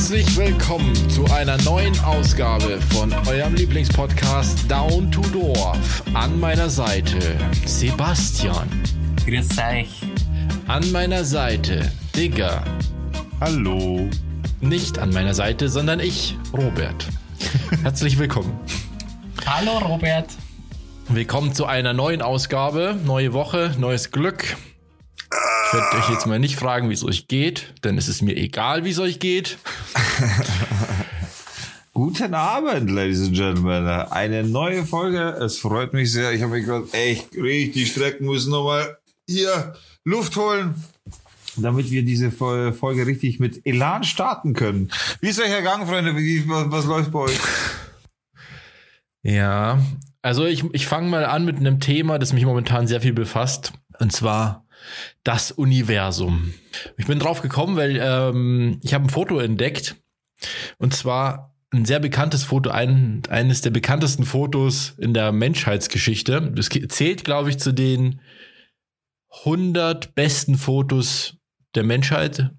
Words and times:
Herzlich 0.00 0.34
willkommen 0.38 0.94
zu 1.10 1.26
einer 1.26 1.60
neuen 1.62 1.92
Ausgabe 2.00 2.80
von 2.90 3.12
eurem 3.28 3.54
Lieblingspodcast 3.54 4.68
Down 4.68 5.12
to 5.12 5.20
Dorf. 5.20 6.02
An 6.14 6.40
meiner 6.40 6.70
Seite 6.70 7.18
Sebastian. 7.66 8.66
Grüß 9.26 9.58
euch. 9.58 10.00
An 10.68 10.90
meiner 10.90 11.22
Seite 11.22 11.92
Digger. 12.16 12.64
Hallo. 13.42 14.08
Nicht 14.62 14.98
an 14.98 15.10
meiner 15.10 15.34
Seite, 15.34 15.68
sondern 15.68 16.00
ich, 16.00 16.34
Robert. 16.54 17.06
Herzlich 17.82 18.18
willkommen. 18.18 18.58
Hallo 19.44 19.76
Robert. 19.86 20.30
Willkommen 21.10 21.52
zu 21.52 21.66
einer 21.66 21.92
neuen 21.92 22.22
Ausgabe. 22.22 22.96
Neue 23.04 23.34
Woche, 23.34 23.74
neues 23.78 24.10
Glück. 24.10 24.56
Ich 25.70 25.74
werde 25.74 25.98
euch 25.98 26.10
jetzt 26.10 26.26
mal 26.26 26.40
nicht 26.40 26.56
fragen, 26.56 26.90
wie 26.90 26.94
es 26.94 27.04
euch 27.04 27.28
geht, 27.28 27.74
denn 27.84 27.96
es 27.96 28.08
ist 28.08 28.22
mir 28.22 28.36
egal, 28.36 28.84
wie 28.84 28.90
es 28.90 28.98
euch 28.98 29.20
geht. 29.20 29.56
Guten 31.92 32.34
Abend, 32.34 32.90
Ladies 32.90 33.22
and 33.22 33.34
Gentlemen. 33.34 33.86
Eine 33.86 34.42
neue 34.42 34.84
Folge. 34.84 35.20
Es 35.20 35.58
freut 35.58 35.92
mich 35.92 36.10
sehr. 36.10 36.32
Ich 36.32 36.42
habe 36.42 36.54
mich 36.54 36.66
gerade 36.66 36.92
echt 36.92 37.36
richtig 37.36 37.92
strecken 37.92 38.26
müssen. 38.26 38.50
Nochmal 38.50 38.98
hier 39.28 39.74
Luft 40.02 40.34
holen, 40.34 40.74
damit 41.56 41.92
wir 41.92 42.04
diese 42.04 42.32
Folge 42.32 43.06
richtig 43.06 43.38
mit 43.38 43.64
Elan 43.64 44.02
starten 44.02 44.54
können. 44.54 44.90
Wie 45.20 45.28
ist 45.28 45.40
euch 45.40 45.50
ergangen, 45.50 45.86
Freunde? 45.86 46.16
Wie, 46.16 46.48
was, 46.48 46.68
was 46.68 46.84
läuft 46.86 47.12
bei 47.12 47.20
euch? 47.20 47.38
Ja, 49.22 49.78
also 50.20 50.46
ich, 50.46 50.64
ich 50.72 50.88
fange 50.88 51.08
mal 51.08 51.24
an 51.24 51.44
mit 51.44 51.58
einem 51.58 51.78
Thema, 51.78 52.18
das 52.18 52.32
mich 52.32 52.44
momentan 52.44 52.88
sehr 52.88 53.00
viel 53.00 53.12
befasst. 53.12 53.72
Und 54.00 54.10
zwar 54.10 54.64
das 55.24 55.52
Universum. 55.52 56.54
Ich 56.96 57.06
bin 57.06 57.18
drauf 57.18 57.42
gekommen, 57.42 57.76
weil 57.76 57.98
ähm, 58.00 58.80
ich 58.82 58.94
habe 58.94 59.06
ein 59.06 59.10
Foto 59.10 59.38
entdeckt. 59.38 59.96
Und 60.78 60.94
zwar 60.94 61.54
ein 61.70 61.84
sehr 61.84 62.00
bekanntes 62.00 62.44
Foto, 62.44 62.70
ein, 62.70 63.22
eines 63.28 63.60
der 63.60 63.70
bekanntesten 63.70 64.24
Fotos 64.24 64.94
in 64.98 65.14
der 65.14 65.32
Menschheitsgeschichte. 65.32 66.52
Das 66.54 66.68
zählt, 66.68 67.24
glaube 67.24 67.50
ich, 67.50 67.58
zu 67.58 67.72
den 67.72 68.20
100 69.44 70.14
besten 70.14 70.56
Fotos 70.56 71.36
der 71.74 71.84
Menschheit. 71.84 72.50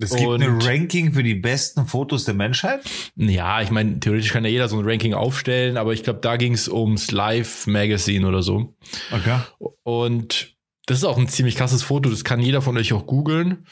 Es 0.00 0.14
gibt 0.16 0.28
ein 0.28 0.60
Ranking 0.60 1.12
für 1.12 1.22
die 1.22 1.36
besten 1.36 1.86
Fotos 1.86 2.24
der 2.24 2.34
Menschheit? 2.34 2.80
Ja, 3.14 3.60
ich 3.62 3.70
meine, 3.70 4.00
theoretisch 4.00 4.32
kann 4.32 4.44
ja 4.44 4.50
jeder 4.50 4.68
so 4.68 4.78
ein 4.78 4.84
Ranking 4.84 5.14
aufstellen, 5.14 5.76
aber 5.76 5.92
ich 5.92 6.02
glaube, 6.02 6.18
da 6.20 6.36
ging 6.36 6.52
es 6.52 6.68
ums 6.68 7.12
Live 7.12 7.68
Magazine 7.68 8.26
oder 8.26 8.42
so. 8.42 8.74
Okay. 9.12 9.38
Und 9.84 10.56
das 10.86 10.98
ist 10.98 11.04
auch 11.04 11.18
ein 11.18 11.28
ziemlich 11.28 11.56
krasses 11.56 11.82
Foto, 11.82 12.10
das 12.10 12.24
kann 12.24 12.40
jeder 12.40 12.62
von 12.62 12.76
euch 12.76 12.92
auch 12.92 13.06
googeln. 13.06 13.66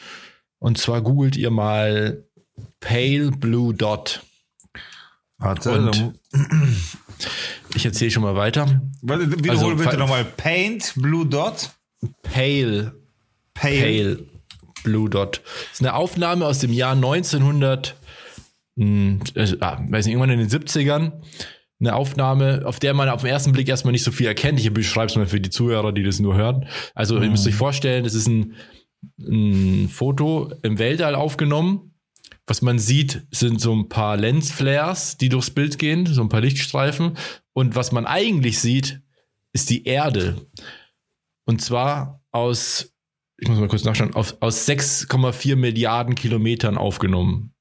Und 0.58 0.78
zwar 0.78 1.02
googelt 1.02 1.36
ihr 1.36 1.50
mal 1.50 2.24
Pale 2.80 3.30
Blue 3.32 3.74
Dot. 3.74 4.22
Warte, 5.38 5.72
Und 5.72 6.14
ich 7.74 7.84
erzähle 7.84 8.10
schon 8.10 8.22
mal 8.22 8.36
weiter. 8.36 8.80
Warte, 9.02 9.30
wiederhole 9.30 9.72
also, 9.72 9.84
bitte 9.84 9.98
nochmal. 9.98 10.24
Paint 10.24 10.94
Blue 10.96 11.26
Dot? 11.26 11.70
Pale. 12.22 12.94
Pale. 13.54 13.80
Pale 13.80 14.18
Blue 14.84 15.10
Dot. 15.10 15.42
Das 15.44 15.74
ist 15.74 15.80
eine 15.80 15.94
Aufnahme 15.94 16.46
aus 16.46 16.58
dem 16.60 16.72
Jahr 16.72 16.94
1900, 16.94 17.96
hm, 18.76 19.20
äh, 19.34 19.40
weiß 19.40 20.06
nicht, 20.06 20.14
irgendwann 20.14 20.30
in 20.30 20.38
den 20.38 20.48
70ern 20.48 21.12
eine 21.82 21.96
Aufnahme, 21.96 22.62
auf 22.64 22.78
der 22.78 22.94
man 22.94 23.08
auf 23.08 23.22
den 23.22 23.30
ersten 23.30 23.52
Blick 23.52 23.68
erstmal 23.68 23.92
nicht 23.92 24.04
so 24.04 24.12
viel 24.12 24.26
erkennt. 24.26 24.60
Ich 24.60 24.72
beschreibe 24.72 25.06
es 25.06 25.16
mal 25.16 25.26
für 25.26 25.40
die 25.40 25.50
Zuhörer, 25.50 25.92
die 25.92 26.04
das 26.04 26.20
nur 26.20 26.36
hören. 26.36 26.66
Also 26.94 27.16
mhm. 27.16 27.24
ihr 27.24 27.30
müsst 27.30 27.46
euch 27.46 27.56
vorstellen, 27.56 28.04
es 28.04 28.14
ist 28.14 28.28
ein, 28.28 28.54
ein 29.18 29.88
Foto 29.88 30.52
im 30.62 30.78
Weltall 30.78 31.16
aufgenommen. 31.16 31.94
Was 32.46 32.62
man 32.62 32.78
sieht, 32.78 33.26
sind 33.30 33.60
so 33.60 33.74
ein 33.74 33.88
paar 33.88 34.16
Lensflares, 34.16 35.16
die 35.16 35.28
durchs 35.28 35.50
Bild 35.50 35.78
gehen, 35.78 36.06
so 36.06 36.22
ein 36.22 36.28
paar 36.28 36.40
Lichtstreifen. 36.40 37.16
Und 37.52 37.74
was 37.74 37.92
man 37.92 38.06
eigentlich 38.06 38.60
sieht, 38.60 39.00
ist 39.52 39.70
die 39.70 39.84
Erde. 39.84 40.46
Und 41.44 41.60
zwar 41.62 42.22
aus, 42.30 42.94
ich 43.38 43.48
muss 43.48 43.58
mal 43.58 43.68
kurz 43.68 43.84
nachschauen, 43.84 44.14
aus 44.14 44.40
6,4 44.40 45.56
Milliarden 45.56 46.14
Kilometern 46.14 46.78
aufgenommen. 46.78 47.54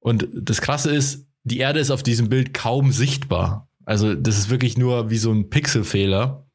Und 0.00 0.28
das 0.34 0.60
Krasse 0.60 0.90
ist, 0.94 1.26
die 1.44 1.58
Erde 1.58 1.80
ist 1.80 1.90
auf 1.90 2.02
diesem 2.02 2.28
Bild 2.28 2.54
kaum 2.54 2.92
sichtbar. 2.92 3.68
Also 3.84 4.14
das 4.14 4.38
ist 4.38 4.50
wirklich 4.50 4.78
nur 4.78 5.10
wie 5.10 5.18
so 5.18 5.32
ein 5.32 5.50
Pixelfehler. 5.50 6.46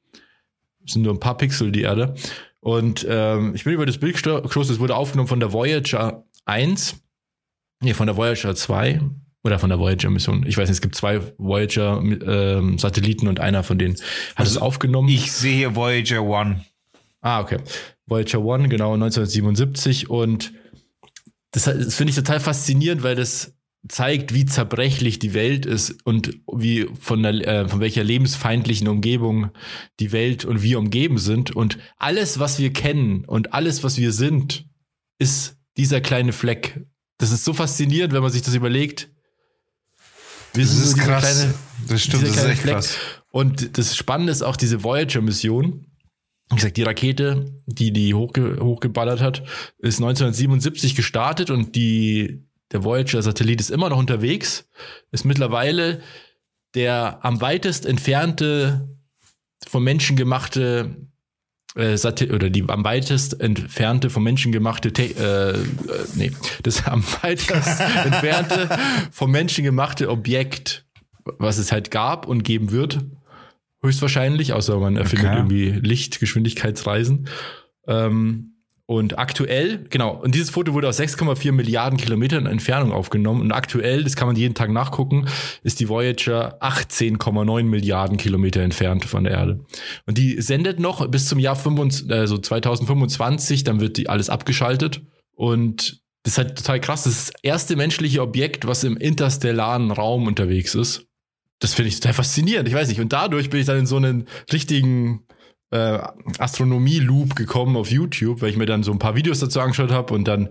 Es 0.85 0.93
sind 0.93 1.01
nur 1.01 1.13
ein 1.13 1.19
paar 1.19 1.37
Pixel 1.37 1.71
die 1.71 1.81
Erde. 1.81 2.15
Und 2.59 3.05
ähm, 3.09 3.53
ich 3.55 3.63
bin 3.63 3.73
über 3.73 3.85
das 3.85 3.97
Bild 3.97 4.15
gestoßen, 4.15 4.73
es 4.73 4.79
wurde 4.79 4.95
aufgenommen 4.95 5.27
von 5.27 5.39
der 5.39 5.53
Voyager 5.53 6.25
1, 6.45 6.95
nee, 7.81 7.93
von 7.93 8.07
der 8.07 8.17
Voyager 8.17 8.55
2 8.55 9.01
oder 9.43 9.59
von 9.59 9.69
der 9.69 9.79
Voyager-Mission. 9.79 10.45
Ich 10.47 10.57
weiß 10.57 10.67
nicht, 10.67 10.77
es 10.77 10.81
gibt 10.81 10.95
zwei 10.95 11.21
Voyager-Satelliten 11.37 13.25
ähm, 13.25 13.29
und 13.29 13.39
einer 13.39 13.63
von 13.63 13.77
denen 13.77 13.95
hat 13.95 14.01
also 14.35 14.51
es 14.51 14.57
aufgenommen. 14.61 15.09
Ich 15.09 15.31
sehe 15.31 15.75
Voyager 15.75 16.21
1. 16.21 16.61
Ah, 17.21 17.41
okay. 17.41 17.59
Voyager 18.05 18.39
1, 18.39 18.69
genau, 18.69 18.93
1977. 18.93 20.09
Und 20.09 20.53
das, 21.51 21.65
das 21.65 21.95
finde 21.95 22.11
ich 22.11 22.15
total 22.15 22.39
faszinierend, 22.39 23.03
weil 23.03 23.15
das 23.15 23.53
zeigt, 23.87 24.33
wie 24.33 24.45
zerbrechlich 24.45 25.19
die 25.19 25.33
Welt 25.33 25.65
ist 25.65 25.97
und 26.03 26.39
wie 26.51 26.87
von, 26.99 27.23
der, 27.23 27.33
äh, 27.47 27.69
von 27.69 27.79
welcher 27.79 28.03
lebensfeindlichen 28.03 28.87
Umgebung 28.87 29.51
die 29.99 30.11
Welt 30.11 30.45
und 30.45 30.61
wir 30.61 30.79
umgeben 30.79 31.17
sind. 31.17 31.55
Und 31.55 31.77
alles, 31.97 32.39
was 32.39 32.59
wir 32.59 32.73
kennen 32.73 33.23
und 33.25 33.53
alles, 33.53 33.83
was 33.83 33.97
wir 33.97 34.11
sind, 34.11 34.65
ist 35.19 35.57
dieser 35.77 36.01
kleine 36.01 36.33
Fleck. 36.33 36.85
Das 37.17 37.31
ist 37.31 37.45
so 37.45 37.53
faszinierend, 37.53 38.13
wenn 38.13 38.21
man 38.21 38.31
sich 38.31 38.41
das 38.41 38.55
überlegt. 38.55 39.09
Wir 40.53 40.65
das 40.65 40.75
ist 40.75 40.97
krass. 40.97 41.23
Kleine, 41.23 41.53
das 41.87 42.03
stimmt, 42.03 42.23
das 42.23 42.37
ist 42.37 42.43
echt 42.43 42.61
Fleck. 42.61 42.75
krass. 42.75 42.97
Und 43.31 43.77
das 43.77 43.95
Spannende 43.95 44.31
ist 44.31 44.41
auch 44.41 44.55
diese 44.55 44.83
Voyager-Mission. 44.83 45.85
Wie 46.49 46.55
gesagt, 46.55 46.77
die 46.77 46.83
Rakete, 46.83 47.61
die 47.65 47.91
die 47.91 48.13
hochge 48.13 48.59
hochgeballert 48.61 49.21
hat, 49.21 49.43
ist 49.79 49.97
1977 49.97 50.95
gestartet 50.95 51.51
und 51.51 51.75
die 51.75 52.46
der 52.71 52.83
Voyager-Satellit 52.83 53.59
ist 53.59 53.71
immer 53.71 53.89
noch 53.89 53.97
unterwegs, 53.97 54.67
ist 55.11 55.25
mittlerweile 55.25 56.01
der 56.75 57.19
am 57.23 57.41
weitest 57.41 57.85
entfernte 57.85 58.87
vom 59.67 59.83
Menschen 59.83 60.15
gemachte 60.15 60.95
äh, 61.75 61.97
Satellit 61.97 62.33
oder 62.33 62.49
die 62.49 62.63
am 62.67 62.83
weitest 62.83 63.39
entfernte 63.39 64.09
vom 64.09 64.23
Menschen 64.23 64.51
gemachte 64.51 64.93
Te 64.93 65.03
äh, 65.03 65.51
äh, 65.51 65.65
nee, 66.15 66.31
das 66.63 66.85
am 66.85 67.03
weitest 67.21 67.79
entfernte 68.05 68.69
vom 69.11 69.31
Menschen 69.31 69.63
gemachte 69.63 70.09
Objekt, 70.09 70.85
was 71.23 71.57
es 71.57 71.71
halt 71.71 71.89
gab 71.89 72.27
und 72.27 72.43
geben 72.43 72.71
wird, 72.71 72.99
höchstwahrscheinlich, 73.81 74.53
außer 74.53 74.77
man 74.77 74.97
erfindet 74.97 75.29
okay. 75.29 75.37
irgendwie 75.37 75.69
Lichtgeschwindigkeitsreisen. 75.71 77.27
Ähm, 77.87 78.56
und 78.89 79.19
aktuell, 79.19 79.83
genau, 79.89 80.15
und 80.15 80.33
dieses 80.33 80.49
Foto 80.49 80.73
wurde 80.73 80.87
aus 80.87 80.97
6,4 80.97 81.51
Milliarden 81.51 81.97
Kilometern 81.97 82.45
Entfernung 82.45 82.93
aufgenommen. 82.93 83.41
Und 83.41 83.51
aktuell, 83.51 84.05
das 84.05 84.15
kann 84.15 84.29
man 84.29 84.37
jeden 84.37 84.55
Tag 84.55 84.71
nachgucken, 84.71 85.27
ist 85.61 85.81
die 85.81 85.89
Voyager 85.89 86.57
18,9 86.63 87.63
Milliarden 87.63 88.15
Kilometer 88.15 88.61
entfernt 88.61 89.03
von 89.03 89.25
der 89.25 89.33
Erde. 89.33 89.59
Und 90.05 90.17
die 90.17 90.41
sendet 90.41 90.79
noch 90.79 91.05
bis 91.09 91.27
zum 91.27 91.37
Jahr 91.37 91.57
25, 91.57 92.09
also 92.09 92.37
2025, 92.37 93.65
dann 93.65 93.81
wird 93.81 93.97
die 93.97 94.07
alles 94.07 94.29
abgeschaltet. 94.29 95.01
Und 95.35 96.01
das 96.23 96.33
ist 96.33 96.37
halt 96.37 96.57
total 96.57 96.79
krass. 96.79 97.03
Das 97.03 97.13
ist 97.13 97.33
das 97.33 97.41
erste 97.43 97.75
menschliche 97.75 98.21
Objekt, 98.21 98.67
was 98.67 98.85
im 98.85 98.95
interstellaren 98.95 99.91
Raum 99.91 100.27
unterwegs 100.27 100.75
ist. 100.75 101.05
Das 101.59 101.73
finde 101.73 101.89
ich 101.89 101.99
total 101.99 102.13
faszinierend. 102.13 102.69
Ich 102.69 102.73
weiß 102.73 102.87
nicht. 102.87 103.01
Und 103.01 103.11
dadurch 103.11 103.49
bin 103.49 103.59
ich 103.59 103.65
dann 103.65 103.79
in 103.79 103.85
so 103.85 103.97
einen 103.97 104.29
richtigen 104.53 105.25
äh, 105.71 105.99
Astronomie-Loop 106.39 107.35
gekommen 107.35 107.75
auf 107.75 107.91
YouTube, 107.91 108.41
weil 108.41 108.49
ich 108.49 108.57
mir 108.57 108.65
dann 108.65 108.83
so 108.83 108.91
ein 108.91 108.99
paar 108.99 109.15
Videos 109.15 109.39
dazu 109.39 109.59
angeschaut 109.59 109.91
habe 109.91 110.13
und 110.13 110.27
dann 110.27 110.49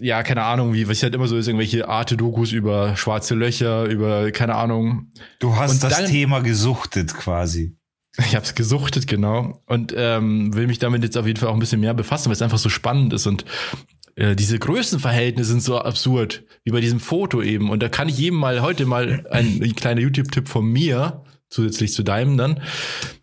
ja, 0.00 0.22
keine 0.24 0.42
Ahnung, 0.42 0.72
wie, 0.72 0.88
was 0.88 1.02
halt 1.02 1.14
immer 1.14 1.28
so 1.28 1.36
ist, 1.36 1.46
irgendwelche 1.46 1.88
Arte-Dokus 1.88 2.50
über 2.50 2.96
schwarze 2.96 3.36
Löcher, 3.36 3.84
über, 3.84 4.32
keine 4.32 4.56
Ahnung. 4.56 5.12
Du 5.38 5.54
hast 5.54 5.74
und 5.74 5.82
das 5.84 5.96
dann, 5.96 6.10
Thema 6.10 6.40
gesuchtet 6.40 7.14
quasi. 7.14 7.76
Ich 8.18 8.34
habe 8.34 8.44
es 8.44 8.56
gesuchtet, 8.56 9.06
genau. 9.06 9.62
Und 9.66 9.94
ähm, 9.96 10.54
will 10.54 10.66
mich 10.66 10.80
damit 10.80 11.04
jetzt 11.04 11.16
auf 11.16 11.26
jeden 11.26 11.38
Fall 11.38 11.48
auch 11.48 11.54
ein 11.54 11.60
bisschen 11.60 11.80
mehr 11.80 11.94
befassen, 11.94 12.26
weil 12.26 12.32
es 12.32 12.42
einfach 12.42 12.58
so 12.58 12.68
spannend 12.68 13.12
ist. 13.12 13.28
Und 13.28 13.44
äh, 14.16 14.34
diese 14.34 14.58
Größenverhältnisse 14.58 15.50
sind 15.50 15.62
so 15.62 15.78
absurd, 15.78 16.42
wie 16.64 16.72
bei 16.72 16.80
diesem 16.80 16.98
Foto 16.98 17.40
eben. 17.40 17.70
Und 17.70 17.80
da 17.80 17.88
kann 17.88 18.08
ich 18.08 18.18
jedem 18.18 18.40
mal 18.40 18.62
heute 18.62 18.86
mal 18.86 19.24
ein, 19.30 19.62
ein 19.62 19.76
kleiner 19.76 20.00
YouTube-Tipp 20.00 20.48
von 20.48 20.66
mir 20.66 21.22
zusätzlich 21.50 21.92
zu 21.92 22.02
deinem 22.02 22.36
dann. 22.36 22.62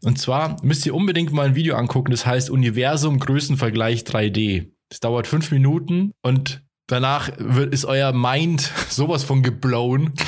Und 0.03 0.19
zwar 0.19 0.57
müsst 0.63 0.85
ihr 0.85 0.94
unbedingt 0.94 1.31
mal 1.31 1.47
ein 1.47 1.56
Video 1.56 1.75
angucken, 1.75 2.12
das 2.12 2.25
heißt 2.25 2.50
Universum 2.50 3.19
Größenvergleich 3.19 4.01
3D. 4.01 4.71
Das 4.89 5.00
dauert 5.00 5.27
fünf 5.27 5.51
Minuten 5.51 6.12
und 6.21 6.62
danach 6.88 7.31
wird, 7.38 7.74
ist 7.74 7.85
euer 7.85 8.13
Mind 8.13 8.62
sowas 8.89 9.24
von 9.24 9.41
geblown. 9.44 10.13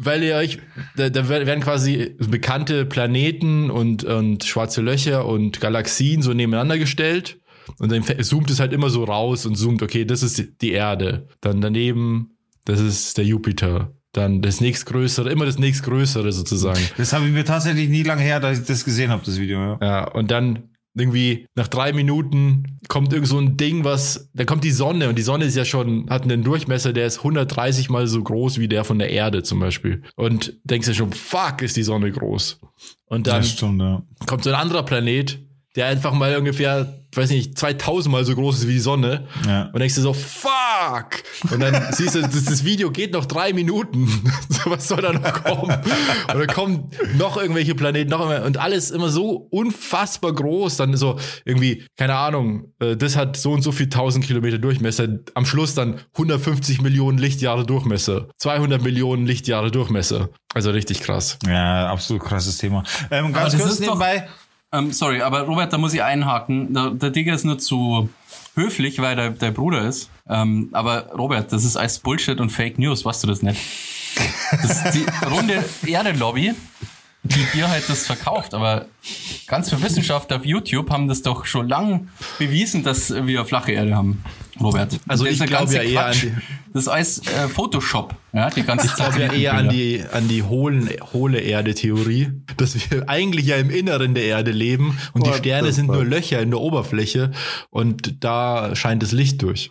weil 0.00 0.22
ihr 0.22 0.36
euch, 0.36 0.58
da, 0.96 1.10
da, 1.10 1.28
werden 1.28 1.60
quasi 1.60 2.16
bekannte 2.18 2.86
Planeten 2.86 3.68
und, 3.68 4.04
und 4.04 4.44
schwarze 4.44 4.80
Löcher 4.80 5.26
und 5.26 5.60
Galaxien 5.60 6.22
so 6.22 6.32
nebeneinander 6.32 6.78
gestellt. 6.78 7.40
Und 7.78 7.92
dann 7.92 8.04
zoomt 8.22 8.48
es 8.50 8.60
halt 8.60 8.72
immer 8.72 8.90
so 8.90 9.04
raus 9.04 9.44
und 9.44 9.56
zoomt, 9.56 9.82
okay, 9.82 10.04
das 10.04 10.22
ist 10.22 10.62
die 10.62 10.72
Erde. 10.72 11.26
Dann 11.40 11.60
daneben, 11.60 12.38
das 12.64 12.80
ist 12.80 13.18
der 13.18 13.24
Jupiter. 13.24 13.92
Dann 14.18 14.42
das 14.42 14.60
nächstgrößere, 14.60 15.30
immer 15.30 15.46
das 15.46 15.58
nächstgrößere 15.58 16.32
sozusagen. 16.32 16.80
Das 16.96 17.12
habe 17.12 17.26
ich 17.26 17.32
mir 17.32 17.44
tatsächlich 17.44 17.88
nie 17.88 18.02
lange 18.02 18.22
her, 18.22 18.40
dass 18.40 18.58
ich 18.58 18.66
das 18.66 18.84
gesehen 18.84 19.10
habe, 19.10 19.22
das 19.24 19.38
Video. 19.38 19.60
Ja. 19.60 19.78
Ja, 19.80 20.04
und 20.08 20.32
dann 20.32 20.70
irgendwie 20.96 21.46
nach 21.54 21.68
drei 21.68 21.92
Minuten 21.92 22.78
kommt 22.88 23.12
irgend 23.12 23.28
so 23.28 23.38
ein 23.38 23.56
Ding, 23.56 23.84
was, 23.84 24.28
da 24.34 24.44
kommt 24.44 24.64
die 24.64 24.72
Sonne 24.72 25.08
und 25.08 25.16
die 25.16 25.22
Sonne 25.22 25.44
ist 25.44 25.56
ja 25.56 25.64
schon, 25.64 26.10
hat 26.10 26.24
einen 26.24 26.42
Durchmesser, 26.42 26.92
der 26.92 27.06
ist 27.06 27.18
130 27.18 27.90
mal 27.90 28.08
so 28.08 28.20
groß 28.20 28.58
wie 28.58 28.66
der 28.66 28.82
von 28.82 28.98
der 28.98 29.10
Erde 29.10 29.44
zum 29.44 29.60
Beispiel. 29.60 30.02
Und 30.16 30.54
denkst 30.64 30.88
du 30.88 30.94
schon, 30.94 31.12
fuck, 31.12 31.62
ist 31.62 31.76
die 31.76 31.84
Sonne 31.84 32.10
groß. 32.10 32.60
Und 33.06 33.28
dann 33.28 33.44
stimmt, 33.44 33.80
ja. 33.80 34.02
kommt 34.26 34.42
so 34.42 34.50
ein 34.50 34.56
anderer 34.56 34.82
Planet, 34.82 35.38
der 35.76 35.86
einfach 35.86 36.12
mal 36.12 36.36
ungefähr, 36.36 36.97
weiß 37.16 37.30
nicht, 37.30 37.58
2000 37.58 38.12
mal 38.12 38.24
so 38.24 38.34
groß 38.34 38.58
ist 38.58 38.68
wie 38.68 38.72
die 38.74 38.78
Sonne. 38.80 39.26
Ja. 39.46 39.70
Und 39.72 39.78
denkst 39.78 39.94
du 39.94 40.02
so, 40.02 40.12
fuck! 40.12 41.22
Und 41.50 41.60
dann 41.60 41.86
siehst 41.92 42.14
du, 42.14 42.20
das, 42.20 42.44
das 42.44 42.64
Video 42.64 42.90
geht 42.90 43.12
noch 43.12 43.24
drei 43.26 43.52
Minuten. 43.52 44.08
So, 44.50 44.70
Was 44.72 44.88
soll 44.88 45.02
da 45.02 45.12
noch 45.12 45.44
kommen? 45.44 45.70
Und 45.70 46.38
dann 46.38 46.46
kommen 46.48 46.90
noch 47.16 47.36
irgendwelche 47.36 47.74
Planeten, 47.76 48.10
noch 48.10 48.22
immer, 48.22 48.42
und 48.44 48.56
alles 48.56 48.90
immer 48.90 49.08
so 49.08 49.46
unfassbar 49.50 50.32
groß. 50.32 50.76
Dann 50.78 50.96
so 50.96 51.16
irgendwie, 51.44 51.84
keine 51.96 52.16
Ahnung, 52.16 52.72
äh, 52.80 52.96
das 52.96 53.14
hat 53.16 53.36
so 53.36 53.52
und 53.52 53.62
so 53.62 53.70
viel 53.70 53.88
tausend 53.88 54.24
Kilometer 54.24 54.58
Durchmesser. 54.58 55.06
Am 55.34 55.46
Schluss 55.46 55.74
dann 55.74 56.00
150 56.14 56.80
Millionen 56.80 57.18
Lichtjahre 57.18 57.64
Durchmesser. 57.64 58.28
200 58.38 58.82
Millionen 58.82 59.26
Lichtjahre 59.26 59.70
Durchmesser. 59.70 60.30
Also 60.54 60.70
richtig 60.70 61.00
krass. 61.02 61.38
Ja, 61.46 61.88
absolut 61.90 62.24
krasses 62.24 62.58
Thema. 62.58 62.82
Ähm, 63.12 63.32
ganz 63.32 63.56
kurz 63.56 63.70
ist 63.72 63.80
doch- 63.80 63.86
nebenbei. 63.86 64.28
Ähm, 64.72 64.92
sorry, 64.92 65.22
aber 65.22 65.42
Robert, 65.42 65.72
da 65.72 65.78
muss 65.78 65.94
ich 65.94 66.02
einhaken. 66.02 66.74
Der, 66.74 66.90
der 66.90 67.10
Digger 67.10 67.34
ist 67.34 67.44
nur 67.44 67.58
zu 67.58 68.10
höflich, 68.54 69.00
weil 69.00 69.16
der, 69.16 69.30
der 69.30 69.50
Bruder 69.50 69.86
ist. 69.86 70.10
Ähm, 70.28 70.68
aber 70.72 71.10
Robert, 71.12 71.52
das 71.52 71.64
ist 71.64 71.76
alles 71.76 71.98
Bullshit 72.00 72.38
und 72.40 72.50
Fake 72.50 72.78
News, 72.78 73.04
weißt 73.04 73.22
du 73.22 73.28
das 73.28 73.42
nicht? 73.42 73.60
Das 74.50 74.84
ist 74.84 74.94
die 74.94 75.06
runde 75.30 75.64
Erde-Lobby, 75.86 76.54
die 77.22 77.46
dir 77.54 77.68
halt 77.68 77.88
das 77.88 78.06
verkauft. 78.06 78.52
Aber 78.52 78.86
ganz 79.46 79.70
viele 79.70 79.82
Wissenschaftler 79.82 80.36
auf 80.36 80.44
YouTube 80.44 80.90
haben 80.90 81.08
das 81.08 81.22
doch 81.22 81.46
schon 81.46 81.68
lang 81.68 82.08
bewiesen, 82.38 82.82
dass 82.84 83.10
wir 83.10 83.46
flache 83.46 83.72
Erde 83.72 83.96
haben, 83.96 84.22
Robert. 84.60 84.98
Also 85.06 85.24
ich 85.26 85.38
glaube 85.44 85.72
ja 85.74 85.82
eher 85.82 86.02
Quatsch, 86.02 86.24
an 86.24 86.42
Das 86.72 86.82
ist 86.82 86.88
alles 86.88 87.18
äh, 87.26 87.48
Photoshop, 87.48 88.14
ja, 88.32 88.50
die 88.50 88.62
ganze 88.62 88.86
Ich 88.86 88.94
glaube 88.94 89.20
ja 89.20 89.32
eher 89.32 89.54
an 89.54 89.68
die, 89.68 90.02
an 90.12 90.28
die 90.28 90.42
hohlen, 90.42 90.90
hohle 91.12 91.40
Erde-Theorie, 91.40 92.32
dass 92.56 92.74
wir 92.90 93.08
eigentlich 93.08 93.46
ja 93.46 93.56
im 93.56 93.70
Inneren 93.70 94.14
der 94.14 94.24
Erde 94.24 94.50
leben 94.50 94.98
und 95.12 95.26
die 95.26 95.30
What 95.30 95.38
Sterne 95.38 95.72
sind 95.72 95.86
nur? 95.86 96.04
Löcher 96.04 96.40
in 96.40 96.50
der 96.50 96.60
Oberfläche 96.60 97.32
und 97.70 98.22
da 98.24 98.74
scheint 98.74 99.02
das 99.02 99.12
Licht 99.12 99.42
durch. 99.42 99.70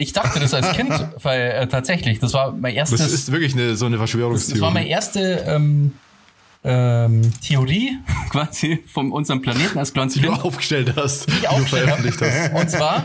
Ich 0.00 0.12
dachte 0.12 0.38
das 0.38 0.54
als 0.54 0.72
Kind, 0.72 0.92
weil 1.22 1.50
äh, 1.50 1.66
tatsächlich, 1.66 2.20
das 2.20 2.32
war 2.32 2.52
mein 2.52 2.74
Das 2.76 2.92
erstes 2.92 3.12
ist 3.12 3.32
wirklich 3.32 3.54
eine, 3.54 3.74
so 3.76 3.86
eine 3.86 3.96
Das 3.96 4.00
war 4.00 4.06
Verschwörungstheorie. 4.06 4.72
meine 4.72 4.88
erste 4.88 5.44
ähm, 5.46 5.92
ähm, 6.64 7.22
Theorie 7.40 7.98
quasi 8.30 8.84
von 8.86 9.10
unserem 9.10 9.42
Planeten 9.42 9.78
als 9.78 9.92
kleines 9.92 10.14
die 10.14 10.20
du 10.20 10.28
Kind. 10.30 10.44
aufgestellt 10.44 10.92
hast, 10.96 11.26
die 11.28 11.40
du 11.40 11.64
veröffentlicht 11.64 12.20
hast. 12.20 12.52
Und 12.52 12.70
zwar 12.70 13.04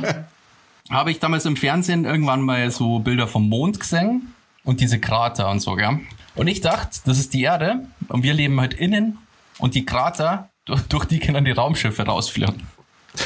habe 0.93 1.11
ich 1.11 1.19
damals 1.19 1.45
im 1.45 1.57
Fernsehen 1.57 2.05
irgendwann 2.05 2.41
mal 2.41 2.69
so 2.71 2.99
Bilder 2.99 3.27
vom 3.27 3.49
Mond 3.49 3.79
gesehen 3.79 4.33
und 4.63 4.79
diese 4.79 4.99
Krater 4.99 5.49
und 5.49 5.59
so, 5.59 5.75
gell? 5.75 5.99
Und 6.35 6.47
ich 6.47 6.61
dachte, 6.61 6.99
das 7.05 7.19
ist 7.19 7.33
die 7.33 7.43
Erde 7.43 7.85
und 8.07 8.23
wir 8.23 8.33
leben 8.33 8.59
halt 8.59 8.73
innen 8.73 9.17
und 9.59 9.75
die 9.75 9.85
Krater, 9.85 10.49
durch, 10.65 10.81
durch 10.83 11.05
die 11.05 11.19
können 11.19 11.45
die 11.45 11.51
Raumschiffe 11.51 12.03
rausfliegen. 12.03 12.67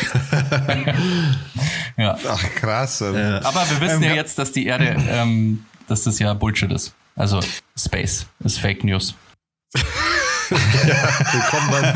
ja. 1.97 2.17
Ach, 2.27 2.43
krass. 2.55 3.01
ähm. 3.01 3.39
Aber 3.43 3.69
wir 3.69 3.81
wissen 3.81 4.03
Ähm, 4.03 4.09
ja 4.09 4.15
jetzt, 4.15 4.37
dass 4.37 4.51
die 4.51 4.65
Erde, 4.65 4.97
ähm, 5.09 5.65
dass 5.87 6.03
das 6.03 6.19
ja 6.19 6.33
Bullshit 6.33 6.71
ist. 6.71 6.93
Also 7.15 7.39
Space 7.77 8.27
ist 8.43 8.59
Fake 8.59 8.83
News. 8.83 9.15
Willkommen 10.57 11.95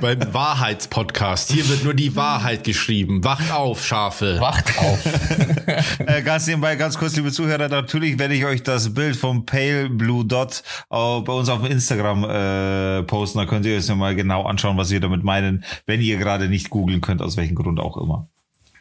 beim, 0.00 0.18
beim 0.18 0.34
Wahrheitspodcast. 0.34 1.52
Hier 1.52 1.68
wird 1.68 1.84
nur 1.84 1.94
die 1.94 2.14
Wahrheit 2.16 2.64
geschrieben. 2.64 3.24
Wacht 3.24 3.50
auf, 3.50 3.84
Schafe. 3.84 4.40
Wacht 4.40 4.78
auf. 4.78 4.98
Äh, 6.06 6.22
ganz 6.22 6.46
nebenbei, 6.46 6.76
ganz 6.76 6.98
kurz, 6.98 7.14
liebe 7.16 7.30
Zuhörer, 7.30 7.68
natürlich 7.68 8.18
werde 8.18 8.34
ich 8.34 8.44
euch 8.44 8.62
das 8.62 8.94
Bild 8.94 9.16
vom 9.16 9.44
Pale 9.44 9.90
Blue 9.90 10.24
Dot 10.24 10.62
bei 10.88 11.32
uns 11.32 11.48
auf 11.48 11.62
dem 11.62 11.70
Instagram 11.70 12.24
äh, 12.24 13.02
posten. 13.02 13.38
Da 13.38 13.46
könnt 13.46 13.66
ihr 13.66 13.76
euch 13.76 13.88
mal 13.94 14.14
genau 14.14 14.44
anschauen, 14.44 14.76
was 14.76 14.90
wir 14.90 15.00
damit 15.00 15.24
meinen, 15.24 15.64
wenn 15.86 16.00
ihr 16.00 16.16
gerade 16.16 16.48
nicht 16.48 16.70
googeln 16.70 17.00
könnt, 17.00 17.20
aus 17.20 17.36
welchem 17.36 17.54
Grund 17.54 17.80
auch 17.80 17.96
immer. 17.96 18.28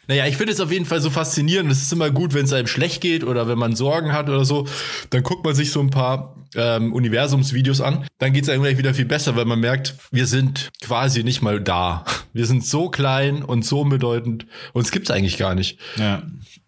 Naja, 0.08 0.26
ich 0.26 0.38
finde 0.38 0.54
es 0.54 0.60
auf 0.60 0.72
jeden 0.72 0.86
Fall 0.86 1.02
so 1.02 1.10
faszinierend. 1.10 1.72
Es 1.72 1.82
ist 1.82 1.92
immer 1.94 2.10
gut, 2.12 2.34
wenn 2.34 2.46
es 2.46 2.54
einem 2.54 2.68
schlecht 2.68 3.02
geht 3.02 3.24
oder 3.24 3.48
wenn 3.48 3.58
man 3.58 3.76
Sorgen 3.76 4.14
hat 4.14 4.30
oder 4.30 4.46
so. 4.46 4.66
Dann 5.10 5.24
guckt 5.24 5.44
man 5.46 5.54
sich 5.54 5.72
so 5.72 5.80
ein 5.82 5.90
paar 5.90 6.36
ähm, 6.56 6.94
Universumsvideos 6.94 7.82
an. 7.82 8.06
Dann 8.20 8.32
geht 8.34 8.44
es 8.44 8.50
einem 8.50 8.64
gleich 8.64 8.78
wieder 8.78 8.94
viel 8.94 9.06
besser, 9.06 9.36
weil 9.36 9.46
man 9.46 9.60
merkt, 9.60 9.96
wir 10.12 10.26
sind 10.28 10.70
quasi 10.82 11.24
nicht 11.24 11.42
mal 11.42 11.60
da. 11.60 12.06
Wir 12.34 12.46
sind 12.46 12.66
so 12.66 12.90
klein 12.90 13.44
und 13.44 13.66
so 13.66 13.82
unbedeutend. 13.82 14.46
Uns 14.74 14.92
gibt's 14.92 15.12
eigentlich 15.12 15.38
gar 15.38 15.56
nicht 15.56 15.78
Ja. 15.98 16.24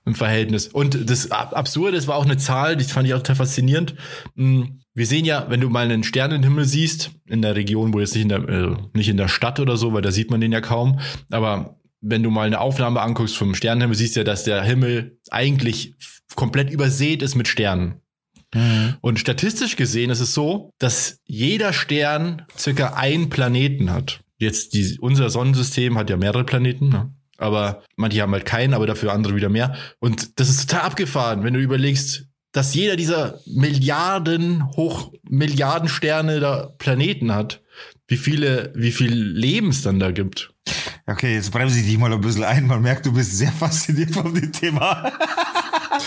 im 0.06 0.16
Verhältnis. 0.16 0.68
Und 0.68 1.10
das 1.10 1.32
Ab- 1.32 1.56
Absurde, 1.56 1.96
das 1.96 2.08
war 2.08 2.16
auch 2.18 2.26
eine 2.26 2.38
Zahl, 2.38 2.76
die 2.76 2.84
fand 2.84 3.08
ich 3.08 3.14
auch 3.14 3.20
total 3.20 3.38
faszinierend. 3.38 3.96
Mm, 4.36 4.64
Wir 4.96 5.06
sehen 5.06 5.24
ja, 5.24 5.46
wenn 5.50 5.62
du 5.62 5.70
mal 5.70 5.86
einen 5.86 6.04
Sternenhimmel 6.04 6.66
siehst, 6.66 7.12
in 7.28 7.42
der 7.42 7.56
Region, 7.56 7.94
wo 7.94 8.02
jetzt 8.02 8.16
nicht 8.16 8.24
in 8.24 8.30
der, 8.30 8.50
äh, 8.50 8.76
nicht 8.94 9.08
in 9.08 9.16
der 9.16 9.30
Stadt 9.30 9.62
oder 9.62 9.78
so, 9.78 9.94
weil 9.94 10.02
da 10.02 10.12
sieht 10.12 10.30
man 10.30 10.42
den 10.42 10.52
ja 10.52 10.60
kaum, 10.60 11.00
aber 11.32 11.79
wenn 12.02 12.24
du 12.24 12.30
mal 12.30 12.48
eine 12.48 12.62
Aufnahme 12.62 13.02
anguckst 13.02 13.38
vom 13.38 13.56
Sternenhimmel, 13.56 13.96
siehst 13.96 14.16
du 14.16 14.22
ja, 14.22 14.24
dass 14.24 14.44
der 14.44 14.64
Himmel 14.64 15.20
eigentlich 15.30 15.96
komplett 16.36 16.70
übersät 16.70 17.22
ist 17.22 17.36
mit 17.36 17.48
Sternen. 17.48 18.02
Und 19.02 19.20
statistisch 19.20 19.76
gesehen 19.76 20.10
ist 20.10 20.22
es 20.22 20.34
so, 20.34 20.72
dass 20.80 21.20
jeder 21.26 21.72
Stern 21.72 22.46
circa 22.58 22.94
einen 22.94 23.30
Planeten 23.30 23.92
hat. 23.92 24.22
Jetzt 24.40 24.74
die, 24.74 24.98
unser 25.00 25.30
Sonnensystem 25.30 25.98
hat 25.98 26.10
ja 26.10 26.18
mehrere 26.18 26.46
Planeten, 26.46 26.90
ne? 26.90 27.14
aber 27.38 27.84
manche 27.96 28.22
haben 28.22 28.32
halt 28.32 28.46
keinen, 28.46 28.74
aber 28.74 28.88
dafür 28.88 29.14
andere 29.14 29.36
wieder 29.36 29.50
mehr. 29.50 29.76
Und 30.00 30.40
das 30.40 30.50
ist 30.50 30.70
total 30.70 30.86
abgefahren, 30.86 31.44
wenn 31.44 31.54
du 31.54 31.60
überlegst, 31.60 32.26
dass 32.52 32.74
jeder 32.74 32.96
dieser 32.96 33.40
Milliarden 33.46 34.68
hoch 34.76 35.14
Milliarden 35.30 35.88
Sterne 35.88 36.40
da 36.40 36.74
Planeten 36.80 37.34
hat. 37.34 37.62
Wie 38.10 38.18
viele, 38.18 38.74
wie 38.76 38.92
viel 38.92 39.14
Leben 39.14 39.70
es 39.70 39.84
dann 39.84 40.00
da 40.00 40.10
gibt. 40.10 40.52
Okay, 41.06 41.36
jetzt 41.36 41.52
bremse 41.52 41.80
ich 41.80 41.86
dich 41.86 41.98
mal 41.98 42.12
ein 42.12 42.22
bisschen 42.22 42.44
ein. 42.44 42.66
Man 42.66 42.82
merkt, 42.82 43.06
du 43.06 43.14
bist 43.14 43.38
sehr 43.38 43.52
fasziniert 43.52 44.12
von 44.12 44.34
dem 44.34 44.52
Thema. 44.52 45.12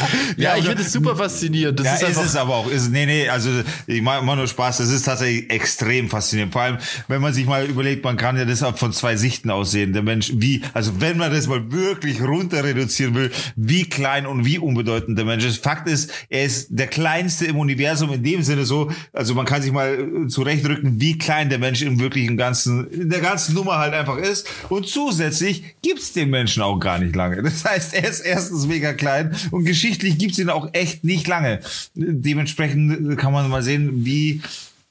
Ja, 0.37 0.54
ich 0.54 0.61
oder- 0.61 0.71
finde 0.71 0.82
es 0.82 0.92
super 0.92 1.16
faszinierend. 1.16 1.78
Das 1.78 1.87
ja, 2.00 2.09
ist 2.09 2.16
ist, 2.16 2.25
es 2.25 2.37
aber 2.37 2.54
auch. 2.56 2.71
Ist, 2.71 2.90
nee, 2.90 3.06
nee, 3.06 3.28
also 3.28 3.50
ich 3.87 4.02
mache 4.02 4.21
immer 4.21 4.37
nur 4.37 4.47
Spaß. 4.47 4.78
Das 4.78 4.90
ist 4.90 5.02
tatsächlich 5.04 5.50
extrem 5.50 6.09
faszinierend. 6.09 6.52
Vor 6.52 6.62
allem, 6.62 6.78
wenn 7.09 7.21
man 7.21 7.32
sich 7.32 7.47
mal 7.47 7.66
überlegt, 7.66 8.04
man 8.04 8.16
kann 8.16 8.37
ja 8.37 8.44
das 8.44 8.62
auch 8.62 8.76
von 8.76 8.92
zwei 8.92 9.16
Sichten 9.16 9.50
aussehen. 9.50 9.92
Der 9.92 10.02
Mensch, 10.02 10.32
wie, 10.35 10.62
also 10.73 11.00
wenn 11.00 11.18
man 11.18 11.32
das 11.32 11.47
mal 11.47 11.71
wirklich 11.73 12.23
runter 12.23 12.64
reduzieren 12.64 13.14
will, 13.14 13.30
wie 13.56 13.88
klein 13.88 14.26
und 14.26 14.44
wie 14.44 14.59
unbedeutend 14.59 15.18
der 15.18 15.25
Mensch 15.25 15.44
ist. 15.44 15.62
Fakt 15.62 15.88
ist, 15.88 16.11
er 16.28 16.44
ist 16.44 16.68
der 16.71 16.87
kleinste 16.87 17.47
im 17.47 17.56
Universum 17.59 18.12
in 18.12 18.23
dem 18.23 18.42
Sinne 18.42 18.64
so, 18.64 18.90
also 19.12 19.35
man 19.35 19.47
kann 19.47 19.62
sich 19.62 19.73
mal 19.73 19.94
äh, 20.25 20.28
zurechtrücken, 20.28 21.00
wie 21.00 21.18
klein 21.18 21.49
der 21.50 21.59
Mensch 21.59 21.82
im 21.82 22.00
wirklichen 22.00 22.37
ganzen, 22.37 22.88
in 22.90 23.11
der 23.11 23.21
ganzen 23.21 23.54
Nummer 23.54 23.78
halt 23.78 23.94
einfach 23.94 24.16
ist. 24.18 24.49
Und 24.68 24.87
zusätzlich 24.87 25.64
gibt's 25.82 26.12
den 26.12 26.30
Menschen 26.30 26.62
auch 26.62 26.78
gar 26.78 26.99
nicht 26.99 27.14
lange. 27.14 27.42
Das 27.42 27.64
heißt, 27.64 27.94
er 27.94 28.09
ist 28.09 28.21
erstens 28.21 28.66
mega 28.66 28.92
klein 28.92 29.35
und 29.50 29.64
geschichtlich 29.99 30.18
gibt's 30.18 30.38
ihn 30.38 30.50
auch 30.50 30.70
echt 30.72 31.04
nicht 31.04 31.26
lange. 31.26 31.61
Dementsprechend 31.94 33.18
kann 33.18 33.32
man 33.32 33.49
mal 33.49 33.62
sehen, 33.62 34.04
wie, 34.04 34.42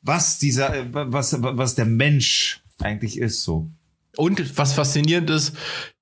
was 0.02 0.38
dieser, 0.38 0.76
äh, 0.76 0.86
was, 0.92 1.36
was 1.40 1.76
der 1.76 1.86
Mensch 1.86 2.62
eigentlich 2.80 3.18
ist 3.18 3.44
so. 3.44 3.70
Und 4.18 4.58
was 4.58 4.74
faszinierend 4.74 5.30
ist, 5.30 5.54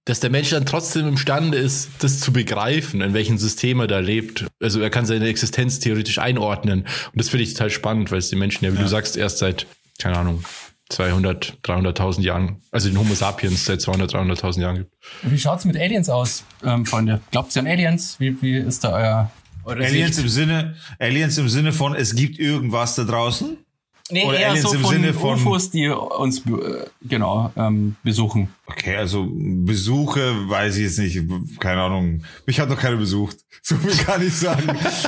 dass 0.06 0.20
der 0.20 0.32
Mensch 0.32 0.50
dann 0.50 0.66
trotzdem 0.66 1.08
imstande 1.08 1.58
ist, 1.58 1.90
das 2.00 2.20
zu 2.20 2.34
begreifen, 2.34 3.02
in 3.02 3.14
welchem 3.14 3.38
System 3.38 3.80
er 3.80 3.88
da 3.88 4.00
lebt. 4.00 4.48
Also 4.60 4.82
er 4.82 4.90
kann 4.90 5.06
seine 5.06 5.28
Existenz 5.28 5.80
theoretisch 5.80 6.18
einordnen. 6.18 6.82
Und 6.82 7.16
das 7.16 7.30
finde 7.30 7.44
ich 7.44 7.54
total 7.54 7.70
spannend, 7.70 8.12
weil 8.12 8.18
es 8.18 8.30
die 8.30 8.36
Menschen 8.36 8.66
ja, 8.66 8.74
wie 8.74 8.82
du 8.82 8.88
sagst, 8.88 9.18
erst 9.18 9.38
seit, 9.38 9.68
keine 10.00 10.18
Ahnung, 10.18 10.44
200, 10.90 11.60
300.000 11.64 12.22
Jahren, 12.22 12.62
also 12.72 12.90
den 12.90 12.98
Homo 12.98 13.14
sapiens 13.14 13.66
seit 13.66 13.80
200, 13.82 14.14
300.000 14.16 14.62
Jahren 14.62 14.76
gibt. 14.78 14.92
Wie 15.24 15.38
schaut's 15.38 15.66
mit 15.66 15.78
Aliens 15.78 16.10
aus, 16.10 16.44
ähm, 16.64 16.86
Freunde? 16.86 17.22
Glaubt 17.32 17.56
ihr 17.56 17.62
an 17.62 17.68
Aliens? 17.68 18.20
Wie, 18.20 18.42
wie 18.42 18.58
ist 18.58 18.84
da 18.84 18.92
euer, 18.94 19.32
eure 19.66 19.86
Aliens 19.86 20.18
im 20.18 20.28
Sinne, 20.30 20.76
Aliens 20.98 21.38
im 21.38 21.48
Sinne 21.48 21.72
von, 21.74 21.94
es 21.96 22.16
gibt 22.16 22.40
irgendwas 22.40 22.96
da 22.96 23.04
draußen. 23.04 23.58
Nee, 24.12 24.26
oder 24.26 24.40
eher 24.40 24.50
Aliens 24.50 24.68
so 24.68 24.74
im 24.74 24.82
von, 24.82 24.92
Sinne 24.92 25.14
von- 25.14 25.36
UFOs, 25.36 25.70
die 25.70 25.88
uns 25.90 26.40
äh, 26.40 26.86
genau 27.04 27.52
ähm, 27.56 27.96
besuchen. 28.04 28.50
Okay, 28.72 28.96
also 28.96 29.28
Besuche 29.32 30.48
weiß 30.48 30.78
ich 30.78 30.84
jetzt 30.84 31.00
nicht, 31.00 31.20
keine 31.60 31.82
Ahnung. 31.82 32.24
Mich 32.46 32.60
hat 32.60 32.70
noch 32.70 32.80
keiner 32.80 32.98
besucht. 32.98 33.38
So 33.62 33.76
viel 33.76 33.92
kann 34.04 34.26
ich 34.26 34.34
sagen. 34.34 34.64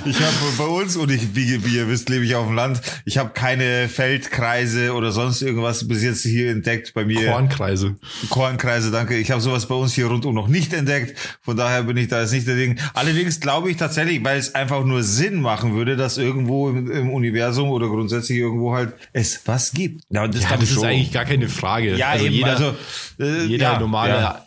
ich 0.05 0.19
habe 0.19 0.35
bei 0.57 0.65
uns 0.65 0.97
und 0.97 1.09
ich, 1.09 1.35
wie, 1.35 1.65
wie 1.65 1.77
ihr 1.77 1.87
wisst, 1.87 2.09
lebe 2.09 2.25
ich 2.25 2.35
auf 2.35 2.45
dem 2.45 2.55
Land. 2.55 2.81
Ich 3.05 3.17
habe 3.17 3.31
keine 3.31 3.87
Feldkreise 3.87 4.93
oder 4.93 5.11
sonst 5.11 5.41
irgendwas 5.41 5.87
bis 5.87 6.03
jetzt 6.03 6.21
hier 6.23 6.51
entdeckt 6.51 6.93
bei 6.93 7.05
mir. 7.05 7.31
Kornkreise. 7.31 7.95
Kornkreise, 8.29 8.91
danke. 8.91 9.17
Ich 9.17 9.31
habe 9.31 9.41
sowas 9.41 9.67
bei 9.67 9.73
uns 9.73 9.93
hier 9.93 10.07
rundum 10.07 10.35
noch 10.35 10.47
nicht 10.47 10.73
entdeckt. 10.73 11.17
Von 11.41 11.55
daher 11.55 11.83
bin 11.83 11.97
ich 11.97 12.09
da 12.09 12.21
jetzt 12.21 12.33
nicht 12.33 12.45
der 12.45 12.55
Ding. 12.55 12.77
Allerdings 12.93 13.39
glaube 13.39 13.71
ich 13.71 13.77
tatsächlich, 13.77 14.23
weil 14.23 14.37
es 14.37 14.53
einfach 14.53 14.83
nur 14.83 15.01
Sinn 15.01 15.41
machen 15.41 15.73
würde, 15.73 15.95
dass 15.95 16.17
irgendwo 16.17 16.69
im, 16.69 16.91
im 16.91 17.09
Universum 17.09 17.69
oder 17.69 17.87
grundsätzlich 17.87 18.37
irgendwo 18.37 18.75
halt 18.75 18.93
es 19.13 19.41
was 19.45 19.71
gibt. 19.71 20.03
Ja, 20.09 20.27
das, 20.27 20.43
ja, 20.43 20.57
das 20.57 20.71
ist 20.71 20.83
eigentlich 20.83 21.13
gar 21.13 21.25
keine 21.25 21.47
Frage. 21.47 21.95
Ja, 21.95 22.09
also 22.09 22.25
eben, 22.25 22.35
jeder, 22.35 22.51
also 22.51 22.75
äh, 23.19 23.45
jeder 23.51 23.73
ja, 23.73 23.79
normale 23.79 24.13
ja. 24.13 24.45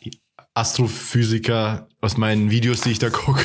Astrophysiker 0.54 1.88
aus 2.00 2.16
meinen 2.16 2.50
Videos, 2.50 2.82
die 2.82 2.90
ich 2.90 3.00
da 3.00 3.10
gucke, 3.10 3.40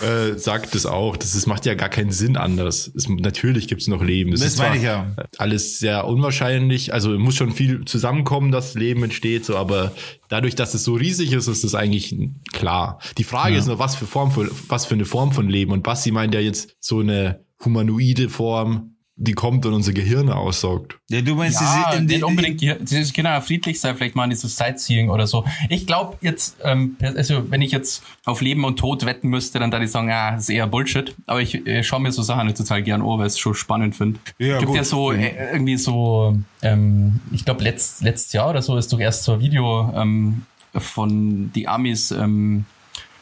äh, 0.00 0.38
sagt 0.38 0.74
das 0.74 0.86
auch. 0.86 1.18
Das, 1.18 1.34
das 1.34 1.46
macht 1.46 1.66
ja 1.66 1.74
gar 1.74 1.90
keinen 1.90 2.12
Sinn 2.12 2.38
anders. 2.38 2.90
Es, 2.94 3.08
natürlich 3.08 3.68
gibt 3.68 3.82
es 3.82 3.88
noch 3.88 4.02
Leben. 4.02 4.30
Das, 4.30 4.40
das 4.40 4.52
ist 4.52 4.58
meine 4.58 4.76
ich 4.78 4.84
ja. 4.84 5.14
Alles 5.36 5.78
sehr 5.78 6.06
unwahrscheinlich. 6.06 6.94
Also 6.94 7.18
muss 7.18 7.34
schon 7.36 7.50
viel 7.50 7.84
zusammenkommen, 7.84 8.50
dass 8.50 8.74
Leben 8.74 9.02
entsteht. 9.02 9.44
So, 9.44 9.56
aber 9.56 9.92
dadurch, 10.28 10.54
dass 10.54 10.72
es 10.72 10.82
so 10.82 10.94
riesig 10.94 11.32
ist, 11.32 11.46
ist 11.46 11.64
das 11.64 11.74
eigentlich 11.74 12.16
klar. 12.52 13.00
Die 13.18 13.24
Frage 13.24 13.52
ja. 13.54 13.60
ist 13.60 13.66
nur, 13.66 13.78
was 13.78 13.96
für 13.96 14.06
Form 14.06 14.30
für, 14.30 14.50
was 14.68 14.86
für 14.86 14.94
eine 14.94 15.04
Form 15.04 15.32
von 15.32 15.48
Leben. 15.50 15.72
Und 15.72 15.82
Basti 15.82 16.10
meint 16.10 16.32
ja 16.32 16.40
jetzt 16.40 16.76
so 16.80 17.00
eine 17.00 17.44
humanoide 17.62 18.30
Form 18.30 18.94
die 19.20 19.32
kommt 19.32 19.66
und 19.66 19.74
unser 19.74 19.92
Gehirn 19.92 20.30
aussaugt. 20.30 20.96
Ja, 21.10 21.20
du 21.20 21.34
meinst, 21.34 21.60
ja, 21.60 21.90
diese, 21.90 22.04
nicht 22.04 22.22
unbedingt, 22.22 22.62
das 22.62 23.12
genau, 23.12 23.40
friedlich 23.40 23.80
sein, 23.80 23.96
vielleicht 23.96 24.14
mal 24.14 24.32
so 24.34 24.46
Sightseeing 24.46 25.10
oder 25.10 25.26
so. 25.26 25.44
Ich 25.68 25.88
glaube 25.88 26.16
jetzt, 26.20 26.56
ähm, 26.62 26.96
also 27.00 27.50
wenn 27.50 27.60
ich 27.60 27.72
jetzt 27.72 28.04
auf 28.24 28.40
Leben 28.40 28.64
und 28.64 28.78
Tod 28.78 29.04
wetten 29.06 29.28
müsste, 29.28 29.58
dann 29.58 29.72
würde 29.72 29.86
ich 29.86 29.90
sagen, 29.90 30.08
ja, 30.08 30.32
das 30.32 30.44
ist 30.44 30.50
eher 30.50 30.68
Bullshit. 30.68 31.16
Aber 31.26 31.42
ich 31.42 31.66
äh, 31.66 31.82
schaue 31.82 32.00
mir 32.00 32.12
so 32.12 32.22
Sachen 32.22 32.46
nicht 32.46 32.58
total 32.58 32.82
gern 32.84 33.02
an, 33.02 33.18
weil 33.18 33.26
ich 33.26 33.32
es 33.32 33.38
schon 33.40 33.54
spannend 33.54 33.96
finde. 33.96 34.20
Ja, 34.38 34.58
Gibt 34.58 34.68
gut. 34.68 34.76
ja 34.76 34.84
so 34.84 35.10
äh, 35.10 35.52
irgendwie 35.52 35.76
so, 35.76 36.38
ähm, 36.62 37.18
ich 37.32 37.44
glaube 37.44 37.64
letzt, 37.64 38.02
letztes 38.02 38.32
Jahr 38.32 38.48
oder 38.48 38.62
so 38.62 38.76
ist 38.76 38.92
doch 38.92 39.00
erst 39.00 39.24
so 39.24 39.32
ein 39.32 39.40
Video 39.40 39.92
ähm, 39.96 40.42
von 40.74 41.50
die 41.52 41.66
Amis 41.66 42.12
ähm, 42.12 42.66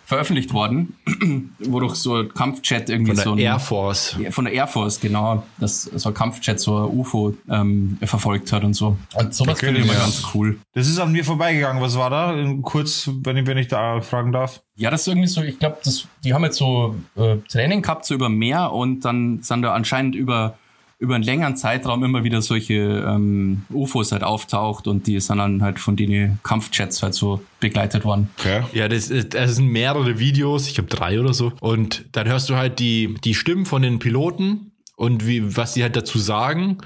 veröffentlicht 0.07 0.53
worden, 0.53 0.95
wodurch 1.59 1.97
so 1.97 2.15
ein 2.15 2.33
Kampfjet 2.33 2.89
irgendwie 2.89 3.11
von 3.11 3.17
der 3.17 3.25
so 3.25 3.33
ein, 3.33 3.39
Air 3.39 3.59
Force. 3.59 4.17
Von 4.31 4.45
der 4.45 4.55
Air 4.55 4.69
Force, 4.69 5.01
genau, 5.01 5.43
dass 5.59 5.83
so 5.83 6.11
ein 6.11 6.15
Kampfjet 6.15 6.61
so 6.61 6.77
ein 6.77 6.97
UFO 6.97 7.35
ähm, 7.51 7.99
verfolgt 8.05 8.53
hat 8.53 8.63
und 8.63 8.75
so. 8.75 8.97
Und 9.15 9.35
sowas 9.35 9.59
finde 9.59 9.81
ich 9.81 9.85
immer 9.85 9.99
ganz 9.99 10.23
cool. 10.33 10.59
Das 10.75 10.87
ist 10.87 11.01
an 11.01 11.11
mir 11.11 11.25
vorbeigegangen. 11.25 11.83
Was 11.83 11.99
war 11.99 12.11
da? 12.11 12.37
Kurz, 12.63 13.11
wenn 13.25 13.37
ich, 13.37 13.47
wenn 13.47 13.59
ich 13.59 13.67
da 13.67 14.01
fragen 14.01 14.31
darf. 14.31 14.63
Ja, 14.77 14.91
das 14.91 15.01
ist 15.01 15.09
irgendwie 15.09 15.29
so, 15.29 15.43
ich 15.43 15.59
glaube, 15.59 15.79
die 16.23 16.33
haben 16.33 16.45
jetzt 16.45 16.59
so 16.59 16.95
äh, 17.17 17.39
Training 17.49 17.83
gehabt, 17.83 18.07
so 18.07 18.15
über 18.15 18.29
Meer 18.29 18.73
und 18.73 19.01
dann 19.01 19.43
sind 19.43 19.63
da 19.63 19.75
anscheinend 19.75 20.15
über 20.15 20.57
über 20.99 21.15
einen 21.15 21.25
längeren 21.25 21.57
Zeitraum 21.57 22.03
immer 22.05 22.25
wieder 22.25 22.41
solche 22.41 23.05
ähm, 23.07 23.63
UFOs 23.71 24.13
halt 24.13 24.25
auftaucht 24.25 24.87
und 24.87 25.07
die 25.07 25.21
sind 25.21 25.39
dann 25.39 25.63
halt 25.63 25.79
von 25.79 25.95
den 25.97 26.39
Kampfjets 26.43 27.03
halt 27.03 27.15
so 27.15 27.43
begleitet 27.61 28.05
worden. 28.05 28.31
Okay. 28.39 28.63
Ja, 28.73 28.89
das, 28.89 29.13
das 29.29 29.57
sind 29.57 29.69
mehrere 29.69 30.19
Videos, 30.19 30.69
ich 30.69 30.79
habe 30.79 30.89
drei 30.89 31.21
oder 31.21 31.35
so. 31.35 31.53
Und 31.61 32.07
dann 32.13 32.27
hörst 32.27 32.49
du 32.49 32.57
halt 32.57 32.79
die, 32.79 33.15
die 33.25 33.35
Stimmen 33.35 33.67
von 33.67 33.83
den 33.83 33.99
Piloten 33.99 34.73
und 34.97 35.27
wie, 35.27 35.57
was 35.57 35.75
die 35.75 35.83
halt 35.83 35.97
dazu 35.97 36.19
sagen. 36.19 36.79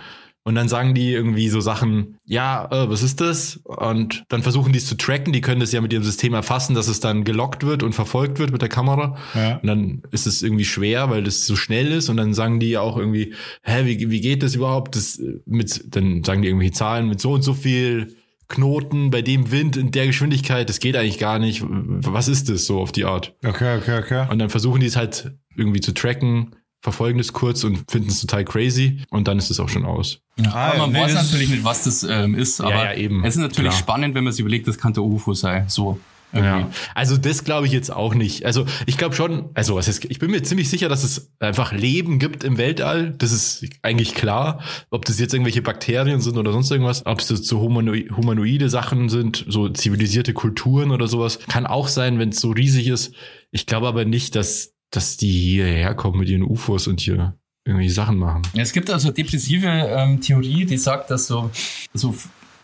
Und 0.50 0.56
dann 0.56 0.66
sagen 0.66 0.94
die 0.94 1.12
irgendwie 1.12 1.48
so 1.48 1.60
Sachen, 1.60 2.18
ja, 2.26 2.66
äh, 2.72 2.90
was 2.90 3.04
ist 3.04 3.20
das? 3.20 3.60
Und 3.62 4.24
dann 4.30 4.42
versuchen 4.42 4.72
die 4.72 4.80
es 4.80 4.86
zu 4.86 4.96
tracken. 4.96 5.32
Die 5.32 5.42
können 5.42 5.60
das 5.60 5.70
ja 5.70 5.80
mit 5.80 5.92
ihrem 5.92 6.02
System 6.02 6.34
erfassen, 6.34 6.74
dass 6.74 6.88
es 6.88 6.98
dann 6.98 7.22
gelockt 7.22 7.64
wird 7.64 7.84
und 7.84 7.92
verfolgt 7.92 8.40
wird 8.40 8.50
mit 8.50 8.60
der 8.60 8.68
Kamera. 8.68 9.16
Ja. 9.36 9.58
Und 9.58 9.66
dann 9.68 10.02
ist 10.10 10.26
es 10.26 10.42
irgendwie 10.42 10.64
schwer, 10.64 11.08
weil 11.08 11.22
das 11.22 11.46
so 11.46 11.54
schnell 11.54 11.92
ist. 11.92 12.08
Und 12.08 12.16
dann 12.16 12.34
sagen 12.34 12.58
die 12.58 12.78
auch 12.78 12.96
irgendwie, 12.96 13.32
hä, 13.62 13.84
wie, 13.84 14.10
wie 14.10 14.20
geht 14.20 14.42
das 14.42 14.56
überhaupt? 14.56 14.96
Das 14.96 15.20
äh, 15.20 15.38
mit, 15.46 15.94
dann 15.94 16.24
sagen 16.24 16.42
die 16.42 16.48
irgendwie 16.48 16.72
Zahlen 16.72 17.08
mit 17.08 17.20
so 17.20 17.34
und 17.34 17.42
so 17.42 17.54
viel 17.54 18.16
Knoten 18.48 19.10
bei 19.10 19.22
dem 19.22 19.52
Wind 19.52 19.76
in 19.76 19.92
der 19.92 20.08
Geschwindigkeit. 20.08 20.68
Das 20.68 20.80
geht 20.80 20.96
eigentlich 20.96 21.20
gar 21.20 21.38
nicht. 21.38 21.62
Was 21.64 22.26
ist 22.26 22.48
das 22.48 22.66
so 22.66 22.80
auf 22.80 22.90
die 22.90 23.04
Art? 23.04 23.36
Okay, 23.46 23.78
okay, 23.78 24.00
okay. 24.00 24.26
Und 24.28 24.40
dann 24.40 24.50
versuchen 24.50 24.80
die 24.80 24.86
es 24.86 24.96
halt 24.96 25.32
irgendwie 25.54 25.80
zu 25.80 25.94
tracken 25.94 26.56
verfolgen 26.80 27.18
es 27.18 27.32
kurz 27.32 27.64
und 27.64 27.90
finden 27.90 28.08
es 28.08 28.20
total 28.20 28.44
crazy 28.44 29.02
und 29.10 29.28
dann 29.28 29.38
ist 29.38 29.50
es 29.50 29.60
auch 29.60 29.68
schon 29.68 29.84
aus. 29.84 30.20
Ja, 30.38 30.52
ah, 30.52 30.70
aber 30.70 30.78
man 30.78 30.92
nee, 30.92 31.00
weiß 31.02 31.14
natürlich 31.14 31.50
nicht, 31.50 31.64
was 31.64 31.84
das 31.84 32.02
ähm, 32.02 32.34
ist, 32.34 32.60
aber 32.60 32.70
ja, 32.70 32.84
ja, 32.84 32.94
eben. 32.94 33.24
es 33.24 33.36
ist 33.36 33.42
natürlich 33.42 33.70
Klar. 33.70 33.80
spannend, 33.80 34.14
wenn 34.14 34.24
man 34.24 34.32
sich 34.32 34.40
überlegt, 34.40 34.66
das 34.66 34.78
könnte 34.78 35.02
UFO 35.02 35.34
sein. 35.34 35.64
So. 35.68 36.00
Irgendwie. 36.32 36.60
Ja. 36.60 36.70
Also 36.94 37.16
das 37.16 37.44
glaube 37.44 37.66
ich 37.66 37.72
jetzt 37.72 37.92
auch 37.92 38.14
nicht. 38.14 38.46
Also 38.46 38.64
ich 38.86 38.96
glaube 38.96 39.14
schon, 39.14 39.50
also 39.54 39.74
was 39.74 39.88
ist, 39.88 40.04
ich 40.04 40.18
bin 40.18 40.30
mir 40.30 40.42
ziemlich 40.42 40.70
sicher, 40.70 40.88
dass 40.88 41.02
es 41.02 41.32
einfach 41.40 41.72
Leben 41.72 42.18
gibt 42.18 42.44
im 42.44 42.56
Weltall. 42.56 43.14
Das 43.18 43.32
ist 43.32 43.66
eigentlich 43.82 44.14
klar. 44.14 44.60
Ob 44.90 45.04
das 45.04 45.18
jetzt 45.18 45.34
irgendwelche 45.34 45.62
Bakterien 45.62 46.20
sind 46.20 46.38
oder 46.38 46.52
sonst 46.52 46.70
irgendwas, 46.70 47.04
ob 47.04 47.18
es 47.18 47.28
so 47.28 47.60
humanoide 47.60 48.68
Sachen 48.68 49.08
sind, 49.08 49.44
so 49.48 49.68
zivilisierte 49.68 50.32
Kulturen 50.32 50.92
oder 50.92 51.08
sowas, 51.08 51.40
kann 51.48 51.66
auch 51.66 51.88
sein, 51.88 52.18
wenn 52.18 52.28
es 52.28 52.40
so 52.40 52.50
riesig 52.50 52.86
ist. 52.86 53.12
Ich 53.50 53.66
glaube 53.66 53.88
aber 53.88 54.04
nicht, 54.04 54.36
dass 54.36 54.74
dass 54.90 55.16
die 55.16 55.30
hierher 55.30 55.94
kommen 55.94 56.18
mit 56.18 56.28
ihren 56.28 56.42
UFOs 56.42 56.86
und 56.86 57.00
hier 57.00 57.34
irgendwie 57.64 57.88
Sachen 57.88 58.16
machen. 58.16 58.42
Es 58.54 58.72
gibt 58.72 58.90
also 58.90 59.10
depressive 59.10 59.66
ähm, 59.66 60.20
Theorie, 60.20 60.64
die 60.64 60.76
sagt, 60.76 61.10
dass 61.10 61.26
so, 61.26 61.50
so 61.94 62.14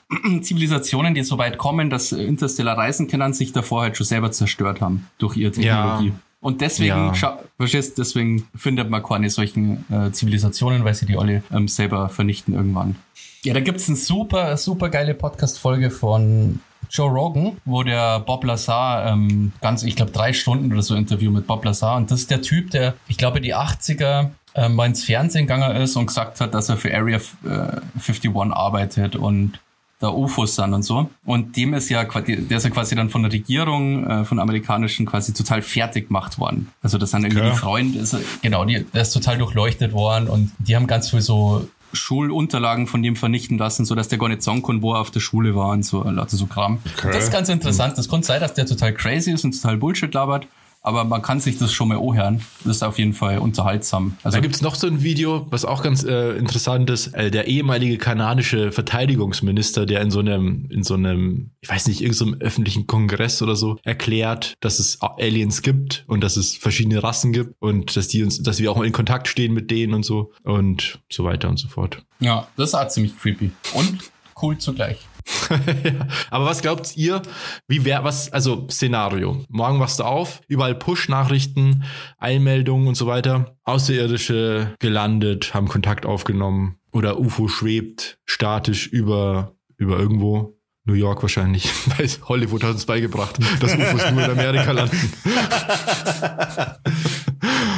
Zivilisationen, 0.40 1.14
die 1.14 1.22
so 1.22 1.38
weit 1.38 1.58
kommen, 1.58 1.90
dass 1.90 2.12
interstellar 2.12 2.78
reisen 2.78 3.08
können, 3.08 3.32
sich 3.32 3.52
davor 3.52 3.82
halt 3.82 3.96
schon 3.96 4.06
selber 4.06 4.32
zerstört 4.32 4.80
haben 4.80 5.06
durch 5.18 5.36
ihre 5.36 5.52
Technologie. 5.52 6.08
Ja. 6.08 6.20
Und 6.40 6.60
deswegen, 6.60 7.12
ja. 7.14 7.38
verstehst, 7.56 7.98
deswegen 7.98 8.46
findet 8.54 8.88
man 8.88 9.02
keine 9.02 9.30
solchen 9.30 9.84
äh, 9.90 10.12
Zivilisationen, 10.12 10.84
weil 10.84 10.94
sie 10.94 11.06
die 11.06 11.16
alle 11.16 11.42
ähm, 11.52 11.66
selber 11.66 12.08
vernichten 12.08 12.54
irgendwann. 12.54 12.96
Ja, 13.42 13.54
da 13.54 13.60
gibt's 13.60 13.88
eine 13.88 13.96
super, 13.96 14.56
super 14.56 14.88
geile 14.88 15.14
Podcast-Folge 15.14 15.90
von 15.90 16.60
Joe 16.90 17.10
Rogan, 17.10 17.56
wo 17.64 17.82
der 17.82 18.20
Bob 18.20 18.44
Lazar 18.44 19.06
ähm, 19.06 19.52
ganz, 19.60 19.82
ich 19.82 19.96
glaube, 19.96 20.12
drei 20.12 20.32
Stunden 20.32 20.72
oder 20.72 20.82
so 20.82 20.94
Interview 20.94 21.30
mit 21.30 21.46
Bob 21.46 21.64
Lazar. 21.64 21.96
Und 21.96 22.10
das 22.10 22.20
ist 22.20 22.30
der 22.30 22.42
Typ, 22.42 22.70
der, 22.70 22.94
ich 23.08 23.16
glaube, 23.16 23.40
die 23.40 23.54
80er 23.54 24.30
ähm, 24.54 24.74
mal 24.74 24.86
ins 24.86 25.04
Fernsehen 25.04 25.46
gegangen 25.46 25.76
ist 25.76 25.96
und 25.96 26.06
gesagt 26.06 26.40
hat, 26.40 26.54
dass 26.54 26.68
er 26.68 26.76
für 26.76 26.94
Area 26.94 27.18
äh, 27.44 27.80
51 27.98 28.30
arbeitet 28.34 29.16
und 29.16 29.60
da 29.98 30.10
UFOs 30.10 30.56
sind 30.56 30.74
und 30.74 30.82
so. 30.82 31.08
Und 31.24 31.56
dem 31.56 31.72
ist 31.72 31.88
ja 31.88 32.04
quasi, 32.04 32.36
der 32.46 32.58
ist 32.58 32.64
ja 32.64 32.70
quasi 32.70 32.94
dann 32.94 33.08
von 33.08 33.22
der 33.22 33.32
Regierung, 33.32 34.06
äh, 34.06 34.24
von 34.24 34.38
amerikanischen 34.38 35.06
quasi 35.06 35.32
total 35.32 35.62
fertig 35.62 36.08
gemacht 36.08 36.38
worden. 36.38 36.70
Also 36.82 36.98
das 36.98 37.12
sind 37.12 37.24
irgendwie 37.24 37.40
okay. 37.40 37.50
die 37.50 37.56
Freunde, 37.56 37.98
ist, 38.00 38.16
genau, 38.42 38.64
die, 38.64 38.84
der 38.84 39.02
ist 39.02 39.12
total 39.12 39.38
durchleuchtet 39.38 39.92
worden 39.92 40.28
und 40.28 40.52
die 40.58 40.76
haben 40.76 40.86
ganz 40.86 41.10
viel 41.10 41.22
so 41.22 41.68
Schulunterlagen 41.92 42.86
von 42.86 43.02
dem 43.02 43.16
vernichten 43.16 43.58
lassen, 43.58 43.84
so 43.84 43.94
dass 43.94 44.08
der 44.08 44.18
gar 44.18 44.28
nicht 44.28 44.42
sagen 44.42 44.62
kann, 44.62 44.82
wo 44.82 44.94
er 44.94 45.00
auf 45.00 45.10
der 45.10 45.20
Schule 45.20 45.54
war 45.54 45.70
und 45.70 45.84
so, 45.84 46.02
also 46.02 46.36
so 46.36 46.46
Kram. 46.46 46.78
Okay. 46.96 47.10
Das 47.12 47.24
ist 47.24 47.32
ganz 47.32 47.48
interessant. 47.48 47.96
Das 47.96 48.08
kann 48.08 48.22
sein, 48.22 48.40
dass 48.40 48.54
der 48.54 48.66
total 48.66 48.92
crazy 48.92 49.32
ist 49.32 49.44
und 49.44 49.52
total 49.52 49.76
Bullshit 49.76 50.12
labert, 50.12 50.46
aber 50.86 51.02
man 51.02 51.20
kann 51.20 51.40
sich 51.40 51.58
das 51.58 51.72
schon 51.72 51.88
mal 51.88 51.98
anhören. 51.98 52.42
Das 52.64 52.76
ist 52.76 52.82
auf 52.84 52.96
jeden 52.98 53.12
Fall 53.12 53.38
unterhaltsam. 53.38 54.16
Also 54.22 54.36
da 54.36 54.40
gibt's 54.40 54.62
noch 54.62 54.76
so 54.76 54.86
ein 54.86 55.02
Video, 55.02 55.44
was 55.50 55.64
auch 55.64 55.82
ganz 55.82 56.04
äh, 56.04 56.36
interessant 56.36 56.88
ist. 56.90 57.08
Äh, 57.08 57.32
der 57.32 57.48
ehemalige 57.48 57.98
kanadische 57.98 58.70
Verteidigungsminister, 58.70 59.84
der 59.84 60.00
in 60.00 60.12
so 60.12 60.20
einem, 60.20 60.68
in 60.70 60.84
so 60.84 60.94
einem, 60.94 61.50
ich 61.60 61.68
weiß 61.68 61.88
nicht, 61.88 62.02
irgendeinem 62.02 62.34
so 62.34 62.46
öffentlichen 62.46 62.86
Kongress 62.86 63.42
oder 63.42 63.56
so 63.56 63.78
erklärt, 63.82 64.54
dass 64.60 64.78
es 64.78 64.98
Aliens 65.00 65.62
gibt 65.62 66.04
und 66.06 66.22
dass 66.22 66.36
es 66.36 66.54
verschiedene 66.54 67.02
Rassen 67.02 67.32
gibt 67.32 67.60
und 67.60 67.96
dass 67.96 68.06
die 68.06 68.22
uns, 68.22 68.40
dass 68.40 68.60
wir 68.60 68.70
auch 68.70 68.80
in 68.80 68.92
Kontakt 68.92 69.26
stehen 69.26 69.54
mit 69.54 69.72
denen 69.72 69.92
und 69.92 70.04
so 70.04 70.32
und 70.44 71.00
so 71.10 71.24
weiter 71.24 71.48
und 71.48 71.56
so 71.56 71.66
fort. 71.66 72.04
Ja, 72.20 72.46
das 72.56 72.68
ist 72.68 72.74
auch 72.76 72.86
ziemlich 72.86 73.18
creepy. 73.18 73.50
Und 73.74 73.98
cool 74.40 74.56
zugleich. 74.58 74.98
Aber 76.30 76.46
was 76.46 76.62
glaubt 76.62 76.96
ihr, 76.96 77.22
wie 77.68 77.84
wäre 77.84 78.04
was, 78.04 78.32
also 78.32 78.66
Szenario. 78.70 79.44
Morgen 79.48 79.80
wachst 79.80 79.98
du 79.98 80.04
auf, 80.04 80.40
überall 80.48 80.74
Push-Nachrichten, 80.74 81.84
Eilmeldungen 82.18 82.88
und 82.88 82.94
so 82.94 83.06
weiter. 83.06 83.56
Außerirdische 83.64 84.74
gelandet, 84.78 85.54
haben 85.54 85.68
Kontakt 85.68 86.06
aufgenommen 86.06 86.78
oder 86.92 87.18
UFO 87.18 87.48
schwebt 87.48 88.18
statisch 88.24 88.86
über, 88.86 89.54
über 89.76 89.98
irgendwo. 89.98 90.52
New 90.88 90.94
York 90.94 91.20
wahrscheinlich, 91.22 91.68
weil 91.98 92.08
Hollywood 92.28 92.62
hat 92.62 92.70
uns 92.70 92.86
beigebracht, 92.86 93.38
dass 93.60 93.74
UFOs 93.74 94.12
nur 94.12 94.24
in 94.24 94.30
Amerika 94.30 94.70
landen. 94.70 94.96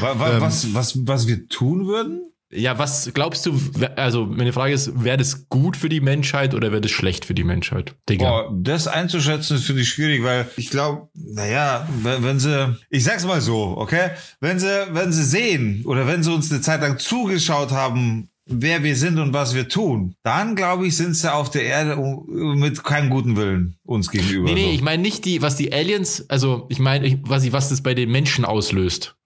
was, 0.01 0.75
was, 0.75 1.07
was 1.07 1.27
wir 1.27 1.49
tun 1.49 1.87
würden? 1.87 2.31
Ja, 2.51 2.79
was 2.79 3.11
glaubst 3.13 3.45
du, 3.45 3.61
also 3.97 4.25
meine 4.25 4.55
Frage 4.55 4.73
ist, 4.73 5.05
wäre 5.05 5.19
das 5.19 5.49
gut 5.49 5.77
für 5.77 5.91
die 5.91 6.01
Menschheit 6.01 6.55
oder 6.55 6.71
wäre 6.71 6.81
das 6.81 6.91
schlecht 6.91 7.27
für 7.27 7.35
die 7.35 7.45
Menschheit? 7.45 7.95
Digga. 8.09 8.25
Boah, 8.25 8.55
das 8.55 8.89
einzuschätzen 8.89 9.57
ist 9.57 9.65
für 9.65 9.75
dich 9.75 9.91
schwierig, 9.91 10.25
weil 10.25 10.49
ich 10.57 10.71
glaube, 10.71 11.09
naja, 11.15 11.87
wenn, 12.03 12.23
wenn 12.23 12.41
sie, 12.41 12.75
ich 12.89 13.05
sag's 13.05 13.27
mal 13.27 13.43
so, 13.43 13.75
okay, 13.77 14.11
wenn 14.41 14.59
sie, 14.59 14.87
wenn 14.93 15.13
sie 15.13 15.25
sehen 15.25 15.83
oder 15.85 16.07
wenn 16.07 16.23
sie 16.23 16.33
uns 16.33 16.51
eine 16.51 16.63
Zeit 16.63 16.81
lang 16.81 16.99
zugeschaut 16.99 17.71
haben, 17.71 18.31
wer 18.49 18.83
wir 18.83 18.97
sind 18.97 19.19
und 19.19 19.35
was 19.35 19.55
wir 19.55 19.69
tun, 19.69 20.15
dann 20.23 20.57
glaube 20.57 20.87
ich, 20.87 20.97
sind 20.97 21.15
sie 21.15 21.33
auf 21.33 21.51
der 21.51 21.65
Erde 21.65 21.97
mit 21.97 22.83
keinem 22.83 23.11
guten 23.11 23.37
Willen 23.37 23.77
uns 23.85 24.11
gegenüber. 24.11 24.49
Nee, 24.49 24.55
nee, 24.55 24.65
so. 24.65 24.71
ich 24.71 24.83
meine 24.83 25.03
nicht 25.03 25.27
die, 25.27 25.43
was 25.43 25.57
die 25.57 25.73
Aliens, 25.73 26.29
also 26.31 26.67
ich 26.71 26.79
meine, 26.79 27.21
was, 27.25 27.51
was 27.53 27.69
das 27.69 27.83
bei 27.83 27.93
den 27.93 28.11
Menschen 28.11 28.47
auslöst. 28.47 29.18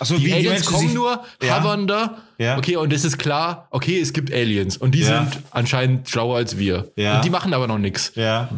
Ach 0.00 0.06
so, 0.06 0.16
Die 0.18 0.26
wie 0.26 0.34
Aliens 0.34 0.66
kommen 0.66 0.92
nur, 0.94 1.22
Ja. 1.42 1.60
hovern 1.60 1.86
da. 1.86 2.18
Ja. 2.38 2.56
Okay, 2.58 2.76
und 2.76 2.92
es 2.92 3.04
ist 3.04 3.18
klar, 3.18 3.66
okay, 3.70 4.00
es 4.00 4.12
gibt 4.12 4.32
Aliens. 4.32 4.76
Und 4.76 4.94
die 4.94 5.00
Ja. 5.00 5.24
sind 5.24 5.42
anscheinend 5.50 6.08
schlauer 6.08 6.36
als 6.36 6.58
wir. 6.58 6.92
Ja. 6.96 7.16
Und 7.16 7.24
die 7.24 7.30
machen 7.30 7.52
aber 7.54 7.66
noch 7.66 7.78
nichts. 7.78 8.12
Ja, 8.14 8.48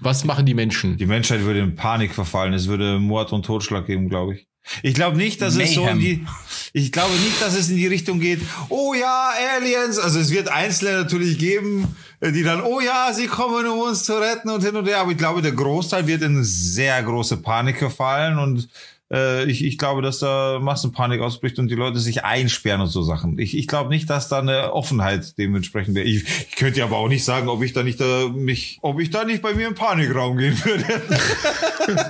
Was 0.00 0.24
machen 0.24 0.46
die 0.46 0.54
Menschen? 0.54 0.96
die 0.96 1.06
Menschheit 1.06 1.40
würde 1.42 1.60
in 1.60 1.74
Panik 1.76 2.14
verfallen. 2.14 2.52
Es 2.54 2.68
würde 2.68 2.98
Mord 2.98 3.32
und 3.32 3.44
Totschlag 3.44 3.86
geben, 3.86 4.08
glaube 4.08 4.36
ich. 4.36 4.46
Ich 4.82 4.94
glaube 4.94 5.16
nicht, 5.16 5.40
dass 5.42 5.54
es 5.56 5.74
so 5.74 5.82
in 5.82 5.96
Mayhem. 5.96 6.00
die, 6.00 6.26
ich 6.72 6.90
glaube 6.90 7.14
nicht, 7.14 7.40
dass 7.40 7.54
es 7.56 7.68
in 7.70 7.76
die 7.76 7.86
Richtung 7.86 8.18
geht, 8.18 8.40
oh 8.68 8.94
ja, 8.94 9.30
Aliens. 9.56 9.96
Also 9.98 10.18
es 10.18 10.30
wird 10.32 10.48
Einzelne 10.48 11.02
natürlich 11.02 11.38
geben, 11.38 11.94
äh, 12.20 12.32
die 12.32 12.42
dann, 12.42 12.62
oh 12.62 12.80
ja, 12.80 13.12
sie 13.12 13.26
kommen, 13.28 13.64
um 13.68 13.78
uns 13.78 14.02
zu 14.04 14.14
retten 14.20 14.50
und 14.50 14.64
hin 14.64 14.74
und 14.74 14.86
her. 14.86 14.98
Aber 14.98 15.12
ich 15.12 15.18
glaube, 15.18 15.40
der 15.40 15.52
Großteil 15.52 16.08
wird 16.08 16.22
in 16.22 16.42
sehr 16.42 17.00
große 17.04 17.36
Panik 17.36 17.78
verfallen 17.78 18.38
und 18.40 18.68
ich, 19.10 19.64
ich 19.64 19.78
glaube, 19.78 20.02
dass 20.02 20.18
da 20.18 20.58
Massenpanik 20.60 21.20
ausbricht 21.20 21.58
und 21.58 21.68
die 21.68 21.74
Leute 21.76 22.00
sich 22.00 22.24
einsperren 22.24 22.80
und 22.80 22.88
so 22.88 23.02
Sachen. 23.02 23.38
Ich, 23.38 23.56
ich 23.56 23.66
glaube 23.68 23.90
nicht, 23.90 24.10
dass 24.10 24.28
da 24.28 24.40
eine 24.40 24.72
Offenheit 24.72 25.38
dementsprechend 25.38 25.94
wäre. 25.94 26.06
Ich, 26.06 26.24
ich 26.48 26.56
könnte 26.56 26.82
aber 26.82 26.96
auch 26.96 27.08
nicht 27.08 27.24
sagen, 27.24 27.48
ob 27.48 27.62
ich 27.62 27.72
da 27.72 27.82
nicht 27.82 28.00
da 28.00 28.28
mich, 28.34 28.78
ob 28.82 29.00
ich 29.00 29.10
da 29.10 29.24
nicht 29.24 29.42
bei 29.42 29.54
mir 29.54 29.68
im 29.68 29.74
Panikraum 29.74 30.36
gehen 30.38 30.56
würde. 30.64 30.84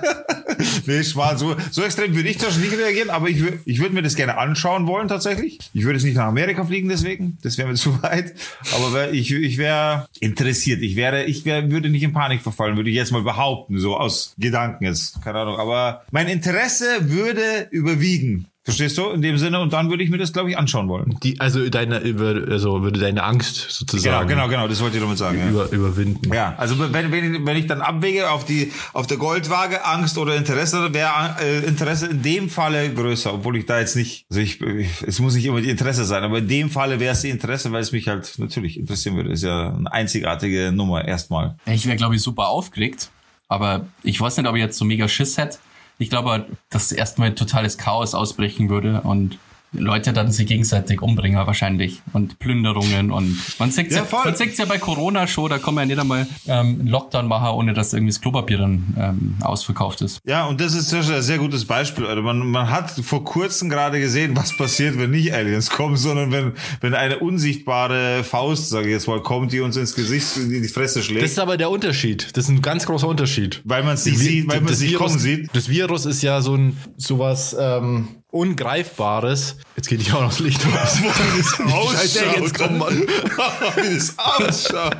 nee, 0.87 1.03
Schmarrn, 1.05 1.39
so, 1.39 1.57
so 1.71 1.83
extrem 1.83 2.15
würde 2.15 2.29
ich 2.29 2.39
zwar 2.39 2.51
nicht 2.57 2.77
reagieren, 2.77 3.11
aber 3.11 3.29
ich, 3.29 3.39
wür- 3.39 3.59
ich 3.65 3.81
würde 3.81 3.95
mir 3.95 4.03
das 4.03 4.15
gerne 4.17 4.39
anschauen 4.39 4.87
wollen 4.87 5.09
tatsächlich. 5.09 5.59
Ich 5.75 5.85
würde 5.85 5.99
jetzt 5.99 6.05
nicht 6.05 6.17
nach 6.17 6.27
Amerika 6.27 6.65
fliegen 6.65 6.89
deswegen, 6.89 7.39
das 7.43 7.59
wäre 7.59 7.69
mir 7.69 7.75
zu 7.75 8.03
weit. 8.03 8.35
Aber 8.75 8.93
wär, 8.95 9.13
ich, 9.13 9.31
ich 9.33 9.59
wäre 9.59 10.09
interessiert. 10.21 10.83
Ich 10.83 10.97
wäre, 10.97 11.25
ich 11.25 11.45
wär, 11.45 11.71
würde 11.71 11.91
nicht 11.91 12.03
in 12.03 12.13
Panik 12.13 12.43
verfallen, 12.43 12.77
würde 12.77 12.91
ich 12.91 12.97
jetzt 12.97 13.13
mal 13.13 13.23
behaupten, 13.23 13.79
so 13.79 13.97
aus 13.97 14.35
Gedanken 14.39 14.85
jetzt, 14.85 15.23
keine 15.23 15.41
Ahnung. 15.41 15.59
Aber 15.59 16.05
mein 16.11 16.29
Interesse 16.29 16.86
würde 17.01 17.69
überwiegen. 17.71 18.47
Verstehst 18.67 18.99
du? 18.99 19.11
In 19.11 19.23
dem 19.23 19.39
Sinne, 19.39 19.61
und 19.61 19.73
dann 19.73 19.91
würde 19.91 20.03
ich 20.03 20.11
mir 20.11 20.19
das, 20.19 20.33
glaube 20.33 20.51
ich, 20.51 20.59
anschauen 20.59 20.89
wollen. 20.89 21.17
Die, 21.23 21.39
also 21.39 21.69
deine, 21.69 22.01
über, 22.01 22.51
also 22.51 22.83
würde 22.83 22.99
deine 22.99 23.23
Angst 23.23 23.59
Genau, 23.59 23.71
sozusagen 23.71 24.29
genau, 24.29 24.49
genau, 24.49 24.67
das 24.67 24.81
wollte 24.81 24.97
ich 24.97 25.03
damit 25.05 25.19
sagen. 25.19 25.39
Ja. 25.39 25.49
über, 25.49 25.71
überwinden. 25.71 26.35
Ja, 26.35 26.57
also 26.59 26.77
wenn, 26.93 27.13
wenn, 27.13 27.47
wenn 27.47 27.57
ich 27.57 27.69
dann 27.69 27.81
abwäge 27.81 28.29
auf 28.29 28.45
die 28.45 28.73
auf 28.93 29.07
der 29.07 29.19
Goldwaage 29.19 29.85
Angst 29.85 30.19
oder 30.19 30.35
Interesse, 30.35 30.93
wäre 30.93 31.37
äh, 31.41 31.65
Interesse 31.65 32.07
in 32.07 32.23
dem 32.23 32.51
Falle 32.51 32.93
größer, 32.93 33.35
obwohl 33.35 33.57
ich 33.57 33.67
da 33.67 33.79
jetzt 33.79 33.95
nicht, 33.95 34.27
also 34.31 34.41
ich, 34.41 34.61
ich 34.61 34.89
es 35.07 35.21
muss 35.21 35.37
nicht 35.37 35.47
immer 35.47 35.61
die 35.61 35.71
Interesse 35.71 36.05
sein, 36.05 36.25
aber 36.25 36.39
in 36.39 36.49
dem 36.49 36.69
Falle 36.69 36.99
wäre 36.99 37.13
es 37.13 37.21
die 37.21 37.31
Interesse, 37.31 37.71
weil 37.71 37.83
es 37.83 37.93
mich 37.93 38.09
halt 38.09 38.37
natürlich 38.39 38.81
interessieren 38.81 39.15
würde. 39.15 39.31
Ist 39.31 39.45
ja 39.45 39.77
eine 39.77 39.93
einzigartige 39.93 40.73
Nummer 40.73 41.05
erstmal. 41.05 41.57
Ich 41.67 41.87
wäre, 41.87 41.97
glaube 41.97 42.17
ich, 42.17 42.21
super 42.21 42.49
aufgeregt, 42.49 43.11
aber 43.47 43.87
ich 44.03 44.21
weiß 44.21 44.39
nicht, 44.39 44.49
ob 44.49 44.57
ich 44.57 44.63
jetzt 44.63 44.77
so 44.77 44.85
mega 44.85 45.07
Schiss 45.07 45.39
hätte. 45.39 45.59
Ich 45.99 46.11
glaube, 46.11 46.47
dass 46.71 46.93
erstmal 46.93 47.35
totales 47.35 47.79
Chaos 47.79 48.15
ausbrechen 48.15 48.69
würde 48.69 49.01
und 49.03 49.39
Leute 49.79 50.13
dann 50.13 50.31
sich 50.31 50.47
gegenseitig 50.47 51.03
umbringen 51.03 51.47
wahrscheinlich 51.47 52.03
und 52.13 52.39
Plünderungen 52.39 53.11
und 53.11 53.39
man 53.59 53.71
sieht 53.71 53.91
Ja, 53.91 53.99
ja, 53.99 54.25
man 54.25 54.35
sieht's 54.35 54.59
ja 54.59 54.65
bei 54.65 54.79
Corona 54.79 55.27
schon, 55.27 55.51
da 55.51 55.59
kann 55.59 55.75
man 55.75 55.89
ja 55.89 55.95
nicht 55.95 56.01
einmal 56.01 56.27
ähm, 56.47 56.81
einen 56.81 56.87
Lockdown 56.89 57.27
machen, 57.29 57.49
ohne 57.49 57.75
dass 57.75 57.93
irgendwie 57.93 58.13
das 58.13 58.21
Klopapier 58.21 58.59
dann 58.59 58.95
ähm, 58.99 59.37
ausverkauft 59.41 60.01
ist. 60.03 60.21
Ja, 60.25 60.47
und 60.47 60.61
das 60.61 60.75
ist 60.75 60.93
ein 60.93 61.23
sehr 61.23 61.39
gutes 61.39 61.65
Beispiel. 61.65 62.07
Also 62.07 62.23
man, 62.23 62.39
man 62.39 62.71
hat 62.71 62.91
vor 62.91 63.25
kurzem 63.25 63.69
gerade 63.69 64.01
gesehen, 64.01 64.37
was 64.37 64.57
passiert, 64.57 64.99
wenn 64.99 65.11
nicht 65.11 65.33
Aliens 65.33 65.71
kommen, 65.71 65.97
sondern 65.97 66.33
wenn, 66.33 66.53
wenn 66.81 66.95
eine 66.95 67.19
unsichtbare 67.19 68.25
Faust, 68.25 68.71
sage 68.71 68.87
ich 68.87 68.93
jetzt 68.93 69.09
mal, 69.09 69.21
kommt, 69.23 69.53
die 69.53 69.61
uns 69.61 69.77
ins 69.77 69.95
Gesicht, 69.95 70.37
in 70.37 70.63
die 70.63 70.69
Fresse 70.69 71.03
schlägt. 71.03 71.23
Das 71.23 71.33
ist 71.33 71.39
aber 71.39 71.57
der 71.57 71.71
Unterschied. 71.71 72.29
Das 72.37 72.45
ist 72.45 72.51
ein 72.51 72.63
ganz 72.63 72.87
großer 72.87 73.09
Unterschied. 73.09 73.61
weil 73.65 73.83
man 73.83 73.95
es 73.95 74.07
nicht 74.07 74.19
sieht, 74.19 74.49
weil 74.49 74.61
man 74.61 74.73
es 74.73 74.81
nicht 74.81 74.95
kommen 74.97 75.19
sieht. 75.19 75.49
Das 75.53 75.69
Virus 75.69 76.07
ist 76.07 76.23
ja 76.23 76.41
so 76.41 76.55
ein 76.55 76.77
sowas 76.97 77.57
ähm, 77.59 78.09
Ungreifbares. 78.37 79.57
Jetzt 79.77 79.89
geht 79.89 80.01
hier 80.03 80.17
auch 80.17 80.23
noch 80.23 80.31
das 80.31 80.41
Licht 80.41 80.65
aus. 80.67 80.99
Scheiße, 81.93 82.25
jetzt 82.39 82.59
kommen, 82.59 82.79
Mann. 82.79 83.03
Wie 83.77 83.95
das 83.95 84.15
ausschaut. 84.19 84.97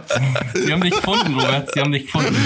Sie 0.55 0.73
haben 0.73 0.83
dich 0.83 0.95
gefunden, 0.95 1.35
Robert, 1.35 1.73
sie 1.73 1.81
haben 1.81 1.93
dich 1.93 2.07
gefunden. 2.07 2.37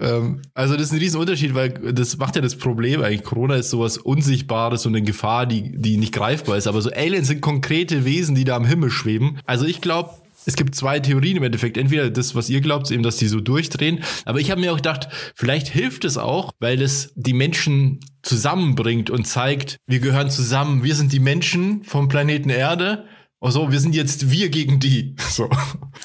Ähm, 0.00 0.42
also 0.54 0.74
das 0.74 0.86
ist 0.86 0.92
ein 0.92 0.98
riesen 0.98 1.20
Unterschied, 1.20 1.54
weil 1.54 1.70
das 1.70 2.16
macht 2.18 2.36
ja 2.36 2.42
das 2.42 2.56
Problem 2.56 3.02
eigentlich. 3.02 3.24
Corona 3.24 3.56
ist 3.56 3.70
sowas 3.70 3.98
Unsichtbares 3.98 4.86
und 4.86 4.94
eine 4.94 5.04
Gefahr, 5.04 5.46
die, 5.46 5.76
die 5.76 5.96
nicht 5.96 6.12
greifbar 6.14 6.56
ist. 6.56 6.66
Aber 6.66 6.80
so 6.82 6.90
Aliens 6.90 7.28
sind 7.28 7.40
konkrete 7.40 8.04
Wesen, 8.04 8.34
die 8.34 8.44
da 8.44 8.56
am 8.56 8.64
Himmel 8.64 8.90
schweben. 8.90 9.40
Also 9.44 9.66
ich 9.66 9.80
glaube, 9.80 10.10
es 10.48 10.56
gibt 10.56 10.74
zwei 10.74 10.98
Theorien 10.98 11.36
im 11.36 11.42
Endeffekt. 11.42 11.76
Entweder 11.76 12.08
das, 12.08 12.34
was 12.34 12.48
ihr 12.48 12.62
glaubt, 12.62 12.90
eben, 12.90 13.02
dass 13.02 13.18
die 13.18 13.28
so 13.28 13.38
durchdrehen. 13.38 14.02
Aber 14.24 14.40
ich 14.40 14.50
habe 14.50 14.62
mir 14.62 14.72
auch 14.72 14.76
gedacht, 14.76 15.08
vielleicht 15.34 15.68
hilft 15.68 16.06
es 16.06 16.16
auch, 16.16 16.52
weil 16.58 16.80
es 16.80 17.12
die 17.16 17.34
Menschen 17.34 18.00
zusammenbringt 18.22 19.10
und 19.10 19.26
zeigt, 19.26 19.76
wir 19.86 20.00
gehören 20.00 20.30
zusammen. 20.30 20.82
Wir 20.82 20.94
sind 20.94 21.12
die 21.12 21.20
Menschen 21.20 21.84
vom 21.84 22.08
Planeten 22.08 22.48
Erde. 22.48 23.04
Also 23.40 23.70
wir 23.70 23.78
sind 23.78 23.94
jetzt 23.94 24.30
wir 24.30 24.48
gegen 24.48 24.80
die. 24.80 25.14
So. 25.28 25.50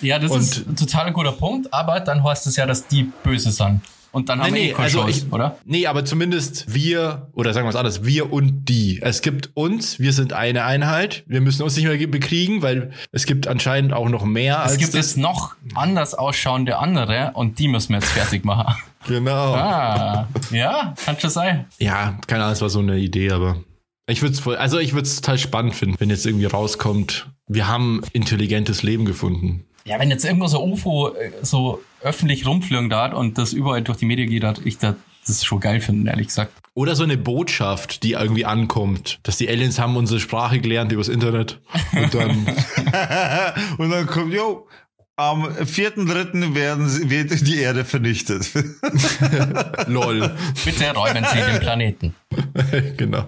Ja, 0.02 0.20
das 0.20 0.30
Und- 0.32 0.42
ist 0.42 0.68
ein 0.68 0.76
total 0.76 1.14
guter 1.14 1.32
Punkt, 1.32 1.74
aber 1.74 2.02
dann 2.02 2.22
heißt 2.22 2.46
es 2.46 2.58
ja, 2.58 2.66
dass 2.66 2.86
die 2.88 3.04
böse 3.24 3.50
sind. 3.52 3.80
Und 4.14 4.30
dann 4.30 4.42
haben 4.42 4.54
wir 4.54 4.62
eh 4.62 4.72
keine 4.74 4.90
Chance, 4.90 5.26
ich, 5.28 5.34
oder? 5.34 5.58
Nee, 5.66 5.88
aber 5.88 6.06
zumindest 6.06 6.72
wir, 6.72 7.28
oder 7.34 7.52
sagen 7.52 7.66
wir 7.66 7.72
es 7.72 7.76
anders, 7.76 8.06
wir 8.06 8.32
und 8.32 8.70
die. 8.70 9.02
Es 9.02 9.22
gibt 9.22 9.50
uns, 9.56 10.00
wir 10.00 10.14
sind 10.14 10.34
eine 10.34 10.64
Einheit. 10.66 11.24
Wir 11.26 11.42
müssen 11.42 11.64
uns 11.64 11.76
nicht 11.76 11.86
mehr 11.88 12.08
bekriegen, 12.08 12.62
weil 12.62 12.92
es 13.12 13.26
gibt 13.26 13.48
anscheinend 13.48 13.92
auch 13.92 14.08
noch 14.10 14.24
mehr 14.24 14.58
Es 14.66 14.72
als 14.74 14.78
gibt 14.78 14.94
das. 14.94 15.08
jetzt 15.08 15.18
noch 15.18 15.56
anders 15.74 16.14
ausschauende 16.14 16.78
andere 16.78 17.32
und 17.34 17.58
die 17.58 17.68
müssen 17.68 17.90
wir 17.90 18.00
jetzt 18.00 18.12
fertig 18.12 18.46
machen. 18.46 18.76
Genau. 19.06 19.54
Ah, 19.56 20.30
ja, 20.50 20.94
kann 21.04 21.20
schon 21.20 21.30
sein. 21.30 21.66
Ja, 21.78 22.18
keine 22.28 22.44
Ahnung, 22.44 22.54
es 22.54 22.62
war 22.62 22.70
so 22.70 22.80
eine 22.80 22.98
Idee, 23.00 23.32
aber 23.32 23.58
ich 24.08 24.22
würde 24.22 24.34
es 24.34 24.40
voll, 24.40 24.56
also 24.56 24.80
ich 24.80 24.94
würde 24.94 25.08
es 25.08 25.18
total 25.18 25.38
spannend 25.38 25.76
finden, 25.76 25.96
wenn 26.00 26.10
jetzt 26.10 26.26
irgendwie 26.26 26.46
rauskommt, 26.46 27.28
wir 27.48 27.68
haben 27.68 28.02
intelligentes 28.14 28.82
Leben 28.82 29.04
gefunden. 29.04 29.66
Ja, 29.86 30.00
wenn 30.00 30.10
jetzt 30.10 30.26
irgendwo 30.26 30.48
so 30.48 30.64
ein 30.64 30.72
UFO 30.72 31.14
äh, 31.14 31.32
so 31.42 31.82
öffentlich 32.02 32.46
rumfliegen 32.46 32.90
da 32.90 33.14
und 33.14 33.38
das 33.38 33.54
überall 33.54 33.82
durch 33.82 33.98
die 33.98 34.06
Medien 34.06 34.30
geht, 34.30 34.44
hat, 34.44 34.62
ich 34.66 34.78
da 34.78 34.96
das 35.26 35.46
schon 35.46 35.60
geil 35.62 35.80
finden, 35.80 36.08
ehrlich 36.08 36.28
gesagt. 36.28 36.52
Oder 36.74 36.96
so 36.96 37.04
eine 37.04 37.18
Botschaft, 37.18 38.04
die 38.04 38.14
irgendwie 38.14 38.46
ankommt, 38.46 39.20
dass 39.24 39.38
die 39.38 39.48
Aliens 39.48 39.80
haben 39.80 39.96
unsere 39.96 40.20
Sprache 40.20 40.60
gelernt 40.60 40.92
übers 40.92 41.08
Internet 41.08 41.62
und 41.94 42.14
dann 42.14 42.46
Und 43.78 43.90
dann 43.90 44.08
kommt, 44.08 44.34
jo, 44.34 44.68
am 45.16 45.46
4.3. 45.46 46.56
werden 46.56 46.90
sie, 46.90 47.10
wird 47.10 47.48
die 47.48 47.60
Erde 47.60 47.86
vernichtet. 47.86 48.50
lol. 49.88 50.36
Bitte 50.66 50.94
räumen 50.94 51.26
Sie 51.32 51.40
den 51.40 51.60
Planeten. 51.60 52.16
genau. 52.98 53.28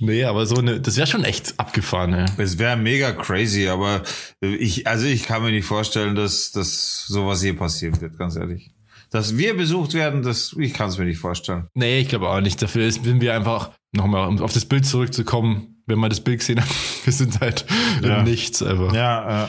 Nee, 0.00 0.24
aber 0.24 0.46
so 0.46 0.56
eine, 0.56 0.80
das 0.80 0.96
wäre 0.96 1.06
schon 1.06 1.24
echt 1.24 1.58
abgefahren, 1.58 2.12
ja. 2.12 2.26
Es 2.38 2.58
wäre 2.58 2.76
mega 2.76 3.12
crazy, 3.12 3.68
aber 3.68 4.02
ich, 4.40 4.86
also 4.86 5.06
ich 5.06 5.24
kann 5.24 5.42
mir 5.42 5.50
nicht 5.50 5.66
vorstellen, 5.66 6.14
dass, 6.14 6.52
dass 6.52 7.06
sowas 7.06 7.42
je 7.42 7.52
passieren 7.52 8.00
wird, 8.00 8.18
ganz 8.18 8.36
ehrlich. 8.36 8.70
Dass 9.10 9.36
wir 9.36 9.56
besucht 9.56 9.94
werden, 9.94 10.22
das, 10.22 10.54
ich 10.58 10.74
kann 10.74 10.90
es 10.90 10.98
mir 10.98 11.06
nicht 11.06 11.18
vorstellen. 11.18 11.66
Nee, 11.74 12.00
ich 12.00 12.08
glaube 12.08 12.28
auch 12.28 12.40
nicht. 12.40 12.60
Dafür 12.60 12.90
sind 12.92 13.20
wir 13.20 13.34
einfach, 13.34 13.70
nochmal, 13.92 14.28
um 14.28 14.40
auf 14.42 14.52
das 14.52 14.66
Bild 14.66 14.84
zurückzukommen, 14.86 15.82
wenn 15.86 15.98
man 15.98 16.10
das 16.10 16.20
Bild 16.20 16.40
gesehen 16.40 16.60
hat, 16.60 16.68
wir 17.04 17.12
sind 17.12 17.40
halt 17.40 17.64
Ja. 18.02 18.22
Nichts 18.22 18.62
einfach. 18.62 18.92
Ja, 18.94 19.44
äh, 19.44 19.48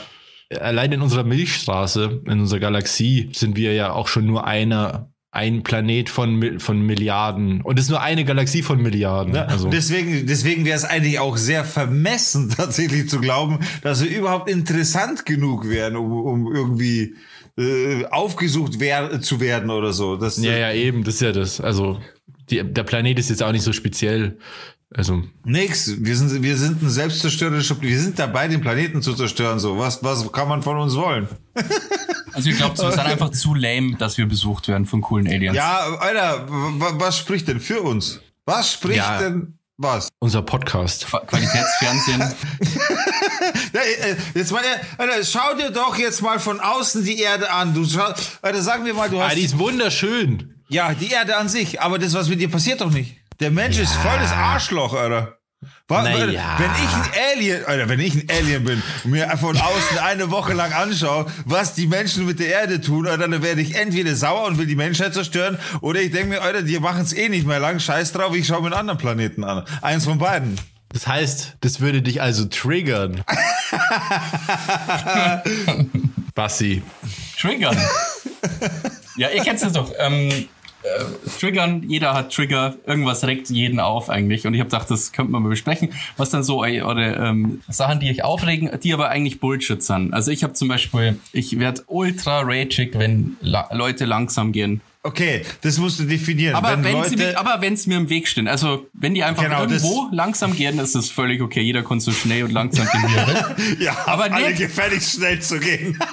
Allein 0.58 0.90
in 0.90 1.00
unserer 1.02 1.22
Milchstraße, 1.22 2.22
in 2.26 2.40
unserer 2.40 2.58
Galaxie, 2.58 3.30
sind 3.32 3.54
wir 3.54 3.72
ja 3.74 3.92
auch 3.92 4.08
schon 4.08 4.26
nur 4.26 4.46
einer, 4.46 5.12
ein 5.32 5.62
Planet 5.62 6.08
von, 6.08 6.58
von 6.58 6.80
Milliarden. 6.82 7.60
Und 7.62 7.78
es 7.78 7.84
ist 7.84 7.90
nur 7.90 8.00
eine 8.00 8.24
Galaxie 8.24 8.62
von 8.62 8.82
Milliarden. 8.82 9.34
Ja, 9.34 9.44
also, 9.44 9.68
deswegen, 9.68 10.26
deswegen 10.26 10.64
wäre 10.64 10.76
es 10.76 10.84
eigentlich 10.84 11.20
auch 11.20 11.36
sehr 11.36 11.64
vermessen, 11.64 12.50
tatsächlich 12.56 13.08
zu 13.08 13.20
glauben, 13.20 13.60
dass 13.82 14.02
wir 14.02 14.10
überhaupt 14.10 14.50
interessant 14.50 15.24
genug 15.26 15.68
wären, 15.68 15.96
um, 15.96 16.12
um 16.12 16.52
irgendwie 16.52 17.14
äh, 17.56 18.04
aufgesucht 18.06 18.80
wer 18.80 19.20
zu 19.20 19.40
werden 19.40 19.70
oder 19.70 19.92
so. 19.92 20.16
Das, 20.16 20.36
ja, 20.42 20.56
ja, 20.56 20.72
eben, 20.72 21.04
das 21.04 21.14
ist 21.14 21.20
ja 21.20 21.32
das. 21.32 21.60
Also, 21.60 22.00
die, 22.50 22.64
der 22.64 22.82
Planet 22.82 23.18
ist 23.18 23.30
jetzt 23.30 23.42
auch 23.42 23.52
nicht 23.52 23.62
so 23.62 23.72
speziell. 23.72 24.38
Also, 24.92 25.22
Nix. 25.44 25.92
Wir 25.98 26.16
sind, 26.16 26.42
wir 26.42 26.56
sind 26.56 26.82
ein 26.82 26.90
selbstzerstörerischer, 26.90 27.80
wir 27.80 28.00
sind 28.00 28.18
dabei, 28.18 28.48
den 28.48 28.60
Planeten 28.60 29.02
zu 29.02 29.14
zerstören. 29.14 29.58
So, 29.60 29.78
was, 29.78 30.02
was 30.02 30.30
kann 30.32 30.48
man 30.48 30.62
von 30.62 30.78
uns 30.78 30.94
wollen? 30.96 31.28
Also 32.32 32.48
ich 32.48 32.56
glaube, 32.58 32.78
wir 32.78 32.90
sind 32.92 33.00
einfach 33.00 33.30
zu 33.32 33.54
lame, 33.54 33.96
dass 33.96 34.16
wir 34.16 34.24
besucht 34.24 34.68
werden 34.68 34.86
von 34.86 35.00
coolen 35.00 35.26
Aliens. 35.26 35.56
Ja, 35.56 35.80
Alter, 35.98 36.46
wa- 36.48 36.92
was 36.94 37.18
spricht 37.18 37.48
denn 37.48 37.58
für 37.58 37.82
uns? 37.82 38.20
Was 38.46 38.72
spricht 38.72 38.98
Ja. 38.98 39.18
denn 39.18 39.58
was? 39.78 40.08
unser 40.20 40.40
Podcast. 40.42 41.06
Qua- 41.08 41.24
Qualitätsfernsehen. 41.26 42.22
Ja, 43.72 43.80
äh, 43.80 44.16
jetzt 44.34 44.52
mal, 44.52 44.60
äh, 44.62 44.78
Alter, 45.02 45.24
schau 45.24 45.54
dir 45.58 45.70
doch 45.70 45.96
jetzt 45.98 46.22
mal 46.22 46.38
von 46.38 46.60
außen 46.60 47.04
die 47.04 47.18
Erde 47.20 47.50
an. 47.50 47.74
Du 47.74 47.84
schau, 47.84 48.12
Alter, 48.42 48.62
sagen 48.62 48.84
wir 48.84 48.94
mal, 48.94 49.10
du 49.10 49.20
Ah, 49.20 49.26
hast 49.28 49.36
die 49.36 49.42
ist 49.42 49.58
wunderschön. 49.58 50.54
ja 50.68 50.94
die 50.94 51.10
Erde 51.10 51.36
an 51.36 51.48
sich, 51.48 51.80
aber 51.80 51.98
das, 51.98 52.14
was 52.14 52.28
mit 52.28 52.40
dir 52.40 52.48
passiert, 52.48 52.80
doch 52.80 52.92
nicht. 52.92 53.16
Der 53.40 53.50
Mensch 53.50 53.78
ist 53.78 53.94
voll 53.94 54.18
das 54.20 54.32
Arschloch, 54.32 54.94
Alter. 54.94 55.36
Wa- 55.88 56.02
Naja. 56.02 56.56
Wenn 56.58 56.70
ich 56.70 56.94
ein 56.94 57.10
Alien, 57.34 57.64
Alter, 57.66 57.88
wenn 57.88 58.00
ich 58.00 58.14
ein 58.14 58.26
Alien 58.30 58.64
bin 58.64 58.82
und 59.04 59.10
mir 59.10 59.28
von 59.38 59.56
außen 59.56 59.98
eine 59.98 60.30
Woche 60.30 60.52
lang 60.54 60.72
anschaue, 60.72 61.26
was 61.44 61.74
die 61.74 61.86
Menschen 61.86 62.24
mit 62.26 62.38
der 62.40 62.48
Erde 62.48 62.80
tun, 62.80 63.06
Alter, 63.06 63.28
dann 63.28 63.42
werde 63.42 63.60
ich 63.60 63.74
entweder 63.74 64.14
sauer 64.14 64.46
und 64.46 64.58
will 64.58 64.66
die 64.66 64.76
Menschheit 64.76 65.12
zerstören, 65.14 65.58
oder 65.82 66.00
ich 66.00 66.12
denke 66.12 66.28
mir, 66.28 66.42
Alter, 66.42 66.62
die 66.62 66.78
machen 66.78 67.02
es 67.02 67.12
eh 67.12 67.28
nicht 67.28 67.46
mehr 67.46 67.58
lang, 67.60 67.78
scheiß 67.80 68.12
drauf, 68.12 68.34
ich 68.34 68.46
schaue 68.46 68.60
mir 68.60 68.66
einen 68.68 68.74
anderen 68.74 68.98
Planeten 68.98 69.44
an. 69.44 69.64
Eins 69.82 70.04
von 70.04 70.18
beiden. 70.18 70.56
Das 70.92 71.06
heißt, 71.06 71.56
das 71.60 71.80
würde 71.80 72.02
dich 72.02 72.20
also 72.22 72.46
triggern. 72.46 73.22
Bassi. 76.34 76.82
Triggern. 77.38 77.76
ja, 79.16 79.28
ihr 79.28 79.42
kennt 79.42 79.62
es 79.62 79.72
doch. 79.72 79.92
Ähm, 79.98 80.48
äh, 80.82 81.28
Triggern, 81.38 81.84
jeder 81.88 82.14
hat 82.14 82.32
Trigger, 82.32 82.76
irgendwas 82.86 83.24
regt 83.24 83.50
jeden 83.50 83.80
auf 83.80 84.10
eigentlich. 84.10 84.46
Und 84.46 84.54
ich 84.54 84.60
habe 84.60 84.70
gedacht, 84.70 84.90
das 84.90 85.12
könnte 85.12 85.32
man 85.32 85.42
mal 85.42 85.48
besprechen, 85.48 85.92
was 86.16 86.30
dann 86.30 86.42
so 86.42 86.60
oder 86.60 87.28
ähm, 87.28 87.62
Sachen, 87.68 88.00
die 88.00 88.10
euch 88.10 88.24
aufregen, 88.24 88.70
die 88.82 88.92
aber 88.92 89.08
eigentlich 89.08 89.40
Bullshit 89.40 89.82
sind. 89.82 90.14
Also 90.14 90.30
ich 90.30 90.42
habe 90.42 90.54
zum 90.54 90.68
Beispiel, 90.68 91.18
ich 91.32 91.58
werde 91.58 91.82
ultra 91.86 92.40
ragig, 92.40 92.98
wenn 92.98 93.36
la 93.40 93.68
Leute 93.72 94.04
langsam 94.04 94.52
gehen. 94.52 94.80
Okay, 95.02 95.42
das 95.62 95.78
musst 95.78 95.98
du 95.98 96.04
definieren. 96.04 96.54
Aber 96.54 96.72
wenn 96.72 96.84
wenn, 96.84 96.92
Leute, 96.92 97.08
sie 97.10 97.16
mich, 97.16 97.38
aber 97.38 97.62
wenn 97.62 97.72
es 97.72 97.86
mir 97.86 97.96
im 97.96 98.10
Weg 98.10 98.28
stehen, 98.28 98.46
also 98.48 98.86
wenn 98.92 99.14
die 99.14 99.24
einfach 99.24 99.44
Genau, 99.44 99.62
irgendwo 99.62 100.08
langsam 100.12 100.54
gehen, 100.54 100.78
ist 100.78 100.94
das 100.94 101.08
völlig 101.10 101.40
okay. 101.40 101.62
Jeder 101.62 101.82
kann 101.82 102.00
so 102.00 102.12
schnell 102.12 102.44
und 102.44 102.52
langsam 102.52 102.86
gehen, 102.92 103.78
ja, 103.80 103.96
aber 104.06 104.24
alle 104.30 104.48
nicht- 104.48 104.58
gefälligst 104.58 105.16
schnell 105.16 105.40
zu 105.40 105.58
gehen. 105.58 105.98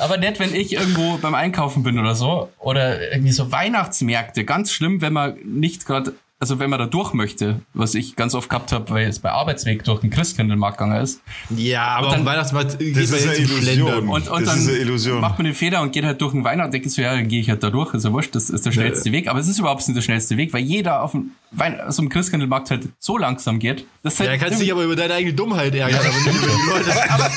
Aber 0.00 0.16
nicht, 0.16 0.40
wenn 0.40 0.52
ich 0.54 0.72
irgendwo 0.72 1.18
beim 1.18 1.36
Einkaufen 1.36 1.84
bin 1.84 2.00
oder 2.00 2.16
so. 2.16 2.50
Oder 2.58 3.12
irgendwie 3.12 3.30
so 3.30 3.52
Weihnachtsmärkte. 3.52 4.44
Ganz 4.44 4.72
schlimm, 4.72 5.00
wenn 5.00 5.12
man 5.12 5.36
nicht 5.44 5.86
gerade, 5.86 6.14
also 6.40 6.58
wenn 6.58 6.68
man 6.68 6.78
da 6.78 6.86
durch 6.86 7.14
möchte, 7.14 7.60
was 7.72 7.94
ich 7.94 8.16
ganz 8.16 8.34
oft 8.34 8.48
gehabt 8.50 8.72
habe, 8.72 8.90
weil 8.90 9.06
es 9.08 9.18
bei 9.18 9.30
Arbeitsweg 9.30 9.84
durch 9.84 10.00
den 10.00 10.10
Christkindlmarkt 10.10 10.76
gegangen 10.78 11.02
ist. 11.02 11.22
Ja, 11.56 11.84
aber 11.96 12.08
dann- 12.08 12.20
dem 12.20 12.26
Weihnachtsmarkt 12.26 12.78
geht 12.78 12.96
Das 12.96 13.10
man 13.10 13.18
ist 13.20 13.26
eine 13.28 13.36
Illusion. 13.36 13.62
Schlendern. 13.62 14.08
Und, 14.08 14.28
und 14.28 14.40
Das 14.42 14.48
dann 14.50 14.58
ist 14.58 14.68
eine 14.68 14.76
Illusion. 14.78 15.20
macht 15.20 15.38
man 15.38 15.44
den 15.46 15.54
Fehler 15.54 15.80
und 15.80 15.92
geht 15.92 16.04
halt 16.04 16.20
durch 16.20 16.32
den 16.32 16.44
Weihnacht, 16.44 16.72
denkt 16.74 16.90
so, 16.90 17.00
ja, 17.00 17.14
dann 17.14 17.28
gehe 17.28 17.40
ich 17.40 17.48
halt 17.48 17.62
da 17.62 17.70
durch, 17.70 17.94
ist 17.94 18.04
ja 18.04 18.12
wurscht, 18.12 18.34
das 18.34 18.50
ist 18.50 18.66
der 18.66 18.72
schnellste 18.72 19.10
Weg. 19.12 19.28
Aber 19.28 19.38
es 19.38 19.48
ist 19.48 19.58
überhaupt 19.58 19.86
nicht 19.86 19.96
der 19.96 20.02
schnellste 20.02 20.36
Weg, 20.36 20.52
weil 20.52 20.62
jeder 20.62 21.02
auf 21.02 21.12
dem 21.12 21.30
Wein 21.56 21.80
so 21.88 22.02
einem 22.02 22.08
Christkindlmarkt 22.08 22.70
halt 22.70 22.88
so 22.98 23.16
langsam 23.18 23.58
geht. 23.58 23.86
Das 24.02 24.18
halt 24.20 24.30
Ja, 24.30 24.36
kannst 24.36 24.60
dich 24.60 24.70
aber 24.72 24.84
über 24.84 24.96
deine 24.96 25.14
eigene 25.14 25.34
Dummheit 25.34 25.74
ärgern, 25.74 26.00
aber 26.00 26.08
nicht 26.08 26.26
über 26.26 26.46
die 26.46 26.70
Leute. 26.70 27.10
aber 27.12 27.30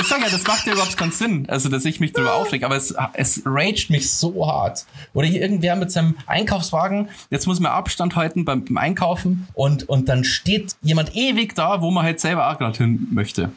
ich 0.00 0.06
sag 0.06 0.20
ja, 0.20 0.28
das 0.28 0.46
macht 0.46 0.66
ja 0.66 0.72
überhaupt 0.72 0.96
keinen 0.96 1.12
Sinn, 1.12 1.46
also 1.48 1.68
dass 1.68 1.84
ich 1.84 2.00
mich 2.00 2.12
darüber 2.12 2.34
aufreg, 2.34 2.62
aber 2.64 2.76
es, 2.76 2.94
es 3.14 3.42
raged 3.44 3.90
mich 3.90 4.10
so 4.12 4.46
hart. 4.46 4.86
Oder 5.14 5.26
hier 5.28 5.40
irgendwer 5.40 5.76
mit 5.76 5.90
seinem 5.92 6.16
Einkaufswagen, 6.26 7.08
jetzt 7.30 7.46
muss 7.46 7.60
man 7.60 7.72
Abstand 7.72 8.16
halten 8.16 8.44
beim, 8.44 8.64
beim 8.64 8.76
Einkaufen 8.78 9.46
und, 9.54 9.88
und 9.88 10.08
dann 10.08 10.24
steht 10.24 10.76
jemand 10.82 11.14
ewig 11.16 11.54
da, 11.54 11.80
wo 11.82 11.90
man 11.90 12.04
halt 12.04 12.20
selber 12.20 12.50
auch 12.50 12.58
gerade 12.58 12.76
hin 12.78 13.08
möchte. 13.10 13.50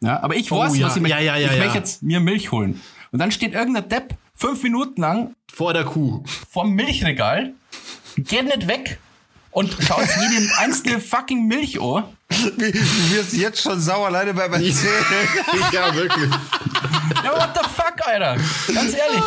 Ja, 0.00 0.22
aber 0.22 0.36
ich 0.36 0.50
Oh 0.52 0.58
weiß, 0.58 0.76
ja, 0.76 0.86
was 0.86 0.96
ich 0.96 1.02
möchte. 1.02 1.16
ja, 1.18 1.22
ja, 1.22 1.36
ja, 1.36 1.52
ich 1.52 1.58
möchte 1.58 1.78
jetzt 1.78 2.02
mir 2.02 2.20
Milch 2.20 2.52
holen. 2.52 2.80
Und 3.12 3.18
dann 3.20 3.30
steht 3.30 3.54
irgendein 3.54 3.88
Depp 3.88 4.14
fünf 4.34 4.62
Minuten 4.62 5.00
lang 5.00 5.34
Vor 5.52 5.72
der 5.72 5.84
Kuh. 5.84 6.22
vorm 6.50 6.72
Milchregal, 6.72 7.52
geht 8.16 8.44
nicht 8.44 8.66
weg 8.68 8.98
und 9.54 9.76
schaut 9.80 10.06
sich 10.06 10.16
jede 10.30 10.50
einzelne 10.58 11.00
fucking 11.00 11.46
Milch 11.46 11.80
an. 11.80 12.04
Wie, 12.28 12.72
du 12.72 13.10
wirst 13.10 13.32
jetzt 13.32 13.62
schon 13.62 13.80
sauer 13.80 14.06
alleine 14.06 14.34
beim 14.34 14.52
Erzählen. 14.52 15.04
ja, 15.72 15.94
wirklich. 15.94 16.30
Ja, 17.24 17.32
what 17.32 17.50
the 17.54 17.68
fuck, 17.70 18.06
Alter? 18.06 18.36
Ganz 18.74 18.94
ehrlich. 18.94 19.24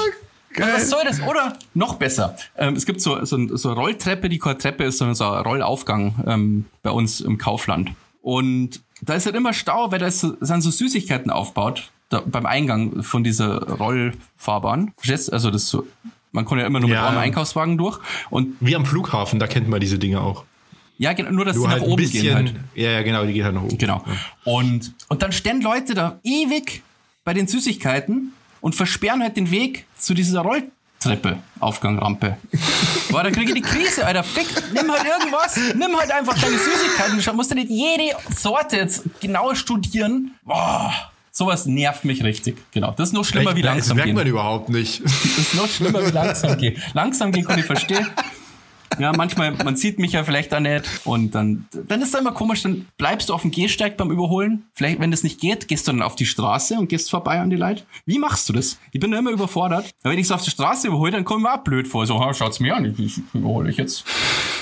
Was 0.57 0.89
soll 0.89 1.03
das? 1.05 1.21
Oder 1.21 1.57
noch 1.73 1.95
besser. 1.95 2.35
Ähm, 2.57 2.75
es 2.75 2.85
gibt 2.85 3.01
so, 3.01 3.23
so, 3.23 3.55
so 3.55 3.69
eine 3.69 3.79
Rolltreppe, 3.79 4.27
die 4.27 4.39
keine 4.39 4.57
Treppe 4.57 4.85
ist, 4.85 4.97
sondern 4.97 5.15
so 5.15 5.29
ein 5.29 5.43
Rollaufgang 5.43 6.15
ähm, 6.27 6.65
bei 6.83 6.89
uns 6.89 7.21
im 7.21 7.37
Kaufland. 7.37 7.91
Und 8.21 8.81
da 9.01 9.13
ist 9.13 9.25
halt 9.27 9.35
immer 9.35 9.53
Stau, 9.53 9.91
weil 9.91 9.99
da 9.99 10.07
ist 10.07 10.21
sind 10.21 10.61
so 10.61 10.71
Süßigkeiten 10.71 11.31
aufgebaut, 11.31 11.91
da, 12.09 12.21
beim 12.25 12.45
Eingang 12.45 13.03
von 13.03 13.23
dieser 13.23 13.61
Rollfahrbahn. 13.69 14.93
Verstehst? 14.97 15.31
Also 15.31 15.51
das 15.51 15.63
ist 15.63 15.69
so, 15.69 15.87
man 16.31 16.45
kann 16.45 16.59
ja 16.59 16.65
immer 16.65 16.79
nur 16.79 16.89
mit 16.89 16.95
Ja. 16.97 17.07
einem 17.07 17.17
Einkaufswagen 17.17 17.77
durch. 17.77 17.99
Und 18.29 18.55
Wie 18.59 18.75
am 18.75 18.85
Flughafen, 18.85 19.39
da 19.39 19.47
kennt 19.47 19.67
man 19.69 19.79
diese 19.79 19.97
Dinge 19.99 20.21
auch. 20.21 20.43
ja, 20.97 21.13
genau, 21.13 21.31
nur 21.31 21.45
dass 21.45 21.55
Nur 21.55 21.67
die 21.67 21.71
halt 21.73 21.81
nach 21.83 21.87
oben 21.89 22.01
bisschen. 22.03 22.21
gehen 22.23 22.35
halt. 22.35 22.53
Ja, 22.75 22.91
ja, 22.91 23.01
genau, 23.03 23.25
die 23.25 23.33
gehen 23.33 23.43
halt 23.45 23.55
nach 23.55 23.63
oben. 23.63 23.77
Genau. 23.77 24.03
Und, 24.43 24.93
und 25.09 25.21
dann 25.21 25.31
stehen 25.31 25.61
Leute 25.61 25.93
da 25.93 26.19
ewig 26.23 26.81
bei 27.23 27.33
den 27.33 27.47
Süßigkeiten 27.47 28.33
und 28.61 28.75
versperren 28.75 29.21
halt 29.21 29.37
den 29.37 29.51
Weg 29.51 29.85
zu 29.97 30.13
dieser 30.13 30.41
Rolltreppe, 30.41 31.37
Aufgangrampe. 31.59 32.37
Boah, 33.11 33.23
da 33.23 33.31
kriege 33.31 33.47
ich 33.51 33.53
die 33.53 33.61
Krise, 33.61 34.05
Alter. 34.05 34.23
Fick, 34.23 34.47
nimm 34.73 34.91
halt 34.91 35.05
irgendwas, 35.05 35.57
nimm 35.75 35.95
halt 35.97 36.11
einfach 36.11 36.37
deine 36.39 36.57
Süßigkeiten. 36.57 37.21
Schau, 37.21 37.33
musst 37.33 37.51
du 37.51 37.55
nicht 37.55 37.69
jede 37.69 38.15
Sorte 38.35 38.77
jetzt 38.77 39.03
genau 39.21 39.53
studieren. 39.55 40.31
Boah, 40.43 40.93
sowas 41.37 41.67
nervt 41.67 42.03
mich 42.03 42.23
richtig. 42.23 42.57
Genau. 42.71 42.91
Das 42.97 43.09
ist 43.09 43.13
noch 43.13 43.23
schlimmer 43.23 43.55
wie 43.55 43.61
Das 43.61 43.71
langsam 43.75 43.97
merkt 43.97 44.07
gehen. 44.07 44.15
man 44.15 44.25
überhaupt 44.25 44.69
nicht. 44.69 45.03
Das 45.03 45.37
ist 45.37 45.53
noch 45.53 45.67
schlimmer 45.67 46.03
wie 46.05 46.09
langsam 46.11 46.57
gehen. 46.57 46.81
Langsam 46.93 47.31
gehen 47.31 47.45
kann 47.45 47.59
ich 47.59 47.65
verstehen. 47.65 48.07
Ja, 48.99 49.11
manchmal, 49.15 49.51
man 49.51 49.75
sieht 49.75 49.99
mich 49.99 50.13
ja 50.13 50.23
vielleicht 50.23 50.51
da 50.51 50.59
nicht 50.59 50.83
und 51.03 51.35
dann, 51.35 51.65
dann 51.87 52.01
ist 52.01 52.13
es 52.13 52.19
immer 52.19 52.31
komisch, 52.31 52.63
dann 52.63 52.87
bleibst 52.97 53.29
du 53.29 53.33
auf 53.33 53.41
dem 53.43 53.51
Gehsteig 53.51 53.95
beim 53.97 54.09
Überholen. 54.11 54.63
Vielleicht, 54.73 54.99
wenn 54.99 55.11
das 55.11 55.23
nicht 55.23 55.39
geht, 55.39 55.67
gehst 55.67 55.87
du 55.87 55.91
dann 55.91 56.01
auf 56.01 56.15
die 56.15 56.25
Straße 56.25 56.75
und 56.75 56.89
gehst 56.89 57.09
vorbei 57.11 57.39
an 57.39 57.49
die 57.49 57.57
Leute. 57.57 57.83
Wie 58.05 58.17
machst 58.17 58.49
du 58.49 58.53
das? 58.53 58.77
Ich 58.91 58.99
bin 58.99 59.11
da 59.11 59.19
immer 59.19 59.31
überfordert. 59.31 59.85
Aber 60.03 60.13
wenn 60.13 60.19
ich 60.19 60.27
so 60.27 60.33
auf 60.33 60.43
der 60.43 60.51
Straße 60.51 60.87
überhole, 60.87 61.11
dann 61.11 61.25
komme 61.25 61.41
ich 61.41 61.43
mir 61.43 61.53
auch 61.53 61.63
blöd 61.63 61.87
vor. 61.87 62.07
So, 62.07 62.19
ha, 62.19 62.33
schaut's 62.33 62.59
mir 62.59 62.75
an, 62.75 62.85
ich, 62.85 62.99
ich 62.99 63.21
überhole 63.33 63.69
ich 63.69 63.77
jetzt 63.77 64.03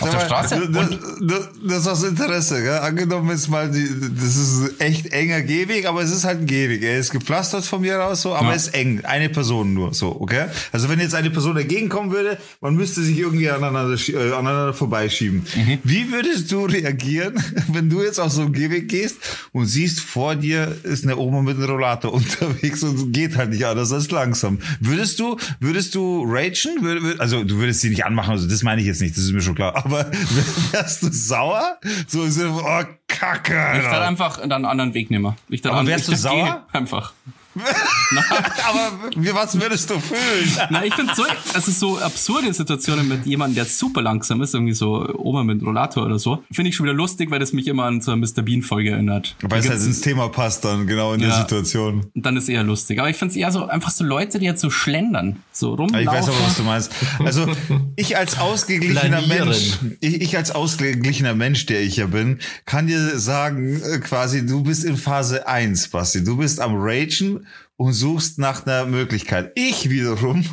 auf 0.01 0.09
der 0.09 0.19
Straße. 0.19 0.69
Das, 0.71 0.89
das, 1.21 1.49
das 1.63 1.77
ist 1.79 1.87
aus 1.87 2.03
Interesse, 2.03 2.61
gell? 2.61 2.79
Angenommen 2.79 3.29
ist 3.29 3.47
mal, 3.47 3.71
die, 3.71 3.87
das 4.15 4.35
ist 4.35 4.63
ein 4.63 4.79
echt 4.79 5.05
enger 5.13 5.41
Gehweg, 5.43 5.85
aber 5.87 6.01
es 6.01 6.11
ist 6.11 6.25
halt 6.25 6.39
ein 6.41 6.45
Gehweg. 6.47 6.83
Er 6.83 6.97
ist 6.99 7.11
gepflastert 7.11 7.63
von 7.63 7.81
mir 7.81 8.03
aus 8.03 8.23
so, 8.23 8.33
aber 8.35 8.45
Ja. 8.47 8.49
er 8.51 8.55
ist 8.57 8.73
eng. 8.73 9.01
Eine 9.05 9.29
Person 9.29 9.73
nur 9.73 9.93
so, 9.93 10.19
okay? 10.19 10.47
Also 10.71 10.89
wenn 10.89 10.99
jetzt 10.99 11.15
eine 11.15 11.29
Person 11.29 11.55
dagegen 11.55 11.87
kommen 11.89 12.11
würde, 12.11 12.37
man 12.59 12.75
müsste 12.75 13.01
sich 13.01 13.17
irgendwie 13.17 13.49
aneinander, 13.49 13.95
schie- 13.95 14.14
äh, 14.15 14.31
aneinander 14.33 14.73
vorbeischieben. 14.73 15.45
Mhm. 15.55 15.77
Wie 15.83 16.11
würdest 16.11 16.51
du 16.51 16.65
reagieren, 16.65 17.35
wenn 17.67 17.89
du 17.89 18.01
jetzt 18.01 18.19
auf 18.19 18.31
so 18.31 18.41
einen 18.41 18.53
Gehweg 18.53 18.87
gehst 18.89 19.17
und 19.51 19.65
siehst, 19.67 19.99
vor 19.99 20.35
dir 20.35 20.75
ist 20.83 21.03
eine 21.03 21.17
Oma 21.17 21.41
mit 21.41 21.57
einem 21.57 21.69
Rollator 21.69 22.13
unterwegs 22.13 22.81
und 22.83 23.11
geht 23.11 23.35
halt 23.37 23.49
nicht 23.51 23.65
anders 23.65 23.91
als 23.91 24.09
langsam. 24.11 24.59
Würdest 24.79 25.19
du, 25.19 25.37
würdest 25.59 25.93
du 25.95 26.23
ragen? 26.27 26.79
Wür- 26.81 26.99
wür- 27.01 27.19
Also 27.19 27.43
du 27.43 27.57
würdest 27.57 27.81
sie 27.81 27.89
nicht 27.89 28.05
anmachen, 28.05 28.31
also 28.31 28.47
das 28.47 28.63
meine 28.63 28.81
ich 28.81 28.87
jetzt 28.87 29.01
nicht, 29.01 29.15
das 29.17 29.23
ist 29.25 29.31
mir 29.33 29.41
schon 29.41 29.55
klar. 29.55 29.75
Aber 29.75 30.09
wärst 30.71 31.03
du 31.03 31.11
sauer? 31.11 31.77
So 32.07 32.23
von, 32.29 32.49
oh, 32.63 32.83
Kacke, 33.07 33.53
ich 33.53 33.57
Alter. 33.59 33.91
werde 33.91 34.05
einfach 34.07 34.39
einen 34.39 34.65
anderen 34.65 34.93
Weg 34.93 35.11
nehmen. 35.11 35.35
Ich 35.49 35.61
werd 35.61 35.71
Aber 35.79 35.87
wärst 35.87 36.09
ich 36.09 36.15
du 36.15 36.21
sauer? 36.21 36.65
Einfach. 36.73 37.13
Aber 38.67 38.91
wie, 39.15 39.33
was 39.33 39.59
würdest 39.59 39.89
du 39.89 39.99
fühlen? 39.99 40.51
Na, 40.69 40.83
ich 40.85 40.93
finde 40.93 41.13
so, 41.15 41.23
also 41.53 41.71
so 41.71 41.97
absurde 41.99 42.53
Situationen 42.53 43.07
mit 43.07 43.25
jemandem, 43.25 43.55
der 43.55 43.65
super 43.65 44.01
langsam 44.01 44.41
ist, 44.41 44.53
irgendwie 44.53 44.73
so 44.73 45.07
Oma 45.17 45.43
mit 45.43 45.63
Rollator 45.63 46.05
oder 46.05 46.19
so, 46.19 46.43
finde 46.51 46.69
ich 46.69 46.75
schon 46.75 46.85
wieder 46.85 46.93
lustig, 46.95 47.31
weil 47.31 47.39
das 47.39 47.53
mich 47.53 47.67
immer 47.67 47.85
an 47.85 48.01
so 48.01 48.11
eine 48.11 48.21
Mr. 48.21 48.41
Bean 48.41 48.61
Folge 48.61 48.91
erinnert. 48.91 49.35
Weil 49.41 49.59
es 49.59 49.69
halt 49.69 49.81
ins 49.81 50.01
Thema 50.01 50.29
passt 50.29 50.65
dann, 50.65 50.87
genau 50.87 51.13
in 51.13 51.19
der 51.21 51.29
Ja. 51.29 51.39
Situation. 51.41 52.05
und 52.13 52.25
dann 52.25 52.37
ist 52.37 52.49
eher 52.49 52.63
lustig. 52.63 52.99
Aber 52.99 53.09
ich 53.09 53.15
finde 53.17 53.31
es 53.31 53.37
eher 53.37 53.51
so, 53.51 53.65
einfach 53.67 53.91
so 53.91 54.03
Leute, 54.03 54.39
die 54.39 54.45
jetzt 54.45 54.61
so 54.61 54.69
schlendern, 54.69 55.37
so 55.51 55.73
rumlaufen. 55.73 56.01
Ich 56.01 56.07
weiß 56.07 56.27
aber, 56.27 56.37
was 56.45 56.57
du 56.57 56.63
meinst. 56.63 56.91
Also 57.23 57.47
ich 57.95 58.17
als 58.17 58.37
ausgeglichener. 58.39 59.21
Mensch, 59.27 59.73
ich, 60.01 60.21
ich 60.21 60.37
als 60.37 60.51
ausgeglichener 60.51 61.33
Mensch, 61.35 61.65
der 61.65 61.81
ich 61.81 61.97
ja 61.97 62.07
bin, 62.07 62.39
kann 62.65 62.87
dir 62.87 63.17
sagen, 63.19 63.81
äh, 63.81 63.99
quasi, 63.99 64.45
du 64.45 64.63
bist 64.63 64.83
in 64.83 64.97
Phase 64.97 65.47
1, 65.47 65.89
Basti. 65.89 66.23
Du 66.23 66.37
bist 66.37 66.59
am 66.59 66.75
Ragen 66.75 67.44
und 67.77 67.93
suchst 67.93 68.39
nach 68.39 68.65
einer 68.65 68.85
Möglichkeit. 68.85 69.51
Ich 69.55 69.89
wiederum 69.89 70.45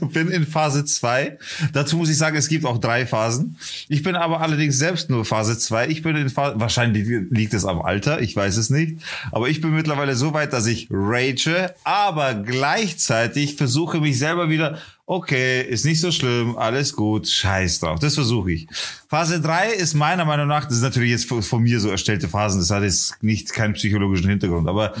bin 0.12 0.28
in 0.28 0.46
Phase 0.46 0.84
2. 0.84 1.38
Dazu 1.72 1.96
muss 1.96 2.10
ich 2.10 2.18
sagen, 2.18 2.36
es 2.36 2.48
gibt 2.48 2.66
auch 2.66 2.78
drei 2.78 3.06
Phasen. 3.06 3.56
Ich 3.88 4.02
bin 4.02 4.14
aber 4.14 4.40
allerdings 4.40 4.76
selbst 4.76 5.08
nur 5.08 5.24
Phase 5.24 5.58
2. 5.58 5.88
Ich 5.88 6.02
bin 6.02 6.16
in 6.16 6.28
Phase, 6.28 6.60
wahrscheinlich 6.60 7.08
liegt 7.30 7.54
es 7.54 7.64
am 7.64 7.80
Alter, 7.80 8.20
ich 8.20 8.36
weiß 8.36 8.58
es 8.58 8.68
nicht. 8.68 9.00
Aber 9.32 9.48
ich 9.48 9.60
bin 9.60 9.74
mittlerweile 9.74 10.16
so 10.16 10.34
weit, 10.34 10.52
dass 10.52 10.66
ich 10.66 10.88
rage, 10.90 11.74
aber 11.84 12.34
gleichzeitig 12.34 13.56
versuche 13.56 14.00
mich 14.00 14.18
selber 14.18 14.50
wieder 14.50 14.78
okay, 15.06 15.62
ist 15.62 15.84
nicht 15.84 16.00
so 16.00 16.10
schlimm, 16.10 16.56
alles 16.56 16.94
gut, 16.94 17.28
scheiß 17.28 17.80
drauf. 17.80 18.00
Das 18.00 18.16
versuche 18.16 18.52
ich. 18.52 18.66
Phase 19.08 19.40
3 19.40 19.70
ist 19.70 19.94
meiner 19.94 20.24
Meinung 20.24 20.48
nach, 20.48 20.64
das 20.64 20.78
ist 20.78 20.82
natürlich 20.82 21.10
jetzt 21.10 21.26
von 21.26 21.62
mir 21.62 21.78
so 21.78 21.90
erstellte 21.90 22.28
Phasen, 22.28 22.60
das 22.60 22.70
hat 22.70 22.82
jetzt 22.82 23.22
nicht 23.22 23.52
keinen 23.52 23.74
psychologischen 23.74 24.28
Hintergrund, 24.28 24.68
aber 24.68 24.94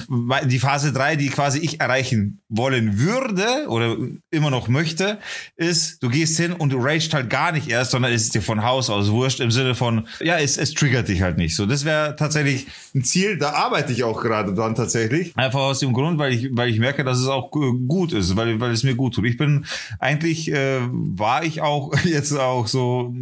die 0.44 0.60
Phase 0.60 0.92
3, 0.92 1.16
die 1.16 1.28
quasi 1.28 1.58
ich 1.58 1.80
erreichen 1.80 2.40
wollen 2.48 3.00
würde 3.00 3.66
oder 3.68 3.96
immer 4.30 4.50
noch 4.50 4.68
möchte, 4.68 5.18
ist, 5.56 6.02
du 6.02 6.08
gehst 6.08 6.36
hin 6.36 6.52
und 6.52 6.72
du 6.72 6.78
ragest 6.78 7.14
halt 7.14 7.30
gar 7.30 7.50
nicht 7.50 7.68
erst, 7.68 7.90
sondern 7.90 8.12
es 8.12 8.24
ist 8.24 8.34
dir 8.34 8.42
von 8.42 8.62
Haus 8.62 8.90
aus 8.90 9.10
wurscht 9.10 9.40
im 9.40 9.50
Sinne 9.50 9.74
von, 9.74 10.06
ja, 10.20 10.38
es, 10.38 10.56
es 10.56 10.72
triggert 10.74 11.08
dich 11.08 11.22
halt 11.22 11.36
nicht. 11.36 11.56
So, 11.56 11.66
das 11.66 11.84
wäre 11.84 12.14
tatsächlich 12.16 12.66
ein 12.94 13.02
Ziel, 13.02 13.38
da 13.38 13.54
arbeite 13.54 13.92
ich 13.92 14.04
auch 14.04 14.20
gerade 14.22 14.54
dran 14.54 14.76
tatsächlich. 14.76 15.36
Einfach 15.36 15.60
aus 15.60 15.80
dem 15.80 15.92
Grund, 15.92 16.18
weil 16.18 16.32
ich, 16.32 16.48
weil 16.52 16.68
ich 16.68 16.78
merke, 16.78 17.02
dass 17.02 17.18
es 17.18 17.26
auch 17.26 17.50
gut 17.50 18.12
ist, 18.12 18.36
weil, 18.36 18.60
weil 18.60 18.70
es 18.70 18.84
mir 18.84 18.94
gut 18.94 19.14
tut. 19.14 19.26
Ich 19.26 19.36
bin 19.36 19.66
eigentlich, 19.98 20.52
äh, 20.52 20.80
war 20.90 21.42
ich 21.42 21.60
auch 21.60 21.92
jetzt 22.04 22.32
auch 22.32 22.68
so 22.68 23.12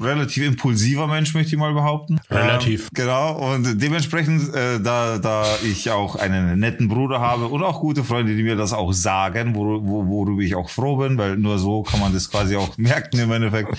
relativ 0.00 0.21
impulsiver 0.36 1.06
Mensch, 1.06 1.34
möchte 1.34 1.52
ich 1.54 1.58
mal 1.58 1.72
behaupten. 1.72 2.20
Relativ. 2.30 2.84
Ähm, 2.84 2.88
genau. 2.94 3.54
Und 3.54 3.80
dementsprechend, 3.80 4.54
äh, 4.54 4.80
da, 4.80 5.18
da 5.18 5.44
ich 5.62 5.90
auch 5.90 6.16
einen 6.16 6.58
netten 6.58 6.88
Bruder 6.88 7.20
habe 7.20 7.46
und 7.46 7.62
auch 7.62 7.80
gute 7.80 8.04
Freunde, 8.04 8.34
die 8.36 8.42
mir 8.42 8.56
das 8.56 8.72
auch 8.72 8.92
sagen, 8.92 9.54
wor 9.54 9.84
wor 9.86 10.06
worüber 10.08 10.42
ich 10.42 10.54
auch 10.54 10.70
froh 10.70 10.96
bin, 10.96 11.18
weil 11.18 11.36
nur 11.36 11.58
so 11.58 11.82
kann 11.82 12.00
man 12.00 12.12
das 12.12 12.30
quasi 12.30 12.56
auch 12.56 12.70
merken 12.76 13.18
im 13.18 13.32
Endeffekt. 13.32 13.76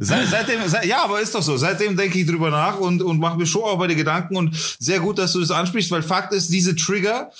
Seit, 0.00 0.26
seitdem, 0.28 0.60
seit, 0.66 0.86
ja, 0.86 1.04
aber 1.04 1.20
ist 1.20 1.34
doch 1.34 1.42
so. 1.42 1.56
Seitdem 1.56 1.96
denke 1.96 2.18
ich 2.18 2.26
drüber 2.26 2.50
nach 2.50 2.78
und, 2.78 3.02
und 3.02 3.18
mache 3.18 3.38
mir 3.38 3.46
schon 3.46 3.62
auch 3.62 3.78
bei 3.78 3.86
den 3.86 3.96
Gedanken 3.96 4.36
und 4.36 4.54
sehr 4.78 5.00
gut, 5.00 5.18
dass 5.18 5.32
du 5.32 5.40
das 5.40 5.50
ansprichst, 5.50 5.90
weil 5.90 6.02
Fakt 6.02 6.32
ist, 6.32 6.52
diese 6.52 6.74
Trigger, 6.76 7.30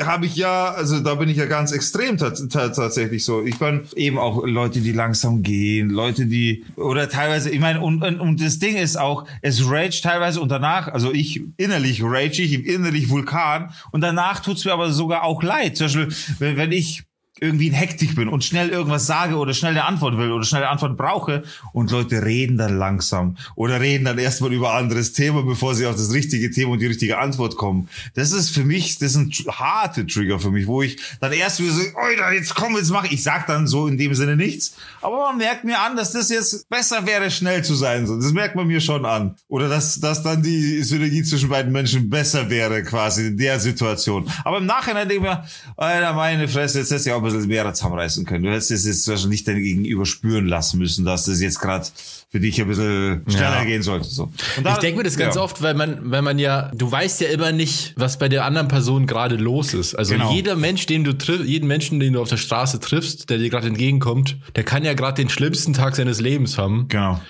habe 0.00 0.26
ich 0.26 0.36
ja, 0.36 0.72
also 0.72 1.00
da 1.00 1.14
bin 1.14 1.28
ich 1.28 1.38
ja 1.38 1.46
ganz 1.46 1.72
extrem 1.72 2.18
tatsächlich 2.18 3.24
so. 3.24 3.42
Ich 3.42 3.58
bin 3.58 3.82
eben 3.94 4.18
auch 4.18 4.44
Leute, 4.44 4.80
die 4.80 4.92
langsam 4.92 5.42
gehen, 5.42 5.88
Leute, 5.88 6.26
die 6.26 6.64
oder 6.76 7.08
teilweise, 7.08 7.50
ich 7.50 7.60
meine, 7.60 7.80
und, 7.80 8.02
und, 8.02 8.20
und 8.20 8.40
das 8.42 8.58
Ding 8.58 8.76
ist 8.76 8.98
auch, 8.98 9.26
es 9.40 9.70
rage 9.70 10.00
teilweise 10.02 10.40
und 10.40 10.50
danach, 10.50 10.88
also 10.88 11.12
ich 11.12 11.42
innerlich 11.56 12.02
rage 12.02 12.42
ich, 12.42 12.66
innerlich 12.66 13.08
Vulkan 13.08 13.72
und 13.90 14.02
danach 14.02 14.40
tut's 14.40 14.64
mir 14.64 14.72
aber 14.72 14.92
sogar 14.92 15.22
auch 15.24 15.42
leid. 15.42 15.76
Zum 15.76 15.86
Beispiel, 15.86 16.08
wenn, 16.38 16.56
wenn 16.56 16.72
ich 16.72 17.04
irgendwie 17.38 17.66
in 17.66 17.74
Hektik 17.74 18.14
bin 18.14 18.28
und 18.28 18.44
schnell 18.44 18.70
irgendwas 18.70 19.06
sage 19.06 19.36
oder 19.36 19.52
schnell 19.52 19.72
eine 19.72 19.84
Antwort 19.84 20.16
will 20.16 20.32
oder 20.32 20.44
schnell 20.44 20.62
eine 20.62 20.70
Antwort 20.70 20.96
brauche 20.96 21.42
und 21.72 21.90
Leute 21.90 22.24
reden 22.24 22.56
dann 22.56 22.78
langsam 22.78 23.36
oder 23.56 23.78
reden 23.78 24.06
dann 24.06 24.16
erstmal 24.18 24.54
über 24.54 24.72
anderes 24.72 25.12
Thema, 25.12 25.42
bevor 25.42 25.74
sie 25.74 25.86
auf 25.86 25.96
das 25.96 26.14
richtige 26.14 26.50
Thema 26.50 26.72
und 26.72 26.78
die 26.78 26.86
richtige 26.86 27.18
Antwort 27.18 27.56
kommen. 27.56 27.90
Das 28.14 28.32
ist 28.32 28.50
für 28.50 28.64
mich, 28.64 28.98
das 28.98 29.12
sind 29.12 29.34
harte 29.48 30.06
Trigger 30.06 30.38
für 30.38 30.50
mich, 30.50 30.66
wo 30.66 30.80
ich 30.80 30.96
dann 31.20 31.32
erst 31.32 31.60
wieder 31.60 31.72
so, 31.72 31.80
Oida, 31.80 32.32
jetzt 32.32 32.54
komm, 32.54 32.76
jetzt 32.76 32.90
mach 32.90 33.04
ich. 33.04 33.12
Ich 33.12 33.22
sag 33.22 33.46
dann 33.46 33.66
so 33.66 33.86
in 33.86 33.98
dem 33.98 34.14
Sinne 34.14 34.36
nichts, 34.36 34.74
aber 35.02 35.18
man 35.18 35.36
merkt 35.36 35.64
mir 35.64 35.78
an, 35.78 35.94
dass 35.94 36.12
das 36.12 36.30
jetzt 36.30 36.68
besser 36.70 37.06
wäre, 37.06 37.30
schnell 37.30 37.62
zu 37.62 37.74
sein. 37.74 38.06
Das 38.06 38.32
merkt 38.32 38.56
man 38.56 38.66
mir 38.66 38.80
schon 38.80 39.04
an. 39.04 39.36
Oder 39.48 39.68
dass, 39.68 40.00
dass 40.00 40.22
dann 40.22 40.42
die 40.42 40.82
Synergie 40.82 41.22
zwischen 41.22 41.50
beiden 41.50 41.70
Menschen 41.70 42.08
besser 42.08 42.48
wäre, 42.48 42.82
quasi 42.82 43.26
in 43.26 43.36
der 43.36 43.60
Situation. 43.60 44.30
Aber 44.42 44.58
im 44.58 44.66
Nachhinein 44.66 45.06
denke 45.06 45.24
ich 45.24 45.30
mir, 45.30 45.44
Alter, 45.76 46.14
meine 46.14 46.48
Fresse, 46.48 46.78
jetzt 46.78 46.92
ist 46.92 47.04
ja 47.04 47.14
auch 47.14 47.25
bisschen 47.26 47.48
mehr 47.48 47.72
zusammenreißen 47.72 48.24
können. 48.24 48.44
Du 48.44 48.50
hättest 48.50 48.70
es 48.70 48.86
jetzt 48.86 49.06
wahrscheinlich 49.08 49.40
nicht 49.40 49.48
dein 49.48 49.62
Gegenüber 49.62 50.06
spüren 50.06 50.46
lassen 50.46 50.78
müssen, 50.78 51.04
dass 51.04 51.24
das 51.24 51.40
jetzt 51.40 51.60
gerade 51.60 51.86
für 52.30 52.40
dich 52.40 52.60
ein 52.60 52.68
bisschen 52.68 53.22
schneller 53.28 53.58
ja. 53.58 53.64
gehen 53.64 53.82
sollte. 53.82 54.08
So. 54.08 54.30
Da, 54.62 54.74
ich 54.74 54.78
denke 54.78 54.98
mir 54.98 55.04
das 55.04 55.16
ganz 55.16 55.36
ja. 55.36 55.42
oft, 55.42 55.62
weil 55.62 55.74
man, 55.74 56.10
weil 56.10 56.22
man 56.22 56.38
ja, 56.38 56.70
du 56.74 56.90
weißt 56.90 57.20
ja 57.20 57.28
immer 57.28 57.52
nicht, 57.52 57.94
was 57.96 58.18
bei 58.18 58.28
der 58.28 58.44
anderen 58.44 58.68
Person 58.68 59.06
gerade 59.06 59.36
los 59.36 59.74
ist. 59.74 59.94
Also 59.94 60.14
genau. 60.14 60.32
jeder 60.32 60.56
Mensch, 60.56 60.86
den 60.86 61.04
du 61.04 61.16
triffst, 61.16 61.46
jeden 61.46 61.66
Menschen, 61.66 62.00
den 62.00 62.14
du 62.14 62.20
auf 62.20 62.28
der 62.28 62.36
Straße 62.36 62.80
triffst, 62.80 63.30
der 63.30 63.38
dir 63.38 63.50
gerade 63.50 63.68
entgegenkommt, 63.68 64.36
der 64.56 64.64
kann 64.64 64.84
ja 64.84 64.94
gerade 64.94 65.22
den 65.22 65.28
schlimmsten 65.28 65.72
Tag 65.72 65.96
seines 65.96 66.20
Lebens 66.20 66.58
haben. 66.58 66.88
Genau 66.88 67.20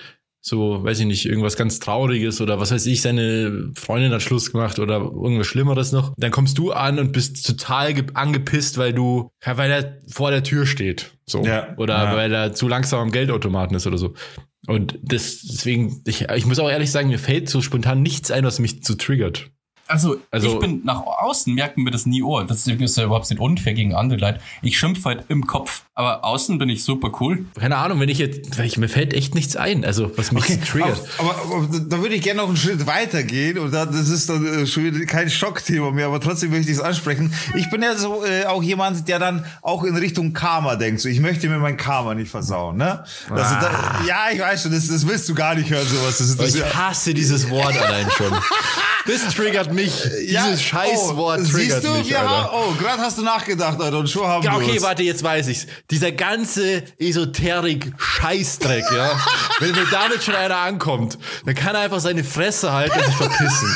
so, 0.48 0.84
weiß 0.84 1.00
ich 1.00 1.06
nicht, 1.06 1.26
irgendwas 1.26 1.56
ganz 1.56 1.80
Trauriges 1.80 2.40
oder 2.40 2.60
was 2.60 2.70
weiß 2.70 2.86
ich, 2.86 3.02
seine 3.02 3.72
Freundin 3.74 4.12
hat 4.12 4.22
Schluss 4.22 4.52
gemacht 4.52 4.78
oder 4.78 4.98
irgendwas 4.98 5.48
Schlimmeres 5.48 5.90
noch. 5.90 6.14
Dann 6.18 6.30
kommst 6.30 6.56
du 6.56 6.70
an 6.70 7.00
und 7.00 7.10
bist 7.10 7.44
total 7.44 7.92
angepisst, 8.14 8.78
weil 8.78 8.92
du, 8.92 9.28
weil 9.44 9.72
er 9.72 9.98
vor 10.06 10.30
der 10.30 10.44
Tür 10.44 10.64
steht. 10.64 11.10
So. 11.26 11.42
Ja, 11.44 11.74
oder 11.78 11.94
ja. 11.94 12.14
weil 12.14 12.32
er 12.32 12.52
zu 12.52 12.68
langsam 12.68 13.00
am 13.00 13.10
Geldautomaten 13.10 13.76
ist 13.76 13.88
oder 13.88 13.98
so. 13.98 14.14
Und 14.68 15.00
das, 15.02 15.40
deswegen, 15.40 16.02
ich, 16.06 16.28
ich 16.28 16.46
muss 16.46 16.60
auch 16.60 16.70
ehrlich 16.70 16.92
sagen, 16.92 17.08
mir 17.08 17.18
fällt 17.18 17.48
so 17.48 17.60
spontan 17.60 18.02
nichts 18.02 18.30
ein, 18.30 18.44
was 18.44 18.60
mich 18.60 18.84
zu 18.84 18.94
triggert. 18.94 19.50
Also, 19.88 20.16
also, 20.30 20.54
ich 20.54 20.58
bin 20.58 20.82
nach 20.84 21.00
außen, 21.00 21.54
merken 21.54 21.84
wir 21.84 21.92
das 21.92 22.06
nie 22.06 22.22
oh, 22.22 22.42
das 22.42 22.66
ist 22.66 22.96
ja 22.96 23.04
überhaupt 23.04 23.30
nicht 23.30 23.38
unfair 23.38 23.74
gegen 23.74 23.94
andere 23.94 24.18
Leute. 24.18 24.40
Ich 24.62 24.78
schimpfe 24.78 25.04
halt 25.04 25.24
im 25.28 25.46
Kopf, 25.46 25.82
aber 25.94 26.24
außen 26.24 26.58
bin 26.58 26.68
ich 26.68 26.82
super 26.82 27.12
cool. 27.20 27.44
Keine 27.58 27.76
Ahnung, 27.76 28.00
wenn 28.00 28.08
ich 28.08 28.18
jetzt, 28.18 28.58
ich, 28.58 28.78
mir 28.78 28.88
fällt 28.88 29.14
echt 29.14 29.34
nichts 29.34 29.56
ein, 29.56 29.84
also 29.84 30.10
was 30.16 30.32
mich 30.32 30.44
okay, 30.44 30.58
triggert. 30.58 31.00
Aber, 31.18 31.30
aber, 31.36 31.56
aber, 31.56 31.78
da 31.78 32.02
würde 32.02 32.16
ich 32.16 32.22
gerne 32.22 32.40
noch 32.40 32.48
einen 32.48 32.56
Schritt 32.56 32.86
weiter 32.86 33.22
gehen 33.22 33.58
und 33.58 33.72
da, 33.72 33.86
das 33.86 34.08
ist 34.08 34.28
dann 34.28 34.44
äh, 34.44 34.66
schon 34.66 34.84
wieder 34.84 35.04
kein 35.06 35.30
Schockthema 35.30 35.90
mehr, 35.92 36.06
aber 36.06 36.20
trotzdem 36.20 36.50
möchte 36.50 36.70
ich 36.70 36.78
es 36.78 36.82
ansprechen. 36.82 37.32
Ich 37.54 37.70
bin 37.70 37.82
ja 37.82 37.96
so 37.96 38.24
äh, 38.24 38.46
auch 38.46 38.62
jemand, 38.62 39.06
der 39.06 39.20
dann 39.20 39.44
auch 39.62 39.84
in 39.84 39.96
Richtung 39.96 40.32
Karma 40.32 40.74
denkt. 40.74 41.00
So, 41.00 41.08
ich 41.08 41.20
möchte 41.20 41.48
mir 41.48 41.58
mein 41.58 41.76
Karma 41.76 42.14
nicht 42.14 42.30
versauen, 42.30 42.76
ne? 42.76 43.04
Also, 43.30 43.54
ah. 43.54 43.60
da, 43.60 44.06
ja, 44.06 44.26
ich 44.32 44.40
weiß 44.40 44.64
schon, 44.64 44.72
das, 44.72 44.88
das 44.88 45.06
willst 45.06 45.28
du 45.28 45.34
gar 45.34 45.54
nicht 45.54 45.70
hören, 45.70 45.86
sowas. 45.86 46.18
Das 46.18 46.36
das, 46.36 46.54
ich 46.54 46.74
hasse 46.74 47.14
dieses 47.14 47.48
Wort 47.50 47.76
allein 47.76 48.10
schon. 48.10 48.32
Das 49.06 49.34
triggert 49.34 49.72
mich. 49.72 49.75
Ja, 49.78 50.46
Dieses 50.46 50.62
Scheißwort 50.62 51.40
oh, 51.40 51.44
triggert 51.44 51.82
siehst 51.82 51.84
du, 51.84 51.90
mich, 51.92 52.16
Alter. 52.16 52.50
oh, 52.52 52.72
gerade 52.78 53.02
hast 53.02 53.18
du 53.18 53.22
nachgedacht, 53.22 53.80
Alter, 53.80 53.98
und 53.98 54.08
schon 54.08 54.26
haben 54.26 54.42
ja, 54.44 54.56
Okay, 54.56 54.80
warte, 54.80 55.02
jetzt 55.02 55.22
weiß 55.22 55.48
ich's. 55.48 55.66
Dieser 55.90 56.12
ganze 56.12 56.82
Esoterik-Scheißdreck, 56.98 58.84
ja. 58.94 59.20
Wenn 59.60 59.72
mir 59.72 59.86
damit 59.90 60.22
schon 60.22 60.34
einer 60.34 60.56
ankommt, 60.56 61.18
dann 61.44 61.54
kann 61.54 61.74
er 61.74 61.82
einfach 61.82 62.00
seine 62.00 62.24
Fresse 62.24 62.72
halten 62.72 62.98
und 62.98 63.04
sich 63.06 63.14
verpissen. 63.14 63.74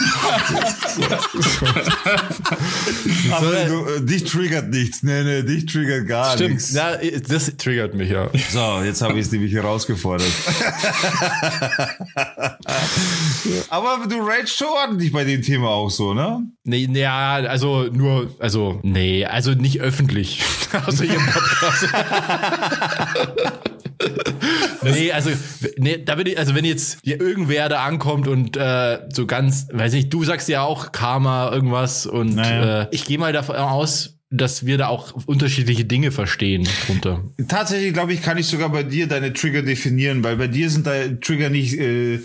Aber 3.33 3.65
du, 3.65 3.87
äh, 3.87 4.01
dich 4.03 4.25
triggert 4.25 4.69
nichts. 4.71 5.03
Nee, 5.03 5.23
nee, 5.23 5.43
dich 5.43 5.67
triggert 5.67 6.07
gar 6.07 6.33
Stimmt. 6.35 6.55
nichts. 6.55 6.73
Ja, 6.73 6.97
das 7.29 7.53
triggert 7.57 7.95
mich, 7.95 8.11
ja. 8.11 8.29
So, 8.51 8.83
jetzt 8.83 9.03
habe 9.03 9.19
ich 9.19 9.27
es 9.27 9.33
nämlich 9.33 9.53
herausgefordert. 9.53 10.29
Aber 13.69 14.07
du 14.09 14.17
rage 14.21 14.47
schon 14.47 14.69
ordentlich 14.69 15.13
bei 15.13 15.25
dem 15.25 15.43
Thema 15.43 15.69
auch 15.69 15.90
so, 15.97 16.15
ne? 16.15 16.43
Nee, 16.65 16.89
ja, 16.93 17.35
also 17.35 17.85
nur, 17.85 18.35
also, 18.39 18.81
nee, 18.83 19.25
also 19.25 19.53
nicht 19.53 19.81
öffentlich. 19.81 20.43
Außer 20.87 21.05
hier 21.05 21.17
im 21.17 21.27
Podcast. 21.27 21.89
nee, 24.83 25.13
also, 25.13 25.31
nee, 25.77 26.03
da 26.03 26.15
bin 26.15 26.27
ich, 26.27 26.39
also 26.39 26.55
wenn 26.55 26.65
jetzt 26.65 26.99
hier 27.03 27.21
irgendwer 27.21 27.69
da 27.69 27.85
ankommt 27.85 28.29
und 28.29 28.57
äh, 28.57 29.01
so 29.13 29.27
ganz, 29.27 29.69
weiß 29.73 29.93
nicht, 29.93 30.13
du 30.13 30.25
sagst 30.25 30.49
ja 30.49 30.63
auch 30.63 30.93
Karma, 30.93 31.51
irgendwas 31.53 32.07
und 32.07 32.37
naja. 32.37 32.83
äh, 32.83 32.89
ich 32.91 33.05
gehe 33.05 33.19
mal 33.19 33.33
davon 33.33 33.57
aus, 33.57 34.21
dass 34.31 34.65
wir 34.65 34.79
da 34.79 34.87
auch 34.87 35.13
unterschiedliche 35.27 35.85
Dinge 35.85 36.13
verstehen 36.13 36.69
drunter. 36.87 37.25
Tatsächlich, 37.49 37.93
glaube 37.93 38.13
ich, 38.13 38.23
kann 38.23 38.39
ich 38.39 38.47
sogar 38.47 38.69
bei 38.69 38.85
dir 38.85 39.09
deine 39.09 39.33
Trigger 39.33 39.63
definieren, 39.63 40.23
weil 40.23 40.37
bei 40.37 40.47
dir 40.47 40.71
sind 40.71 40.87
da 40.87 41.09
Trigger 41.21 41.51
nicht 41.51 41.77
äh, 41.79 42.21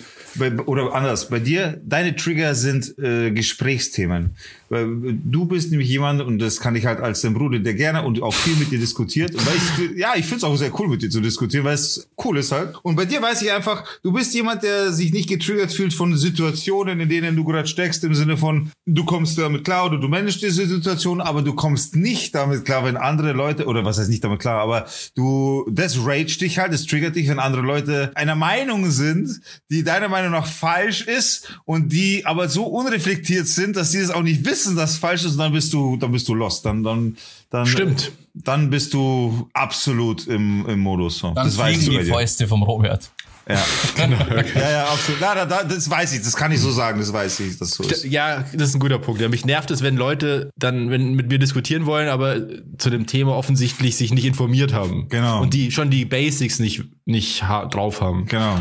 oder 0.65 0.93
anders, 0.93 1.29
bei 1.29 1.39
dir, 1.39 1.81
deine 1.83 2.15
Trigger 2.15 2.55
sind 2.55 2.97
äh, 2.99 3.31
Gesprächsthemen. 3.31 4.35
Du 4.69 5.45
bist 5.45 5.69
nämlich 5.69 5.89
jemand, 5.89 6.21
und 6.21 6.39
das 6.39 6.59
kann 6.59 6.75
ich 6.75 6.87
halt 6.87 6.99
als 6.99 7.21
dein 7.21 7.35
Bruder, 7.35 7.59
der 7.59 7.75
gerne 7.75 8.03
und 8.03 8.21
auch 8.23 8.33
viel 8.33 8.55
mit 8.55 8.71
dir 8.71 8.79
diskutiert. 8.79 9.31
Ich, 9.31 9.97
ja, 9.97 10.13
ich 10.15 10.25
finde 10.25 10.37
es 10.37 10.43
auch 10.43 10.55
sehr 10.55 10.71
cool, 10.79 10.87
mit 10.87 11.03
dir 11.03 11.09
zu 11.09 11.21
diskutieren, 11.21 11.65
weil 11.65 11.75
es 11.75 12.07
cool 12.23 12.39
ist 12.39 12.51
halt. 12.51 12.73
Und 12.81 12.95
bei 12.95 13.05
dir 13.05 13.21
weiß 13.21 13.43
ich 13.43 13.51
einfach, 13.51 13.83
du 14.01 14.11
bist 14.11 14.33
jemand, 14.33 14.63
der 14.63 14.91
sich 14.91 15.13
nicht 15.13 15.29
getriggert 15.29 15.71
fühlt 15.71 15.93
von 15.93 16.17
Situationen, 16.17 16.99
in 16.99 17.09
denen 17.09 17.35
du 17.35 17.43
gerade 17.43 17.67
steckst, 17.67 18.03
im 18.03 18.15
Sinne 18.15 18.37
von, 18.37 18.71
du 18.87 19.05
kommst 19.05 19.37
damit 19.37 19.65
klar 19.65 19.85
oder 19.85 19.99
du 19.99 20.07
managst 20.07 20.41
diese 20.41 20.65
Situation, 20.65 21.21
aber 21.21 21.43
du 21.43 21.53
kommst 21.53 21.95
nicht 21.95 22.33
damit 22.33 22.65
klar, 22.65 22.85
wenn 22.85 22.97
andere 22.97 23.33
Leute, 23.33 23.65
oder 23.67 23.85
was 23.85 23.99
heißt 23.99 24.09
nicht 24.09 24.23
damit 24.23 24.39
klar, 24.39 24.61
aber 24.61 24.87
du, 25.13 25.69
das 25.71 26.07
rage 26.07 26.39
dich 26.39 26.57
halt, 26.57 26.73
das 26.73 26.87
triggert 26.87 27.15
dich, 27.15 27.27
wenn 27.27 27.39
andere 27.39 27.61
Leute 27.61 28.11
einer 28.15 28.35
Meinung 28.35 28.89
sind, 28.89 29.41
die 29.69 29.83
deiner 29.83 30.09
Meinung 30.09 30.31
nach 30.31 30.47
falsch 30.47 31.01
ist 31.01 31.59
und 31.65 31.91
die 31.91 32.25
aber 32.25 32.49
so 32.49 32.63
unreflektiert 32.63 33.47
sind, 33.47 33.75
dass 33.75 33.91
sie 33.91 34.01
das 34.01 34.09
auch 34.09 34.23
nicht 34.23 34.43
wissen 34.43 34.54
wissen, 34.55 34.75
dass 34.75 34.97
falsch 34.97 35.25
ist, 35.25 35.37
dann 35.37 35.51
bist 35.51 35.73
du, 35.73 35.97
dann 35.97 36.11
bist 36.11 36.27
du 36.27 36.33
lost. 36.33 36.65
Dann, 36.65 36.83
dann, 36.83 37.17
dann, 37.49 37.65
Stimmt. 37.65 38.11
Dann 38.33 38.69
bist 38.69 38.93
du 38.93 39.49
absolut 39.53 40.27
im, 40.27 40.65
im 40.67 40.79
Modus. 40.79 41.21
Dann 41.21 41.35
das 41.35 41.57
fliegen 41.57 41.81
die 41.81 42.05
Fäuste 42.05 42.47
vom 42.47 42.63
Robert. 42.63 43.11
Ja, 43.47 43.63
genau. 43.95 44.17
Ja, 44.55 44.71
ja, 44.71 44.83
absolut. 44.85 45.21
Na, 45.21 45.45
da, 45.45 45.63
das 45.63 45.89
weiß 45.89 46.13
ich, 46.13 46.23
das 46.23 46.35
kann 46.35 46.51
ich 46.51 46.59
so 46.59 46.71
sagen, 46.71 46.99
das 46.99 47.13
weiß 47.13 47.41
ich, 47.41 47.59
dass 47.59 47.71
so 47.71 47.83
ist. 47.83 48.03
Ja, 48.05 48.43
das 48.53 48.69
ist 48.69 48.75
ein 48.75 48.79
guter 48.79 48.97
Punkt. 48.97 49.21
Ja, 49.21 49.29
mich 49.29 49.45
nervt 49.45 49.69
es, 49.71 49.83
wenn 49.83 49.97
Leute 49.97 50.49
dann 50.57 50.89
wenn 50.89 51.13
mit 51.13 51.29
mir 51.29 51.37
diskutieren 51.37 51.85
wollen, 51.85 52.07
aber 52.07 52.37
zu 52.77 52.89
dem 52.89 53.05
Thema 53.05 53.35
offensichtlich 53.35 53.97
sich 53.97 54.11
nicht 54.13 54.25
informiert 54.25 54.73
haben. 54.73 55.09
Genau. 55.09 55.41
Und 55.41 55.53
die 55.53 55.71
schon 55.71 55.91
die 55.91 56.05
Basics 56.05 56.59
nicht, 56.59 56.85
nicht 57.05 57.41
drauf 57.41 58.01
haben. 58.01 58.25
Genau. 58.25 58.59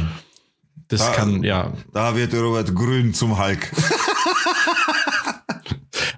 Das 0.89 1.01
da, 1.01 1.13
kann, 1.13 1.43
ja. 1.43 1.73
Da 1.95 2.15
wird 2.15 2.35
Robert 2.35 2.75
Grün 2.75 3.15
zum 3.15 3.39
Hulk. 3.39 3.71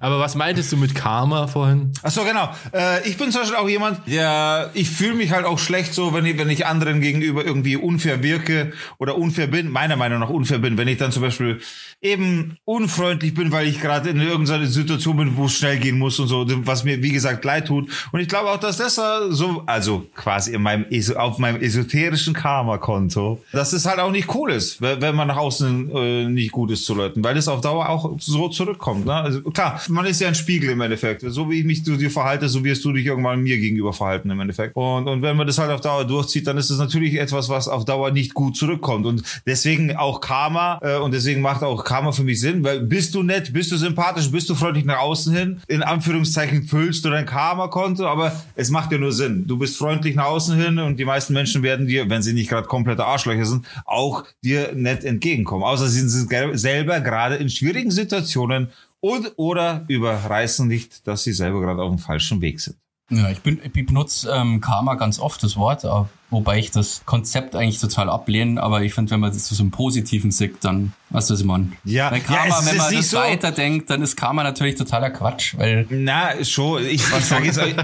Aber 0.06 0.20
was 0.20 0.36
meintest 0.36 0.70
du 0.70 0.76
mit 0.76 0.94
Karma 0.94 1.48
vorhin? 1.48 1.92
Ach 2.04 2.12
so, 2.12 2.22
genau. 2.22 2.48
Äh, 2.72 3.08
ich 3.08 3.16
bin 3.16 3.32
zum 3.32 3.40
Beispiel 3.40 3.56
auch 3.56 3.68
jemand, 3.68 4.06
der, 4.06 4.70
ich 4.72 4.88
fühle 4.88 5.14
mich 5.14 5.32
halt 5.32 5.44
auch 5.44 5.58
schlecht 5.58 5.94
so, 5.94 6.14
wenn 6.14 6.24
ich, 6.24 6.38
wenn 6.38 6.48
ich 6.48 6.64
anderen 6.64 7.00
gegenüber 7.00 7.44
irgendwie 7.44 7.74
unfair 7.74 8.22
wirke 8.22 8.72
oder 8.98 9.18
unfair 9.18 9.48
bin, 9.48 9.68
meiner 9.68 9.96
Meinung 9.96 10.20
nach 10.20 10.28
unfair 10.28 10.60
bin, 10.60 10.78
wenn 10.78 10.86
ich 10.86 10.98
dann 10.98 11.10
zum 11.10 11.22
Beispiel 11.22 11.60
eben 12.00 12.56
unfreundlich 12.64 13.34
bin, 13.34 13.50
weil 13.50 13.66
ich 13.66 13.80
gerade 13.80 14.10
in 14.10 14.20
irgendeiner 14.20 14.66
Situation 14.66 15.16
bin, 15.16 15.36
wo 15.36 15.46
es 15.46 15.54
schnell 15.54 15.78
gehen 15.78 15.98
muss 15.98 16.20
und 16.20 16.28
so, 16.28 16.46
was 16.64 16.84
mir, 16.84 17.02
wie 17.02 17.10
gesagt, 17.10 17.44
leid 17.44 17.66
tut. 17.66 17.90
Und 18.12 18.20
ich 18.20 18.28
glaube 18.28 18.50
auch, 18.50 18.60
dass 18.60 18.76
das 18.76 18.94
so, 18.94 19.64
also 19.66 20.06
quasi 20.14 20.54
in 20.54 20.62
meinem, 20.62 20.86
auf 21.16 21.38
meinem 21.38 21.60
esoterischen 21.60 22.32
Karma-Konto, 22.32 23.42
dass 23.50 23.72
es 23.72 23.86
halt 23.86 23.98
auch 23.98 24.12
nicht 24.12 24.32
cool 24.36 24.52
ist, 24.52 24.80
wenn 24.80 25.16
man 25.16 25.26
nach 25.26 25.38
außen 25.38 25.90
äh, 25.90 26.28
nicht 26.28 26.52
gut 26.52 26.70
ist 26.70 26.84
zu 26.84 26.94
Leuten, 26.94 27.24
weil 27.24 27.36
es 27.36 27.48
auf 27.48 27.60
Dauer 27.60 27.88
auch 27.88 28.12
so 28.20 28.48
zurückkommt. 28.50 29.06
Ne? 29.06 29.14
Also 29.14 29.42
klar, 29.50 29.80
man 29.96 30.06
ist 30.06 30.20
ja 30.20 30.28
ein 30.28 30.34
Spiegel 30.34 30.70
im 30.70 30.80
Endeffekt. 30.80 31.22
So 31.26 31.50
wie 31.50 31.60
ich 31.60 31.64
mich 31.64 31.84
zu 31.84 31.96
dir 31.96 32.10
verhalte, 32.10 32.48
so 32.48 32.62
wirst 32.62 32.84
du 32.84 32.92
dich 32.92 33.06
irgendwann 33.06 33.42
mir 33.42 33.58
gegenüber 33.58 33.92
verhalten 33.92 34.30
im 34.30 34.38
Endeffekt. 34.38 34.76
Und, 34.76 35.08
und 35.08 35.22
wenn 35.22 35.36
man 35.36 35.46
das 35.46 35.58
halt 35.58 35.70
auf 35.70 35.80
Dauer 35.80 36.04
durchzieht, 36.04 36.46
dann 36.46 36.56
ist 36.58 36.70
es 36.70 36.78
natürlich 36.78 37.14
etwas, 37.14 37.48
was 37.48 37.66
auf 37.66 37.84
Dauer 37.84 38.12
nicht 38.12 38.34
gut 38.34 38.56
zurückkommt. 38.56 39.06
Und 39.06 39.22
deswegen 39.46 39.96
auch 39.96 40.20
Karma, 40.20 40.78
äh, 40.82 40.98
und 40.98 41.12
deswegen 41.12 41.40
macht 41.40 41.62
auch 41.62 41.82
Karma 41.82 42.12
für 42.12 42.22
mich 42.22 42.40
Sinn, 42.40 42.62
weil 42.62 42.80
bist 42.80 43.14
du 43.14 43.22
nett, 43.22 43.52
bist 43.52 43.72
du 43.72 43.76
sympathisch, 43.76 44.30
bist 44.30 44.48
du 44.48 44.54
freundlich 44.54 44.84
nach 44.84 45.00
außen 45.00 45.34
hin, 45.34 45.60
in 45.66 45.82
Anführungszeichen 45.82 46.64
füllst 46.64 47.04
du 47.04 47.10
dein 47.10 47.26
Karma-Konto, 47.26 48.06
aber 48.06 48.32
es 48.54 48.70
macht 48.70 48.92
ja 48.92 48.98
nur 48.98 49.12
Sinn. 49.12 49.46
Du 49.46 49.56
bist 49.58 49.76
freundlich 49.76 50.14
nach 50.14 50.26
außen 50.26 50.56
hin 50.60 50.78
und 50.78 50.98
die 50.98 51.04
meisten 51.04 51.32
Menschen 51.32 51.62
werden 51.62 51.86
dir, 51.86 52.08
wenn 52.10 52.22
sie 52.22 52.34
nicht 52.34 52.50
gerade 52.50 52.68
komplette 52.68 53.04
Arschlöcher 53.04 53.46
sind, 53.46 53.66
auch 53.86 54.24
dir 54.44 54.72
nett 54.74 55.04
entgegenkommen. 55.04 55.64
Außer 55.64 55.88
sie 55.88 56.06
sind 56.06 56.58
selber 56.58 57.00
gerade 57.00 57.36
in 57.36 57.48
schwierigen 57.48 57.90
Situationen 57.90 58.68
und 59.00 59.32
oder 59.36 59.84
überreißen 59.88 60.66
nicht, 60.66 61.06
dass 61.06 61.24
sie 61.24 61.32
selber 61.32 61.60
gerade 61.60 61.82
auf 61.82 61.90
dem 61.90 61.98
falschen 61.98 62.40
Weg 62.40 62.60
sind. 62.60 62.76
Ja, 63.10 63.30
ich, 63.30 63.40
bin, 63.40 63.60
ich 63.62 63.72
benutze 63.86 64.30
ähm, 64.30 64.60
Karma 64.60 64.94
ganz 64.94 65.20
oft, 65.20 65.42
das 65.42 65.56
Wort, 65.56 65.84
wobei 66.30 66.58
ich 66.58 66.70
das 66.70 67.02
Konzept 67.04 67.54
eigentlich 67.54 67.80
total 67.80 68.10
ablehne, 68.10 68.60
aber 68.60 68.82
ich 68.82 68.92
finde, 68.94 69.12
wenn 69.12 69.20
man 69.20 69.32
das 69.32 69.44
zu 69.44 69.54
so 69.54 69.62
einem 69.62 69.70
Positiven 69.70 70.32
sieht, 70.32 70.56
dann, 70.64 70.92
weißt 71.10 71.30
du, 71.30 71.34
was 71.34 71.40
ich 71.40 71.46
meine? 71.46 71.68
Ja, 71.84 72.10
weil 72.10 72.20
Karma, 72.20 72.46
ja, 72.46 72.66
wenn 72.66 72.76
man 72.76 72.94
das 72.94 73.10
so 73.10 73.18
weiterdenkt, 73.18 73.90
dann 73.90 74.02
ist 74.02 74.16
Karma 74.16 74.42
natürlich 74.42 74.74
totaler 74.74 75.10
Quatsch, 75.10 75.54
weil... 75.56 75.86
Na, 75.88 76.44
schon, 76.44 76.84
ich, 76.84 76.94
ich 77.18 77.24
sage 77.24 77.46
jetzt, 77.46 77.58
aber, 77.58 77.76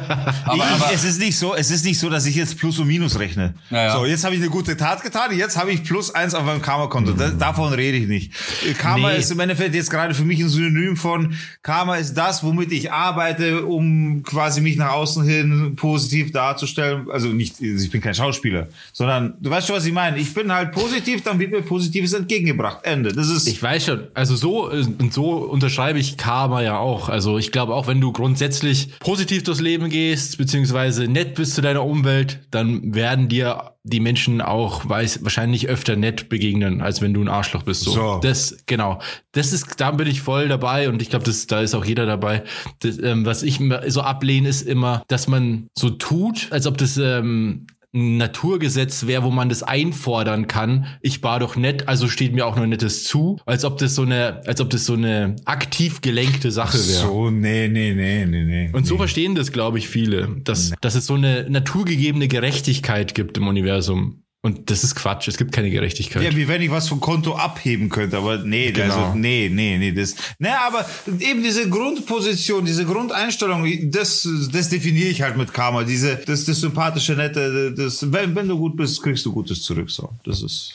aber, 0.45 0.91
es 0.93 1.05
ist 1.05 1.21
nicht 1.21 1.39
so, 1.39 1.55
es 1.55 1.71
ist 1.71 1.85
nicht 1.85 1.99
so, 1.99 2.11
dass 2.11 2.27
ich 2.27 2.35
jetzt 2.35 2.59
Plus 2.59 2.79
und 2.81 2.89
Minus 2.89 3.19
rechne. 3.19 3.55
Ja. 3.71 3.93
So, 3.93 4.07
jetzt 4.07 4.25
habe 4.25 4.35
ich 4.35 4.41
eine 4.41 4.51
gute 4.51 4.77
Tat 4.77 5.03
getan, 5.03 5.37
jetzt 5.37 5.57
habe 5.57 5.71
ich 5.71 5.85
Plus 5.85 6.13
eins 6.13 6.35
auf 6.35 6.45
meinem 6.45 6.63
Karma-Konto. 6.63 7.13
Mhm. 7.13 7.39
Davon 7.39 7.73
rede 7.73 7.97
ich 7.97 8.09
nicht. 8.09 8.33
Karma 8.79 9.11
nee. 9.11 9.19
ist 9.19 9.31
im 9.31 9.39
Endeffekt 9.39 9.75
jetzt 9.75 9.91
gerade 9.91 10.15
für 10.15 10.25
mich 10.25 10.41
ein 10.41 10.49
Synonym 10.49 10.97
von, 10.97 11.37
Karma 11.63 11.97
ist 11.97 12.15
das, 12.15 12.43
womit 12.43 12.73
ich 12.73 12.93
arbeite, 12.93 13.67
um 13.67 14.25
quasi 14.25 14.61
mich 14.61 14.77
nach 14.77 14.93
außen 14.93 15.25
hin 15.25 15.77
positiv 15.77 16.33
darzustellen. 16.33 17.09
Also 17.11 17.29
nicht, 17.29 17.61
ich 17.61 17.91
bin 17.91 18.01
kein 18.01 18.15
Schauspieler, 18.15 18.32
Schauspieler, 18.33 18.69
sondern 18.93 19.35
du 19.41 19.51
weißt 19.51 19.67
schon, 19.67 19.77
was 19.77 19.85
ich 19.85 19.93
meine. 19.93 20.19
Ich 20.19 20.33
bin 20.35 20.53
halt 20.53 20.73
positiv, 20.73 21.23
dann 21.23 21.39
wird 21.39 21.53
mir 21.53 21.63
Positives 21.63 22.13
entgegengebracht. 22.13 22.79
Ende. 22.83 23.13
Das 23.13 23.29
ist. 23.29 23.47
Ich 23.47 23.63
weiß 23.63 23.85
schon. 23.85 24.09
Also 24.15 24.37
so 24.37 24.71
und 24.71 25.13
so 25.13 25.33
unterschreibe 25.37 25.99
ich 25.99 26.17
Karma 26.17 26.63
ja 26.63 26.79
auch. 26.79 27.09
Also 27.09 27.39
ich 27.39 27.53
glaube 27.53 27.75
auch, 27.75 27.87
wenn 27.87 28.01
du 28.01 28.13
grundsätzlich 28.13 28.99
positiv 29.01 29.43
durchs 29.43 29.61
Leben 29.61 29.89
gehst, 29.89 30.39
beziehungsweise 30.39 31.09
nett 31.09 31.35
bist 31.35 31.55
zu 31.55 31.61
deiner 31.61 31.85
Umwelt, 31.85 32.41
dann 32.51 32.95
werden 32.95 33.29
dir 33.29 33.73
die 33.85 34.01
Menschen 34.01 34.41
auch 34.41 34.89
weiß, 34.89 35.25
wahrscheinlich 35.25 35.69
öfter 35.69 35.97
nett 35.97 36.29
begegnen, 36.29 36.81
als 36.83 37.01
wenn 37.01 37.15
du 37.15 37.21
ein 37.21 37.29
Arschloch 37.29 37.65
bist. 37.65 37.83
So. 37.83 37.91
so. 37.91 38.21
Das, 38.23 38.59
genau. 38.67 39.01
Das 39.33 39.53
ist, 39.53 39.81
da 39.81 39.91
bin 39.91 40.07
ich 40.07 40.23
voll 40.23 40.49
dabei 40.49 40.89
und 40.89 41.03
ich 41.03 41.11
glaube, 41.11 41.25
das, 41.25 41.47
da 41.49 41.61
ist 41.61 41.75
auch 41.75 41.85
jeder 41.85 42.07
dabei. 42.07 42.45
Das, 42.81 42.99
ähm, 42.99 43.27
was 43.27 43.43
ich 43.43 43.61
so 43.89 44.03
ablehne, 44.03 44.49
ist 44.49 44.63
immer, 44.63 45.03
dass 45.09 45.27
man 45.27 45.67
so 45.75 45.91
tut, 45.91 46.49
als 46.51 46.67
ob 46.67 46.79
das 46.79 46.97
ähm, 46.97 47.67
ein 47.95 48.17
Naturgesetz 48.17 49.07
wäre, 49.07 49.23
wo 49.23 49.31
man 49.31 49.51
das 49.51 49.63
einfordern 49.63 50.47
kann. 50.47 50.87
Ich 51.03 51.23
war 51.23 51.41
doch 51.41 51.57
nett, 51.57 51.89
also 51.89 52.09
steht 52.09 52.33
mir 52.33 52.47
auch 52.47 52.57
nur 52.57 52.67
Nettes 52.67 53.05
zu, 53.05 53.39
als 53.45 53.65
ob 53.65 53.77
das 53.79 53.95
so 53.95 54.03
eine, 54.03 54.41
als 54.47 54.61
ob 54.61 54.71
das 54.71 54.87
so 54.87 54.95
eine 54.95 55.37
aktiv 55.45 56.01
gelenkte 56.01 56.51
Sache 56.51 56.79
wäre. 56.79 57.03
So, 57.03 57.31
nee, 57.31 57.69
nee, 57.69 57.93
nee, 57.93 58.25
nee, 58.25 58.45
nee. 58.45 58.71
Und 58.73 58.87
so 58.87 58.97
verstehen 58.97 59.35
das, 59.35 59.53
glaube 59.53 59.77
ich, 59.79 59.89
viele, 59.89 60.37
dass, 60.43 60.71
nee. 60.71 60.77
dass 60.81 60.95
es 60.95 61.07
so 61.07 61.15
eine 61.15 61.49
naturgegebene 61.51 62.29
Gerechtigkeit 62.29 63.15
gibt 63.15 63.37
im 63.37 63.47
Universum. 63.47 64.22
Und 64.45 64.71
das 64.71 64.83
ist 64.83 64.97
Quatsch, 64.97 65.29
es 65.29 65.37
gibt 65.39 65.53
keine 65.53 65.71
Gerechtigkeit. 65.71 66.21
Ja, 66.21 66.35
wie 66.35 66.49
wenn 66.49 66.61
ich 66.61 66.71
was 66.73 66.89
vom 66.89 66.99
Konto 66.99 67.37
abheben 67.37 67.89
könnte, 67.89 68.19
aber 68.19 68.39
nee, 68.39 68.73
genau. 68.73 68.93
also, 68.93 69.15
nee, 69.17 69.49
nee, 69.49 69.79
nee, 69.79 69.93
das, 69.93 70.17
naja, 70.41 70.63
aber 70.67 70.85
eben 71.21 71.45
diese 71.45 71.69
Grundposition, 71.71 72.65
diese 72.65 72.85
Grundeinstellung, 72.85 73.65
das, 73.93 74.29
das 74.51 74.69
definiere 74.69 75.11
ich 75.11 75.23
halt 75.23 75.37
mit 75.37 75.55
Karma, 75.55 75.85
diese, 75.85 76.17
das, 76.17 76.45
das 76.45 76.59
sympathische, 76.59 77.15
nette, 77.15 77.73
das, 77.73 78.11
wenn, 78.13 78.35
wenn 78.35 78.49
du 78.49 78.59
gut 78.59 78.77
bist, 78.77 79.01
kriegst 79.01 79.25
du 79.25 79.33
Gutes 79.33 79.63
zurück, 79.63 79.89
so, 79.89 80.11
das 80.25 80.43
ist, 80.43 80.75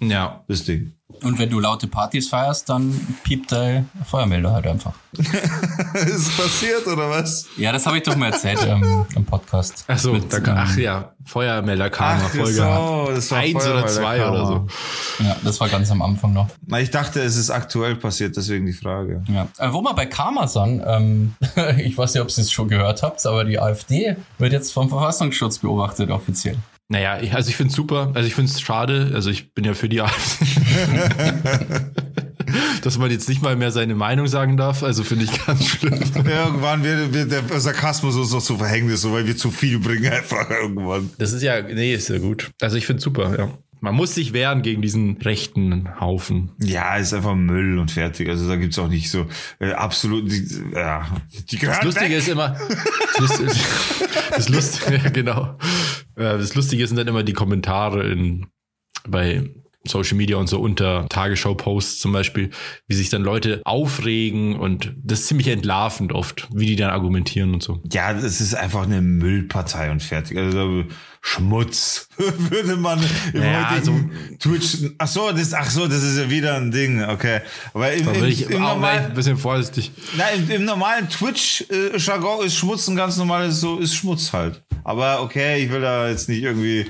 ja, 0.00 0.44
das 0.48 0.64
Ding. 0.64 0.92
Und 1.22 1.38
wenn 1.38 1.48
du 1.48 1.60
laute 1.60 1.86
Partys 1.86 2.28
feierst, 2.28 2.68
dann 2.68 2.92
piept 3.22 3.52
dein 3.52 3.88
Feuermelder 4.04 4.52
halt 4.52 4.66
einfach. 4.66 4.92
ist 5.14 6.36
passiert 6.36 6.86
oder 6.86 7.08
was? 7.08 7.46
Ja, 7.56 7.72
das 7.72 7.86
habe 7.86 7.96
ich 7.96 8.02
doch 8.02 8.16
mal 8.16 8.32
erzählt 8.32 8.58
ähm, 8.66 9.06
im 9.14 9.24
Podcast. 9.24 9.84
Ach 9.86 9.98
so, 9.98 10.12
Mit, 10.12 10.32
da, 10.32 10.38
ähm, 10.38 10.44
ach 10.48 10.76
ja, 10.76 11.12
Feuermelder 11.24 11.90
kam 11.90 12.20
ach, 12.22 12.30
Folge 12.30 12.52
so, 12.52 13.08
das 13.14 13.30
war 13.30 13.38
eins 13.38 13.66
oder 13.66 13.86
zwei 13.86 14.18
Karma. 14.18 14.30
oder 14.30 14.46
so. 14.46 15.24
Ja, 15.24 15.36
das 15.42 15.60
war 15.60 15.68
ganz 15.68 15.90
am 15.90 16.02
Anfang 16.02 16.32
noch. 16.32 16.48
Na, 16.66 16.80
ich 16.80 16.90
dachte, 16.90 17.20
es 17.22 17.36
ist 17.36 17.50
aktuell 17.50 17.96
passiert, 17.96 18.36
deswegen 18.36 18.66
die 18.66 18.74
Frage. 18.74 19.22
Ja, 19.28 19.48
äh, 19.58 19.72
wo 19.72 19.80
wir 19.82 19.94
bei 19.94 20.06
Karma 20.06 20.48
sind, 20.48 20.82
ähm, 20.86 21.34
ich 21.78 21.96
weiß 21.96 22.14
nicht, 22.14 22.22
ob 22.22 22.28
ihr 22.28 22.38
es 22.38 22.52
schon 22.52 22.68
gehört 22.68 23.02
habt, 23.02 23.24
aber 23.24 23.44
die 23.44 23.58
AfD 23.58 24.16
wird 24.38 24.52
jetzt 24.52 24.72
vom 24.72 24.88
Verfassungsschutz 24.88 25.60
beobachtet 25.60 26.10
offiziell. 26.10 26.58
Naja, 26.88 27.20
ich, 27.20 27.34
also 27.34 27.48
ich 27.48 27.56
finde 27.56 27.70
es 27.70 27.76
super. 27.76 28.12
Also 28.14 28.26
ich 28.28 28.34
finde 28.34 28.50
es 28.50 28.60
schade. 28.60 29.10
Also 29.14 29.30
ich 29.30 29.52
bin 29.54 29.64
ja 29.64 29.74
für 29.74 29.88
die 29.88 30.00
AfD. 30.02 30.44
Dass 32.82 32.96
man 32.98 33.10
jetzt 33.10 33.28
nicht 33.28 33.42
mal 33.42 33.56
mehr 33.56 33.72
seine 33.72 33.96
Meinung 33.96 34.28
sagen 34.28 34.56
darf. 34.56 34.82
Also 34.84 35.02
finde 35.02 35.24
ich 35.24 35.46
ganz 35.46 35.66
schlimm. 35.66 35.94
irgendwann 36.14 36.84
wird, 36.84 37.12
wird 37.12 37.32
der 37.32 37.60
Sarkasmus 37.60 38.16
uns 38.16 38.32
noch 38.32 38.42
zu 38.42 38.56
Verhängnis, 38.56 39.04
weil 39.10 39.26
wir 39.26 39.36
zu 39.36 39.50
viel 39.50 39.80
bringen 39.80 40.12
einfach 40.12 40.48
irgendwann. 40.48 41.10
Das 41.18 41.32
ist 41.32 41.42
ja, 41.42 41.60
nee, 41.62 41.94
ist 41.94 42.08
ja 42.08 42.18
gut. 42.18 42.50
Also 42.60 42.76
ich 42.76 42.86
finde 42.86 42.98
es 42.98 43.04
super, 43.04 43.36
ja. 43.36 43.58
Man 43.80 43.94
muss 43.94 44.14
sich 44.14 44.32
wehren 44.32 44.62
gegen 44.62 44.82
diesen 44.82 45.16
rechten 45.18 46.00
Haufen. 46.00 46.52
Ja, 46.58 46.96
ist 46.96 47.12
einfach 47.12 47.34
Müll 47.34 47.78
und 47.78 47.90
fertig. 47.90 48.28
Also 48.28 48.48
da 48.48 48.56
gibt's 48.56 48.78
auch 48.78 48.88
nicht 48.88 49.10
so 49.10 49.26
äh, 49.58 49.72
absolut. 49.72 50.30
Die, 50.30 50.48
ja, 50.72 51.06
die 51.50 51.58
das 51.58 51.82
Lustige 51.82 52.10
weg. 52.10 52.18
ist 52.18 52.28
immer. 52.28 52.56
Das 53.18 53.38
Lustige, 53.38 53.50
das 54.30 54.48
Lustige, 54.48 55.10
genau. 55.12 55.58
Das 56.14 56.54
Lustige 56.54 56.86
sind 56.86 56.96
dann 56.96 57.08
immer 57.08 57.22
die 57.22 57.34
Kommentare 57.34 58.10
in, 58.10 58.46
bei 59.06 59.50
Social 59.88 60.16
Media 60.16 60.36
und 60.36 60.48
so 60.48 60.60
unter 60.60 61.06
Tagesschau-Posts 61.08 61.98
zum 61.98 62.12
Beispiel, 62.12 62.50
wie 62.86 62.94
sich 62.94 63.10
dann 63.10 63.22
Leute 63.22 63.60
aufregen 63.64 64.56
und 64.56 64.94
das 65.02 65.20
ist 65.20 65.28
ziemlich 65.28 65.48
entlarvend 65.48 66.12
oft, 66.12 66.48
wie 66.52 66.66
die 66.66 66.76
dann 66.76 66.90
argumentieren 66.90 67.54
und 67.54 67.62
so. 67.62 67.80
Ja, 67.92 68.12
das 68.12 68.40
ist 68.40 68.54
einfach 68.54 68.82
eine 68.84 69.02
Müllpartei 69.02 69.90
und 69.90 70.02
fertig. 70.02 70.38
Also 70.38 70.84
Schmutz 71.20 72.08
würde 72.16 72.76
man 72.76 73.00
im 73.32 73.40
naja, 73.40 73.70
heutigen 73.70 74.10
also, 74.30 74.38
Twitch. 74.38 74.92
Ach 74.98 75.08
so, 75.08 75.32
das, 75.32 75.52
ach 75.52 75.68
so, 75.68 75.88
das 75.88 76.02
ist 76.04 76.18
ja 76.18 76.30
wieder 76.30 76.54
ein 76.54 76.70
Ding. 76.70 77.02
Okay, 77.02 77.40
aber 77.74 77.92
im, 77.92 78.06
bin 78.06 78.24
ich 78.26 78.48
im, 78.48 78.60
normalen, 78.60 79.06
ein 79.06 79.14
bisschen 79.14 79.36
vorsichtig. 79.36 79.90
Nein, 80.16 80.44
im, 80.44 80.50
im 80.50 80.64
normalen 80.64 81.08
Twitch-Jargon 81.08 82.46
ist 82.46 82.54
Schmutz 82.54 82.86
ein 82.86 82.94
ganz 82.94 83.16
normales 83.16 83.60
so 83.60 83.78
ist 83.78 83.96
Schmutz 83.96 84.32
halt. 84.32 84.62
Aber 84.84 85.22
okay, 85.22 85.64
ich 85.64 85.70
will 85.72 85.80
da 85.80 86.08
jetzt 86.08 86.28
nicht 86.28 86.42
irgendwie 86.42 86.86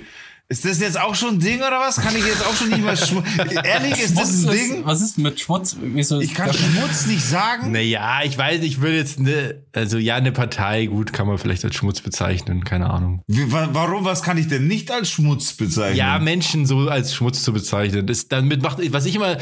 ist 0.49 0.65
das 0.65 0.79
jetzt 0.79 1.01
auch 1.01 1.17
schon 1.17 1.35
ein 1.35 1.41
Ding 1.41 1.59
oder 1.59 1.81
was? 1.81 1.97
Kann 1.97 2.15
ich 2.15 2.25
jetzt 2.25 2.47
auch 2.47 2.55
schon 2.55 2.69
nicht 2.69 2.85
mehr 2.85 2.97
Schmutz? 2.97 3.27
Ehrlich, 3.65 3.99
ist 4.01 4.17
das 4.17 4.45
ein 4.45 4.51
Ding? 4.51 4.87
Was 4.87 5.01
ist 5.01 5.19
mit 5.19 5.41
Schmutz? 5.41 5.77
Wieso 5.81 6.21
ich 6.21 6.35
kann 6.35 6.53
Schmutz 6.53 7.07
nicht 7.07 7.25
sagen. 7.25 7.73
Naja, 7.73 8.21
ich 8.25 8.39
weiß, 8.39 8.63
ich 8.63 8.81
will 8.81 8.95
jetzt 8.95 9.19
ne, 9.19 9.65
also 9.75 9.99
ja, 9.99 10.15
eine 10.15 10.31
Partei, 10.31 10.87
gut, 10.87 11.13
kann 11.13 11.27
man 11.27 11.39
vielleicht 11.39 11.65
als 11.65 11.75
Schmutz 11.75 12.01
bezeichnen, 12.01 12.65
keine 12.65 12.91
Ahnung. 12.91 13.23
Wie, 13.27 13.51
warum, 13.51 14.05
was 14.05 14.23
kann 14.23 14.39
ich 14.39 14.47
denn 14.47 14.69
nicht 14.69 14.91
als 14.93 15.11
Schmutz 15.11 15.53
bezeichnen? 15.53 15.97
Ja, 15.97 16.19
Menschen 16.21 16.65
so 16.65 16.89
als 16.89 17.13
Schmutz 17.13 17.43
zu 17.43 17.53
bezeichnen. 17.53 18.07
Das 18.07 18.29
damit 18.29 18.63
macht, 18.63 18.79
was 18.93 19.05
ich 19.05 19.17
immer, 19.17 19.39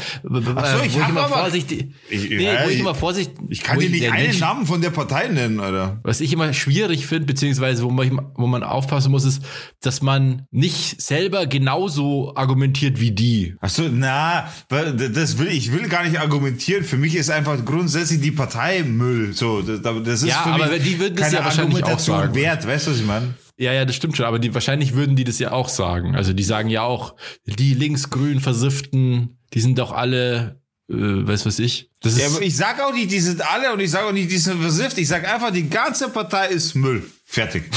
Ach 0.55 0.77
so, 0.77 0.83
ich, 0.83 0.97
ich 0.97 1.07
immer 1.07 1.29
vorsichtig, 1.29 1.93
ich, 2.09 2.29
nee, 2.29 2.49
wo 2.63 2.69
ich 2.69 2.79
immer 2.79 2.95
vorsichtig, 2.95 3.37
ich 3.49 3.61
kann 3.61 3.77
dir 3.79 3.91
nicht 3.91 4.11
einen 4.11 4.23
Menschen, 4.23 4.39
Namen 4.39 4.65
von 4.65 4.81
der 4.81 4.89
Partei 4.89 5.27
nennen, 5.27 5.59
oder? 5.59 5.99
Was 6.01 6.19
ich 6.19 6.33
immer 6.33 6.51
schwierig 6.53 7.05
finde, 7.05 7.27
beziehungsweise 7.27 7.83
wo 7.83 7.91
man, 7.91 8.31
wo 8.35 8.47
man 8.47 8.63
aufpassen 8.63 9.11
muss, 9.11 9.23
ist, 9.23 9.43
dass 9.81 10.01
man 10.01 10.47
nicht 10.49 10.94
selber 10.97 11.45
genau 11.47 11.75
genauso 11.75 12.33
argumentiert 12.35 12.99
wie 12.99 13.11
die. 13.11 13.55
Ach 13.59 13.69
so, 13.69 13.83
na, 13.91 14.49
das 14.69 15.37
will 15.37 15.47
ich 15.47 15.71
will 15.71 15.87
gar 15.87 16.03
nicht 16.03 16.19
argumentieren. 16.19 16.83
Für 16.83 16.97
mich 16.97 17.15
ist 17.15 17.29
einfach 17.29 17.63
grundsätzlich 17.65 18.21
die 18.21 18.31
Partei 18.31 18.83
Müll. 18.83 19.33
So, 19.33 19.61
das 19.61 20.23
ist 20.23 20.29
ja, 20.29 20.43
für 20.43 20.49
aber 20.51 20.67
mich 20.67 20.83
die 20.83 20.99
würden 20.99 21.15
das 21.15 21.31
ja 21.31 21.43
wahrscheinlich 21.43 21.83
auch 21.83 21.99
sagen. 21.99 22.35
wert. 22.35 22.65
Weißt 22.65 22.87
du, 22.87 22.91
was 22.91 22.99
ich 22.99 23.05
meine? 23.05 23.33
Ja, 23.57 23.73
ja, 23.73 23.85
das 23.85 23.95
stimmt 23.95 24.17
schon, 24.17 24.25
aber 24.25 24.39
die 24.39 24.53
wahrscheinlich 24.53 24.95
würden 24.95 25.15
die 25.15 25.23
das 25.23 25.39
ja 25.39 25.51
auch 25.51 25.69
sagen. 25.69 26.15
Also 26.15 26.33
die 26.33 26.43
sagen 26.43 26.69
ja 26.69 26.83
auch, 26.83 27.15
die 27.45 27.73
linksgrün 27.73 28.39
versifften, 28.39 29.37
die 29.53 29.61
sind 29.61 29.79
doch 29.79 29.91
alle 29.91 30.61
äh, 30.89 30.93
weiß 31.27 31.45
was 31.45 31.59
ich. 31.59 31.89
Das 32.01 32.17
Ja, 32.17 32.27
ist, 32.27 32.41
ich 32.41 32.55
sag 32.55 32.79
auch 32.81 32.93
nicht, 32.93 33.11
die 33.11 33.19
sind 33.19 33.41
alle 33.41 33.73
und 33.73 33.79
ich 33.79 33.91
sage 33.91 34.07
auch 34.07 34.11
nicht, 34.11 34.29
die 34.29 34.37
sind 34.37 34.61
versifft. 34.61 34.97
Ich 34.97 35.07
sag 35.07 35.27
einfach, 35.27 35.51
die 35.51 35.69
ganze 35.69 36.09
Partei 36.09 36.47
ist 36.49 36.75
Müll. 36.75 37.03
Fertig. 37.25 37.63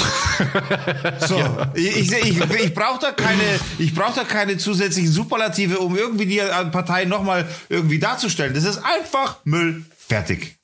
So, 1.26 1.36
ich, 1.74 1.96
ich, 1.96 2.12
ich, 2.12 2.40
ich 2.40 2.74
brauche 2.74 3.00
da 3.00 3.10
keine, 3.10 3.42
ich 3.78 3.92
brauche 3.92 4.14
da 4.14 4.24
keine 4.24 4.56
zusätzlichen 4.56 5.10
Superlative, 5.10 5.80
um 5.80 5.96
irgendwie 5.96 6.26
die 6.26 6.38
Partei 6.70 7.06
nochmal 7.06 7.48
irgendwie 7.68 7.98
darzustellen. 7.98 8.54
Das 8.54 8.62
ist 8.64 8.78
einfach 8.78 9.38
Müll. 9.44 9.84
Fertig. 9.96 10.58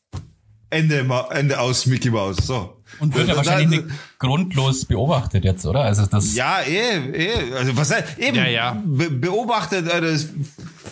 Ende, 0.71 1.07
Ende 1.31 1.59
aus 1.59 1.87
Mickey 1.87 2.11
Mouse. 2.11 2.37
So. 2.37 2.84
Und 3.01 3.14
wird 3.14 3.28
ja 3.28 3.36
wahrscheinlich 3.36 3.68
nicht 3.68 3.84
grundlos 4.18 4.84
beobachtet 4.84 5.45
jetzt, 5.45 5.64
oder? 5.66 5.80
Also 5.82 6.07
das 6.07 6.34
Ja, 6.34 6.61
eh, 6.61 6.99
eh. 7.12 7.30
Also 7.59 7.76
was 7.76 7.92
heißt, 7.92 8.18
eben, 8.18 8.36
Ja, 8.36 8.47
ja. 8.47 8.82
Be 8.84 9.11
beobachtet, 9.11 9.86
das, 9.86 10.28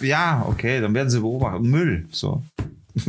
ja, 0.00 0.44
okay, 0.48 0.80
dann 0.80 0.94
werden 0.94 1.10
sie 1.10 1.20
beobachtet. 1.20 1.62
Müll, 1.62 2.06
so. 2.10 2.42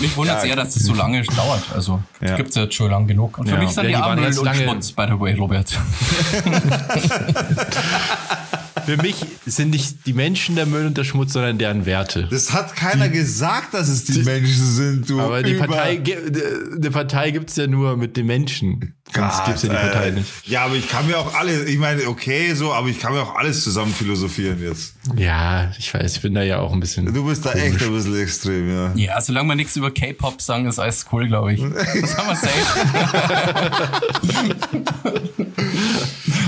mich 0.00 0.16
wundert 0.16 0.42
Ja. 0.44 0.50
eher, 0.50 0.56
dass 0.56 0.74
das 0.74 0.84
so 0.84 0.94
lange 0.94 1.22
dauert. 1.22 1.64
Also 1.74 2.00
Ja. 2.20 2.36
gibt's 2.36 2.54
ja 2.54 2.62
jetzt 2.62 2.74
schon 2.74 2.90
lang 2.90 3.06
genug. 3.06 3.36
Und 3.38 3.48
für 3.48 3.54
Ja. 3.56 3.60
mich 3.60 3.70
sind 3.70 3.84
Ja, 3.84 3.88
die 3.88 3.90
die 3.94 3.96
auch 3.96 4.00
waren 4.06 4.18
Müll 4.20 4.28
jetzt 4.28 4.38
und 4.38 4.44
lange- 4.46 4.62
Schmutz, 4.62 4.92
by 4.92 5.06
the 5.08 5.18
way, 5.20 5.34
Robert. 5.34 5.68
für 8.88 8.96
mich 9.02 9.16
sind 9.44 9.70
nicht 9.70 10.06
die 10.06 10.14
Menschen 10.14 10.56
der 10.56 10.64
Müll 10.64 10.86
und 10.86 10.96
der 10.96 11.04
Schmutz, 11.04 11.34
sondern 11.34 11.58
deren 11.58 11.84
Werte. 11.84 12.26
Das 12.30 12.52
hat 12.54 12.74
keiner 12.74 13.08
gesagt, 13.10 13.74
dass 13.74 13.88
es 13.88 14.04
die, 14.04 14.22
Menschen 14.22 14.64
sind, 14.64 15.10
du. 15.10 15.20
Aber 15.20 15.42
die 15.42 15.52
Über- 15.52 15.66
Partei, 15.66 15.96
die- 15.96 16.16
die 16.78 16.90
Partei 16.90 17.30
gibt's 17.30 17.56
ja 17.56 17.66
nur 17.66 17.96
mit 17.98 18.16
den 18.16 18.24
Menschen. 18.26 18.94
Sonst 19.14 19.36
Gott, 19.38 19.44
gibt's 19.46 19.62
ja 19.62 19.68
die 19.70 19.74
Partei 19.74 20.08
äh, 20.08 20.12
nicht. 20.12 20.26
Ja, 20.46 20.64
aber 20.64 20.74
ich 20.76 20.88
kann 20.88 21.06
mir 21.06 21.18
auch 21.18 21.34
alle, 21.34 21.64
ich 21.64 21.78
meine, 21.78 22.06
okay, 22.08 22.54
so, 22.54 22.72
aber 22.72 22.88
ich 22.88 22.98
kann 22.98 23.12
mir 23.12 23.20
auch 23.22 23.34
alles 23.36 23.62
zusammen 23.64 23.92
philosophieren 23.92 24.62
jetzt. 24.62 24.94
Ja, 25.16 25.70
ich 25.78 25.92
weiß, 25.92 26.16
ich 26.16 26.22
bin 26.22 26.32
da 26.34 26.42
ja 26.42 26.58
auch 26.60 26.72
ein 26.72 26.80
bisschen. 26.80 27.12
Du 27.12 27.26
bist 27.26 27.44
da 27.44 27.52
echt 27.52 27.82
ein 27.82 27.92
bisschen 27.92 28.18
extrem, 28.20 28.70
ja. 28.70 28.92
Ja, 28.94 29.20
solange 29.20 29.48
wir 29.48 29.54
nichts 29.56 29.76
über 29.76 29.90
K-Pop 29.90 30.40
sagen, 30.42 30.66
ist 30.66 30.78
alles 30.78 31.04
cool, 31.12 31.26
glaube 31.28 31.52
ich. 31.54 31.60
Das 32.00 32.16
haben 32.16 32.28
wir 32.28 32.36
safe. 32.36 32.52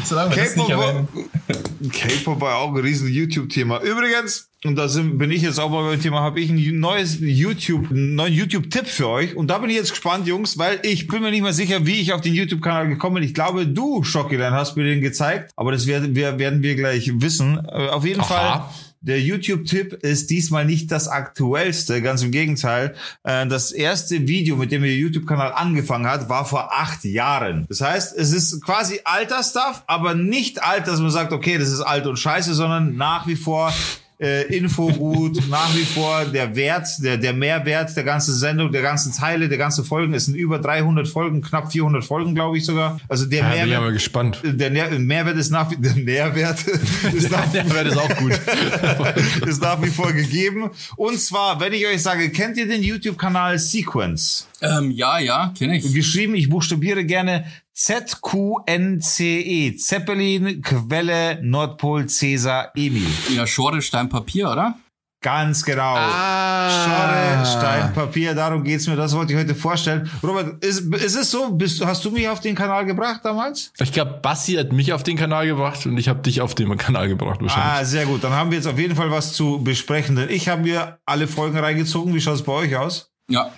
solange 0.07 0.34
wir 0.34 0.42
das 0.42 0.57
nicht 0.57 0.68
K-Pop 0.68 0.84
erwähnen. 0.84 1.09
war, 1.12 1.90
K-Pop 1.90 2.40
war 2.40 2.57
auch 2.59 2.74
ein 2.74 2.80
riesen 2.80 3.09
YouTube-Thema. 3.09 3.80
Übrigens, 3.82 4.51
und 4.64 4.76
da 4.76 4.88
sind, 4.88 5.16
bin 5.16 5.30
ich 5.30 5.40
jetzt 5.42 5.59
auch 5.59 5.70
mal 5.70 5.88
beim 5.88 6.01
Thema, 6.01 6.20
habe 6.20 6.38
ich 6.40 6.51
ein 6.51 6.80
neues 6.80 7.18
YouTube, 7.20 7.90
einen 7.90 8.14
neuen 8.14 8.34
YouTube-Tipp 8.34 8.86
für 8.86 9.09
euch. 9.09 9.34
Und 9.34 9.48
da 9.48 9.59
bin 9.59 9.70
ich 9.70 9.76
jetzt 9.76 9.90
gespannt, 9.90 10.26
Jungs, 10.26 10.59
weil 10.59 10.80
ich 10.82 11.07
bin 11.07 11.22
mir 11.22 11.30
nicht 11.30 11.42
mehr 11.42 11.55
sicher, 11.55 11.86
wie 11.86 12.01
ich 12.01 12.12
auf 12.12 12.20
den 12.20 12.34
YouTube-Kanal 12.34 12.88
gekommen 12.88 13.14
bin. 13.14 13.24
Ich 13.24 13.32
glaube, 13.32 13.66
du, 13.66 14.03
Schockilan, 14.03 14.53
hast 14.53 14.76
mir 14.76 14.84
den 14.84 15.01
gezeigt, 15.01 15.53
aber 15.57 15.72
das 15.72 15.86
werden 15.86 16.14
wir, 16.14 16.38
werden 16.38 16.62
wir 16.62 16.74
gleich 16.76 17.11
wissen. 17.22 17.59
Äh, 17.66 17.88
Auf 17.88 18.05
jeden 18.05 18.20
Aha. 18.20 18.26
Fall. 18.26 18.64
Der 19.03 19.18
YouTube-Tipp 19.18 19.94
ist 20.03 20.28
diesmal 20.28 20.66
nicht 20.66 20.92
das 20.92 21.09
aktuellste, 21.09 22.03
ganz 22.03 22.22
im 22.22 22.30
Gegenteil. 22.30 22.94
Äh, 23.22 23.46
Das 23.46 23.72
erste 23.72 24.28
Video, 24.28 24.57
mit 24.57 24.72
dem 24.72 24.82
der 24.82 24.94
YouTube-Kanal 24.94 25.53
angefangen 25.55 26.07
hat, 26.07 26.28
war 26.28 26.44
vor 26.44 26.70
acht 26.70 27.05
Jahren. 27.05 27.64
Das 27.70 27.80
heißt, 27.80 28.14
es 28.14 28.32
ist 28.32 28.62
quasi 28.62 29.01
alter 29.05 29.42
Stuff, 29.42 29.84
aber 29.86 30.14
nicht 30.14 30.62
alt, 30.62 30.86
dass 30.86 31.01
man 31.01 31.11
sagt, 31.11 31.32
okay, 31.32 31.57
das 31.57 31.70
ist 31.70 31.80
alt 31.80 32.07
und 32.07 32.18
scheiße, 32.18 32.53
sondern 32.53 32.96
nach 32.96 33.26
wie 33.26 33.36
vor 33.36 33.72
äh, 34.21 34.43
Infogut, 34.55 35.41
nach 35.49 35.75
wie 35.75 35.85
vor 35.85 36.25
der 36.27 36.55
Wert, 36.55 36.87
der, 36.99 37.16
der 37.16 37.33
Mehrwert 37.33 37.97
der 37.97 38.05
ganzen 38.05 38.35
Sendung, 38.35 38.71
der 38.71 38.83
ganzen 38.83 39.12
Teile, 39.14 39.49
der 39.49 39.59
ganzen 39.59 39.85
Folgen. 39.85 40.12
Es 40.14 40.27
sind 40.27 40.35
über 40.35 40.59
300 40.59 41.09
Folgen, 41.09 41.41
knapp 41.43 41.73
400 41.73 42.05
Folgen, 42.05 42.35
glaube 42.35 42.59
ich 42.59 42.64
sogar. 42.64 43.01
Also 43.09 43.27
der 43.27 43.41
Ja, 43.41 43.49
bin 43.51 43.59
ich 43.59 43.64
Mehrwert, 43.66 43.81
mal 43.83 43.93
gespannt. 43.93 44.41
der 44.45 44.71
Mehrwert 44.99 45.37
ist 45.37 45.51
nach 45.51 45.71
wie, 45.71 45.77
der 45.77 45.95
Nährwert 45.95 46.59
ist 47.14 47.31
nach, 47.31 47.51
Der 47.53 47.68
wäre 47.71 47.85
das 47.85 47.97
auch 47.97 48.14
gut. 48.16 48.33
ist 49.47 49.62
nach 49.62 49.81
wie 49.83 49.89
vor 49.91 50.12
gegeben. 50.12 50.71
Und 50.97 51.18
zwar, 51.21 51.59
wenn 51.61 51.73
ich 51.73 51.87
euch 51.87 52.03
sage, 52.03 52.31
kennt 52.31 52.57
ihr 52.57 52.68
den 52.68 52.83
YouTube-Kanal 52.83 53.59
Sequence? 53.59 54.47
Ähm, 54.62 54.91
ja, 54.91 55.18
ja, 55.18 55.55
kenne 55.59 55.79
ich. 55.79 55.95
Geschrieben, 55.95 56.35
ich 56.35 56.51
buchstabiere 56.51 57.05
gerne 57.05 57.47
ZQNCE. 57.81 59.76
Zeppelin, 59.78 60.61
Quelle, 60.61 61.39
Nordpol, 61.43 62.07
Cäsar, 62.07 62.72
Emil. 62.74 63.09
Ja, 63.35 63.47
Schore, 63.47 63.81
Stein, 63.81 64.11
Papier, 64.11 64.51
oder? 64.51 64.74
Ganz 65.22 65.64
genau. 65.64 65.95
Ah. 65.97 66.68
Schore, 66.68 67.47
Stein, 67.47 67.95
Papier, 67.95 68.35
darum 68.35 68.64
geht's 68.64 68.87
mir. 68.87 68.97
Das 68.97 69.16
wollte 69.16 69.33
ich 69.33 69.39
heute 69.39 69.55
vorstellen. 69.55 70.11
Robert, 70.22 70.62
ist, 70.62 70.95
ist 70.95 71.16
es 71.16 71.31
so? 71.31 71.53
Bist, 71.53 71.83
hast 71.83 72.05
du 72.05 72.11
mich 72.11 72.28
auf 72.28 72.41
den 72.41 72.55
Kanal 72.55 72.85
gebracht 72.85 73.22
damals? 73.24 73.72
Ich 73.78 73.93
glaube, 73.93 74.18
Bassi 74.22 74.57
hat 74.57 74.72
mich 74.72 74.93
auf 74.93 75.03
den 75.03 75.16
Kanal 75.16 75.47
gebracht 75.47 75.87
und 75.87 75.97
ich 75.97 76.11
habe 76.11 76.20
dich 76.20 76.43
auf 76.43 76.55
den 76.55 76.76
Kanal 76.76 77.09
gebracht 77.09 77.41
wahrscheinlich. 77.41 77.81
Ah, 77.81 77.85
sehr 77.87 78.05
gut. 78.05 78.22
Dann 78.22 78.33
haben 78.33 78.51
wir 78.51 78.59
jetzt 78.59 78.66
auf 78.66 78.78
jeden 78.78 78.95
Fall 78.95 79.11
was 79.11 79.33
zu 79.33 79.64
besprechen. 79.64 80.16
Denn 80.16 80.28
ich 80.28 80.51
habe 80.51 80.62
mir 80.62 80.99
alle 81.07 81.26
Folgen 81.26 81.57
reingezogen. 81.57 82.14
Wie 82.14 82.20
schaut's 82.20 82.43
bei 82.43 82.53
euch 82.53 82.76
aus? 82.76 83.11
Ja, 83.31 83.51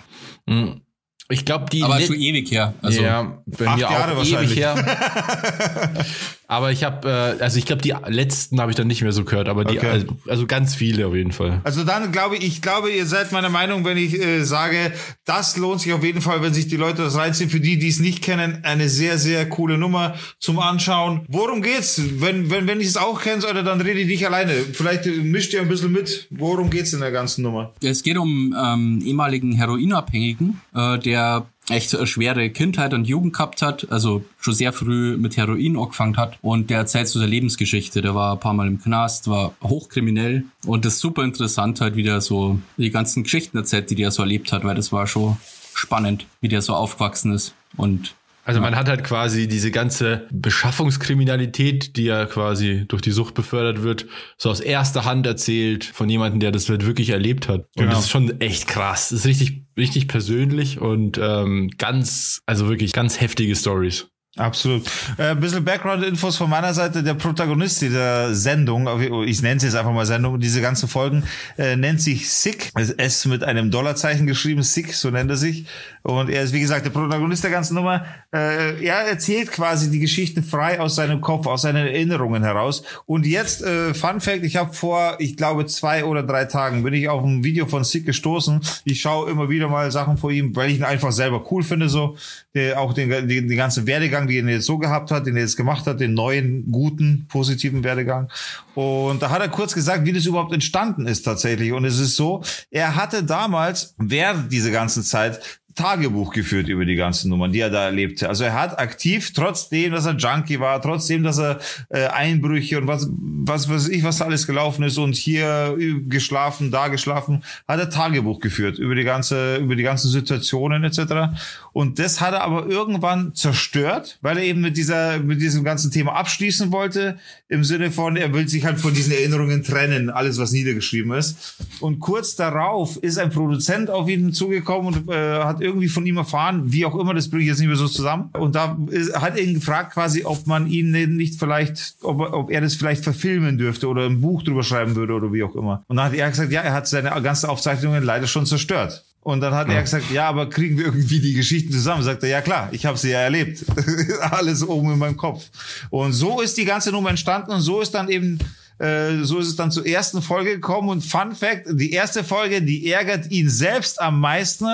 Ich 1.33 1.45
glaube, 1.45 1.65
die 1.71 1.83
aber 1.83 1.99
schon 1.99 2.15
ewig 2.15 2.49
her. 2.51 2.73
Also, 2.81 2.99
acht 2.99 3.05
ja, 3.05 3.37
bei 3.45 3.75
mir 3.75 3.81
Jahre 3.81 4.13
auch 4.13 4.17
wahrscheinlich. 4.17 4.51
ewig 4.51 4.59
her. 4.59 4.75
aber 6.47 6.71
ich 6.71 6.83
habe, 6.83 7.35
äh, 7.39 7.41
also 7.43 7.57
ich 7.57 7.65
glaube, 7.65 7.81
die 7.81 7.93
letzten 8.07 8.59
habe 8.61 8.71
ich 8.71 8.75
dann 8.77 8.87
nicht 8.87 9.01
mehr 9.01 9.11
so 9.11 9.23
gehört, 9.23 9.49
aber 9.49 9.65
die, 9.65 9.77
Okay. 9.77 9.87
also, 9.89 10.07
also 10.27 10.45
ganz 10.47 10.75
viele 10.75 11.07
auf 11.07 11.15
jeden 11.15 11.31
Fall. 11.31 11.59
Also 11.63 11.83
dann 11.83 12.11
glaube 12.11 12.35
ich, 12.37 12.43
ich 12.43 12.61
glaube, 12.61 12.91
ihr 12.91 13.05
seid 13.05 13.31
meiner 13.31 13.49
Meinung, 13.49 13.85
wenn 13.85 13.97
ich 13.97 14.13
äh, 14.19 14.43
sage, 14.43 14.91
das 15.25 15.57
lohnt 15.57 15.81
sich 15.81 15.93
auf 15.93 16.03
jeden 16.03 16.21
Fall, 16.21 16.41
wenn 16.41 16.53
sich 16.53 16.67
die 16.67 16.77
Leute 16.77 17.01
das 17.03 17.15
reinziehen. 17.17 17.49
Für 17.49 17.59
die, 17.59 17.79
die 17.79 17.87
es 17.87 17.99
nicht 17.99 18.21
kennen, 18.21 18.59
eine 18.63 18.87
sehr, 18.89 19.17
sehr 19.17 19.49
coole 19.49 19.77
Nummer 19.77 20.13
zum 20.39 20.59
Anschauen. 20.59 21.21
Worum 21.27 21.61
geht's? 21.61 21.99
Wenn, 22.19 22.51
wenn, 22.51 22.67
wenn 22.67 22.79
ich 22.79 22.87
es 22.87 22.97
auch 22.97 23.21
kennen 23.21 23.41
sollte, 23.41 23.63
dann 23.63 23.81
rede 23.81 23.99
ich 23.99 24.07
nicht 24.07 24.25
alleine. 24.25 24.53
Vielleicht 24.53 25.07
äh, 25.07 25.11
mischt 25.11 25.53
ihr 25.53 25.61
ein 25.61 25.69
bisschen 25.69 25.91
mit. 25.91 26.27
Worum 26.29 26.69
geht's 26.69 26.93
in 26.93 26.99
der 26.99 27.11
ganzen 27.11 27.41
Nummer? 27.43 27.73
Es 27.81 28.03
geht 28.03 28.17
um 28.17 28.55
ähm, 28.57 29.01
ehemaligen 29.03 29.53
Heroinabhängigen, 29.53 30.61
äh, 30.75 30.99
der 30.99 31.22
echt 31.69 31.95
eine 31.95 32.07
schwere 32.07 32.49
Kindheit 32.49 32.93
und 32.93 33.05
Jugend 33.05 33.33
gehabt 33.33 33.61
hat, 33.61 33.89
also 33.89 34.23
schon 34.39 34.53
sehr 34.53 34.73
früh 34.73 35.17
mit 35.17 35.37
Heroin 35.37 35.77
angefangen 35.77 36.17
hat. 36.17 36.37
Und 36.41 36.69
der 36.69 36.79
erzählt 36.79 37.07
so 37.07 37.19
seine 37.19 37.31
Lebensgeschichte. 37.31 38.01
Der 38.01 38.15
war 38.15 38.33
ein 38.33 38.39
paar 38.39 38.53
Mal 38.53 38.67
im 38.67 38.81
Knast, 38.81 39.27
war 39.27 39.53
hochkriminell. 39.63 40.45
Und 40.65 40.85
das 40.85 40.95
ist 40.95 40.99
super 40.99 41.23
interessant 41.23 41.79
halt, 41.81 41.95
wie 41.95 42.03
der 42.03 42.21
so 42.21 42.59
die 42.77 42.91
ganzen 42.91 43.23
Geschichten 43.23 43.57
erzählt, 43.57 43.89
die 43.89 43.95
der 43.95 44.11
so 44.11 44.23
erlebt 44.23 44.51
hat, 44.51 44.63
weil 44.63 44.75
das 44.75 44.91
war 44.91 45.07
schon 45.07 45.37
spannend, 45.73 46.25
wie 46.41 46.49
der 46.49 46.61
so 46.61 46.73
aufgewachsen 46.73 47.33
ist. 47.33 47.55
Und 47.77 48.15
Also 48.45 48.59
man 48.59 48.75
hat 48.75 48.89
halt 48.89 49.03
quasi 49.03 49.47
diese 49.47 49.71
ganze 49.71 50.27
Beschaffungskriminalität, 50.31 51.95
die 51.95 52.03
ja 52.05 52.25
quasi 52.25 52.85
durch 52.87 53.01
die 53.01 53.11
Sucht 53.11 53.33
befördert 53.33 53.83
wird, 53.83 54.05
so 54.37 54.49
aus 54.49 54.59
erster 54.59 55.05
Hand 55.05 55.25
erzählt 55.25 55.85
von 55.85 56.09
jemandem, 56.09 56.39
der 56.39 56.51
das 56.51 56.67
halt 56.69 56.85
wirklich 56.85 57.09
erlebt 57.09 57.47
hat. 57.47 57.61
Und 57.75 57.83
Genau. 57.83 57.91
das 57.91 58.01
ist 58.05 58.09
schon 58.09 58.39
echt 58.41 58.67
krass. 58.67 59.09
Das 59.09 59.19
ist 59.19 59.25
richtig, 59.25 59.63
richtig 59.77 60.07
persönlich 60.07 60.79
und 60.79 61.17
ähm, 61.21 61.71
ganz, 61.77 62.41
also 62.45 62.67
wirklich 62.67 62.91
ganz 62.93 63.19
heftige 63.21 63.55
Stories. 63.55 64.07
Absolut. 64.35 64.87
Äh, 65.19 65.25
ein 65.29 65.39
bisschen 65.39 65.63
Background-Infos 65.63 66.37
von 66.37 66.49
meiner 66.49 66.73
Seite. 66.73 67.03
Der 67.03 67.13
Protagonist 67.13 67.83
dieser 67.83 68.33
Sendung, 68.33 68.89
ich 69.27 69.43
nenne 69.43 69.57
es 69.57 69.63
jetzt 69.63 69.75
einfach 69.75 69.91
mal 69.91 70.07
Sendung, 70.07 70.39
diese 70.39 70.59
ganzen 70.59 70.89
Folgen, 70.89 71.23
äh, 71.55 71.75
nennt 71.75 72.01
sich 72.01 72.31
Sick. 72.31 72.71
S 72.97 73.25
mit 73.27 73.43
einem 73.43 73.69
Dollarzeichen 73.69 74.25
geschrieben, 74.25 74.63
Sick, 74.63 74.95
so 74.95 75.11
nennt 75.11 75.29
er 75.29 75.37
sich. 75.37 75.65
Und 76.01 76.31
er 76.31 76.41
ist, 76.41 76.51
wie 76.51 76.61
gesagt, 76.61 76.83
der 76.83 76.89
Protagonist 76.89 77.43
der 77.43 77.51
ganzen 77.51 77.75
Nummer. 77.75 78.05
Äh, 78.33 78.83
er 78.83 79.01
erzählt 79.07 79.51
quasi 79.51 79.91
die 79.91 79.99
Geschichten 79.99 80.41
frei 80.41 80.79
aus 80.79 80.95
seinem 80.95 81.21
Kopf, 81.21 81.45
aus 81.45 81.61
seinen 81.61 81.85
Erinnerungen 81.85 82.43
heraus. 82.43 82.83
Und 83.05 83.27
jetzt, 83.27 83.61
äh, 83.61 83.93
Fun 83.93 84.19
Fact, 84.19 84.43
ich 84.43 84.55
habe 84.55 84.73
vor, 84.73 85.15
ich 85.19 85.37
glaube, 85.37 85.67
zwei 85.67 86.05
oder 86.05 86.23
drei 86.23 86.45
Tagen 86.45 86.81
bin 86.81 86.95
ich 86.95 87.07
auf 87.07 87.23
ein 87.23 87.43
Video 87.43 87.67
von 87.67 87.83
Sick 87.83 88.07
gestoßen. 88.07 88.61
Ich 88.83 88.99
schaue 88.99 89.29
immer 89.29 89.49
wieder 89.49 89.67
mal 89.67 89.91
Sachen 89.91 90.17
vor 90.17 90.31
ihm, 90.31 90.55
weil 90.55 90.71
ich 90.71 90.77
ihn 90.77 90.83
einfach 90.83 91.11
selber 91.11 91.45
cool 91.51 91.61
finde, 91.61 91.87
so. 91.87 92.17
Der, 92.55 92.79
auch 92.79 92.93
den, 92.93 93.09
den, 93.09 93.47
den 93.47 93.57
ganzen 93.57 93.87
Werdegang, 93.87 94.22
den 94.27 94.47
er 94.47 94.55
jetzt 94.55 94.65
so 94.65 94.77
gehabt 94.77 95.11
hat, 95.11 95.25
den 95.25 95.35
er 95.35 95.41
jetzt 95.41 95.57
gemacht 95.57 95.85
hat, 95.87 95.99
den 95.99 96.13
neuen, 96.13 96.71
guten, 96.71 97.25
positiven 97.29 97.83
Werdegang. 97.83 98.29
Und 98.75 99.21
da 99.21 99.29
hat 99.29 99.41
er 99.41 99.49
kurz 99.49 99.73
gesagt, 99.73 100.05
wie 100.05 100.13
das 100.13 100.25
überhaupt 100.25 100.53
entstanden 100.53 101.07
ist 101.07 101.23
tatsächlich. 101.23 101.71
Und 101.73 101.85
es 101.85 101.99
ist 101.99 102.15
so, 102.15 102.43
er 102.71 102.95
hatte 102.95 103.23
damals 103.23 103.95
während 103.97 104.51
dieser 104.51 104.71
ganzen 104.71 105.03
Zeit 105.03 105.61
Tagebuch 105.75 106.33
geführt 106.33 106.67
über 106.67 106.85
die 106.85 106.95
ganzen 106.95 107.29
Nummern, 107.29 107.51
die 107.51 107.59
er 107.59 107.69
da 107.69 107.85
erlebte. 107.85 108.29
Also 108.29 108.43
er 108.43 108.53
hat 108.53 108.79
aktiv, 108.79 109.33
trotzdem, 109.33 109.91
dass 109.91 110.05
er 110.05 110.15
Junkie 110.15 110.59
war, 110.59 110.81
trotzdem, 110.81 111.23
dass 111.23 111.39
er 111.39 111.59
äh, 111.89 112.07
Einbrüche 112.07 112.79
und 112.79 112.87
was, 112.87 113.09
was 113.09 113.69
weiß 113.69 113.89
ich, 113.89 114.03
was 114.03 114.21
alles 114.21 114.45
gelaufen 114.45 114.83
ist 114.83 114.97
und 114.97 115.15
hier 115.15 115.75
äh, 115.79 115.93
geschlafen, 116.07 116.71
da 116.71 116.89
geschlafen, 116.89 117.43
hat 117.67 117.79
er 117.79 117.89
Tagebuch 117.89 118.39
geführt 118.39 118.77
über 118.77 118.95
die 118.95 119.03
ganze, 119.03 119.57
über 119.57 119.75
die 119.75 119.83
ganzen 119.83 120.09
Situationen 120.09 120.83
etc. 120.83 121.33
Und 121.73 121.97
das 121.97 122.21
hat 122.21 122.33
er 122.33 122.43
aber 122.43 122.67
irgendwann 122.67 123.33
zerstört, 123.33 124.19
weil 124.21 124.37
er 124.37 124.43
eben 124.43 124.61
mit 124.61 124.77
dieser, 124.77 125.19
mit 125.19 125.41
diesem 125.41 125.63
ganzen 125.63 125.91
Thema 125.91 126.13
abschließen 126.13 126.71
wollte, 126.71 127.17
im 127.49 127.63
Sinne 127.63 127.91
von, 127.91 128.15
er 128.15 128.31
will 128.33 128.47
sich 128.47 128.65
halt 128.65 128.79
von 128.79 128.93
diesen 128.93 129.13
Erinnerungen 129.13 129.63
trennen, 129.63 130.09
alles 130.09 130.37
was 130.37 130.51
niedergeschrieben 130.51 131.13
ist. 131.13 131.55
Und 131.79 131.99
kurz 131.99 132.35
darauf 132.35 132.97
ist 132.97 133.17
ein 133.17 133.31
Produzent 133.31 133.89
auf 133.89 134.07
ihn 134.07 134.33
zugekommen 134.33 134.93
und 134.93 135.09
äh, 135.09 135.43
hat 135.43 135.62
irgendwie 135.63 135.87
von 135.87 136.05
ihm 136.05 136.17
erfahren, 136.17 136.71
wie 136.71 136.85
auch 136.85 136.95
immer, 136.95 137.13
das 137.13 137.29
bringe 137.29 137.43
ich 137.43 137.49
jetzt 137.49 137.59
nicht 137.59 137.67
mehr 137.67 137.77
so 137.77 137.87
zusammen. 137.87 138.29
Und 138.33 138.55
da 138.55 138.77
ist, 138.89 139.15
hat 139.15 139.39
ihn 139.39 139.55
gefragt 139.55 139.93
quasi, 139.93 140.25
ob 140.25 140.45
man 140.45 140.67
ihn 140.67 140.91
nicht 140.91 141.39
vielleicht, 141.39 141.95
ob, 142.01 142.19
ob 142.19 142.51
er 142.51 142.61
das 142.61 142.75
vielleicht 142.75 143.03
verfilmen 143.03 143.57
dürfte 143.57 143.87
oder 143.87 144.05
ein 144.05 144.21
Buch 144.21 144.43
drüber 144.43 144.63
schreiben 144.63 144.95
würde 144.95 145.13
oder 145.13 145.31
wie 145.31 145.43
auch 145.43 145.55
immer. 145.55 145.83
Und 145.87 145.97
dann 145.97 146.07
hat 146.07 146.13
er 146.13 146.29
gesagt, 146.29 146.51
ja, 146.51 146.61
er 146.61 146.73
hat 146.73 146.87
seine 146.87 147.09
ganzen 147.21 147.49
Aufzeichnungen 147.49 148.03
leider 148.03 148.27
schon 148.27 148.45
zerstört. 148.45 149.03
Und 149.21 149.39
dann 149.39 149.53
hat 149.53 149.69
ja. 149.69 149.75
er 149.75 149.81
gesagt, 149.81 150.11
ja, 150.11 150.27
aber 150.27 150.49
kriegen 150.49 150.77
wir 150.77 150.85
irgendwie 150.85 151.21
die 151.21 151.33
Geschichten 151.33 151.71
zusammen? 151.71 152.03
Sagt 152.03 152.23
er, 152.23 152.29
ja 152.29 152.41
klar, 152.41 152.67
ich 152.71 152.85
habe 152.85 152.97
sie 152.97 153.11
ja 153.11 153.19
erlebt. 153.19 153.63
Alles 154.19 154.67
oben 154.67 154.91
in 154.91 154.99
meinem 154.99 155.15
Kopf. 155.15 155.45
Und 155.89 156.11
so 156.11 156.41
ist 156.41 156.57
die 156.57 156.65
ganze 156.65 156.91
Nummer 156.91 157.09
entstanden 157.09 157.51
und 157.51 157.61
so 157.61 157.79
ist 157.79 157.91
dann 157.91 158.09
eben 158.09 158.37
äh, 158.79 159.23
so 159.23 159.39
ist 159.39 159.47
es 159.47 159.55
dann 159.55 159.71
zur 159.71 159.85
ersten 159.85 160.21
Folge 160.21 160.55
gekommen 160.55 160.89
und 160.89 161.01
Fun 161.01 161.33
Fact, 161.33 161.65
die 161.71 161.91
erste 161.91 162.23
Folge, 162.23 162.61
die 162.61 162.91
ärgert 162.91 163.31
ihn 163.31 163.49
selbst 163.49 164.01
am 164.01 164.19
meisten, 164.19 164.67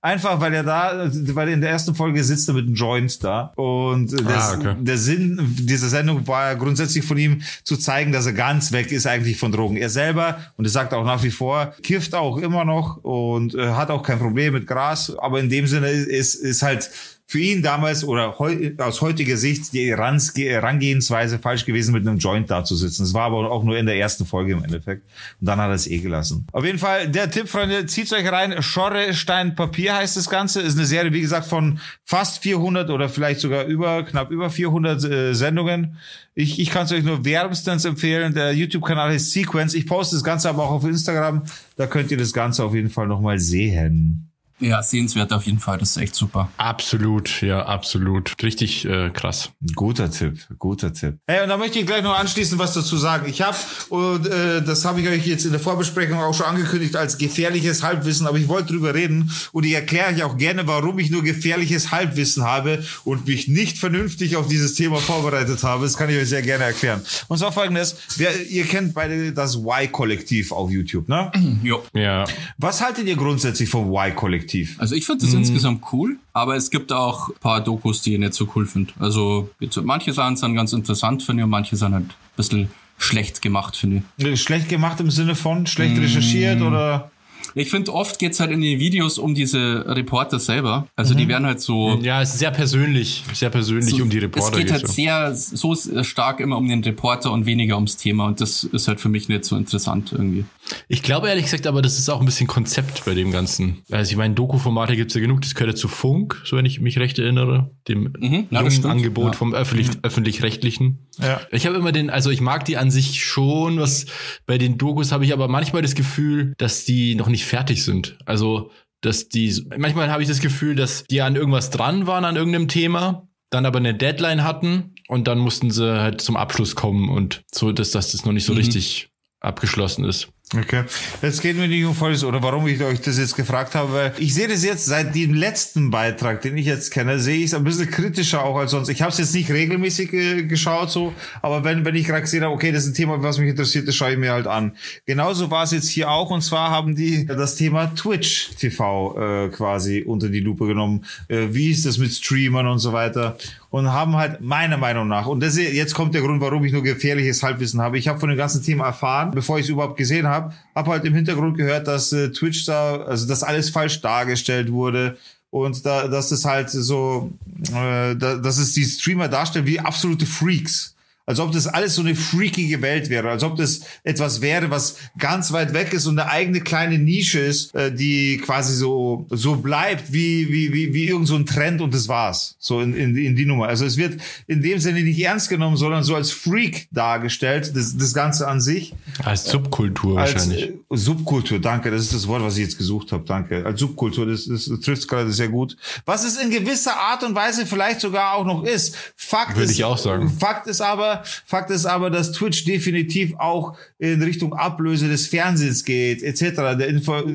einfach 0.00 0.40
weil 0.40 0.54
er 0.54 0.62
da, 0.62 1.10
weil 1.12 1.48
er 1.48 1.54
in 1.54 1.60
der 1.60 1.70
ersten 1.70 1.94
Folge 1.94 2.22
sitzt 2.24 2.48
er 2.48 2.54
mit 2.54 2.66
einem 2.66 2.74
Joint 2.74 3.22
da 3.22 3.52
und 3.56 4.12
das, 4.12 4.52
ah, 4.52 4.56
okay. 4.58 4.74
der 4.78 4.98
Sinn 4.98 5.38
dieser 5.58 5.88
Sendung 5.88 6.26
war 6.26 6.54
grundsätzlich 6.56 7.04
von 7.04 7.18
ihm 7.18 7.42
zu 7.64 7.76
zeigen, 7.76 8.12
dass 8.12 8.26
er 8.26 8.32
ganz 8.32 8.72
weg 8.72 8.92
ist 8.92 9.06
eigentlich 9.06 9.38
von 9.38 9.52
Drogen. 9.52 9.76
Er 9.76 9.90
selber, 9.90 10.38
und 10.56 10.64
er 10.64 10.70
sagt 10.70 10.94
auch 10.94 11.04
nach 11.04 11.22
wie 11.22 11.30
vor, 11.30 11.74
kifft 11.82 12.14
auch 12.14 12.38
immer 12.38 12.64
noch 12.64 12.98
und 12.98 13.54
äh, 13.54 13.70
hat 13.70 13.90
auch 13.90 14.02
kein 14.02 14.18
Problem 14.18 14.54
mit 14.54 14.66
Gras, 14.66 15.12
aber 15.18 15.40
in 15.40 15.48
dem 15.48 15.66
Sinne 15.66 15.90
ist, 15.90 16.34
ist 16.34 16.62
halt 16.62 16.90
für 17.30 17.38
ihn 17.38 17.62
damals 17.62 18.02
oder 18.02 18.40
heu, 18.40 18.72
aus 18.78 19.00
heutiger 19.02 19.36
Sicht 19.36 19.72
die 19.72 19.88
Herangehensweise 19.88 21.38
falsch 21.38 21.64
gewesen, 21.64 21.92
mit 21.92 22.04
einem 22.04 22.18
Joint 22.18 22.50
da 22.50 22.64
zu 22.64 22.74
sitzen. 22.74 23.04
Das 23.04 23.14
war 23.14 23.26
aber 23.26 23.52
auch 23.52 23.62
nur 23.62 23.78
in 23.78 23.86
der 23.86 23.96
ersten 23.96 24.26
Folge 24.26 24.54
im 24.54 24.64
Endeffekt. 24.64 25.04
Und 25.40 25.46
dann 25.46 25.60
hat 25.60 25.68
er 25.68 25.74
es 25.74 25.86
eh 25.86 25.98
gelassen. 25.98 26.44
Auf 26.50 26.64
jeden 26.64 26.80
Fall, 26.80 27.06
der 27.06 27.30
Tipp, 27.30 27.48
Freunde, 27.48 27.86
zieht's 27.86 28.12
euch 28.12 28.26
rein. 28.26 28.60
Schorre, 28.64 29.14
Stein, 29.14 29.54
Papier 29.54 29.94
heißt 29.94 30.16
das 30.16 30.28
Ganze. 30.28 30.60
Ist 30.60 30.76
eine 30.76 30.86
Serie, 30.86 31.12
wie 31.12 31.20
gesagt, 31.20 31.46
von 31.46 31.78
fast 32.02 32.42
400 32.42 32.90
oder 32.90 33.08
vielleicht 33.08 33.38
sogar 33.38 33.64
über, 33.66 34.02
knapp 34.02 34.32
über 34.32 34.50
400 34.50 35.04
äh, 35.04 35.32
Sendungen. 35.32 35.98
Ich, 36.34 36.58
ich 36.58 36.70
kann 36.70 36.86
es 36.86 36.92
euch 36.92 37.04
nur 37.04 37.24
wärmstens 37.24 37.84
empfehlen. 37.84 38.34
Der 38.34 38.52
YouTube-Kanal 38.54 39.10
heißt 39.10 39.30
Sequence. 39.30 39.74
Ich 39.74 39.86
poste 39.86 40.16
das 40.16 40.24
Ganze 40.24 40.48
aber 40.48 40.64
auch 40.64 40.72
auf 40.72 40.84
Instagram. 40.84 41.44
Da 41.76 41.86
könnt 41.86 42.10
ihr 42.10 42.16
das 42.16 42.32
Ganze 42.32 42.64
auf 42.64 42.74
jeden 42.74 42.90
Fall 42.90 43.06
nochmal 43.06 43.38
sehen. 43.38 44.29
Ja, 44.60 44.82
sehenswert 44.82 45.32
auf 45.32 45.46
jeden 45.46 45.58
Fall. 45.58 45.78
Das 45.78 45.90
ist 45.90 45.96
echt 45.96 46.14
super. 46.14 46.50
Absolut, 46.58 47.40
ja, 47.40 47.64
absolut. 47.64 48.34
Richtig 48.42 48.84
äh, 48.84 49.08
krass. 49.08 49.50
Guter 49.74 50.10
Tipp, 50.10 50.38
guter 50.58 50.92
Tipp. 50.92 51.16
Hey, 51.26 51.42
und 51.42 51.48
da 51.48 51.56
möchte 51.56 51.78
ich 51.78 51.86
gleich 51.86 52.02
noch 52.02 52.18
anschließend 52.18 52.60
was 52.60 52.74
dazu 52.74 52.98
sagen. 52.98 53.26
Ich 53.26 53.40
habe, 53.40 53.56
und 53.88 54.26
äh, 54.26 54.62
das 54.62 54.84
habe 54.84 55.00
ich 55.00 55.08
euch 55.08 55.26
jetzt 55.26 55.46
in 55.46 55.52
der 55.52 55.60
Vorbesprechung 55.60 56.18
auch 56.18 56.34
schon 56.34 56.44
angekündigt, 56.44 56.94
als 56.94 57.16
gefährliches 57.16 57.82
Halbwissen, 57.82 58.26
aber 58.26 58.36
ich 58.36 58.48
wollte 58.48 58.74
drüber 58.74 58.94
reden 58.94 59.30
und 59.52 59.64
ich 59.64 59.72
erkläre 59.72 60.12
euch 60.12 60.22
auch 60.24 60.36
gerne, 60.36 60.66
warum 60.66 60.98
ich 60.98 61.10
nur 61.10 61.22
gefährliches 61.22 61.90
Halbwissen 61.90 62.44
habe 62.44 62.84
und 63.04 63.26
mich 63.26 63.48
nicht 63.48 63.78
vernünftig 63.78 64.36
auf 64.36 64.46
dieses 64.46 64.74
Thema 64.74 64.98
vorbereitet 64.98 65.62
habe. 65.62 65.84
Das 65.84 65.96
kann 65.96 66.10
ich 66.10 66.18
euch 66.18 66.28
sehr 66.28 66.42
gerne 66.42 66.64
erklären. 66.64 67.00
Und 67.28 67.38
zwar 67.38 67.52
folgendes, 67.52 67.96
wer, 68.18 68.46
ihr 68.46 68.64
kennt 68.64 68.92
beide 68.92 69.32
das 69.32 69.56
Y-Kollektiv 69.56 70.52
auf 70.52 70.70
YouTube, 70.70 71.08
ne? 71.08 71.32
Jo. 71.62 71.82
Ja. 71.94 72.24
Was 72.58 72.82
haltet 72.82 73.06
ihr 73.06 73.16
grundsätzlich 73.16 73.68
vom 73.68 73.90
Y-Kollektiv? 73.90 74.49
Effektiv. 74.50 74.76
Also 74.78 74.94
ich 74.94 75.06
finde 75.06 75.24
das 75.24 75.32
mhm. 75.32 75.40
insgesamt 75.40 75.84
cool, 75.92 76.18
aber 76.32 76.56
es 76.56 76.70
gibt 76.70 76.92
auch 76.92 77.28
ein 77.28 77.34
paar 77.40 77.60
Dokus, 77.60 78.02
die 78.02 78.14
ich 78.14 78.18
nicht 78.18 78.34
so 78.34 78.48
cool 78.54 78.66
finde. 78.66 78.92
Also 78.98 79.50
manche 79.82 80.12
Sachen 80.12 80.36
sind 80.36 80.54
ganz 80.54 80.72
interessant, 80.72 81.22
finde 81.22 81.42
ich, 81.42 81.44
und 81.44 81.50
manche 81.50 81.76
sind 81.76 81.92
halt 81.92 82.04
ein 82.04 82.14
bisschen 82.36 82.70
schlecht 82.98 83.42
gemacht, 83.42 83.76
finde 83.76 84.02
ich. 84.18 84.42
Schlecht 84.42 84.68
gemacht 84.68 85.00
im 85.00 85.10
Sinne 85.10 85.34
von 85.34 85.66
schlecht 85.66 85.96
mhm. 85.96 86.02
recherchiert 86.02 86.60
oder? 86.60 87.10
Ich 87.54 87.70
finde, 87.70 87.92
oft 87.92 88.18
geht's 88.18 88.40
halt 88.40 88.50
in 88.50 88.60
den 88.60 88.78
Videos 88.78 89.18
um 89.18 89.34
diese 89.34 89.84
Reporter 89.86 90.38
selber. 90.38 90.86
Also 90.96 91.14
mhm. 91.14 91.18
die 91.18 91.28
werden 91.28 91.46
halt 91.46 91.60
so. 91.60 91.98
Ja, 92.02 92.22
es 92.22 92.30
ist 92.30 92.38
sehr 92.38 92.50
persönlich, 92.50 93.24
sehr 93.32 93.50
persönlich 93.50 93.96
so, 93.96 94.02
um 94.02 94.10
die 94.10 94.18
Reporter. 94.18 94.52
Es 94.52 94.58
geht 94.58 94.72
halt 94.72 94.86
so. 94.86 94.92
sehr, 94.92 95.34
so 95.34 95.74
stark 96.02 96.40
immer 96.40 96.56
um 96.56 96.68
den 96.68 96.82
Reporter 96.82 97.32
und 97.32 97.46
weniger 97.46 97.76
ums 97.76 97.96
Thema. 97.96 98.26
Und 98.26 98.40
das 98.40 98.64
ist 98.64 98.88
halt 98.88 99.00
für 99.00 99.08
mich 99.08 99.28
nicht 99.28 99.44
so 99.44 99.56
interessant 99.56 100.12
irgendwie. 100.12 100.44
Ich 100.88 101.02
glaube 101.02 101.28
ehrlich 101.28 101.44
gesagt, 101.44 101.66
aber 101.66 101.82
das 101.82 101.98
ist 101.98 102.08
auch 102.08 102.20
ein 102.20 102.26
bisschen 102.26 102.46
Konzept 102.46 103.04
bei 103.04 103.14
dem 103.14 103.30
Ganzen. 103.30 103.78
Also 103.90 104.10
ich 104.10 104.16
meine, 104.16 104.34
Doku-Formate 104.34 104.96
gibt's 104.96 105.14
ja 105.14 105.20
genug. 105.20 105.40
Das 105.42 105.54
gehört 105.54 105.74
ja 105.74 105.76
zu 105.76 105.88
Funk, 105.88 106.40
so 106.44 106.56
wenn 106.56 106.64
ich 106.64 106.80
mich 106.80 106.98
recht 106.98 107.18
erinnere. 107.18 107.70
Dem 107.88 108.12
mhm, 108.18 108.46
ja, 108.50 108.60
Angebot 108.60 109.32
ja. 109.32 109.38
vom 109.38 109.54
öffentlich, 109.54 109.88
mhm. 109.88 110.00
öffentlich-rechtlichen. 110.02 111.06
Ja. 111.18 111.40
Ich 111.50 111.66
habe 111.66 111.76
immer 111.76 111.92
den, 111.92 112.10
also 112.10 112.30
ich 112.30 112.40
mag 112.40 112.64
die 112.64 112.76
an 112.76 112.90
sich 112.90 113.24
schon, 113.24 113.78
was 113.78 114.06
bei 114.46 114.58
den 114.58 114.78
Dokus 114.78 115.12
habe 115.12 115.24
ich 115.24 115.32
aber 115.32 115.48
manchmal 115.48 115.82
das 115.82 115.94
Gefühl, 115.94 116.54
dass 116.58 116.84
die 116.84 117.14
noch 117.14 117.28
nicht 117.28 117.39
fertig 117.44 117.84
sind. 117.84 118.18
Also, 118.26 118.70
dass 119.00 119.28
die, 119.28 119.66
manchmal 119.76 120.10
habe 120.10 120.22
ich 120.22 120.28
das 120.28 120.40
Gefühl, 120.40 120.74
dass 120.74 121.04
die 121.04 121.22
an 121.22 121.36
irgendwas 121.36 121.70
dran 121.70 122.06
waren, 122.06 122.24
an 122.24 122.36
irgendeinem 122.36 122.68
Thema, 122.68 123.28
dann 123.50 123.66
aber 123.66 123.78
eine 123.78 123.94
Deadline 123.94 124.44
hatten 124.44 124.94
und 125.08 125.26
dann 125.26 125.38
mussten 125.38 125.70
sie 125.70 126.00
halt 126.00 126.20
zum 126.20 126.36
Abschluss 126.36 126.76
kommen 126.76 127.08
und 127.08 127.42
so, 127.52 127.72
dass, 127.72 127.90
dass 127.90 128.12
das 128.12 128.24
noch 128.24 128.32
nicht 128.32 128.44
so 128.44 128.52
mhm. 128.52 128.58
richtig 128.58 129.10
abgeschlossen 129.40 130.04
ist. 130.04 130.28
Okay. 130.56 130.82
Jetzt 131.22 131.42
geht 131.42 131.56
mir 131.56 131.68
nicht 131.68 131.84
um 131.84 131.94
Folgendes 131.94 132.24
oder 132.24 132.42
warum 132.42 132.66
ich 132.66 132.82
euch 132.82 133.00
das 133.00 133.18
jetzt 133.18 133.36
gefragt 133.36 133.76
habe, 133.76 133.92
weil 133.92 134.12
ich 134.18 134.34
sehe 134.34 134.48
das 134.48 134.64
jetzt 134.64 134.84
seit 134.84 135.14
dem 135.14 135.32
letzten 135.32 135.92
Beitrag, 135.92 136.40
den 136.42 136.56
ich 136.56 136.66
jetzt 136.66 136.90
kenne, 136.90 137.20
sehe 137.20 137.38
ich 137.38 137.44
es 137.44 137.54
ein 137.54 137.62
bisschen 137.62 137.88
kritischer 137.88 138.42
auch 138.42 138.56
als 138.56 138.72
sonst. 138.72 138.88
Ich 138.88 139.00
habe 139.00 139.12
es 139.12 139.18
jetzt 139.18 139.32
nicht 139.32 139.48
regelmäßig 139.48 140.12
äh, 140.12 140.42
geschaut 140.42 140.90
so, 140.90 141.12
aber 141.40 141.62
wenn, 141.62 141.84
wenn 141.84 141.94
ich 141.94 142.04
gerade 142.04 142.22
gesehen 142.22 142.42
habe, 142.42 142.52
okay, 142.52 142.72
das 142.72 142.82
ist 142.82 142.90
ein 142.90 142.94
Thema, 142.94 143.22
was 143.22 143.38
mich 143.38 143.48
interessiert, 143.48 143.86
das 143.86 143.94
schaue 143.94 144.10
ich 144.10 144.18
mir 144.18 144.32
halt 144.32 144.48
an. 144.48 144.72
Genauso 145.06 145.52
war 145.52 145.62
es 145.62 145.70
jetzt 145.70 145.88
hier 145.88 146.10
auch 146.10 146.30
und 146.30 146.42
zwar 146.42 146.70
haben 146.70 146.96
die 146.96 147.26
das 147.26 147.54
Thema 147.54 147.94
Twitch 147.94 148.50
TV 148.58 149.16
äh, 149.18 149.48
quasi 149.50 150.02
unter 150.02 150.28
die 150.28 150.40
Lupe 150.40 150.66
genommen. 150.66 151.04
Äh, 151.28 151.46
wie 151.50 151.70
ist 151.70 151.86
das 151.86 151.96
mit 151.98 152.10
Streamern 152.10 152.66
und 152.66 152.80
so 152.80 152.92
weiter? 152.92 153.36
Und 153.70 153.92
haben 153.92 154.16
halt 154.16 154.40
meiner 154.40 154.76
Meinung 154.76 155.08
nach, 155.08 155.26
und 155.26 155.40
das 155.40 155.56
ist, 155.56 155.72
jetzt 155.72 155.94
kommt 155.94 156.14
der 156.14 156.22
Grund, 156.22 156.40
warum 156.40 156.64
ich 156.64 156.72
nur 156.72 156.82
gefährliches 156.82 157.42
Halbwissen 157.42 157.80
habe. 157.80 157.98
Ich 157.98 158.08
habe 158.08 158.18
von 158.18 158.28
dem 158.28 158.38
ganzen 158.38 158.62
Thema 158.62 158.86
erfahren, 158.86 159.30
bevor 159.30 159.58
ich 159.58 159.64
es 159.64 159.70
überhaupt 159.70 159.96
gesehen 159.96 160.26
habe, 160.26 160.52
habe 160.74 160.90
halt 160.90 161.04
im 161.04 161.14
Hintergrund 161.14 161.56
gehört, 161.56 161.86
dass 161.86 162.12
äh, 162.12 162.30
Twitch 162.30 162.64
da, 162.66 163.02
also 163.02 163.26
dass 163.28 163.42
alles 163.42 163.70
falsch 163.70 164.00
dargestellt 164.00 164.72
wurde 164.72 165.16
und 165.50 165.84
da, 165.86 166.08
dass 166.08 166.30
es 166.30 166.44
halt 166.44 166.70
so, 166.70 167.32
äh, 167.68 168.16
da, 168.16 168.36
dass 168.36 168.58
es 168.58 168.72
die 168.72 168.84
Streamer 168.84 169.28
darstellen 169.28 169.66
wie 169.66 169.80
absolute 169.80 170.26
Freaks 170.26 170.94
als 171.30 171.40
ob 171.40 171.52
das 171.52 171.66
alles 171.66 171.94
so 171.94 172.02
eine 172.02 172.16
freakige 172.16 172.82
Welt 172.82 173.08
wäre, 173.08 173.30
als 173.30 173.44
ob 173.44 173.56
das 173.56 173.82
etwas 174.02 174.40
wäre, 174.40 174.70
was 174.70 174.96
ganz 175.16 175.52
weit 175.52 175.72
weg 175.72 175.92
ist 175.92 176.06
und 176.06 176.18
eine 176.18 176.30
eigene 176.30 176.60
kleine 176.60 176.98
Nische 176.98 177.38
ist, 177.38 177.74
äh, 177.74 177.94
die 177.94 178.38
quasi 178.38 178.74
so 178.74 179.26
so 179.30 179.56
bleibt 179.56 180.12
wie 180.12 180.52
wie 180.52 180.72
wie 180.72 180.92
wie 180.92 181.06
irgend 181.06 181.28
so 181.28 181.36
ein 181.36 181.46
Trend 181.46 181.80
und 181.80 181.94
das 181.94 182.08
war's. 182.08 182.56
So 182.58 182.80
in, 182.80 182.94
in, 182.94 183.16
in 183.16 183.36
die 183.36 183.46
Nummer. 183.46 183.68
Also 183.68 183.84
es 183.84 183.96
wird 183.96 184.20
in 184.48 184.60
dem 184.60 184.80
Sinne 184.80 185.02
nicht 185.02 185.20
ernst 185.20 185.48
genommen, 185.48 185.76
sondern 185.76 186.02
so 186.02 186.16
als 186.16 186.32
Freak 186.32 186.88
dargestellt, 186.90 187.72
das, 187.76 187.96
das 187.96 188.12
Ganze 188.12 188.48
an 188.48 188.60
sich. 188.60 188.92
Als 189.22 189.44
Subkultur 189.44 190.18
als, 190.18 190.34
wahrscheinlich. 190.34 190.70
Äh, 190.70 190.72
Subkultur, 190.90 191.60
danke, 191.60 191.90
das 191.92 192.02
ist 192.02 192.14
das 192.14 192.26
Wort, 192.26 192.42
was 192.42 192.56
ich 192.56 192.64
jetzt 192.64 192.76
gesucht 192.76 193.12
habe, 193.12 193.24
danke. 193.24 193.64
Als 193.64 193.78
Subkultur, 193.78 194.26
das, 194.26 194.46
das, 194.46 194.66
das 194.66 194.80
trifft 194.80 195.06
gerade 195.06 195.32
sehr 195.32 195.48
gut. 195.48 195.76
Was 196.04 196.24
es 196.24 196.36
in 196.36 196.50
gewisser 196.50 196.96
Art 196.96 197.22
und 197.22 197.36
Weise 197.36 197.66
vielleicht 197.66 198.00
sogar 198.00 198.34
auch 198.34 198.44
noch 198.44 198.64
ist. 198.64 198.96
Fakt 199.14 199.54
Würde 199.54 199.70
ist, 199.70 199.78
ich 199.78 199.84
auch 199.84 199.98
sagen. 199.98 200.28
Fakt 200.28 200.66
ist 200.66 200.80
aber, 200.80 201.19
Fakt 201.24 201.70
ist 201.70 201.86
aber, 201.86 202.10
dass 202.10 202.32
Twitch 202.32 202.64
definitiv 202.64 203.34
auch 203.38 203.76
in 203.98 204.22
Richtung 204.22 204.54
Ablöse 204.54 205.08
des 205.08 205.26
Fernsehens 205.26 205.84
geht, 205.84 206.22
etc. 206.22 206.58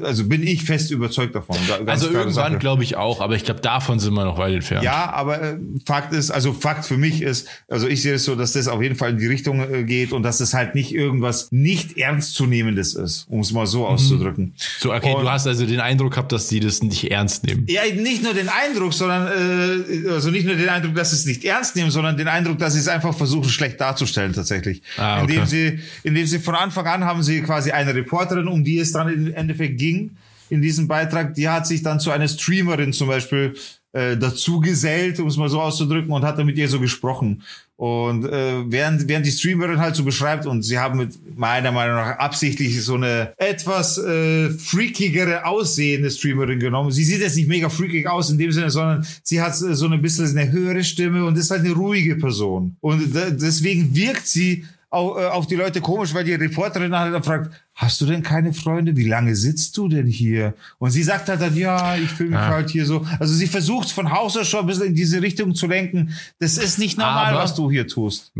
also 0.03 0.27
bin 0.27 0.45
ich 0.45 0.63
fest 0.63 0.91
überzeugt 0.91 1.35
davon. 1.35 1.57
also 1.85 2.09
irgendwann 2.09 2.59
glaube 2.59 2.83
ich 2.83 2.95
auch, 2.95 3.21
aber 3.21 3.35
ich 3.35 3.43
glaube, 3.43 3.61
davon 3.61 3.99
sind 3.99 4.13
wir 4.13 4.25
noch 4.25 4.37
weit 4.37 4.53
entfernt. 4.53 4.83
Ja, 4.83 5.11
aber 5.11 5.41
äh, 5.41 5.57
Fakt 5.85 6.13
ist, 6.13 6.31
also 6.31 6.53
Fakt 6.53 6.85
für 6.85 6.97
mich 6.97 7.21
ist, 7.21 7.47
also 7.67 7.87
ich 7.87 8.01
sehe 8.01 8.15
es 8.15 8.25
so, 8.25 8.35
dass 8.35 8.53
das 8.53 8.67
auf 8.67 8.81
jeden 8.81 8.95
Fall 8.95 9.11
in 9.11 9.17
die 9.17 9.27
Richtung 9.27 9.59
äh, 9.59 9.83
geht 9.83 10.13
und 10.13 10.23
dass 10.23 10.39
es 10.39 10.53
halt 10.53 10.75
nicht 10.75 10.93
irgendwas 10.93 11.51
nicht 11.51 11.97
ernstzunehmendes 11.97 12.95
ist, 12.95 13.27
um 13.29 13.39
es 13.39 13.51
mal 13.51 13.67
so 13.67 13.79
mhm. 13.79 13.85
auszudrücken. 13.85 14.53
So, 14.79 14.93
okay, 14.93 15.13
und, 15.13 15.23
du 15.23 15.29
hast 15.29 15.47
also 15.47 15.65
den 15.65 15.79
Eindruck 15.79 16.11
gehabt, 16.11 16.31
dass 16.31 16.47
die 16.47 16.59
das 16.59 16.81
nicht 16.81 17.11
ernst 17.11 17.45
nehmen. 17.45 17.65
Ja, 17.67 17.81
nicht 17.93 18.23
nur 18.23 18.33
den 18.33 18.49
Eindruck, 18.49 18.93
sondern 18.93 19.27
äh, 19.27 20.09
also 20.09 20.31
nicht 20.31 20.45
nur 20.45 20.55
den 20.55 20.69
Eindruck, 20.69 20.95
dass 20.95 21.11
sie 21.11 21.17
es 21.17 21.25
nicht 21.25 21.43
ernst 21.43 21.75
nehmen, 21.75 21.91
sondern 21.91 22.17
den 22.17 22.27
Eindruck, 22.27 22.59
dass 22.59 22.73
sie 22.73 22.79
es 22.79 22.87
einfach 22.87 23.15
versuchen, 23.15 23.49
schlecht 23.49 23.64
darzustellen 23.73 24.33
tatsächlich. 24.33 24.81
Ah, 24.97 25.21
okay. 25.21 25.33
Indem 25.33 25.45
sie, 25.45 25.79
indem 26.03 26.25
sie 26.25 26.39
von 26.39 26.55
Anfang 26.55 26.85
an 26.87 27.03
haben 27.03 27.23
sie 27.23 27.41
quasi 27.41 27.71
eine 27.71 27.93
Reporterin, 27.93 28.47
um 28.47 28.63
die 28.63 28.79
es 28.79 28.91
dann 28.91 29.11
im 29.11 29.33
Endeffekt 29.33 29.77
ging 29.77 30.17
in 30.49 30.61
diesem 30.61 30.87
Beitrag, 30.87 31.33
die 31.33 31.49
hat 31.49 31.67
sich 31.67 31.81
dann 31.81 31.99
zu 31.99 32.11
einer 32.11 32.27
Streamerin 32.27 32.93
zum 32.93 33.07
Beispiel 33.07 33.55
äh, 33.95 34.17
dazu 34.17 34.59
gesellt, 34.59 35.19
um 35.21 35.27
es 35.27 35.37
mal 35.37 35.47
so 35.47 35.61
auszudrücken, 35.61 36.11
und 36.11 36.23
hat 36.23 36.37
dann 36.37 36.45
mit 36.45 36.57
ihr 36.57 36.67
so 36.67 36.81
gesprochen. 36.81 37.43
Und 37.77 38.25
äh, 38.25 38.69
während, 38.69 39.07
während 39.07 39.25
die 39.25 39.31
Streamerin 39.31 39.79
halt 39.79 39.95
so 39.95 40.03
beschreibt, 40.03 40.45
und 40.45 40.63
sie 40.63 40.77
haben 40.77 40.97
mit 40.97 41.17
meiner 41.37 41.71
Meinung 41.71 41.95
nach 41.95 42.17
absichtlich 42.19 42.83
so 42.83 42.95
eine 42.95 43.33
etwas 43.37 43.97
äh, 43.97 44.49
freakigere 44.49 45.45
aussehende 45.45 46.11
Streamerin 46.11 46.59
genommen. 46.59 46.91
Sie 46.91 47.05
sieht 47.05 47.21
jetzt 47.21 47.37
nicht 47.37 47.47
mega 47.47 47.69
freakig 47.69 48.07
aus 48.07 48.29
in 48.29 48.37
dem 48.37 48.51
Sinne, 48.51 48.69
sondern 48.69 49.07
sie 49.23 49.41
hat 49.41 49.55
so 49.55 49.87
ein 49.87 50.01
bisschen 50.01 50.37
eine 50.37 50.51
höhere 50.51 50.83
Stimme 50.83 51.23
und 51.23 51.37
ist 51.37 51.51
halt 51.51 51.61
eine 51.61 51.73
ruhige 51.73 52.17
Person. 52.17 52.75
Und 52.81 53.13
deswegen 53.13 53.95
wirkt 53.95 54.27
sie 54.27 54.65
auf, 54.95 55.17
äh, 55.17 55.25
auf 55.27 55.47
die 55.47 55.55
Leute 55.55 55.81
komisch, 55.81 56.13
weil 56.13 56.23
die 56.23 56.33
Reporterin 56.33 56.95
hat 56.95 57.05
dann 57.07 57.21
gefragt, 57.21 57.51
hast 57.73 57.99
du 57.99 58.05
denn 58.05 58.23
keine 58.23 58.53
Freunde? 58.53 58.95
Wie 58.95 59.07
lange 59.07 59.35
sitzt 59.35 59.75
du 59.77 59.89
denn 59.89 60.07
hier? 60.07 60.53
Und 60.79 60.91
sie 60.91 61.03
sagt 61.03 61.27
halt 61.27 61.41
dann, 61.41 61.55
ja, 61.57 61.97
ich 61.97 62.09
fühle 62.09 62.29
mich 62.31 62.39
Ja. 62.39 62.47
halt 62.47 62.69
hier 62.69 62.85
so. 62.85 63.05
Also 63.19 63.33
sie 63.33 63.47
versucht 63.47 63.91
von 63.91 64.11
Haus 64.11 64.37
aus 64.37 64.47
schon 64.47 64.61
ein 64.61 64.65
bisschen 64.67 64.85
in 64.87 64.95
diese 64.95 65.21
Richtung 65.21 65.53
zu 65.55 65.67
lenken. 65.67 66.13
Das 66.39 66.57
ist 66.57 66.79
nicht 66.79 66.97
normal, 66.97 67.33
Aber- 67.33 67.43
was 67.43 67.53
du 67.55 67.69
hier 67.69 67.87
tust. 67.87 68.31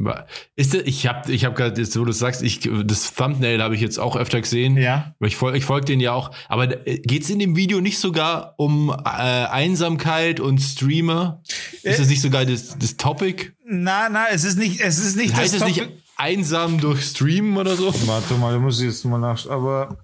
Ist 0.56 0.74
das, 0.74 0.84
ich 0.86 1.06
habe 1.08 1.32
ich 1.32 1.44
hab 1.46 1.56
gerade, 1.56 1.80
jetzt, 1.82 2.00
wo 2.00 2.06
du 2.06 2.14
sagst, 2.14 2.42
ich, 2.44 2.62
das 2.86 3.14
Thumbnail 3.14 3.62
habe 3.62 3.76
ich 3.76 3.82
jetzt 3.82 4.00
auch 4.00 4.16
öfter 4.16 4.40
gesehen. 4.40 4.78
Ja. 4.78 5.14
Ich 5.20 5.36
folge 5.36 5.58
ich 5.58 5.66
folg 5.66 5.86
denen 5.86 6.00
ja 6.02 6.14
auch. 6.14 6.32
Aber 6.48 6.88
äh, 6.88 7.00
geht's 7.00 7.30
in 7.30 7.40
dem 7.40 7.56
Video 7.58 7.82
nicht 7.82 8.00
sogar 8.00 8.54
um 8.58 8.90
äh, 8.90 8.94
Einsamkeit 9.04 10.40
und 10.40 10.60
Streamer? 10.60 11.42
Ist 11.84 11.96
Äh, 11.96 11.98
das 11.98 12.08
nicht 12.08 12.22
sogar 12.22 12.46
das, 12.46 12.78
das 12.78 12.96
Topic? 12.98 13.52
Na, 13.68 14.08
na, 14.10 14.26
es 14.32 14.44
ist 14.44 14.58
nicht, 14.58 14.80
es 14.80 15.00
ist 15.00 15.18
nicht 15.18 15.36
Heißt 15.36 15.54
es 15.54 15.60
das 15.60 15.68
nicht 15.68 15.80
Topic- 15.82 16.02
einsam 16.18 16.80
durch 16.80 17.04
Streamen 17.04 17.58
oder 17.58 17.76
so? 17.76 17.94
Warte 18.08 18.36
mal, 18.36 18.54
da 18.54 18.60
muss 18.60 18.80
ich 18.80 18.88
jetzt 18.88 19.06
mal 19.06 19.20
nach. 19.20 19.48
Aber 19.50 19.98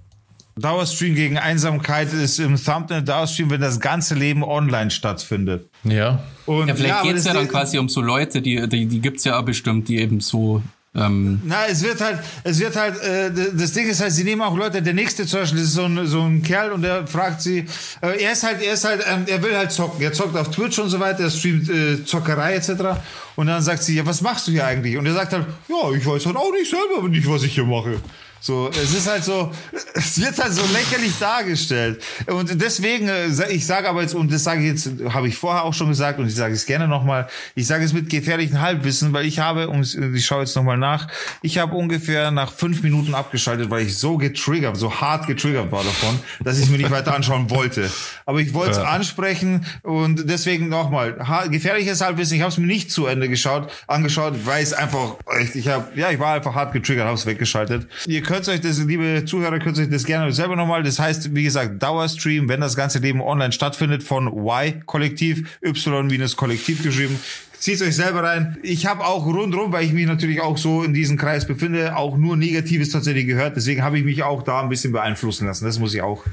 Dauerstream 0.58 1.16
gegen 1.16 1.38
Einsamkeit 1.38 2.12
ist 2.14 2.40
im 2.40 2.62
Thumbnail 2.62 3.02
Dauerstream, 3.02 3.50
wenn 3.50 3.62
das 3.62 3.80
ganze 3.80 4.16
Leben 4.16 4.44
online 4.44 4.92
stattfindet. 4.92 5.70
Ja. 5.84 6.24
Und 6.46 6.68
Ja, 6.68 6.76
vielleicht 6.76 6.94
aber 6.96 7.04
geht's 7.04 7.24
das 7.24 7.34
ja 7.34 7.40
dann 7.40 7.48
quasi 7.48 7.78
um 7.78 7.90
so 7.90 8.02
Leute, 8.02 8.42
die, 8.42 8.68
die, 8.68 8.86
die 8.86 9.00
gibt's 9.00 9.24
ja 9.24 9.40
auch 9.40 9.46
bestimmt, 9.46 9.88
die 9.88 9.98
eben 9.98 10.20
so, 10.20 10.62
ähm, 10.94 11.42
Na, 11.46 11.68
es 11.68 11.84
wird 11.84 12.02
halt, 12.02 12.20
es 12.44 12.60
wird 12.60 12.76
halt, 12.76 13.02
äh, 13.02 13.32
das 13.54 13.72
Ding 13.72 13.88
ist 13.88 14.02
halt, 14.02 14.12
sie 14.12 14.26
nehmen 14.26 14.42
auch 14.42 14.58
Leute, 14.58 14.82
der 14.82 14.94
nächste 14.94 15.26
zum 15.26 15.40
Beispiel, 15.40 15.60
das 15.60 15.70
ist 15.70 15.76
so 15.76 15.86
ein, 15.86 16.06
so 16.06 16.22
ein 16.22 16.44
Kerl 16.44 16.74
und 16.74 16.82
der 16.82 17.08
fragt 17.08 17.42
sie, 17.42 17.60
äh, 18.02 18.22
er 18.22 18.34
ist 18.34 18.44
halt, 18.44 18.62
er 18.62 18.74
ist 18.74 18.84
halt, 18.84 19.02
ähm, 19.10 19.24
er 19.26 19.42
will 19.42 19.56
halt 19.56 19.72
zocken, 19.72 20.02
er 20.02 20.12
zockt 20.12 20.36
auf 20.36 20.52
Twitch 20.52 20.80
und 20.80 20.90
so 20.90 21.00
weiter, 21.00 21.24
er 21.24 21.30
streamt 21.30 21.70
äh, 21.70 22.04
Zockerei 22.04 22.56
etc. 22.56 23.00
Und 23.38 23.48
dann 23.48 23.62
sagt 23.62 23.84
sie, 23.84 23.96
ja, 23.96 24.06
was 24.06 24.22
machst 24.22 24.48
du 24.48 24.52
hier 24.52 24.66
eigentlich? 24.66 24.98
Und 24.98 25.06
er 25.06 25.14
sagt 25.14 25.32
halt, 25.32 25.46
ja, 25.70 25.92
ich 25.96 26.06
weiß 26.06 26.26
halt 26.26 26.36
auch 26.36 26.52
nicht 26.52 26.70
selber 26.70 27.08
nicht, 27.08 27.30
was 27.30 27.44
ich 27.44 27.54
hier 27.54 27.66
mache. 27.66 28.02
So, 28.44 28.72
es 28.72 28.92
ist 28.96 29.08
halt 29.08 29.24
so, 29.24 29.52
es 29.94 30.20
wird 30.20 30.36
halt 30.40 30.52
so 30.52 30.64
lächerlich 30.74 31.14
dargestellt. 31.20 32.02
Und 32.26 32.60
deswegen, 32.60 33.08
äh, 33.08 33.28
ich 33.52 33.68
sage 33.68 33.88
aber 33.88 34.02
jetzt, 34.02 34.16
und 34.16 34.32
das 34.32 34.44
sage 34.44 34.62
ich 34.62 34.68
jetzt, 34.68 34.90
habe 35.14 35.28
ich 35.28 35.36
vorher 35.38 35.64
auch 35.64 35.76
schon 35.76 35.90
gesagt 35.90 36.18
und 36.18 36.26
ich 36.28 36.34
sage 36.34 36.56
es 36.56 36.66
gerne 36.66 36.88
nochmal, 36.88 37.28
ich 37.54 37.68
sage 37.68 37.84
es 37.86 37.94
mit 37.94 38.10
gefährlichem 38.10 38.60
Halbwissen, 38.60 39.14
weil 39.14 39.26
ich 39.28 39.38
habe, 39.38 39.70
um, 39.70 39.82
ich 39.84 40.26
schaue 40.26 40.40
jetzt 40.42 40.56
nochmal 40.56 40.78
nach, 40.78 41.08
ich 41.44 41.60
habe 41.60 41.76
ungefähr 41.76 42.32
nach 42.32 42.52
fünf 42.52 42.82
Minuten 42.82 43.14
abgeschaltet, 43.14 43.70
weil 43.70 43.86
ich 43.86 43.96
so 43.98 44.18
getriggert, 44.18 44.76
so 44.76 44.92
hart 44.92 45.28
getriggert 45.28 45.72
war 45.72 45.84
davon, 45.84 46.20
dass 46.44 46.58
ich 46.58 46.64
es 46.64 46.70
mir 46.72 46.78
nicht 46.80 46.90
weiter 46.90 47.14
anschauen 47.14 47.52
wollte. 47.52 47.92
Aber 48.26 48.40
ich 48.40 48.56
wollte 48.56 48.72
es 48.72 48.78
Ja. 48.78 48.86
ansprechen 48.86 49.68
und 49.84 50.28
deswegen 50.28 50.68
nochmal, 50.68 51.14
gefährliches 51.52 52.02
Halbwissen, 52.02 52.38
ich 52.38 52.42
habe 52.42 52.52
es 52.52 52.58
mir 52.58 52.66
nicht 52.66 52.90
zu 52.92 53.06
Ende 53.06 53.30
geschaut, 53.30 53.72
angeschaut, 53.86 54.34
weil 54.46 54.64
es 54.64 54.74
einfach, 54.74 55.16
ich 55.54 55.68
habe, 55.68 55.88
ja, 55.96 56.10
ich 56.10 56.18
war 56.18 56.34
einfach 56.34 56.56
hart 56.56 56.74
getriggert, 56.74 57.06
habe 57.06 57.16
es 57.16 57.28
weggeschaltet. 57.28 57.88
Ihr 58.08 58.24
könnt 58.32 58.48
euch 58.48 58.62
das, 58.62 58.80
liebe 58.80 59.26
Zuhörer, 59.26 59.60
könnt 59.60 59.78
euch 59.78 59.90
das 59.90 60.06
gerne 60.06 60.32
selber 60.32 60.56
nochmal, 60.56 60.84
das 60.84 61.00
heißt, 61.00 61.36
wie 61.36 61.44
gesagt, 61.44 61.84
Dauerstream, 61.84 62.48
wenn 62.48 62.62
das 62.62 62.78
ganze 62.78 63.00
Leben 63.00 63.20
online 63.22 63.52
stattfindet, 63.52 64.04
von 64.04 64.28
Y-Kollektiv, 64.28 65.60
Y-Kollektiv 65.62 66.82
geschrieben, 66.82 67.20
Zieht 67.60 67.80
euch 67.84 67.96
selber 67.96 68.24
rein. 68.24 68.58
Ich 68.64 68.88
habe 68.88 69.06
auch 69.06 69.24
rundrum, 69.24 69.72
weil 69.72 69.86
ich 69.86 69.94
mich 69.94 70.08
natürlich 70.08 70.42
auch 70.42 70.58
so 70.58 70.82
in 70.82 70.96
diesem 70.96 71.16
Kreis 71.16 71.46
befinde, 71.46 71.96
auch 71.96 72.18
nur 72.18 72.36
Negatives 72.36 72.90
tatsächlich 72.90 73.28
gehört. 73.28 73.56
Deswegen 73.56 73.84
habe 73.84 74.00
ich 74.00 74.04
mich 74.04 74.24
auch 74.24 74.42
da 74.42 74.62
ein 74.62 74.70
bisschen 74.70 74.92
beeinflussen 74.92 75.46
lassen. 75.46 75.66
Das 75.66 75.78
muss 75.78 75.94
ich 75.94 76.02
auch 76.02 76.24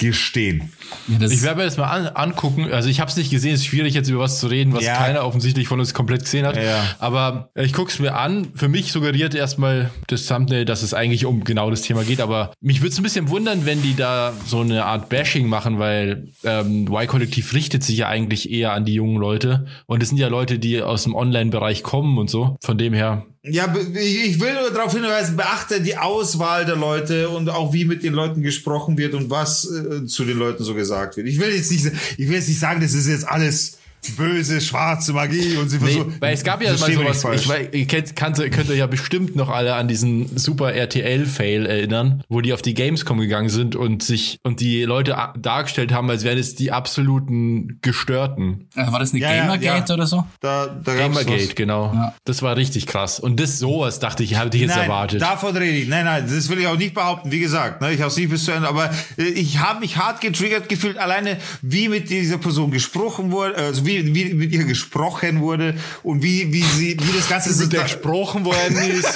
gestehen. 0.00 0.72
ja, 1.06 1.20
Ich 1.28 1.42
werde 1.42 1.58
mir 1.58 1.64
das 1.64 1.76
mal 1.76 1.84
an, 1.86 2.06
angucken. 2.08 2.72
Also 2.72 2.88
ich 2.88 2.98
habe 3.00 3.10
es 3.10 3.16
nicht 3.16 3.30
gesehen. 3.30 3.54
Es 3.54 3.60
ist 3.60 3.66
schwierig 3.66 3.94
jetzt 3.94 4.08
über 4.08 4.20
was 4.20 4.40
zu 4.40 4.48
reden, 4.48 4.72
was 4.72 4.82
Ja. 4.84 4.96
keiner 4.96 5.24
offensichtlich 5.24 5.68
von 5.68 5.78
uns 5.78 5.94
komplett 5.94 6.22
gesehen 6.24 6.46
hat. 6.46 6.56
Ja. 6.56 6.82
Aber 6.98 7.50
ich 7.54 7.72
gucke 7.72 7.90
es 7.92 7.98
mir 8.00 8.16
an. 8.16 8.48
Für 8.54 8.68
mich 8.68 8.90
suggeriert 8.90 9.34
erstmal 9.34 9.90
das 10.08 10.26
Thumbnail, 10.26 10.64
dass 10.64 10.82
es 10.82 10.94
eigentlich 10.94 11.26
um 11.26 11.44
genau 11.44 11.70
das 11.70 11.82
Thema 11.82 12.02
geht. 12.02 12.20
Aber 12.20 12.52
mich 12.60 12.80
würde 12.80 12.92
es 12.92 12.98
ein 12.98 13.02
bisschen 13.04 13.28
wundern, 13.28 13.66
wenn 13.66 13.82
die 13.82 13.94
da 13.94 14.32
so 14.46 14.60
eine 14.60 14.86
Art 14.86 15.08
Bashing 15.10 15.46
machen, 15.48 15.78
weil 15.78 16.28
ähm, 16.44 16.86
Y-Kollektiv 16.90 17.52
richtet 17.54 17.84
sich 17.84 17.98
ja 17.98 18.08
eigentlich 18.08 18.50
eher 18.50 18.72
an 18.72 18.84
die 18.84 18.94
jungen 18.94 19.18
Leute. 19.18 19.66
Und 19.86 20.02
es 20.02 20.08
sind 20.08 20.18
ja 20.18 20.28
Leute, 20.28 20.58
die 20.58 20.82
aus 20.82 21.02
dem 21.04 21.14
Online-Bereich 21.14 21.82
kommen 21.82 22.16
und 22.18 22.30
so. 22.30 22.56
Von 22.62 22.78
dem 22.78 22.94
her. 22.94 23.26
Ja, 23.42 23.74
ich 23.74 24.38
will 24.38 24.52
nur 24.52 24.70
darauf 24.70 24.92
hinweisen, 24.92 25.34
beachte 25.34 25.80
die 25.80 25.96
Auswahl 25.96 26.66
der 26.66 26.76
Leute 26.76 27.30
und 27.30 27.48
auch 27.48 27.72
wie 27.72 27.86
mit 27.86 28.02
den 28.02 28.12
Leuten 28.12 28.42
gesprochen 28.42 28.98
wird 28.98 29.14
und 29.14 29.30
was 29.30 29.64
äh, 29.70 30.04
zu 30.04 30.26
den 30.26 30.36
Leuten 30.36 30.62
so 30.62 30.74
gesagt 30.74 31.16
wird. 31.16 31.26
Ich 31.26 31.40
will 31.40 31.48
jetzt 31.48 31.70
nicht, 31.70 31.86
ich 32.18 32.28
will 32.28 32.36
jetzt 32.36 32.48
nicht 32.48 32.60
sagen, 32.60 32.82
das 32.82 32.92
ist 32.92 33.08
jetzt 33.08 33.26
alles 33.26 33.78
böse, 34.16 34.60
schwarze 34.60 35.12
Magie 35.12 35.56
und 35.56 35.68
sie 35.68 35.76
Nee, 35.78 35.84
versuchen. 35.92 36.16
weil 36.20 36.34
es 36.34 36.44
gab 36.44 36.62
ja 36.62 36.70
mal 36.76 36.92
sowas, 36.92 37.24
ich 37.40 37.48
weiß, 37.48 37.68
ihr 37.72 37.86
kennt, 37.86 38.16
könnt 38.16 38.38
euch 38.70 38.78
ja 38.78 38.86
bestimmt 38.86 39.36
noch 39.36 39.48
alle 39.50 39.74
an 39.74 39.88
diesen 39.88 40.36
super 40.38 40.72
RTL-Fail 40.72 41.66
erinnern, 41.66 42.22
wo 42.28 42.40
die 42.40 42.52
auf 42.52 42.62
die 42.62 42.74
Gamescom 42.74 43.18
gegangen 43.20 43.48
sind 43.48 43.76
und 43.76 44.02
sich 44.02 44.38
und 44.42 44.60
die 44.60 44.82
Leute 44.84 45.16
dargestellt 45.38 45.92
haben, 45.92 46.08
als 46.10 46.24
wären 46.24 46.38
es 46.38 46.54
die 46.54 46.72
absoluten 46.72 47.78
Gestörten. 47.82 48.68
äh, 48.76 48.90
war 48.90 49.00
das 49.00 49.12
eine 49.12 49.20
Ja, 49.20 49.34
Gamergate 49.36 49.88
ja. 49.90 49.94
oder 49.94 50.06
so? 50.06 50.24
da, 50.40 50.66
da 50.66 50.94
Gamergate, 50.94 51.48
was. 51.48 51.54
genau. 51.54 51.92
Ja. 51.94 52.14
Das 52.24 52.42
war 52.42 52.56
richtig 52.56 52.86
krass. 52.86 53.20
Und 53.20 53.38
das 53.40 53.58
sowas 53.58 53.98
dachte 53.98 54.22
ich, 54.22 54.36
hatte 54.36 54.56
ich 54.56 54.62
jetzt 54.62 54.74
nein, 54.76 54.84
erwartet. 54.84 55.20
Davon 55.22 55.56
rede 55.56 55.76
ich. 55.76 55.88
Nein, 55.88 56.04
nein, 56.04 56.24
das 56.28 56.48
will 56.48 56.58
ich 56.58 56.66
auch 56.66 56.76
nicht 56.76 56.94
behaupten. 56.94 57.30
Wie 57.32 57.40
gesagt, 57.40 57.80
ne, 57.80 57.92
ich 57.92 58.00
habe 58.00 58.10
es 58.10 58.16
nicht 58.16 58.30
bis 58.30 58.44
zu 58.44 58.52
Ende, 58.52 58.68
aber 58.68 58.90
äh, 59.18 59.22
ich 59.24 59.58
habe 59.58 59.80
mich 59.80 59.96
hart 59.96 60.20
getriggert 60.20 60.68
gefühlt, 60.68 60.96
alleine 60.98 61.36
wie 61.62 61.88
mit 61.88 62.10
dieser 62.10 62.38
Person 62.38 62.70
gesprochen 62.70 63.30
wurde, 63.32 63.56
also 63.56 63.84
wie, 63.86 63.89
wie 63.98 64.34
mit 64.34 64.52
ihr 64.52 64.64
gesprochen 64.64 65.40
wurde 65.40 65.74
und 66.02 66.22
wie, 66.22 66.52
wie 66.52 66.62
sie, 66.62 66.96
wie 67.00 67.16
das 67.16 67.28
Ganze 67.28 67.52
so 67.52 67.62
mit 67.64 67.72
der 67.72 67.80
da- 67.80 67.86
gesprochen 67.86 68.44
worden 68.44 68.76
ist. 68.76 69.08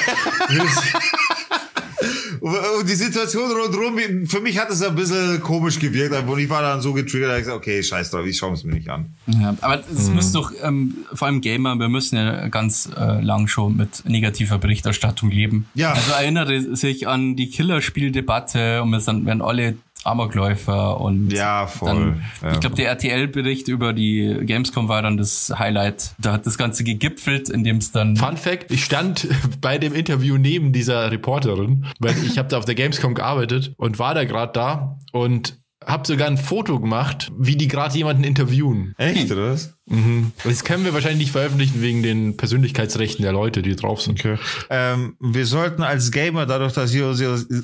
Und 2.40 2.86
die 2.90 2.94
Situation 2.94 3.50
rundherum, 3.50 4.26
für 4.26 4.40
mich 4.40 4.58
hat 4.58 4.68
es 4.68 4.82
ein 4.82 4.94
bisschen 4.94 5.40
komisch 5.40 5.78
gewirkt, 5.78 6.14
und 6.28 6.38
ich 6.38 6.50
war 6.50 6.60
dann 6.60 6.82
so 6.82 6.92
getriggert, 6.92 7.30
dass 7.30 7.38
ich 7.38 7.44
gesagt, 7.44 7.56
okay, 7.58 7.82
scheiß 7.82 8.10
drauf, 8.10 8.26
ich 8.26 8.36
schaue 8.36 8.52
es 8.52 8.64
mir 8.64 8.74
nicht 8.74 8.88
an. 8.90 9.14
Ja, 9.26 9.56
aber 9.62 9.82
es 9.90 10.08
Mhm. 10.08 10.14
muss 10.16 10.32
doch, 10.32 10.52
ähm, 10.62 10.94
vor 11.14 11.28
allem 11.28 11.40
Gamer, 11.40 11.76
wir 11.76 11.88
müssen 11.88 12.16
ja 12.16 12.48
ganz 12.48 12.90
äh, 12.94 13.22
lang 13.22 13.46
schon 13.46 13.76
mit 13.78 14.04
negativer 14.06 14.58
Berichterstattung 14.58 15.30
leben. 15.30 15.66
Ja. 15.74 15.92
Also 15.92 16.12
erinnere 16.12 16.76
sich 16.76 17.08
an 17.08 17.34
die 17.36 17.48
Killerspieldebatte 17.48 18.82
und 18.82 18.90
wir 18.90 19.00
sind, 19.00 19.24
werden 19.24 19.40
alle 19.40 19.76
Amokläufer 20.04 21.00
und 21.00 21.32
Ja, 21.32 21.66
voll. 21.66 21.88
Dann, 21.88 22.22
Ja. 22.42 22.52
Ich 22.52 22.60
glaube, 22.60 22.76
der 22.76 22.88
RTL-Bericht 22.88 23.68
über 23.68 23.92
die 23.92 24.40
Gamescom 24.42 24.88
war 24.88 25.02
dann 25.02 25.16
das 25.16 25.52
Highlight. 25.58 26.14
Da 26.18 26.32
hat 26.32 26.46
das 26.46 26.58
Ganze 26.58 26.84
gegipfelt, 26.84 27.48
indem 27.48 27.78
es 27.78 27.92
dann 27.92 28.16
Fun 28.16 28.36
Fact, 28.36 28.70
ich 28.70 28.84
stand 28.84 29.28
bei 29.60 29.78
dem 29.78 29.94
Interview 29.94 30.36
neben 30.36 30.72
dieser 30.72 31.10
Reporterin, 31.10 31.86
weil 31.98 32.14
ich 32.24 32.38
habe 32.38 32.48
da 32.48 32.58
auf 32.58 32.64
der 32.64 32.74
Gamescom 32.74 33.14
gearbeitet 33.14 33.72
und 33.76 33.98
war 33.98 34.14
da 34.14 34.24
gerade 34.24 34.52
da 34.52 34.98
und 35.12 35.58
habe 35.86 36.06
sogar 36.06 36.28
ein 36.28 36.38
Foto 36.38 36.80
gemacht, 36.80 37.30
wie 37.38 37.56
die 37.56 37.68
gerade 37.68 37.94
jemanden 37.96 38.24
interviewen. 38.24 38.94
Echt, 38.96 39.30
oder 39.30 39.52
was? 39.52 39.76
Mhm. 39.86 40.32
Das 40.44 40.64
können 40.64 40.84
wir 40.84 40.94
wahrscheinlich 40.94 41.18
nicht 41.18 41.32
veröffentlichen 41.32 41.82
wegen 41.82 42.02
den 42.02 42.36
Persönlichkeitsrechten 42.36 43.22
der 43.22 43.32
Leute, 43.32 43.60
die 43.60 43.76
drauf 43.76 44.00
sind. 44.00 44.18
Okay. 44.18 44.38
Ähm, 44.70 45.16
wir 45.20 45.44
sollten 45.44 45.82
als 45.82 46.10
Gamer, 46.10 46.46
dadurch, 46.46 46.72
dass 46.72 46.94
wir 46.94 47.06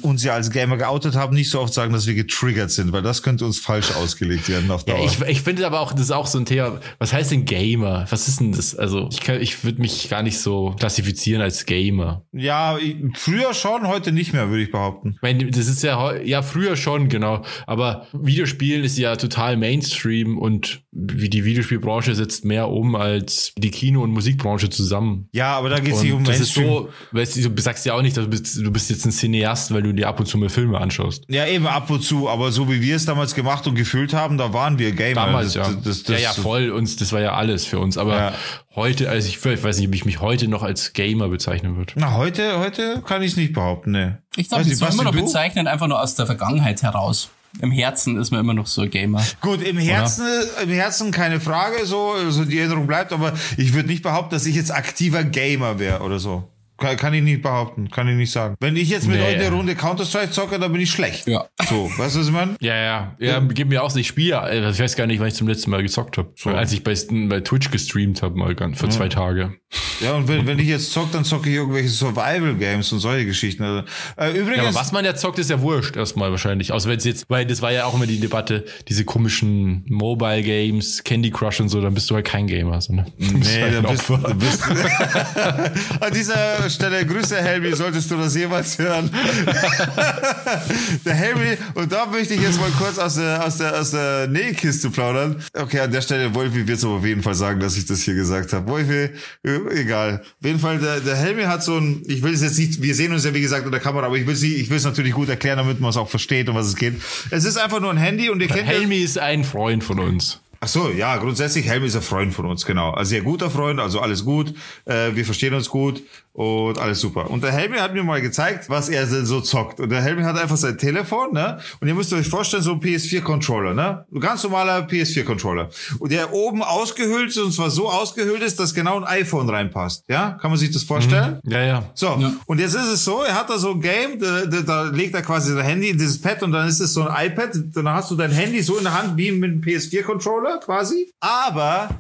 uns, 0.02 0.22
ja 0.24 0.34
als 0.34 0.50
Gamer 0.50 0.76
geoutet 0.76 1.14
haben, 1.16 1.34
nicht 1.34 1.48
so 1.50 1.60
oft 1.60 1.72
sagen, 1.72 1.92
dass 1.92 2.06
wir 2.06 2.14
getriggert 2.14 2.70
sind, 2.70 2.92
weil 2.92 3.02
das 3.02 3.22
könnte 3.22 3.46
uns 3.46 3.58
falsch 3.58 3.92
ausgelegt 3.92 4.48
werden 4.48 4.70
auf 4.70 4.84
Ja, 4.86 4.94
Dauer. 4.96 5.06
ich, 5.06 5.20
ich 5.28 5.40
finde 5.42 5.66
aber 5.66 5.80
auch, 5.80 5.92
das 5.92 6.02
ist 6.02 6.10
auch 6.10 6.26
so 6.26 6.38
ein 6.38 6.44
Thema. 6.44 6.80
Was 6.98 7.12
heißt 7.12 7.30
denn 7.30 7.44
Gamer? 7.46 8.06
Was 8.10 8.28
ist 8.28 8.40
denn 8.40 8.52
das? 8.52 8.74
Also, 8.76 9.08
ich, 9.10 9.20
kann- 9.20 9.40
ich 9.40 9.64
würde 9.64 9.80
mich 9.80 10.08
gar 10.10 10.22
nicht 10.22 10.38
so 10.38 10.74
klassifizieren 10.78 11.40
als 11.42 11.64
Gamer. 11.64 12.24
ja, 12.32 12.78
früher 13.14 13.54
schon, 13.54 13.86
heute 13.88 14.12
nicht 14.12 14.32
mehr, 14.32 14.50
würde 14.50 14.62
ich 14.64 14.70
behaupten. 14.70 15.12
Ich 15.16 15.22
meine, 15.22 15.46
das 15.50 15.66
ist 15.68 15.82
ja, 15.82 16.14
ja, 16.16 16.42
früher 16.42 16.76
schon, 16.76 17.08
genau. 17.08 17.42
Aber 17.66 18.06
Videospielen 18.12 18.84
ist 18.84 18.98
ja 18.98 19.16
total 19.16 19.56
Mainstream 19.56 20.36
und 20.38 20.82
wie 20.92 21.30
die 21.30 21.44
Videospielbranche 21.44 22.09
setzt 22.14 22.44
mehr 22.44 22.68
um 22.68 22.94
als 22.94 23.52
die 23.58 23.70
Kino- 23.70 24.02
und 24.02 24.10
Musikbranche 24.12 24.70
zusammen. 24.70 25.28
Ja, 25.32 25.56
aber 25.56 25.68
da 25.70 25.78
geht 25.80 25.94
es 25.94 26.02
nicht 26.02 26.12
um 26.12 26.24
das 26.24 26.40
ist 26.40 26.54
so, 26.54 26.88
weißt 27.12 27.36
du, 27.36 27.48
du 27.50 27.62
sagst 27.62 27.84
ja 27.86 27.94
auch 27.94 28.02
nicht, 28.02 28.16
du 28.16 28.26
bist, 28.28 28.56
du 28.56 28.70
bist 28.70 28.90
jetzt 28.90 29.04
ein 29.06 29.12
Cineast, 29.12 29.72
weil 29.74 29.82
du 29.82 29.92
dir 29.92 30.08
ab 30.08 30.20
und 30.20 30.26
zu 30.26 30.38
mal 30.38 30.48
Filme 30.48 30.78
anschaust. 30.78 31.24
Ja, 31.28 31.46
eben 31.46 31.66
ab 31.66 31.90
und 31.90 32.02
zu, 32.02 32.28
aber 32.28 32.52
so 32.52 32.70
wie 32.70 32.80
wir 32.80 32.96
es 32.96 33.04
damals 33.04 33.34
gemacht 33.34 33.66
und 33.66 33.74
gefühlt 33.74 34.14
haben, 34.14 34.38
da 34.38 34.52
waren 34.52 34.78
wir 34.78 34.92
Gamer. 34.92 35.26
Damals, 35.26 35.54
Das- 35.54 35.68
ja. 35.68 35.74
das- 35.84 36.02
das- 36.04 36.20
ja, 36.20 36.28
ja, 36.28 36.32
voll. 36.32 36.70
Uns, 36.70 36.96
das 36.96 37.12
war 37.12 37.20
ja 37.20 37.34
alles 37.34 37.64
für 37.66 37.78
uns. 37.78 37.98
Aber 37.98 38.16
Ja. 38.16 38.32
heute, 38.74 39.08
also 39.10 39.28
ich, 39.28 39.44
ich 39.44 39.64
weiß 39.64 39.78
nicht, 39.78 39.88
ob 39.88 39.94
ich 39.94 40.04
mich 40.04 40.20
heute 40.20 40.48
noch 40.48 40.62
als 40.62 40.92
Gamer 40.92 41.28
bezeichnen 41.28 41.76
würde. 41.76 41.92
Na, 41.96 42.14
heute, 42.14 42.58
heute 42.60 43.02
kann 43.06 43.22
ich 43.22 43.32
es 43.32 43.36
nicht 43.36 43.52
behaupten, 43.52 43.90
ne. 43.92 44.22
Ich 44.36 44.48
glaube, 44.48 44.64
nicht, 44.64 44.76
soll 44.76 44.90
immer 44.90 45.04
noch 45.04 45.12
du? 45.14 45.22
bezeichnen, 45.22 45.66
einfach 45.66 45.86
nur 45.88 46.00
aus 46.00 46.14
der 46.14 46.26
Vergangenheit 46.26 46.82
heraus. 46.82 47.30
Im 47.60 47.72
Herzen 47.72 48.16
ist 48.16 48.30
man 48.30 48.40
immer 48.40 48.54
noch 48.54 48.66
so 48.66 48.82
ein 48.82 48.90
Gamer. 48.90 49.22
Gut, 49.40 49.60
im 49.62 49.76
Herzen, 49.76 50.26
im 50.62 50.70
Herzen 50.70 51.10
keine 51.10 51.40
Frage, 51.40 51.84
so, 51.84 52.12
also 52.12 52.44
die 52.44 52.58
Erinnerung 52.58 52.86
bleibt, 52.86 53.12
aber 53.12 53.32
ich 53.56 53.74
würde 53.74 53.88
nicht 53.88 54.02
behaupten, 54.02 54.30
dass 54.30 54.46
ich 54.46 54.54
jetzt 54.54 54.72
aktiver 54.72 55.24
Gamer 55.24 55.78
wäre 55.78 56.02
oder 56.02 56.18
so. 56.18 56.48
Kann, 56.80 56.96
kann 56.96 57.14
ich 57.14 57.22
nicht 57.22 57.42
behaupten, 57.42 57.90
kann 57.90 58.08
ich 58.08 58.16
nicht 58.16 58.32
sagen. 58.32 58.56
Wenn 58.58 58.76
ich 58.76 58.88
jetzt 58.88 59.06
mit 59.06 59.18
Nee. 59.20 59.26
euch 59.26 59.34
eine 59.36 59.50
Runde 59.54 59.74
Counter-Strike 59.76 60.30
zocke, 60.32 60.58
dann 60.58 60.72
bin 60.72 60.80
ich 60.80 60.90
schlecht. 60.90 61.28
Ja. 61.28 61.46
So, 61.68 61.90
weißt 61.96 62.16
du, 62.16 62.20
was 62.20 62.26
ich 62.26 62.32
meine? 62.32 62.56
Ja, 62.60 62.74
ja. 62.76 63.16
Ja, 63.18 63.38
gib 63.40 63.68
mir 63.68 63.82
auch, 63.82 63.94
ich 63.94 64.06
spiele, 64.08 64.40
äh, 64.50 64.70
ich 64.70 64.80
weiß 64.80 64.96
gar 64.96 65.06
nicht, 65.06 65.20
wann 65.20 65.28
ich 65.28 65.34
zum 65.34 65.46
letzten 65.46 65.70
Mal 65.70 65.82
gezockt 65.82 66.16
habe. 66.18 66.32
Als 66.56 66.72
ich 66.72 66.82
bei, 66.82 66.94
bei 67.28 67.40
Twitch 67.40 67.70
gestreamt 67.70 68.22
habe, 68.22 68.36
mal 68.38 68.54
ganz, 68.54 68.80
für 68.80 68.88
zwei 68.88 69.08
Tage. 69.08 69.54
Ja, 70.00 70.14
und 70.14 70.26
wenn, 70.28 70.46
wenn 70.46 70.58
ich 70.58 70.66
jetzt 70.66 70.92
zocke, 70.92 71.10
dann 71.12 71.24
zocke 71.24 71.50
ich 71.50 71.56
irgendwelche 71.56 71.90
Survival-Games 71.90 72.90
und 72.92 73.00
solche 73.00 73.26
Geschichten. 73.26 73.62
Also, 73.62 73.84
äh, 74.16 74.30
übrigens, 74.30 74.56
Ja, 74.56 74.62
aber 74.70 74.74
was 74.74 74.92
man 74.92 75.04
ja 75.04 75.14
zockt, 75.14 75.38
ist 75.38 75.50
ja 75.50 75.60
wurscht 75.60 75.96
erstmal 75.96 76.30
wahrscheinlich. 76.30 76.72
Außer 76.72 76.88
wenn 76.88 76.96
es 76.98 77.04
jetzt, 77.04 77.24
weil 77.28 77.44
das 77.44 77.60
war 77.60 77.70
ja 77.70 77.84
auch 77.84 77.94
immer 77.94 78.06
die 78.06 78.18
Debatte, 78.18 78.64
diese 78.88 79.04
komischen 79.04 79.84
Mobile 79.88 80.42
Games, 80.42 81.04
Candy 81.04 81.30
Crush 81.30 81.60
und 81.60 81.68
so, 81.68 81.80
dann 81.82 81.92
bist 81.92 82.08
du 82.10 82.14
halt 82.14 82.24
kein 82.24 82.46
Gamer. 82.46 82.80
So, 82.80 82.94
ne? 82.94 83.04
Nee, 83.18 83.70
dann 83.72 83.84
bist, 83.84 84.08
du 84.08 84.34
bist 84.34 84.62
An 86.00 86.12
dieser 86.14 86.69
Stelle 86.70 87.04
Grüße, 87.04 87.36
Helmi, 87.36 87.74
solltest 87.74 88.10
du 88.10 88.16
das 88.16 88.34
jemals 88.34 88.78
hören. 88.78 89.10
der 91.04 91.14
Helmi, 91.14 91.56
und 91.74 91.92
da 91.92 92.06
möchte 92.06 92.34
ich 92.34 92.40
jetzt 92.40 92.60
mal 92.60 92.70
kurz 92.78 92.98
aus 92.98 93.14
der, 93.16 93.44
aus 93.44 93.58
der, 93.58 93.78
aus 93.78 93.90
der 93.90 94.26
Nähkiste 94.28 94.90
plaudern. 94.90 95.42
Okay, 95.54 95.80
an 95.80 95.90
der 95.92 96.00
Stelle, 96.00 96.34
Wolfi 96.34 96.66
wird 96.66 96.78
es 96.78 96.84
aber 96.84 96.94
auf 96.94 97.04
jeden 97.04 97.22
Fall 97.22 97.34
sagen, 97.34 97.60
dass 97.60 97.76
ich 97.76 97.86
das 97.86 98.02
hier 98.02 98.14
gesagt 98.14 98.52
habe. 98.52 98.66
Wolfi, 98.68 99.10
äh, 99.44 99.80
egal. 99.80 100.22
Auf 100.22 100.46
jeden 100.46 100.58
Fall, 100.58 100.78
der, 100.78 101.00
der 101.00 101.16
Helmi 101.16 101.42
hat 101.42 101.62
so 101.62 101.76
ein, 101.76 102.02
ich 102.06 102.22
will 102.22 102.32
es 102.32 102.42
jetzt 102.42 102.58
nicht, 102.58 102.80
wir 102.82 102.94
sehen 102.94 103.12
uns 103.12 103.24
ja 103.24 103.34
wie 103.34 103.40
gesagt 103.40 103.64
in 103.66 103.72
der 103.72 103.80
Kamera, 103.80 104.06
aber 104.06 104.16
ich 104.16 104.26
will 104.26 104.34
es 104.34 104.42
ich 104.42 104.70
will 104.70 104.76
es 104.78 104.84
natürlich 104.84 105.12
gut 105.12 105.28
erklären, 105.28 105.58
damit 105.58 105.80
man 105.80 105.90
es 105.90 105.96
auch 105.96 106.08
versteht, 106.08 106.48
um 106.48 106.54
was 106.54 106.66
es 106.66 106.76
geht. 106.76 106.94
Es 107.30 107.44
ist 107.44 107.58
einfach 107.58 107.80
nur 107.80 107.90
ein 107.90 107.96
Handy 107.98 108.30
und 108.30 108.40
ihr 108.40 108.48
kennt 108.48 108.68
ja- 108.68 108.74
Helmi 108.78 108.98
ist 108.98 109.18
ein 109.18 109.44
Freund 109.44 109.84
von 109.84 109.98
uns. 109.98 110.40
Ach 110.62 110.68
so, 110.68 110.90
ja, 110.90 111.16
grundsätzlich 111.16 111.66
Helm 111.66 111.84
ist 111.84 111.96
ein 111.96 112.02
Freund 112.02 112.34
von 112.34 112.44
uns, 112.44 112.66
genau. 112.66 112.92
Ein 112.92 113.06
sehr 113.06 113.22
guter 113.22 113.48
Freund, 113.48 113.80
also 113.80 114.00
alles 114.00 114.26
gut. 114.26 114.52
Äh, 114.84 115.14
wir 115.14 115.24
verstehen 115.24 115.54
uns 115.54 115.70
gut 115.70 116.02
und 116.32 116.78
alles 116.78 117.00
super. 117.00 117.28
Und 117.30 117.42
der 117.42 117.52
Helmi 117.52 117.78
hat 117.78 117.92
mir 117.92 118.04
mal 118.04 118.20
gezeigt, 118.20 118.70
was 118.70 118.88
er 118.88 119.06
so 119.06 119.40
zockt. 119.40 119.80
Und 119.80 119.90
der 119.90 120.00
Helmi 120.00 120.22
hat 120.22 120.38
einfach 120.38 120.56
sein 120.56 120.78
Telefon, 120.78 121.32
ne? 121.32 121.58
Und 121.80 121.88
ihr 121.88 121.94
müsst 121.94 122.12
euch 122.12 122.28
vorstellen, 122.28 122.62
so 122.62 122.72
ein 122.72 122.80
PS4-Controller, 122.80 123.74
ne? 123.74 124.06
Ein 124.14 124.20
ganz 124.20 124.42
normaler 124.44 124.86
PS4-Controller. 124.86 125.68
Und 125.98 126.12
der 126.12 126.32
oben 126.32 126.62
ausgehüllt 126.62 127.30
ist, 127.30 127.38
und 127.38 127.52
zwar 127.52 127.70
so 127.70 127.90
ausgehüllt 127.90 128.42
ist, 128.42 128.60
dass 128.60 128.74
genau 128.74 128.96
ein 129.00 129.04
iPhone 129.04 129.48
reinpasst. 129.48 130.04
Ja? 130.08 130.38
Kann 130.40 130.50
man 130.50 130.58
sich 130.58 130.70
das 130.70 130.84
vorstellen? 130.84 131.40
Ja, 131.44 131.62
ja. 131.62 131.90
So, 131.94 132.18
und 132.46 132.60
jetzt 132.60 132.74
ist 132.74 132.88
es 132.88 133.04
so, 133.04 133.22
er 133.22 133.34
hat 133.34 133.50
da 133.50 133.58
so 133.58 133.72
ein 133.72 133.80
Game, 133.80 134.18
da, 134.20 134.46
da, 134.46 134.60
da 134.60 134.82
legt 134.84 135.14
er 135.14 135.22
quasi 135.22 135.52
sein 135.52 135.64
Handy 135.64 135.88
in 135.90 135.98
dieses 135.98 136.20
Pad 136.20 136.42
und 136.42 136.52
dann 136.52 136.68
ist 136.68 136.80
es 136.80 136.94
so 136.94 137.06
ein 137.06 137.26
iPad, 137.26 137.50
dann 137.74 137.88
hast 137.88 138.10
du 138.10 138.16
dein 138.16 138.30
Handy 138.30 138.62
so 138.62 138.78
in 138.78 138.84
der 138.84 138.94
Hand 138.96 139.16
wie 139.16 139.32
mit 139.32 139.50
einem 139.50 139.60
PS4-Controller 139.60 140.60
quasi. 140.60 141.12
Aber 141.20 141.90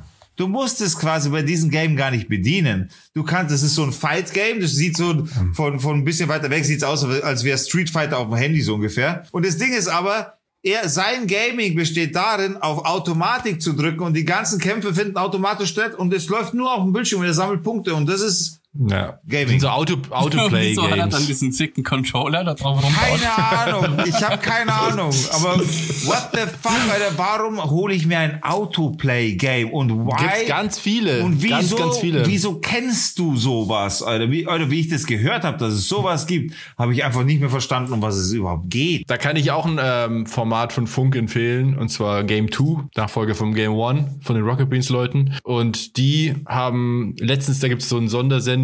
du 0.40 0.48
musst 0.48 0.80
es 0.80 0.98
quasi 0.98 1.28
bei 1.28 1.42
diesem 1.42 1.70
Game 1.70 1.96
gar 1.96 2.10
nicht 2.10 2.28
bedienen. 2.28 2.90
Du 3.12 3.22
kannst, 3.22 3.52
das 3.52 3.62
ist 3.62 3.74
so 3.74 3.84
ein 3.84 3.92
Fight-Game, 3.92 4.60
das 4.60 4.72
sieht 4.72 4.96
so 4.96 5.26
von, 5.52 5.78
von 5.78 5.98
ein 5.98 6.04
bisschen 6.04 6.30
weiter 6.30 6.48
weg, 6.48 6.64
sieht 6.64 6.78
es 6.78 6.82
aus, 6.82 7.04
als 7.04 7.44
wäre 7.44 7.58
Street 7.58 7.90
Fighter 7.90 8.18
auf 8.18 8.28
dem 8.28 8.36
Handy 8.36 8.62
so 8.62 8.74
ungefähr. 8.74 9.24
Und 9.32 9.44
das 9.44 9.58
Ding 9.58 9.74
ist 9.74 9.88
aber, 9.88 10.38
er, 10.62 10.88
sein 10.88 11.26
Gaming 11.26 11.74
besteht 11.74 12.16
darin, 12.16 12.56
auf 12.56 12.86
Automatik 12.86 13.60
zu 13.60 13.74
drücken 13.74 14.00
und 14.00 14.14
die 14.14 14.24
ganzen 14.24 14.58
Kämpfe 14.58 14.94
finden 14.94 15.18
automatisch 15.18 15.70
statt 15.70 15.94
und 15.94 16.12
es 16.14 16.28
läuft 16.28 16.54
nur 16.54 16.72
auf 16.72 16.84
dem 16.84 16.92
Bildschirm 16.92 17.20
und 17.20 17.26
er 17.26 17.34
sammelt 17.34 17.62
Punkte 17.62 17.94
und 17.94 18.06
das 18.06 18.22
ist 18.22 18.59
ja. 18.72 19.18
Gaming. 19.26 19.58
So 19.58 19.68
Auto, 19.68 19.96
Wieso 19.98 20.12
hat 20.12 20.90
er 20.90 20.96
dann 20.96 21.08
Autoplay-Games. 21.08 21.26
diesen 21.26 21.52
sicken 21.52 21.82
Controller 21.82 22.44
da 22.44 22.54
drauf 22.54 22.82
rumbaut? 22.82 23.20
Keine 23.20 23.74
Ahnung, 23.76 23.98
ich 24.06 24.22
habe 24.22 24.38
keine 24.38 24.72
Ahnung. 24.72 25.12
Aber 25.32 25.58
what 25.58 26.28
the 26.32 26.40
fuck, 26.62 26.72
Alter, 26.92 27.12
warum 27.16 27.62
hole 27.68 27.92
ich 27.92 28.06
mir 28.06 28.18
ein 28.18 28.42
Autoplay-Game 28.42 29.70
und 29.70 30.06
why? 30.06 30.16
Gibt's 30.16 30.46
ganz 30.46 30.78
viele. 30.78 31.24
und 31.24 31.42
wieso, 31.42 31.76
ganz, 31.76 31.76
ganz 31.76 31.98
viele. 31.98 32.26
wieso 32.26 32.60
kennst 32.60 33.18
du 33.18 33.36
sowas, 33.36 34.04
Alter? 34.04 34.30
Wie, 34.30 34.46
Alter, 34.46 34.70
wie 34.70 34.80
ich 34.80 34.88
das 34.88 35.04
gehört 35.04 35.42
habe, 35.42 35.58
dass 35.58 35.74
es 35.74 35.88
sowas 35.88 36.28
gibt, 36.28 36.54
habe 36.78 36.92
ich 36.92 37.04
einfach 37.04 37.24
nicht 37.24 37.40
mehr 37.40 37.50
verstanden, 37.50 37.92
um 37.92 38.02
was 38.02 38.14
es 38.14 38.32
überhaupt 38.32 38.70
geht. 38.70 39.02
Da 39.10 39.16
kann 39.16 39.34
ich 39.34 39.50
auch 39.50 39.66
ein 39.66 39.80
ähm, 39.82 40.26
Format 40.26 40.72
von 40.72 40.86
Funk 40.86 41.16
empfehlen, 41.16 41.76
und 41.76 41.88
zwar 41.88 42.22
Game 42.22 42.52
2, 42.52 42.84
Nachfolger 42.94 43.34
vom 43.34 43.52
Game 43.52 43.72
1 43.72 44.24
von 44.24 44.36
den 44.36 44.44
Rocket 44.44 44.70
Beans 44.70 44.90
Leuten. 44.90 45.34
Und 45.42 45.96
die 45.96 46.34
haben 46.46 47.16
letztens, 47.18 47.58
da 47.58 47.66
gibt 47.66 47.82
es 47.82 47.88
so 47.88 47.96
eine 47.96 48.08
Sondersendung 48.08 48.59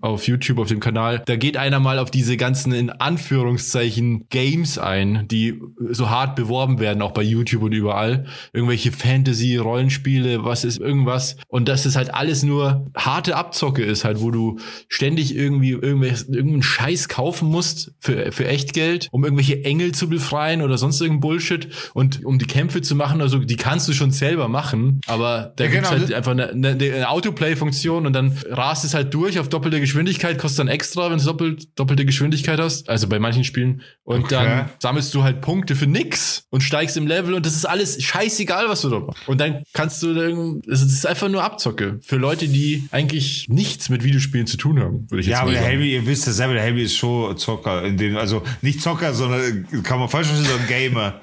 auf 0.00 0.26
YouTube, 0.26 0.58
auf 0.58 0.68
dem 0.68 0.80
Kanal, 0.80 1.22
da 1.26 1.36
geht 1.36 1.56
einer 1.56 1.80
mal 1.80 1.98
auf 1.98 2.10
diese 2.10 2.36
ganzen 2.36 2.72
in 2.72 2.90
Anführungszeichen 2.90 4.26
Games 4.28 4.78
ein, 4.78 5.26
die 5.28 5.60
so 5.90 6.10
hart 6.10 6.36
beworben 6.36 6.78
werden, 6.80 7.02
auch 7.02 7.12
bei 7.12 7.22
YouTube 7.22 7.62
und 7.62 7.72
überall. 7.72 8.26
Irgendwelche 8.52 8.92
Fantasy, 8.92 9.56
Rollenspiele, 9.56 10.44
was 10.44 10.64
ist 10.64 10.78
irgendwas. 10.78 11.36
Und 11.48 11.68
dass 11.68 11.84
es 11.84 11.96
halt 11.96 12.14
alles 12.14 12.42
nur 12.42 12.86
harte 12.96 13.36
Abzocke 13.36 13.82
ist, 13.82 14.04
halt, 14.04 14.20
wo 14.20 14.30
du 14.30 14.58
ständig 14.88 15.34
irgendwie 15.34 15.70
irgendeinen 15.70 16.62
Scheiß 16.62 17.08
kaufen 17.08 17.48
musst 17.48 17.92
für, 18.00 18.32
für 18.32 18.46
Echtgeld, 18.46 19.08
um 19.10 19.24
irgendwelche 19.24 19.64
Engel 19.64 19.92
zu 19.92 20.08
befreien 20.08 20.62
oder 20.62 20.78
sonst 20.78 21.00
irgendein 21.00 21.20
Bullshit 21.20 21.68
und 21.94 22.24
um 22.24 22.38
die 22.38 22.46
Kämpfe 22.46 22.82
zu 22.82 22.94
machen. 22.94 23.20
Also 23.20 23.38
die 23.38 23.56
kannst 23.56 23.88
du 23.88 23.92
schon 23.92 24.10
selber 24.10 24.48
machen, 24.48 25.00
aber 25.06 25.52
da 25.56 25.64
Ja, 25.64 25.70
gibt's 25.70 25.88
genau, 25.90 26.00
halt 26.00 26.12
einfach 26.12 26.32
eine, 26.32 26.50
eine, 26.50 26.68
eine 26.70 27.08
Autoplay-Funktion 27.08 28.06
und 28.06 28.12
dann 28.12 28.36
rast 28.48 28.84
es 28.84 28.94
halt 28.94 29.12
durch 29.14 29.31
auf 29.38 29.48
doppelte 29.48 29.80
Geschwindigkeit, 29.80 30.38
kostet 30.38 30.60
dann 30.60 30.68
extra, 30.68 31.10
wenn 31.10 31.18
du 31.18 31.24
doppelt, 31.24 31.68
doppelte 31.78 32.04
Geschwindigkeit 32.04 32.58
hast. 32.58 32.88
Also 32.88 33.08
bei 33.08 33.18
manchen 33.18 33.44
Spielen. 33.44 33.82
Und 34.04 34.24
Okay. 34.24 34.34
dann 34.34 34.68
sammelst 34.78 35.14
du 35.14 35.22
halt 35.22 35.40
Punkte 35.40 35.76
für 35.76 35.86
nix 35.86 36.46
und 36.50 36.62
steigst 36.62 36.96
im 36.96 37.06
Level 37.06 37.34
und 37.34 37.46
das 37.46 37.54
ist 37.54 37.64
alles 37.64 38.02
scheißegal, 38.02 38.68
was 38.68 38.80
du 38.82 38.90
da 38.90 39.00
machst. 39.00 39.26
Und 39.28 39.40
dann 39.40 39.62
kannst 39.72 40.02
du 40.02 40.14
da 40.14 40.22
irgend- 40.22 40.68
also 40.68 40.84
ist 40.86 41.06
einfach 41.06 41.28
nur 41.28 41.42
Abzocke 41.44 41.98
für 42.02 42.16
Leute, 42.16 42.48
die 42.48 42.84
eigentlich 42.90 43.46
nichts 43.48 43.88
mit 43.88 44.02
Videospielen 44.04 44.46
zu 44.46 44.56
tun 44.56 44.80
haben, 44.80 45.06
würde 45.10 45.20
ich 45.20 45.26
jetzt 45.26 45.36
Ja, 45.36 45.42
aber 45.42 45.52
der 45.52 45.60
sagen. 45.62 45.70
Helmi, 45.72 45.92
ihr 45.92 46.06
wisst 46.06 46.26
ja 46.26 46.32
selber, 46.32 46.54
der 46.54 46.62
Helmi 46.62 46.82
ist 46.82 46.96
schon 46.96 47.36
Zocker, 47.36 47.84
in 47.84 47.96
dem, 47.96 48.16
also 48.16 48.42
nicht 48.60 48.80
Zocker, 48.82 49.14
sondern 49.14 49.66
kann 49.82 49.98
man 49.98 50.08
falsch 50.08 50.26
verstehen, 50.28 50.48
sondern 50.50 50.68
Gamer. 50.68 51.20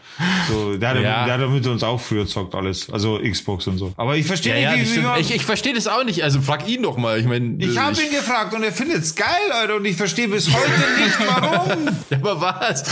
So, 0.49 0.77
der 0.77 0.89
hat, 0.89 1.01
Ja. 1.01 1.25
der 1.25 1.37
hat 1.39 1.49
mit 1.49 1.65
uns 1.67 1.83
auch 1.83 1.99
früher 1.99 2.25
zockt 2.27 2.55
alles, 2.55 2.89
also 2.89 3.19
Xbox 3.19 3.67
und 3.67 3.77
so. 3.77 3.93
Aber 3.97 4.15
ich 4.17 4.25
verstehe 4.25 4.53
Ja, 4.55 4.59
ja, 4.59 4.71
nicht, 4.75 4.85
das 4.89 4.95
wie, 4.95 4.99
wie 4.99 5.05
man, 5.05 5.19
ich, 5.21 5.33
ich 5.35 5.43
verstehe 5.45 5.73
das 5.73 5.87
auch 5.87 6.03
nicht. 6.03 6.23
Also 6.23 6.41
frag 6.41 6.67
ihn 6.67 6.83
doch 6.83 6.97
mal. 6.97 7.19
Ich 7.19 7.25
meine, 7.25 7.55
Ich 7.63 7.77
habe 7.99 8.09
ihn 8.09 8.15
gefragt 8.15 8.53
und 8.53 8.63
er 8.63 8.71
findet 8.71 9.03
es 9.03 9.15
geil, 9.15 9.27
Alter, 9.51 9.75
und 9.75 9.85
ich 9.85 9.95
verstehe 9.95 10.27
bis 10.27 10.47
heute 10.51 10.69
nicht, 11.01 11.19
warum. 11.19 11.87
Aber 12.21 12.41
was? 12.41 12.83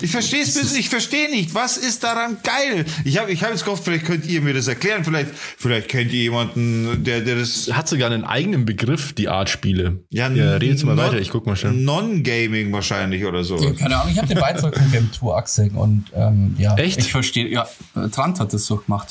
Ich 0.00 0.10
verstehe 0.10 0.42
es 0.42 0.54
bis, 0.54 0.76
ich 0.76 0.88
verstehe 0.88 1.30
nicht, 1.30 1.54
was 1.54 1.76
ist 1.76 2.04
daran 2.04 2.38
geil? 2.42 2.84
Ich 3.04 3.18
habe 3.18 3.30
ich 3.32 3.42
hab 3.42 3.50
jetzt 3.50 3.64
gehofft, 3.64 3.84
vielleicht 3.84 4.06
könnt 4.06 4.26
ihr 4.26 4.40
mir 4.40 4.54
das 4.54 4.68
erklären, 4.68 5.04
vielleicht, 5.04 5.30
vielleicht 5.34 5.88
kennt 5.88 6.12
ihr 6.12 6.22
jemanden, 6.22 7.04
der, 7.04 7.20
der 7.20 7.36
das, 7.36 7.70
Hat 7.72 7.88
sogar 7.88 8.10
einen 8.10 8.24
eigenen 8.24 8.64
Begriff, 8.64 9.12
die 9.12 9.28
Art 9.28 9.48
Spiele. 9.48 10.04
ja, 10.10 10.28
ja 10.30 10.52
red 10.54 10.62
jetzt 10.62 10.84
mal 10.84 10.94
non- 10.94 11.06
weiter. 11.06 11.18
Ich 11.18 11.30
guck 11.30 11.46
mal 11.46 11.56
schnell. 11.56 11.72
Non-Gaming 11.72 12.72
wahrscheinlich 12.72 13.24
oder 13.24 13.44
so. 13.44 13.56
Keine 13.78 13.96
Ahnung, 13.96 14.12
ich 14.12 14.18
habe 14.18 14.28
den 14.28 14.38
Beitrag 14.38 14.76
von 14.76 14.90
Game 14.90 15.10
2 15.12 15.34
Axel 15.36 15.70
und 15.74 16.06
ähm, 16.14 16.54
ja, 16.58 16.76
Echt? 16.76 16.98
ich 16.98 17.10
verstehe, 17.10 17.48
ja, 17.48 17.66
Trant 18.10 18.40
hat 18.40 18.52
das 18.52 18.66
so 18.66 18.76
gemacht. 18.76 19.10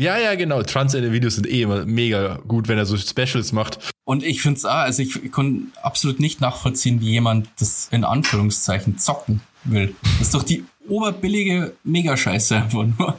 Ja, 0.00 0.18
ja, 0.18 0.34
genau. 0.34 0.62
Trans 0.62 0.92
seine 0.92 1.12
Videos 1.12 1.34
sind 1.34 1.46
eh 1.46 1.60
immer 1.60 1.84
mega 1.84 2.38
gut, 2.48 2.68
wenn 2.68 2.78
er 2.78 2.86
so 2.86 2.96
Specials 2.96 3.52
macht. 3.52 3.78
Und 4.04 4.22
ich 4.22 4.40
finde 4.40 4.56
es 4.56 4.64
auch, 4.64 4.70
also 4.70 5.02
ich, 5.02 5.22
ich 5.22 5.30
kann 5.30 5.72
absolut 5.82 6.20
nicht 6.20 6.40
nachvollziehen, 6.40 7.02
wie 7.02 7.10
jemand 7.10 7.48
das 7.58 7.88
in 7.90 8.04
Anführungszeichen 8.04 8.96
zocken 8.96 9.42
will. 9.64 9.94
Das 10.18 10.28
ist 10.28 10.34
doch 10.34 10.42
die 10.42 10.64
oberbillige 10.88 11.74
Megascheiße 11.84 12.56
einfach 12.56 12.86
nur. 12.98 13.18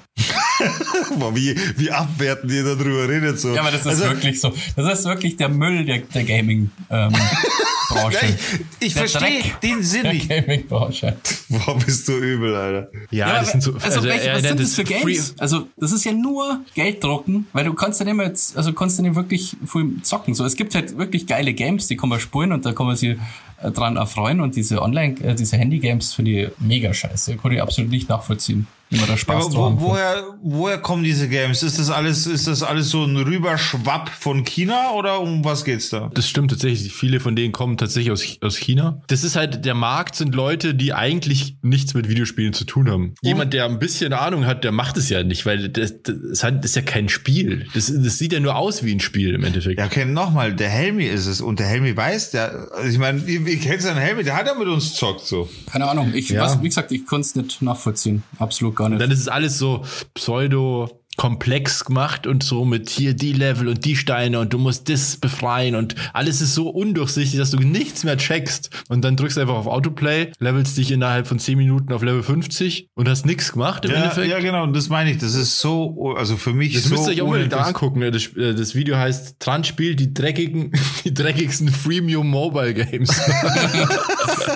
Boah, 1.19 1.35
wie, 1.35 1.55
wie 1.77 1.91
abwertend 1.91 2.51
ihr 2.51 2.63
darüber 2.63 3.07
redet 3.07 3.39
so. 3.39 3.53
Ja, 3.53 3.61
aber 3.61 3.69
das 3.69 3.81
ist 3.81 3.87
Also, 3.87 4.05
wirklich 4.05 4.41
so. 4.41 4.51
Das 4.75 4.99
ist 4.99 5.05
wirklich 5.05 5.37
der 5.37 5.49
Müll 5.49 5.85
der, 5.85 5.99
der 5.99 6.23
Gaming-Branche. 7.93 8.17
Ja, 8.25 8.35
ich 8.79 8.87
ich 8.87 8.93
verstehe 8.93 9.43
den 9.61 9.83
Sinn 9.83 10.03
nicht. 10.03 10.29
Gaming-Branche. 10.29 11.17
Boah, 11.49 11.77
bist 11.77 12.07
du 12.07 12.13
übel, 12.17 12.55
Alter. 12.55 12.89
Ja, 13.11 13.27
Ja, 13.27 13.39
das 13.39 13.51
sind 13.51 13.61
so. 13.63 13.73
also, 13.73 14.03
welche, 14.03 14.29
er 14.29 14.35
was 14.35 14.41
sind 14.43 14.59
das 14.59 14.75
für 14.75 14.83
Games? 14.83 15.35
Also 15.37 15.67
das 15.77 15.91
ist 15.91 16.03
ja 16.05 16.13
nur 16.13 16.61
Geld 16.73 17.03
drucken, 17.03 17.47
weil 17.53 17.65
du 17.65 17.73
kannst 17.73 17.99
ja 17.99 18.05
nicht 18.05 18.15
mehr 18.15 18.27
jetzt, 18.27 18.57
also 18.57 18.73
kannst 18.73 18.97
du 18.99 19.03
nicht 19.03 19.15
wirklich 19.15 19.55
viel 19.65 20.01
zocken. 20.01 20.33
So, 20.33 20.45
es 20.45 20.55
gibt 20.55 20.75
halt 20.75 20.97
wirklich 20.97 21.27
geile 21.27 21.53
Games, 21.53 21.87
die 21.87 21.97
kann 21.97 22.09
man 22.09 22.19
spielen 22.19 22.51
und 22.51 22.65
da 22.65 22.73
kann 22.73 22.85
man 22.87 22.95
sich 22.95 23.17
äh, 23.61 23.71
dran 23.71 23.97
erfreuen 23.97 24.41
und 24.41 24.55
diese 24.55 24.81
Online, 24.81 25.15
äh, 25.23 25.35
diese 25.35 25.57
Handy-Games 25.57 26.13
finde 26.13 26.31
ich 26.31 26.49
mega 26.59 26.93
scheiße. 26.93 27.37
Kann 27.37 27.51
ich 27.51 27.61
absolut 27.61 27.91
nicht 27.91 28.09
nachvollziehen, 28.09 28.67
man 28.99 29.07
da 29.07 29.17
Spaß 29.17 29.45
Aber 29.55 29.79
wo, 29.79 29.89
woher, 29.89 30.23
woher 30.43 30.77
kommen 30.77 31.03
diese 31.03 31.29
Games? 31.29 31.63
Ist 31.63 31.79
das 31.79 31.89
alles, 31.89 32.27
ist 32.27 32.47
das 32.47 32.63
alles 32.63 32.89
so 32.89 33.03
ein 33.03 33.15
Rüberschwapp 33.17 34.09
von 34.09 34.43
China 34.43 34.91
oder 34.91 35.21
um 35.21 35.43
was 35.45 35.63
geht's 35.65 35.89
da? 35.89 36.09
Das 36.13 36.27
stimmt 36.27 36.51
tatsächlich. 36.51 36.93
Viele 36.93 37.19
von 37.19 37.35
denen 37.35 37.51
kommen 37.51 37.77
tatsächlich 37.77 38.11
aus, 38.11 38.23
aus 38.41 38.57
China. 38.57 39.01
Das 39.07 39.23
ist 39.23 39.35
halt, 39.35 39.65
der 39.65 39.73
Markt 39.75 40.15
sind 40.15 40.35
Leute, 40.35 40.75
die 40.75 40.93
eigentlich 40.93 41.57
nichts 41.61 41.93
mit 41.93 42.09
Videospielen 42.09 42.53
zu 42.53 42.65
tun 42.65 42.89
haben. 42.89 43.13
Jemand, 43.21 43.53
der 43.53 43.65
ein 43.65 43.79
bisschen 43.79 44.13
Ahnung 44.13 44.45
hat, 44.45 44.63
der 44.63 44.71
macht 44.71 44.97
es 44.97 45.09
ja 45.09 45.23
nicht, 45.23 45.45
weil 45.45 45.69
das, 45.69 46.01
das, 46.03 46.15
ist 46.15 46.43
halt- 46.43 46.59
das 46.63 46.71
ist 46.71 46.75
ja 46.75 46.81
kein 46.81 47.09
Spiel. 47.09 47.67
Das, 47.73 47.91
das 47.93 48.17
sieht 48.17 48.33
ja 48.33 48.39
nur 48.39 48.55
aus 48.55 48.83
wie 48.83 48.93
ein 48.93 48.99
Spiel 48.99 49.33
im 49.33 49.43
Endeffekt. 49.43 49.79
Ja, 49.79 49.85
okay, 49.85 50.05
nochmal, 50.05 50.53
der 50.53 50.69
Helmi 50.69 51.05
ist 51.05 51.25
es 51.27 51.41
und 51.41 51.59
der 51.59 51.67
Helmi 51.67 51.95
weiß, 51.95 52.31
der, 52.31 52.67
also 52.75 52.89
ich 52.89 52.97
meine, 52.97 53.21
ihr, 53.25 53.45
ihr 53.47 53.59
kennt 53.59 53.81
seinen 53.81 53.97
Helmi, 53.99 54.23
der 54.23 54.35
hat 54.35 54.47
ja 54.47 54.53
mit 54.53 54.67
uns 54.67 54.93
zockt 54.95 55.25
so. 55.25 55.49
Keine 55.71 55.87
Ahnung, 55.89 56.13
ich, 56.13 56.29
Ja. 56.29 56.43
was, 56.43 56.61
wie 56.61 56.67
gesagt, 56.67 56.91
ich 56.91 57.05
konnte 57.05 57.27
es 57.27 57.35
nicht 57.35 57.61
nachvollziehen. 57.61 58.23
Absolut 58.39 58.75
gar 58.81 58.89
nicht. 58.89 59.01
Dann 59.01 59.11
ist 59.11 59.19
es 59.19 59.27
alles 59.27 59.57
so 59.57 59.83
Pseudo 60.13 61.00
komplex 61.21 61.85
gemacht 61.85 62.25
und 62.25 62.41
so 62.41 62.65
mit 62.65 62.89
hier 62.89 63.13
die 63.13 63.31
Level 63.33 63.67
und 63.67 63.85
die 63.85 63.95
Steine 63.95 64.39
und 64.39 64.53
du 64.53 64.57
musst 64.57 64.89
das 64.89 65.17
befreien 65.17 65.75
und 65.75 65.93
alles 66.13 66.41
ist 66.41 66.55
so 66.55 66.67
undurchsichtig, 66.67 67.37
dass 67.37 67.51
du 67.51 67.59
nichts 67.59 68.03
mehr 68.03 68.17
checkst. 68.17 68.71
Und 68.89 69.03
dann 69.05 69.17
drückst 69.17 69.37
du 69.37 69.41
einfach 69.41 69.53
auf 69.53 69.67
Autoplay, 69.67 70.31
levelst 70.39 70.75
dich 70.79 70.89
innerhalb 70.91 71.27
von 71.27 71.37
10 71.37 71.59
Minuten 71.59 71.93
auf 71.93 72.01
Level 72.01 72.23
50 72.23 72.87
und 72.95 73.07
hast 73.07 73.27
nichts 73.27 73.51
gemacht 73.51 73.85
im 73.85 73.91
Ja, 73.91 73.97
Endeffekt. 73.97 74.29
ja, 74.31 74.39
genau, 74.39 74.63
und 74.63 74.75
das 74.75 74.89
meine 74.89 75.11
ich. 75.11 75.19
Das 75.19 75.35
ist 75.35 75.59
so, 75.59 76.15
also 76.17 76.37
für 76.37 76.53
mich 76.53 76.73
Das 76.73 76.85
so 76.85 76.89
müsst 76.95 77.03
ihr 77.05 77.13
euch 77.13 77.21
unbedingt 77.21 77.53
angucken. 77.53 78.01
Das, 78.11 78.25
äh, 78.35 78.55
das 78.55 78.73
Video 78.73 78.97
heißt 78.97 79.35
Trans 79.39 79.67
spielt 79.67 79.99
die 79.99 80.15
dreckigen, 80.15 80.71
die 81.03 81.13
dreckigsten 81.13 81.69
Freemium 81.69 82.31
Mobile 82.31 82.73
Games. 82.73 83.11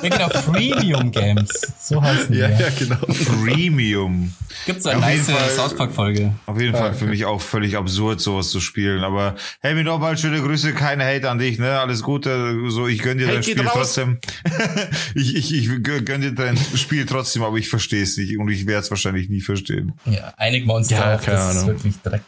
Ja, 0.03 0.09
genau, 0.09 0.29
Freemium 0.29 1.11
Games. 1.11 1.49
So 1.79 2.01
heißen 2.01 2.31
die. 2.33 2.39
ja, 2.39 2.49
ja, 2.49 2.67
genau. 2.77 2.97
Premium. 3.43 4.33
Gibt's 4.65 4.85
eine 4.85 4.99
nice. 4.99 5.27
South 5.55 5.75
Park 5.75 5.93
Folge. 5.93 6.33
Auf 6.55 6.61
jeden 6.61 6.73
Fall 6.73 6.93
für 6.93 7.05
mich 7.05 7.25
auch 7.25 7.41
völlig 7.41 7.75
absurd, 7.75 8.21
sowas 8.21 8.49
zu 8.49 8.61
spielen. 8.61 9.03
Aber 9.03 9.35
hey, 9.59 9.75
mir 9.75 9.83
nochmal 9.83 10.17
schöne 10.17 10.41
Grüße, 10.41 10.71
keine 10.73 11.03
Hate 11.05 11.29
an 11.29 11.37
dich, 11.37 11.59
ne? 11.59 11.79
Alles 11.81 12.01
Gute. 12.01 12.57
So, 12.69 12.87
ich 12.87 13.01
gönn 13.01 13.17
dir 13.17 13.25
Hate 13.27 13.35
dein 13.35 13.43
Spiel 13.43 13.61
raus. 13.61 13.73
trotzdem. 13.73 14.19
ich, 15.15 15.35
ich, 15.35 15.53
ich 15.53 15.83
gönn 15.83 16.21
dir 16.21 16.31
dein 16.31 16.57
Spiel 16.57 17.05
trotzdem, 17.05 17.43
aber 17.43 17.57
ich 17.57 17.67
verstehe 17.67 18.03
es 18.03 18.15
nicht 18.15 18.37
und 18.37 18.47
ich 18.49 18.65
werde 18.67 18.83
es 18.83 18.89
wahrscheinlich 18.89 19.27
nie 19.27 19.41
verstehen. 19.41 19.91
Ja, 20.05 20.33
einigen 20.37 20.65
wir 20.67 20.75
uns 20.75 20.89
Ja, 20.89 21.17
drauf, 21.17 21.25
keine 21.25 21.37
das 21.39 21.49
ist 21.51 21.61
Ahnung. 21.63 21.67
wirklich 21.75 21.93
Dreck. 22.01 22.21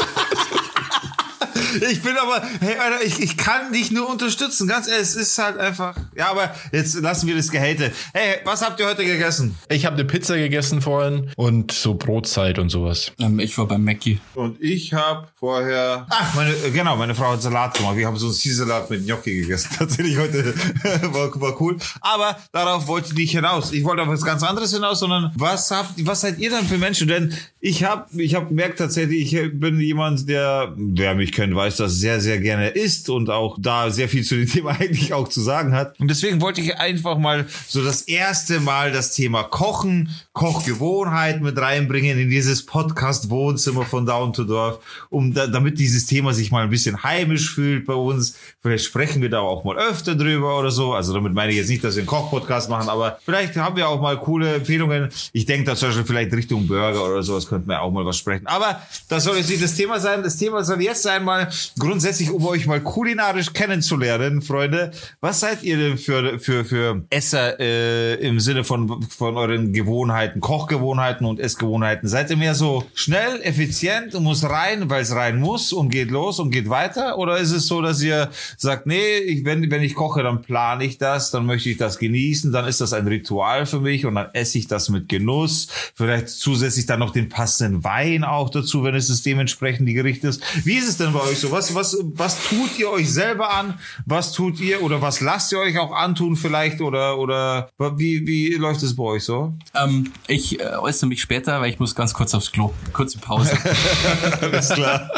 Ich 1.90 2.02
bin 2.02 2.16
aber, 2.16 2.42
hey, 2.60 2.76
Alter, 2.76 3.02
ich, 3.04 3.20
ich 3.20 3.36
kann 3.36 3.72
dich 3.72 3.90
nur 3.90 4.08
unterstützen, 4.08 4.68
ganz 4.68 4.88
ehrlich, 4.88 5.02
es 5.02 5.16
ist 5.16 5.38
halt 5.38 5.58
einfach, 5.58 5.96
ja, 6.16 6.30
aber 6.30 6.54
jetzt 6.72 6.94
lassen 7.00 7.26
wir 7.26 7.36
das 7.36 7.50
Gehate. 7.50 7.92
Hey, 8.12 8.36
was 8.44 8.62
habt 8.62 8.78
ihr 8.80 8.86
heute 8.86 9.04
gegessen? 9.04 9.56
Ich 9.68 9.86
habe 9.86 9.96
eine 9.96 10.04
Pizza 10.04 10.36
gegessen 10.36 10.82
vorhin 10.82 11.30
und 11.36 11.72
so 11.72 11.94
Brotzeit 11.94 12.58
und 12.58 12.68
sowas. 12.68 13.12
Ähm, 13.18 13.38
ich 13.40 13.56
war 13.58 13.66
beim 13.66 13.84
Mackie. 13.84 14.20
Und 14.34 14.60
ich 14.62 14.92
habe 14.92 15.28
vorher, 15.34 16.06
ach, 16.10 16.34
meine, 16.34 16.52
äh, 16.52 16.70
genau, 16.70 16.96
meine 16.96 17.14
Frau 17.14 17.32
hat 17.32 17.42
Salat 17.42 17.74
gemacht. 17.74 17.96
Wir 17.96 18.06
haben 18.06 18.16
so 18.16 18.26
einen 18.26 18.34
Zielsalat 18.34 18.90
mit 18.90 19.06
Gnocchi 19.06 19.40
gegessen. 19.40 19.70
Tatsächlich 19.78 20.18
heute 20.18 20.54
war, 21.12 21.40
war 21.40 21.60
cool. 21.60 21.76
Aber 22.00 22.36
darauf 22.52 22.86
wollte 22.86 23.08
ich 23.08 23.14
nicht 23.14 23.32
hinaus. 23.32 23.72
Ich 23.72 23.84
wollte 23.84 24.02
auf 24.02 24.08
was 24.08 24.24
ganz 24.24 24.42
anderes 24.42 24.72
hinaus, 24.72 25.00
sondern 25.00 25.32
was 25.34 25.70
habt, 25.70 26.04
was 26.06 26.20
seid 26.20 26.38
ihr 26.38 26.50
dann 26.50 26.66
für 26.66 26.78
Menschen? 26.78 27.08
Denn 27.08 27.34
ich 27.64 27.84
habe, 27.84 28.20
ich 28.20 28.34
habe 28.34 28.46
gemerkt 28.46 28.78
tatsächlich, 28.78 29.32
ich 29.32 29.60
bin 29.60 29.78
jemand, 29.78 30.28
der, 30.28 30.74
wer 30.76 31.14
mich 31.14 31.30
kennt, 31.30 31.54
weiß, 31.54 31.76
dass 31.76 31.94
sehr, 31.94 32.20
sehr 32.20 32.40
gerne 32.40 32.70
isst 32.70 33.08
und 33.08 33.30
auch 33.30 33.56
da 33.60 33.88
sehr 33.92 34.08
viel 34.08 34.24
zu 34.24 34.34
dem 34.34 34.48
Thema 34.48 34.70
eigentlich 34.80 35.14
auch 35.14 35.28
zu 35.28 35.40
sagen 35.40 35.72
hat. 35.72 35.98
Und 36.00 36.08
deswegen 36.08 36.40
wollte 36.40 36.60
ich 36.60 36.76
einfach 36.78 37.18
mal 37.18 37.46
so 37.68 37.84
das 37.84 38.02
erste 38.02 38.58
Mal 38.58 38.90
das 38.90 39.14
Thema 39.14 39.44
Kochen, 39.44 40.10
Kochgewohnheit 40.32 41.42
mit 41.42 41.58
reinbringen 41.58 42.18
in 42.18 42.30
dieses 42.30 42.64
Podcast-Wohnzimmer 42.64 43.84
von 43.84 44.06
Down 44.06 44.32
to 44.32 44.44
Dorf, 44.44 44.78
um 45.10 45.34
da, 45.34 45.46
damit 45.46 45.78
dieses 45.78 46.06
Thema 46.06 46.32
sich 46.32 46.50
mal 46.50 46.64
ein 46.64 46.70
bisschen 46.70 47.02
heimisch 47.02 47.54
fühlt 47.54 47.84
bei 47.84 47.92
uns. 47.92 48.38
Vielleicht 48.62 48.86
sprechen 48.86 49.20
wir 49.20 49.28
da 49.28 49.40
auch 49.40 49.62
mal 49.64 49.76
öfter 49.76 50.14
drüber 50.14 50.58
oder 50.58 50.70
so. 50.70 50.94
Also 50.94 51.12
damit 51.12 51.34
meine 51.34 51.52
ich 51.52 51.58
jetzt 51.58 51.68
nicht, 51.68 51.84
dass 51.84 51.96
wir 51.96 52.00
einen 52.00 52.06
Koch-Podcast 52.06 52.70
machen, 52.70 52.88
aber 52.88 53.18
vielleicht 53.22 53.56
haben 53.56 53.76
wir 53.76 53.86
auch 53.88 54.00
mal 54.00 54.18
coole 54.18 54.54
Empfehlungen. 54.54 55.10
Ich 55.34 55.44
denke 55.44 55.66
da 55.66 55.76
zum 55.76 55.88
Beispiel 55.88 56.06
vielleicht 56.06 56.32
Richtung 56.32 56.66
Burger 56.66 57.04
oder 57.04 57.22
sowas 57.22 57.46
könnten 57.46 57.68
wir 57.68 57.82
auch 57.82 57.90
mal 57.90 58.06
was 58.06 58.16
sprechen. 58.16 58.46
Aber 58.46 58.80
das 59.10 59.24
soll 59.24 59.36
jetzt 59.36 59.50
nicht 59.50 59.62
das 59.62 59.74
Thema 59.74 60.00
sein. 60.00 60.22
Das 60.22 60.38
Thema 60.38 60.64
soll 60.64 60.80
jetzt 60.80 61.02
sein 61.02 61.24
mal 61.24 61.50
grundsätzlich, 61.78 62.30
um 62.30 62.46
euch 62.46 62.66
mal 62.66 62.80
kulinarisch 62.80 63.52
kennenzulernen, 63.52 64.40
Freunde. 64.40 64.92
Was 65.20 65.40
seid 65.40 65.62
ihr 65.62 65.76
denn 65.76 65.98
für, 65.98 66.38
für, 66.38 66.64
für 66.64 67.04
Esser 67.10 67.60
äh, 67.60 68.14
im 68.14 68.40
Sinne 68.40 68.64
von, 68.64 69.02
von 69.02 69.36
euren 69.36 69.74
Gewohnheiten, 69.74 70.21
Kochgewohnheiten 70.28 71.26
und 71.26 71.40
Essgewohnheiten? 71.40 72.08
Seid 72.08 72.30
ihr 72.30 72.36
mehr 72.36 72.54
so 72.54 72.84
schnell, 72.94 73.40
effizient 73.42 74.14
und 74.14 74.24
muss 74.24 74.44
rein, 74.44 74.90
weil 74.90 75.02
es 75.02 75.14
rein 75.14 75.40
muss 75.40 75.72
und 75.72 75.90
geht 75.90 76.10
los 76.10 76.38
und 76.38 76.50
geht 76.50 76.68
weiter? 76.68 77.18
Oder 77.18 77.38
ist 77.38 77.52
es 77.52 77.66
so, 77.66 77.82
dass 77.82 78.02
ihr 78.02 78.30
sagt, 78.56 78.86
nee, 78.86 79.18
ich, 79.18 79.44
wenn, 79.44 79.70
wenn 79.70 79.82
ich 79.82 79.94
koche, 79.94 80.22
dann 80.22 80.42
plane 80.42 80.84
ich 80.84 80.98
das, 80.98 81.30
dann 81.30 81.46
möchte 81.46 81.70
ich 81.70 81.76
das 81.76 81.98
genießen, 81.98 82.52
dann 82.52 82.66
ist 82.66 82.80
das 82.80 82.92
ein 82.92 83.06
Ritual 83.06 83.66
für 83.66 83.80
mich 83.80 84.06
und 84.06 84.14
dann 84.14 84.28
esse 84.32 84.58
ich 84.58 84.66
das 84.66 84.88
mit 84.88 85.08
Genuss. 85.08 85.68
Vielleicht 85.94 86.28
zusätzlich 86.28 86.86
dann 86.86 87.00
noch 87.00 87.10
den 87.10 87.28
passenden 87.28 87.84
Wein 87.84 88.24
auch 88.24 88.50
dazu, 88.50 88.84
wenn 88.84 88.94
es 88.94 89.08
das 89.08 89.22
dementsprechend 89.22 89.88
die 89.88 89.94
Gericht 89.94 90.24
ist. 90.24 90.42
Wie 90.64 90.74
ist 90.74 90.88
es 90.88 90.98
denn 90.98 91.12
bei 91.12 91.20
euch 91.20 91.38
so? 91.38 91.50
Was, 91.50 91.74
was, 91.74 91.96
was 92.14 92.42
tut 92.44 92.78
ihr 92.78 92.90
euch 92.90 93.10
selber 93.10 93.52
an? 93.54 93.78
Was 94.06 94.32
tut 94.32 94.60
ihr 94.60 94.82
oder 94.82 95.02
was 95.02 95.20
lasst 95.20 95.52
ihr 95.52 95.58
euch 95.58 95.78
auch 95.78 95.92
antun 95.92 96.36
vielleicht 96.36 96.80
oder, 96.80 97.18
oder 97.18 97.70
wie, 97.96 98.26
wie 98.26 98.54
läuft 98.54 98.82
es 98.82 98.96
bei 98.96 99.04
euch 99.04 99.24
so? 99.24 99.54
Ähm, 99.74 100.11
ich 100.26 100.60
äh, 100.60 100.64
äußere 100.76 101.08
mich 101.08 101.20
später, 101.20 101.60
weil 101.60 101.70
ich 101.70 101.78
muss 101.78 101.94
ganz 101.94 102.14
kurz 102.14 102.34
aufs 102.34 102.52
Klo. 102.52 102.72
Kurze 102.92 103.18
Pause. 103.18 103.56
Alles 104.40 104.70
klar. 104.70 105.10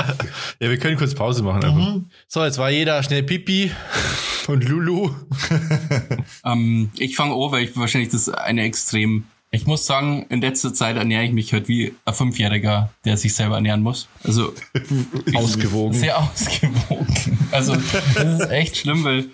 Ja, 0.61 0.71
wir 0.71 0.79
können 0.79 0.97
kurz 0.97 1.15
Pause 1.15 1.43
machen. 1.43 1.65
Einfach. 1.65 2.01
So, 2.29 2.45
jetzt 2.45 2.59
war 2.59 2.71
jeder 2.71 3.03
schnell 3.03 3.23
Pipi 3.23 3.71
und 4.49 4.69
Lulu. 4.69 5.11
ähm, 6.45 6.91
ich 6.99 7.17
fange 7.17 7.35
an, 7.35 7.53
weil 7.53 7.65
ich 7.65 7.77
wahrscheinlich 7.77 8.11
das 8.11 8.29
eine 8.29 8.63
extrem. 8.63 9.25
Ich 9.51 9.67
muss 9.67 9.87
sagen, 9.87 10.27
in 10.31 10.41
letzter 10.41 10.75
Zeit 10.75 10.97
ernähre 10.97 11.25
ich 11.25 11.31
mich 11.31 11.53
halt 11.53 11.69
wie 11.69 11.95
ein 12.05 12.15
Fünfjähriger, 12.15 12.91
der 13.05 13.17
sich 13.17 13.35
selber 13.35 13.55
ernähren 13.55 13.83
muss. 13.83 14.09
Also 14.25 14.53
Ausgewogen. 15.33 15.97
sehr 15.97 16.19
ausgewogen. 16.19 17.07
Also 17.53 17.77
das 18.15 18.41
ist 18.41 18.51
echt 18.51 18.77
schlimm, 18.79 19.05
weil 19.05 19.27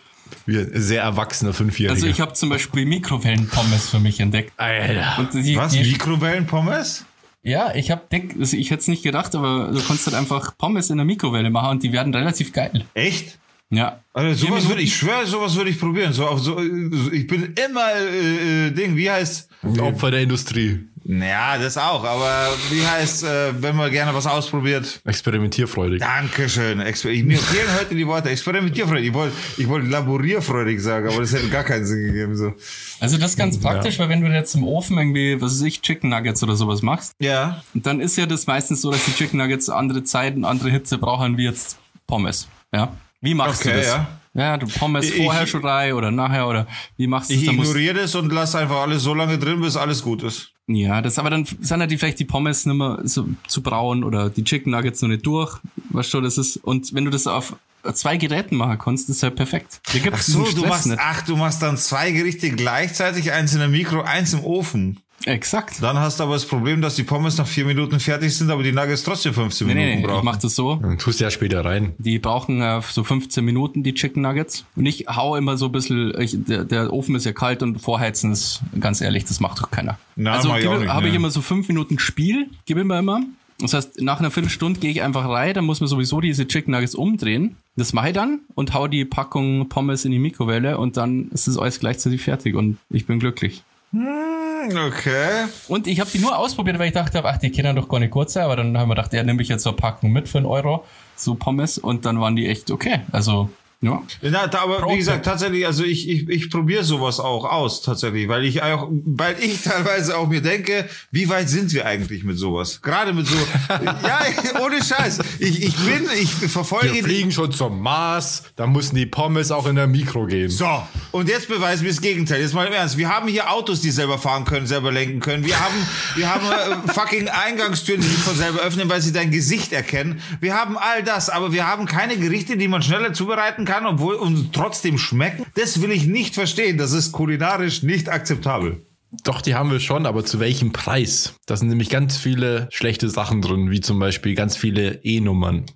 Wie 0.46 0.58
ein 0.58 0.70
sehr 0.74 1.02
erwachsener 1.02 1.52
Fünfjähriger. 1.52 1.94
also 1.94 2.06
ich 2.06 2.20
habe 2.20 2.32
zum 2.34 2.48
Beispiel 2.48 2.86
Mikrowellenpommes 2.86 3.88
für 3.88 4.00
mich 4.00 4.20
entdeckt. 4.20 4.52
Alter. 4.56 5.18
Und 5.18 5.34
die, 5.34 5.56
Was? 5.56 5.72
die, 5.72 5.82
Mikrowellenpommes? 5.82 7.04
ja, 7.42 7.74
ich 7.74 7.90
habe 7.90 8.02
also 8.38 8.56
ich 8.56 8.70
hätte 8.70 8.80
es 8.80 8.88
nicht 8.88 9.02
gedacht, 9.02 9.34
aber 9.34 9.70
du 9.72 9.80
kannst 9.82 10.06
halt 10.06 10.16
einfach 10.16 10.56
Pommes 10.58 10.90
in 10.90 10.98
der 10.98 11.06
Mikrowelle 11.06 11.50
machen 11.50 11.70
und 11.70 11.82
die 11.82 11.92
werden 11.92 12.14
relativ 12.14 12.52
geil. 12.52 12.84
Echt? 12.94 13.38
Ja. 13.70 14.00
Also 14.12 14.46
sowas 14.46 14.68
würde 14.68 14.82
ich 14.82 14.96
schwöre, 14.96 15.26
sowas 15.26 15.54
würde 15.54 15.70
ich 15.70 15.78
probieren. 15.78 16.12
So 16.12 16.26
auf 16.26 16.40
so, 16.40 16.58
so 16.58 17.12
ich 17.12 17.26
bin 17.26 17.54
immer 17.64 17.92
äh, 17.94 18.66
äh, 18.66 18.70
Ding, 18.72 18.96
wie 18.96 19.08
heißt 19.08 19.48
Opfer 19.78 20.10
der 20.10 20.22
Industrie. 20.22 20.80
Ja, 21.05 21.57
das 21.59 21.78
auch, 21.78 22.05
aber 22.05 22.48
wie 22.70 22.86
heißt, 22.86 23.24
äh, 23.24 23.62
wenn 23.62 23.74
man 23.74 23.90
gerne 23.90 24.14
was 24.14 24.26
ausprobiert? 24.26 25.01
Experimentierfreudig. 25.07 26.01
Dankeschön. 26.01 26.80
Exper 26.80 27.09
ich, 27.09 27.24
mir 27.24 27.38
fehlen 27.38 27.68
heute 27.78 27.94
die 27.94 28.07
Worte. 28.07 28.28
Experimentierfreudig. 28.28 29.07
Ich 29.09 29.14
wollte 29.14 29.34
ich 29.57 29.66
wollte 29.68 29.88
laborierfreudig 29.88 30.80
sagen, 30.82 31.09
aber 31.09 31.20
das 31.20 31.32
hätte 31.32 31.48
gar 31.48 31.64
keinen 31.64 31.86
Sinn 31.86 32.03
gegeben. 32.05 32.36
So. 32.36 32.53
Also 33.01 33.16
das 33.16 33.30
ist 33.32 33.36
ganz 33.38 33.59
praktisch, 33.59 33.98
weil 33.98 34.09
wenn 34.11 34.20
du 34.20 34.28
jetzt 34.28 34.55
im 34.55 34.64
Ofen 34.64 34.98
irgendwie, 34.98 35.40
was 35.40 35.53
weiß 35.53 35.62
ich, 35.62 35.80
Chicken 35.80 36.11
Nuggets 36.11 36.42
oder 36.42 36.55
sowas 36.55 36.82
machst, 36.82 37.14
Ja. 37.18 37.62
dann 37.74 38.01
ist 38.01 38.16
ja 38.16 38.26
das 38.26 38.46
meistens 38.46 38.82
so, 38.82 38.90
dass 38.90 39.05
die 39.07 39.14
Chicken 39.14 39.38
Nuggets 39.38 39.70
andere 39.70 40.05
Zeiten, 40.05 40.44
andere 40.44 40.70
Hitze 40.70 40.98
brauchen 40.98 41.38
wie 41.38 41.44
jetzt 41.44 41.78
Pommes. 42.07 42.46
Ja. 42.74 42.92
Wie 43.22 43.34
machst 43.34 43.62
Okay, 43.62 43.70
du 43.72 43.76
das? 43.78 43.86
ja. 43.86 44.09
Ja, 44.34 44.56
du 44.56 44.66
Pommes 44.66 45.06
Ich- 45.10 45.16
vorher 45.24 45.46
schon 45.46 45.64
rein 45.64 45.92
oder 45.94 46.10
nachher 46.10 46.46
oder 46.48 46.66
wie 46.96 47.06
machst 47.08 47.30
du 47.30 47.34
Ich 47.34 47.40
das? 47.40 47.46
Da 47.48 47.52
musst- 47.52 47.70
ignoriere 47.70 47.94
das 48.02 48.14
und 48.14 48.32
lasse 48.32 48.58
einfach 48.58 48.76
alles 48.82 49.02
so 49.02 49.12
lange 49.14 49.38
drin, 49.38 49.60
bis 49.60 49.76
alles 49.76 50.02
gut 50.02 50.22
ist. 50.22 50.52
Ja, 50.68 51.02
das 51.02 51.18
aber 51.18 51.30
dann 51.30 51.44
sind 51.44 51.80
halt 51.80 51.90
die 51.90 51.98
vielleicht 51.98 52.20
die 52.20 52.24
Pommes 52.24 52.64
nicht 52.64 52.76
mehr 52.76 53.00
so 53.02 53.26
zu 53.48 53.60
braun 53.60 54.04
oder 54.04 54.30
die 54.30 54.44
Chicken 54.44 54.70
Nuggets 54.70 55.02
noch 55.02 55.08
nicht 55.08 55.26
durch. 55.26 55.58
Weißt 55.88 56.14
du, 56.14 56.20
das 56.20 56.38
ist, 56.38 56.58
und 56.58 56.94
wenn 56.94 57.04
du 57.04 57.10
das 57.10 57.26
auf 57.26 57.56
zwei 57.94 58.16
Geräten 58.18 58.54
machen 58.54 58.78
kannst, 58.78 59.08
ist 59.10 59.22
halt 59.24 59.34
perfekt. 59.34 59.80
Ach 60.12 60.22
so, 60.22 60.44
du 60.44 60.64
machst, 60.66 60.86
nicht. 60.86 61.00
ach, 61.02 61.22
du 61.22 61.36
machst 61.36 61.60
dann 61.62 61.76
zwei 61.76 62.12
Gerichte 62.12 62.50
gleichzeitig, 62.50 63.32
eins 63.32 63.52
in 63.54 63.58
der 63.58 63.68
Mikro, 63.68 64.02
eins 64.02 64.32
im 64.32 64.44
Ofen. 64.44 65.00
Exakt. 65.26 65.82
Dann 65.82 65.98
hast 65.98 66.18
du 66.18 66.24
aber 66.24 66.34
das 66.34 66.46
Problem, 66.46 66.80
dass 66.80 66.96
die 66.96 67.02
Pommes 67.02 67.36
nach 67.38 67.46
vier 67.46 67.64
Minuten 67.64 68.00
fertig 68.00 68.34
sind, 68.34 68.50
aber 68.50 68.62
die 68.62 68.72
Nuggets 68.72 69.02
trotzdem 69.02 69.34
15 69.34 69.66
Nee, 69.66 69.74
Minuten 69.74 69.88
nee, 69.88 69.94
nee, 69.96 70.00
ich 70.02 70.06
brauchen. 70.06 70.24
mach 70.24 70.36
das 70.36 70.54
so. 70.54 70.76
Dann 70.76 70.98
tust 70.98 71.20
du 71.20 71.24
ja 71.24 71.30
später 71.30 71.64
rein. 71.64 71.92
Die 71.98 72.18
brauchen 72.18 72.62
äh, 72.62 72.80
so 72.90 73.04
15 73.04 73.44
Minuten, 73.44 73.82
die 73.82 73.94
Chicken 73.94 74.22
Nuggets. 74.22 74.64
Und 74.76 74.86
ich 74.86 75.06
hau 75.08 75.36
immer 75.36 75.56
so 75.56 75.66
ein 75.66 75.72
bisschen, 75.72 76.18
ich, 76.18 76.36
der, 76.44 76.64
der 76.64 76.92
Ofen 76.92 77.14
ist 77.14 77.26
ja 77.26 77.32
kalt 77.32 77.62
und 77.62 77.80
vorheizen 77.80 78.32
ist, 78.32 78.60
ganz 78.78 79.00
ehrlich, 79.00 79.24
das 79.24 79.40
macht 79.40 79.60
doch 79.60 79.70
keiner. 79.70 79.98
Na, 80.16 80.32
also 80.32 80.54
ich 80.56 80.66
habe 80.66 81.06
ich 81.06 81.12
ne. 81.12 81.16
immer 81.16 81.30
so 81.30 81.42
fünf 81.42 81.68
Minuten 81.68 81.98
Spiel, 81.98 82.48
gebe 82.64 82.80
immer 82.80 82.98
immer. 82.98 83.22
Das 83.58 83.74
heißt, 83.74 84.00
nach 84.00 84.20
einer 84.20 84.30
Viertelstunde 84.30 84.80
gehe 84.80 84.90
ich 84.90 85.02
einfach 85.02 85.28
rein, 85.28 85.52
dann 85.52 85.66
muss 85.66 85.80
man 85.80 85.88
sowieso 85.88 86.22
diese 86.22 86.46
Chicken 86.48 86.72
Nuggets 86.72 86.94
umdrehen. 86.94 87.56
Das 87.76 87.92
mache 87.92 88.08
ich 88.08 88.14
dann 88.14 88.40
und 88.54 88.72
hau 88.72 88.88
die 88.88 89.04
Packung 89.04 89.68
Pommes 89.68 90.06
in 90.06 90.12
die 90.12 90.18
Mikrowelle 90.18 90.78
und 90.78 90.96
dann 90.96 91.28
ist 91.28 91.46
das 91.46 91.58
alles 91.58 91.78
gleichzeitig 91.78 92.22
fertig 92.22 92.54
und 92.54 92.78
ich 92.88 93.06
bin 93.06 93.18
glücklich. 93.18 93.62
Hm, 93.93 94.76
Okay. 94.86 95.47
Und 95.68 95.86
ich 95.86 95.99
habe 96.01 96.11
die 96.11 96.18
nur 96.18 96.36
ausprobiert, 96.36 96.78
weil 96.78 96.88
ich 96.88 96.93
dachte, 96.95 97.24
ach, 97.24 97.38
die 97.38 97.51
können 97.51 97.74
doch 97.74 97.88
gar 97.88 97.99
nicht 97.99 98.11
kurz 98.11 98.34
sein. 98.34 98.45
Aber 98.45 98.57
dann 98.57 98.76
haben 98.78 98.88
wir 98.88 98.95
gedacht, 98.95 99.12
ja, 99.12 99.22
nehme 99.22 99.43
ich 99.43 99.49
jetzt 99.49 99.62
so 99.62 99.72
Packung 99.72 100.12
mit 100.12 100.28
für 100.28 100.38
einen 100.38 100.47
Euro, 100.47 100.84
so 101.16 101.34
Pommes. 101.34 101.78
Und 101.78 102.05
dann 102.05 102.20
waren 102.20 102.36
die 102.36 102.47
echt 102.47 102.70
okay. 102.70 103.01
Also 103.11 103.51
Ja. 103.82 104.02
Ja, 104.20 104.46
da, 104.46 104.60
aber 104.60 104.80
Pro 104.80 104.92
wie 104.92 104.98
gesagt, 104.98 105.24
tatsächlich, 105.24 105.64
also 105.64 105.84
ich, 105.84 106.06
ich, 106.06 106.28
ich 106.28 106.50
probiere 106.50 106.84
sowas 106.84 107.18
auch 107.18 107.44
aus, 107.46 107.80
tatsächlich, 107.80 108.28
weil 108.28 108.44
ich 108.44 108.62
auch, 108.62 108.88
weil 108.90 109.36
ich 109.40 109.62
teilweise 109.64 110.18
auch 110.18 110.28
mir 110.28 110.42
denke, 110.42 110.86
wie 111.10 111.30
weit 111.30 111.48
sind 111.48 111.72
wir 111.72 111.86
eigentlich 111.86 112.22
mit 112.22 112.36
sowas? 112.36 112.82
Gerade 112.82 113.14
mit 113.14 113.26
so, 113.26 113.36
ja, 113.70 114.20
ohne 114.60 114.84
Scheiß. 114.84 115.20
Ich, 115.38 115.62
ich 115.62 115.76
bin, 115.76 116.06
ich 116.20 116.30
verfolge 116.30 116.92
Wir 116.92 117.04
fliegen 117.04 117.32
schon 117.32 117.52
zum 117.52 117.80
Mars, 117.80 118.42
da 118.54 118.66
müssen 118.66 118.96
die 118.96 119.06
Pommes 119.06 119.50
auch 119.50 119.66
in 119.66 119.76
der 119.76 119.86
Mikro 119.86 120.26
gehen. 120.26 120.50
So, 120.50 120.68
und 121.10 121.30
jetzt 121.30 121.48
beweisen 121.48 121.84
wir 121.84 121.90
das 121.90 122.02
Gegenteil. 122.02 122.42
Jetzt 122.42 122.52
mal 122.52 122.66
im 122.66 122.74
Ernst. 122.74 122.98
Wir 122.98 123.08
haben 123.08 123.28
hier 123.28 123.50
Autos, 123.50 123.80
die 123.80 123.90
selber 123.90 124.18
fahren 124.18 124.44
können, 124.44 124.66
selber 124.66 124.92
lenken 124.92 125.20
können. 125.20 125.46
Wir 125.46 125.58
haben, 125.58 125.86
wir 126.16 126.28
haben 126.28 126.84
äh, 126.86 126.88
fucking 126.92 127.30
Eingangstüren, 127.30 128.02
die 128.02 128.06
sich 128.06 128.18
von 128.18 128.36
selber 128.36 128.60
öffnen, 128.60 128.90
weil 128.90 129.00
sie 129.00 129.12
dein 129.12 129.30
Gesicht 129.30 129.72
erkennen. 129.72 130.20
Wir 130.40 130.54
haben 130.54 130.76
all 130.76 131.02
das, 131.02 131.30
aber 131.30 131.54
wir 131.54 131.66
haben 131.66 131.86
keine 131.86 132.18
Gerichte, 132.18 132.58
die 132.58 132.68
man 132.68 132.82
schneller 132.82 133.14
zubereiten 133.14 133.64
kann, 133.64 133.69
obwohl 133.86 134.14
und 134.14 134.52
trotzdem 134.52 134.98
schmecken. 134.98 135.46
Das 135.54 135.80
will 135.80 135.90
ich 135.90 136.06
nicht 136.06 136.34
verstehen. 136.34 136.78
Das 136.78 136.92
ist 136.92 137.12
kulinarisch 137.12 137.82
nicht 137.82 138.08
akzeptabel. 138.08 138.84
Doch, 139.24 139.42
die 139.42 139.54
haben 139.54 139.70
wir 139.70 139.80
schon, 139.80 140.06
aber 140.06 140.24
zu 140.24 140.38
welchem 140.38 140.72
Preis? 140.72 141.34
Da 141.46 141.56
sind 141.56 141.68
nämlich 141.68 141.88
ganz 141.88 142.16
viele 142.16 142.68
schlechte 142.70 143.08
Sachen 143.08 143.42
drin, 143.42 143.70
wie 143.70 143.80
zum 143.80 143.98
Beispiel 143.98 144.34
ganz 144.34 144.56
viele 144.56 145.00
E-Nummern. 145.02 145.66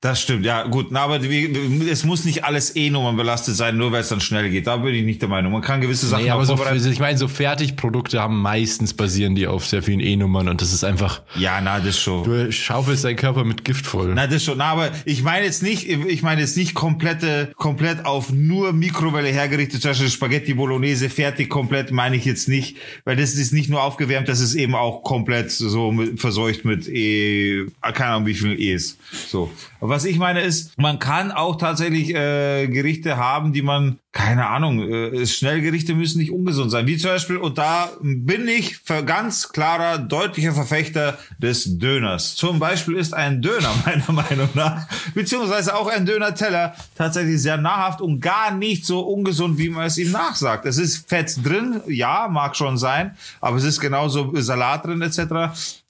Das 0.00 0.20
stimmt, 0.20 0.44
ja 0.44 0.64
gut. 0.64 0.88
Na, 0.90 1.00
aber 1.02 1.22
wie, 1.22 1.88
es 1.88 2.04
muss 2.04 2.24
nicht 2.24 2.44
alles 2.44 2.74
E-Nummern 2.74 3.16
belastet 3.16 3.54
sein, 3.56 3.76
nur 3.76 3.92
weil 3.92 4.00
es 4.00 4.08
dann 4.08 4.20
schnell 4.20 4.50
geht. 4.50 4.66
Da 4.66 4.76
bin 4.78 4.94
ich 4.94 5.04
nicht 5.04 5.20
der 5.22 5.28
Meinung. 5.28 5.52
Man 5.52 5.62
kann 5.62 5.80
gewisse 5.80 6.06
Sachen 6.06 6.24
Nee, 6.24 6.30
aber 6.30 6.44
so, 6.44 6.58
ich 6.90 6.98
meine, 7.00 7.18
so 7.18 7.28
Fertigprodukte 7.28 8.20
haben 8.20 8.40
meistens 8.40 8.94
basieren 8.94 9.34
die 9.34 9.46
auf 9.46 9.66
sehr 9.66 9.82
vielen 9.82 10.00
E-Nummern 10.00 10.48
und 10.48 10.60
das 10.60 10.72
ist 10.72 10.84
einfach, 10.84 11.22
Ja, 11.36 11.60
na, 11.60 11.78
das 11.80 11.98
schon. 12.00 12.24
du 12.24 12.50
schaufelst 12.52 13.04
deinen 13.04 13.16
Körper 13.16 13.44
mit 13.44 13.64
Gift 13.64 13.86
voll. 13.86 14.12
Na, 14.14 14.26
das 14.26 14.44
schon. 14.44 14.58
Na, 14.58 14.66
aber 14.72 14.90
ich 15.04 15.22
meine 15.22 15.44
jetzt 15.46 15.62
nicht, 15.62 15.88
ich 15.88 16.22
meine 16.22 16.40
jetzt 16.40 16.56
nicht 16.56 16.74
komplette, 16.74 17.52
komplett 17.56 18.04
auf 18.04 18.32
nur 18.32 18.72
Mikrowelle 18.72 19.28
hergerichtet, 19.28 19.82
zum 19.82 19.90
Beispiel 19.92 20.10
Spaghetti 20.10 20.54
Bolognese 20.54 21.08
fertig 21.10 21.48
komplett, 21.48 21.90
meine 21.92 22.16
ich 22.16 22.24
jetzt 22.24 22.48
nicht, 22.48 22.76
weil 23.04 23.16
das 23.16 23.34
ist 23.34 23.52
nicht 23.52 23.68
nur 23.70 23.82
aufgewärmt, 23.82 24.28
das 24.28 24.40
ist 24.40 24.54
eben 24.54 24.74
auch 24.74 25.02
komplett 25.02 25.50
so 25.50 25.92
mit, 25.92 26.20
verseucht 26.20 26.64
mit 26.64 26.88
E, 26.88 27.66
keine 27.80 28.10
Ahnung 28.10 28.26
wie 28.26 28.34
viel 28.34 28.58
E's. 28.60 28.96
So. 29.28 29.50
Was 29.84 30.04
ich 30.04 30.16
meine 30.16 30.42
ist, 30.42 30.78
man 30.78 31.00
kann 31.00 31.32
auch 31.32 31.56
tatsächlich 31.56 32.14
äh, 32.14 32.68
Gerichte 32.68 33.16
haben, 33.16 33.52
die 33.52 33.62
man, 33.62 33.98
keine 34.12 34.48
Ahnung, 34.48 34.80
äh, 34.80 35.26
Schnellgerichte 35.26 35.94
müssen 35.94 36.18
nicht 36.18 36.30
ungesund 36.30 36.70
sein. 36.70 36.86
Wie 36.86 36.98
zum 36.98 37.12
Beispiel, 37.12 37.38
und 37.38 37.56
da 37.56 37.90
bin 38.02 38.46
ich 38.46 38.76
für 38.76 39.02
ganz 39.02 39.48
klarer, 39.48 39.98
deutlicher 39.98 40.52
Verfechter 40.52 41.18
des 41.38 41.78
Döners. 41.78 42.34
Zum 42.36 42.58
Beispiel 42.58 42.96
ist 42.96 43.14
ein 43.14 43.40
Döner 43.40 43.70
meiner 43.86 44.12
Meinung 44.12 44.50
nach, 44.52 44.86
beziehungsweise 45.14 45.74
auch 45.74 45.88
ein 45.88 46.04
Döner-Teller 46.04 46.74
tatsächlich 46.94 47.40
sehr 47.40 47.56
nahrhaft 47.56 48.02
und 48.02 48.20
gar 48.20 48.54
nicht 48.54 48.84
so 48.84 49.00
ungesund, 49.00 49.56
wie 49.56 49.70
man 49.70 49.86
es 49.86 49.96
ihm 49.96 50.10
nachsagt. 50.10 50.66
Es 50.66 50.76
ist 50.76 51.08
Fett 51.08 51.34
drin, 51.42 51.80
ja, 51.86 52.28
mag 52.30 52.54
schon 52.54 52.76
sein, 52.76 53.16
aber 53.40 53.56
es 53.56 53.64
ist 53.64 53.80
genauso 53.80 54.30
Salat 54.36 54.84
drin 54.84 55.00
etc. 55.00 55.22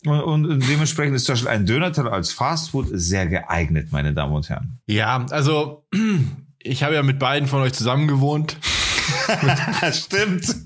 Und, 0.04 0.46
und 0.46 0.68
dementsprechend 0.68 1.16
ist 1.16 1.24
zum 1.24 1.34
Beispiel 1.34 1.50
ein 1.50 1.66
Döner-Teller 1.66 2.12
als 2.12 2.32
Fastfood 2.32 2.86
sehr 2.92 3.26
geeignet, 3.26 3.88
meine 3.90 4.12
Damen 4.12 4.32
und 4.32 4.48
Herren. 4.48 4.78
Ja, 4.86 5.26
also 5.30 5.84
ich 6.64 6.82
habe 6.82 6.94
ja 6.94 7.02
mit 7.02 7.18
beiden 7.18 7.48
von 7.48 7.62
euch 7.62 7.72
zusammen 7.72 8.08
gewohnt. 8.08 8.56
Stimmt. 9.92 10.56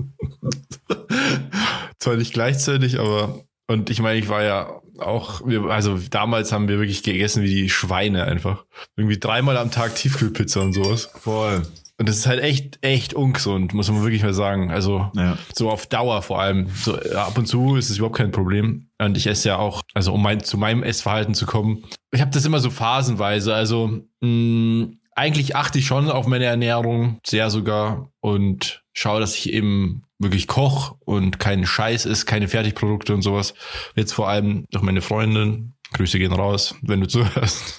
Zwar 1.98 2.16
nicht 2.16 2.32
gleichzeitig, 2.32 2.98
aber 3.00 3.40
und 3.68 3.90
ich 3.90 4.00
meine, 4.00 4.18
ich 4.18 4.28
war 4.28 4.42
ja 4.42 4.80
auch, 4.98 5.46
wir, 5.46 5.64
also 5.64 5.98
damals 6.10 6.52
haben 6.52 6.68
wir 6.68 6.78
wirklich 6.78 7.02
gegessen 7.02 7.42
wie 7.42 7.54
die 7.54 7.68
Schweine 7.70 8.24
einfach. 8.24 8.64
Irgendwie 8.96 9.18
dreimal 9.18 9.56
am 9.56 9.70
Tag 9.70 9.94
Tiefkühlpizza 9.94 10.60
und 10.60 10.72
sowas. 10.72 11.10
Voll. 11.20 11.62
Und 11.98 12.08
das 12.08 12.16
ist 12.16 12.26
halt 12.26 12.42
echt, 12.42 12.78
echt 12.82 13.14
ungesund, 13.14 13.72
muss 13.74 13.90
man 13.90 14.02
wirklich 14.02 14.22
mal 14.22 14.34
sagen. 14.34 14.70
Also 14.70 15.10
Ja. 15.14 15.36
so 15.54 15.70
auf 15.70 15.86
Dauer 15.86 16.22
vor 16.22 16.40
allem. 16.40 16.68
So 16.74 16.94
ab 16.94 17.36
und 17.38 17.46
zu 17.46 17.76
ist 17.76 17.90
es 17.90 17.96
überhaupt 17.96 18.16
kein 18.18 18.32
Problem. 18.32 18.88
Und 18.98 19.16
ich 19.16 19.26
esse 19.26 19.48
ja 19.48 19.56
auch, 19.56 19.82
also 19.94 20.12
um 20.12 20.22
mein, 20.22 20.44
zu 20.44 20.58
meinem 20.58 20.82
Essverhalten 20.82 21.34
zu 21.34 21.46
kommen. 21.46 21.84
Ich 22.12 22.20
habe 22.20 22.30
das 22.30 22.44
immer 22.44 22.60
so 22.60 22.70
phasenweise. 22.70 23.54
Also 23.54 24.02
mh, 24.20 24.88
eigentlich 25.16 25.56
achte 25.56 25.78
ich 25.78 25.86
schon 25.86 26.10
auf 26.10 26.26
meine 26.26 26.44
Ernährung, 26.44 27.18
sehr 27.26 27.50
sogar. 27.50 28.12
Und 28.20 28.84
schaue, 28.92 29.18
dass 29.18 29.34
ich 29.34 29.52
eben 29.52 30.02
wirklich 30.18 30.46
koch 30.46 30.96
und 31.04 31.38
keinen 31.38 31.66
Scheiß 31.66 32.04
ist, 32.04 32.26
keine 32.26 32.48
Fertigprodukte 32.48 33.14
und 33.14 33.22
sowas. 33.22 33.54
Jetzt 33.96 34.12
vor 34.12 34.28
allem 34.28 34.66
durch 34.70 34.84
meine 34.84 35.02
Freundin. 35.02 35.72
Grüße 35.92 36.18
gehen 36.18 36.32
raus, 36.32 36.74
wenn 36.82 37.00
du 37.00 37.08
zuhörst. 37.08 37.78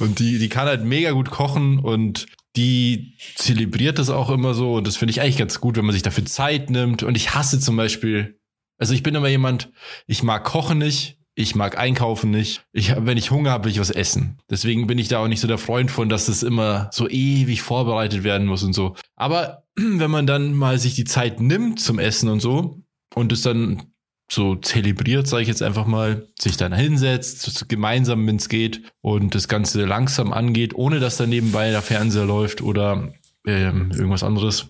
und 0.00 0.18
die, 0.18 0.38
die 0.38 0.48
kann 0.48 0.66
halt 0.66 0.84
mega 0.84 1.10
gut 1.10 1.30
kochen 1.30 1.78
und 1.78 2.26
die 2.56 3.16
zelebriert 3.34 3.98
das 3.98 4.08
auch 4.08 4.30
immer 4.30 4.54
so 4.54 4.74
und 4.74 4.86
das 4.86 4.96
finde 4.96 5.10
ich 5.10 5.20
eigentlich 5.20 5.38
ganz 5.38 5.60
gut, 5.60 5.76
wenn 5.76 5.84
man 5.84 5.94
sich 5.94 6.02
dafür 6.02 6.24
Zeit 6.24 6.70
nimmt. 6.70 7.02
Und 7.02 7.16
ich 7.16 7.34
hasse 7.34 7.60
zum 7.60 7.76
Beispiel, 7.76 8.38
also 8.78 8.94
ich 8.94 9.02
bin 9.02 9.14
immer 9.14 9.28
jemand, 9.28 9.70
ich 10.06 10.22
mag 10.22 10.44
kochen 10.44 10.78
nicht, 10.78 11.18
ich 11.34 11.54
mag 11.54 11.78
einkaufen 11.78 12.30
nicht. 12.30 12.64
Ich, 12.72 12.94
wenn 12.96 13.16
ich 13.16 13.30
Hunger 13.30 13.50
habe, 13.50 13.64
will 13.64 13.72
ich 13.72 13.80
was 13.80 13.90
essen. 13.90 14.38
Deswegen 14.50 14.86
bin 14.86 14.98
ich 14.98 15.08
da 15.08 15.18
auch 15.18 15.28
nicht 15.28 15.40
so 15.40 15.48
der 15.48 15.58
Freund 15.58 15.90
von, 15.90 16.08
dass 16.08 16.26
das 16.26 16.42
immer 16.42 16.90
so 16.92 17.08
ewig 17.08 17.62
vorbereitet 17.62 18.22
werden 18.22 18.46
muss 18.46 18.62
und 18.62 18.74
so. 18.74 18.94
Aber 19.16 19.64
wenn 19.76 20.10
man 20.10 20.26
dann 20.26 20.52
mal 20.54 20.78
sich 20.78 20.94
die 20.94 21.04
Zeit 21.04 21.40
nimmt 21.40 21.80
zum 21.80 21.98
Essen 21.98 22.28
und 22.28 22.40
so 22.40 22.82
und 23.14 23.32
es 23.32 23.42
dann 23.42 23.82
so 24.30 24.56
zelebriert, 24.56 25.26
sage 25.26 25.42
ich 25.42 25.48
jetzt 25.48 25.62
einfach 25.62 25.86
mal, 25.86 26.28
sich 26.38 26.56
dann 26.56 26.72
hinsetzt, 26.72 27.68
gemeinsam, 27.68 28.26
wenn 28.26 28.36
es 28.36 28.48
geht 28.48 28.82
und 29.02 29.34
das 29.34 29.46
Ganze 29.46 29.84
langsam 29.84 30.32
angeht, 30.32 30.74
ohne 30.74 31.00
dass 31.00 31.18
da 31.18 31.26
nebenbei 31.26 31.70
der 31.70 31.82
Fernseher 31.82 32.24
läuft 32.24 32.62
oder 32.62 33.12
ähm, 33.46 33.90
irgendwas 33.90 34.22
anderes, 34.22 34.68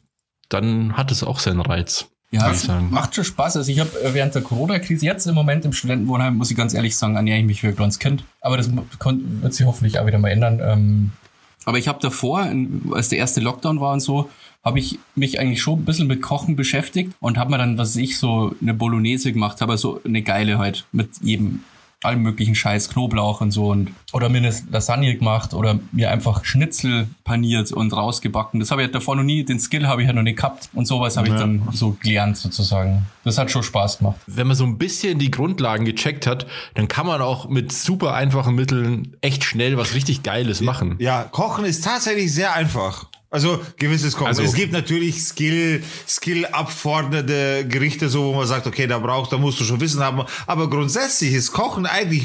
dann 0.48 0.96
hat 0.96 1.10
es 1.12 1.22
auch 1.22 1.38
seinen 1.38 1.60
Reiz. 1.60 2.11
Ja, 2.32 2.50
es 2.50 2.66
macht 2.90 3.14
schon 3.14 3.24
Spaß. 3.24 3.58
Also 3.58 3.70
ich 3.70 3.78
habe 3.78 3.90
während 4.12 4.34
der 4.34 4.40
Corona-Krise 4.40 5.04
jetzt 5.04 5.26
im 5.26 5.34
Moment 5.34 5.66
im 5.66 5.74
Studentenwohnheim, 5.74 6.34
muss 6.34 6.50
ich 6.50 6.56
ganz 6.56 6.72
ehrlich 6.72 6.96
sagen, 6.96 7.14
ernähre 7.14 7.38
ich 7.38 7.44
mich 7.44 7.62
wie 7.62 7.68
ein 7.68 7.76
kleines 7.76 7.98
Kind. 7.98 8.24
Aber 8.40 8.56
das 8.56 8.70
wird 8.74 9.54
sich 9.54 9.66
hoffentlich 9.66 9.98
auch 9.98 10.06
wieder 10.06 10.18
mal 10.18 10.30
ändern. 10.30 10.60
Ähm, 10.64 11.12
aber 11.66 11.78
ich 11.78 11.88
habe 11.88 12.00
davor, 12.00 12.50
als 12.92 13.10
der 13.10 13.18
erste 13.18 13.40
Lockdown 13.40 13.80
war 13.80 13.92
und 13.92 14.00
so, 14.00 14.30
habe 14.64 14.78
ich 14.78 14.98
mich 15.14 15.40
eigentlich 15.40 15.60
schon 15.60 15.80
ein 15.80 15.84
bisschen 15.84 16.06
mit 16.06 16.22
Kochen 16.22 16.56
beschäftigt 16.56 17.12
und 17.20 17.36
habe 17.36 17.50
mir 17.50 17.58
dann, 17.58 17.78
was 17.78 17.96
ich, 17.96 18.18
so 18.18 18.54
eine 18.62 18.74
Bolognese 18.74 19.32
gemacht, 19.32 19.60
aber 19.60 19.76
so 19.76 20.00
eine 20.04 20.22
geile 20.22 20.58
halt 20.58 20.86
mit 20.92 21.10
jedem 21.20 21.62
allem 22.02 22.22
möglichen 22.22 22.54
Scheiß, 22.54 22.90
Knoblauch 22.90 23.40
und 23.40 23.50
so 23.50 23.68
und 23.68 23.90
oder 24.12 24.28
mir 24.28 24.38
eine 24.38 24.54
Lasagne 24.70 25.16
gemacht 25.16 25.54
oder 25.54 25.78
mir 25.92 26.10
einfach 26.10 26.44
Schnitzel 26.44 27.08
paniert 27.24 27.72
und 27.72 27.92
rausgebacken. 27.92 28.60
Das 28.60 28.70
habe 28.70 28.84
ich 28.84 28.90
davor 28.90 29.16
noch 29.16 29.22
nie, 29.22 29.44
den 29.44 29.58
Skill 29.58 29.86
habe 29.86 30.02
ich 30.02 30.08
ja 30.08 30.14
noch 30.14 30.22
nicht 30.22 30.36
gehabt 30.36 30.68
und 30.74 30.86
sowas 30.86 31.16
habe 31.16 31.28
ich 31.28 31.34
dann 31.34 31.68
so 31.72 31.96
gelernt 32.00 32.36
sozusagen. 32.36 33.06
Das 33.24 33.38
hat 33.38 33.50
schon 33.50 33.62
Spaß 33.62 33.98
gemacht. 33.98 34.20
Wenn 34.26 34.46
man 34.46 34.56
so 34.56 34.64
ein 34.64 34.78
bisschen 34.78 35.18
die 35.18 35.30
Grundlagen 35.30 35.84
gecheckt 35.84 36.26
hat, 36.26 36.46
dann 36.74 36.88
kann 36.88 37.06
man 37.06 37.22
auch 37.22 37.48
mit 37.48 37.72
super 37.72 38.14
einfachen 38.14 38.54
Mitteln 38.54 39.16
echt 39.20 39.44
schnell 39.44 39.76
was 39.76 39.94
richtig 39.94 40.22
Geiles 40.22 40.60
machen. 40.60 40.96
Ja, 40.98 41.24
Kochen 41.24 41.64
ist 41.64 41.84
tatsächlich 41.84 42.32
sehr 42.32 42.54
einfach. 42.54 43.06
Also 43.32 43.60
gewisses 43.78 44.14
Kochen. 44.14 44.28
Also- 44.28 44.42
es 44.42 44.52
gibt 44.54 44.72
natürlich 44.72 45.22
Skill, 45.22 45.82
Skill 46.06 46.46
abfordernde 46.46 47.64
Gerichte, 47.68 48.08
so 48.08 48.24
wo 48.26 48.34
man 48.34 48.46
sagt, 48.46 48.66
okay, 48.66 48.86
da 48.86 48.98
brauchst, 48.98 49.32
da 49.32 49.38
musst 49.38 49.58
du 49.58 49.64
schon 49.64 49.80
Wissen 49.80 50.00
haben. 50.00 50.22
Aber 50.46 50.68
grundsätzlich 50.68 51.32
ist 51.32 51.52
Kochen 51.52 51.86
eigentlich 51.86 52.24